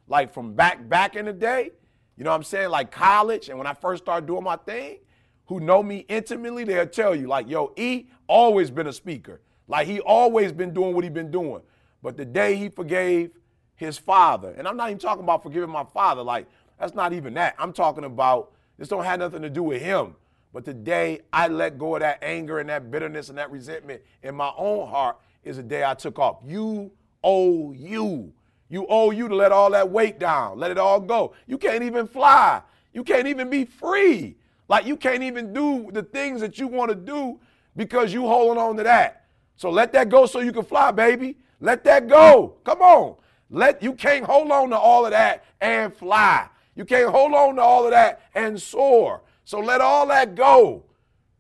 like 0.06 0.32
from 0.32 0.54
back 0.54 0.88
back 0.88 1.14
in 1.14 1.26
the 1.26 1.32
day, 1.32 1.72
you 2.16 2.24
know 2.24 2.30
what 2.30 2.36
I'm 2.36 2.42
saying? 2.42 2.70
Like 2.70 2.90
college, 2.90 3.48
and 3.48 3.58
when 3.58 3.66
I 3.66 3.74
first 3.74 4.02
started 4.02 4.26
doing 4.26 4.42
my 4.42 4.56
thing, 4.56 4.98
who 5.46 5.60
know 5.60 5.82
me 5.82 6.04
intimately, 6.08 6.64
they'll 6.64 6.86
tell 6.86 7.14
you, 7.14 7.26
like, 7.26 7.48
yo, 7.48 7.72
E 7.76 8.06
always 8.26 8.70
been 8.70 8.86
a 8.86 8.92
speaker. 8.92 9.40
Like 9.68 9.86
he 9.86 10.00
always 10.00 10.50
been 10.50 10.72
doing 10.72 10.94
what 10.94 11.04
he 11.04 11.10
been 11.10 11.30
doing. 11.30 11.60
But 12.02 12.16
the 12.16 12.24
day 12.24 12.56
he 12.56 12.68
forgave 12.68 13.30
his 13.76 13.98
father, 13.98 14.54
and 14.56 14.66
I'm 14.66 14.76
not 14.76 14.88
even 14.88 14.98
talking 14.98 15.22
about 15.22 15.42
forgiving 15.42 15.70
my 15.70 15.84
father, 15.84 16.22
like 16.22 16.46
that's 16.80 16.94
not 16.94 17.12
even 17.12 17.34
that. 17.34 17.54
I'm 17.58 17.72
talking 17.72 18.04
about 18.04 18.52
this 18.78 18.88
don't 18.88 19.04
have 19.04 19.18
nothing 19.18 19.42
to 19.42 19.50
do 19.50 19.62
with 19.62 19.82
him. 19.82 20.14
But 20.52 20.64
the 20.64 20.74
day 20.74 21.20
I 21.32 21.48
let 21.48 21.78
go 21.78 21.96
of 21.96 22.00
that 22.00 22.18
anger 22.22 22.58
and 22.58 22.68
that 22.70 22.90
bitterness 22.90 23.28
and 23.28 23.36
that 23.38 23.50
resentment 23.50 24.00
in 24.22 24.34
my 24.34 24.50
own 24.56 24.88
heart 24.88 25.18
is 25.44 25.56
the 25.56 25.62
day 25.62 25.84
I 25.84 25.94
took 25.94 26.18
off. 26.18 26.38
You 26.46 26.90
owe 27.22 27.72
you. 27.72 28.32
You 28.70 28.86
owe 28.88 29.10
you 29.10 29.28
to 29.28 29.34
let 29.34 29.52
all 29.52 29.70
that 29.70 29.90
weight 29.90 30.18
down, 30.18 30.58
let 30.58 30.70
it 30.70 30.78
all 30.78 31.00
go. 31.00 31.34
You 31.46 31.58
can't 31.58 31.82
even 31.82 32.06
fly. 32.06 32.62
You 32.92 33.02
can't 33.02 33.26
even 33.26 33.50
be 33.50 33.64
free. 33.64 34.36
Like 34.68 34.86
you 34.86 34.96
can't 34.96 35.22
even 35.22 35.52
do 35.52 35.90
the 35.92 36.02
things 36.02 36.40
that 36.40 36.58
you 36.58 36.66
want 36.66 36.90
to 36.90 36.94
do 36.94 37.40
because 37.76 38.12
you 38.12 38.22
holding 38.26 38.62
on 38.62 38.76
to 38.76 38.82
that. 38.82 39.24
So 39.58 39.70
let 39.70 39.92
that 39.92 40.08
go 40.08 40.24
so 40.24 40.38
you 40.38 40.52
can 40.52 40.64
fly, 40.64 40.92
baby. 40.92 41.36
Let 41.60 41.82
that 41.82 42.06
go. 42.06 42.54
Come 42.64 42.80
on. 42.80 43.16
Let 43.50 43.82
you 43.82 43.92
can't 43.92 44.24
hold 44.24 44.52
on 44.52 44.70
to 44.70 44.78
all 44.78 45.04
of 45.04 45.10
that 45.10 45.44
and 45.60 45.92
fly. 45.92 46.48
You 46.76 46.84
can't 46.84 47.10
hold 47.10 47.34
on 47.34 47.56
to 47.56 47.60
all 47.60 47.84
of 47.84 47.90
that 47.90 48.22
and 48.36 48.60
soar. 48.62 49.22
So 49.44 49.58
let 49.58 49.80
all 49.80 50.06
that 50.06 50.36
go. 50.36 50.84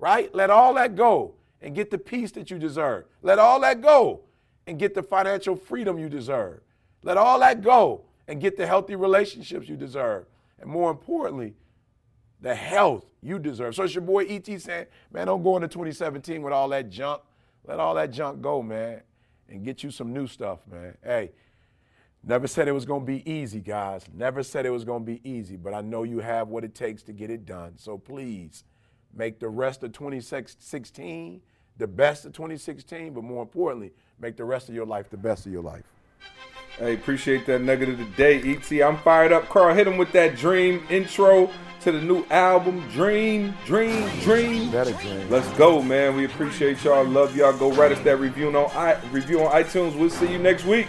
Right? 0.00 0.34
Let 0.34 0.50
all 0.50 0.74
that 0.74 0.96
go 0.96 1.34
and 1.62 1.76
get 1.76 1.92
the 1.92 1.98
peace 1.98 2.32
that 2.32 2.50
you 2.50 2.58
deserve. 2.58 3.04
Let 3.22 3.38
all 3.38 3.60
that 3.60 3.82
go 3.82 4.22
and 4.66 4.80
get 4.80 4.94
the 4.94 5.02
financial 5.02 5.54
freedom 5.54 5.96
you 5.96 6.08
deserve. 6.08 6.60
Let 7.04 7.18
all 7.18 7.38
that 7.38 7.62
go 7.62 8.02
and 8.26 8.40
get 8.40 8.56
the 8.56 8.66
healthy 8.66 8.96
relationships 8.96 9.68
you 9.68 9.76
deserve. 9.76 10.26
And 10.60 10.68
more 10.68 10.90
importantly, 10.90 11.54
the 12.40 12.54
health 12.56 13.04
you 13.22 13.38
deserve. 13.38 13.76
So 13.76 13.84
it's 13.84 13.94
your 13.94 14.02
boy 14.02 14.24
ET 14.24 14.46
saying, 14.60 14.86
man, 15.12 15.28
don't 15.28 15.44
go 15.44 15.54
into 15.54 15.68
2017 15.68 16.42
with 16.42 16.52
all 16.52 16.68
that 16.70 16.90
junk. 16.90 17.22
Let 17.68 17.80
all 17.80 17.94
that 17.96 18.10
junk 18.10 18.40
go, 18.40 18.62
man, 18.62 19.02
and 19.50 19.62
get 19.62 19.84
you 19.84 19.90
some 19.90 20.14
new 20.14 20.26
stuff, 20.26 20.60
man. 20.72 20.96
Hey, 21.04 21.32
never 22.24 22.46
said 22.46 22.66
it 22.66 22.72
was 22.72 22.86
going 22.86 23.02
to 23.02 23.06
be 23.06 23.30
easy, 23.30 23.60
guys. 23.60 24.06
Never 24.14 24.42
said 24.42 24.64
it 24.64 24.70
was 24.70 24.84
going 24.84 25.04
to 25.04 25.06
be 25.06 25.20
easy, 25.22 25.56
but 25.56 25.74
I 25.74 25.82
know 25.82 26.02
you 26.02 26.20
have 26.20 26.48
what 26.48 26.64
it 26.64 26.74
takes 26.74 27.02
to 27.04 27.12
get 27.12 27.30
it 27.30 27.44
done. 27.44 27.74
So 27.76 27.98
please 27.98 28.64
make 29.14 29.38
the 29.38 29.50
rest 29.50 29.84
of 29.84 29.92
2016 29.92 31.42
the 31.76 31.86
best 31.86 32.24
of 32.24 32.32
2016, 32.32 33.12
but 33.12 33.22
more 33.22 33.42
importantly, 33.42 33.92
make 34.18 34.36
the 34.36 34.44
rest 34.44 34.68
of 34.68 34.74
your 34.74 34.86
life 34.86 35.10
the 35.10 35.16
best 35.16 35.46
of 35.46 35.52
your 35.52 35.62
life. 35.62 35.84
Hey, 36.78 36.94
appreciate 36.94 37.44
that 37.46 37.60
nugget 37.60 37.88
of 37.88 37.98
the 37.98 38.04
day, 38.04 38.40
ET. 38.40 38.70
I'm 38.82 38.98
fired 38.98 39.32
up. 39.32 39.48
Carl, 39.48 39.74
hit 39.74 39.88
him 39.88 39.98
with 39.98 40.12
that 40.12 40.36
dream 40.36 40.86
intro 40.88 41.50
to 41.80 41.90
the 41.90 42.00
new 42.00 42.24
album, 42.30 42.88
Dream, 42.90 43.52
Dream, 43.66 44.08
Dream. 44.20 44.70
Better 44.70 44.92
dream. 44.92 45.28
Let's 45.28 45.48
go, 45.58 45.82
man. 45.82 46.16
We 46.16 46.24
appreciate 46.24 46.84
y'all. 46.84 47.04
Love 47.04 47.34
y'all. 47.36 47.56
Go 47.56 47.72
write 47.72 47.90
us 47.90 48.00
that 48.00 48.20
review 48.20 48.56
on 48.56 48.70
I 48.76 49.00
review 49.10 49.42
on 49.42 49.52
iTunes. 49.52 49.98
We'll 49.98 50.10
see 50.10 50.30
you 50.30 50.38
next 50.38 50.64
week. 50.64 50.86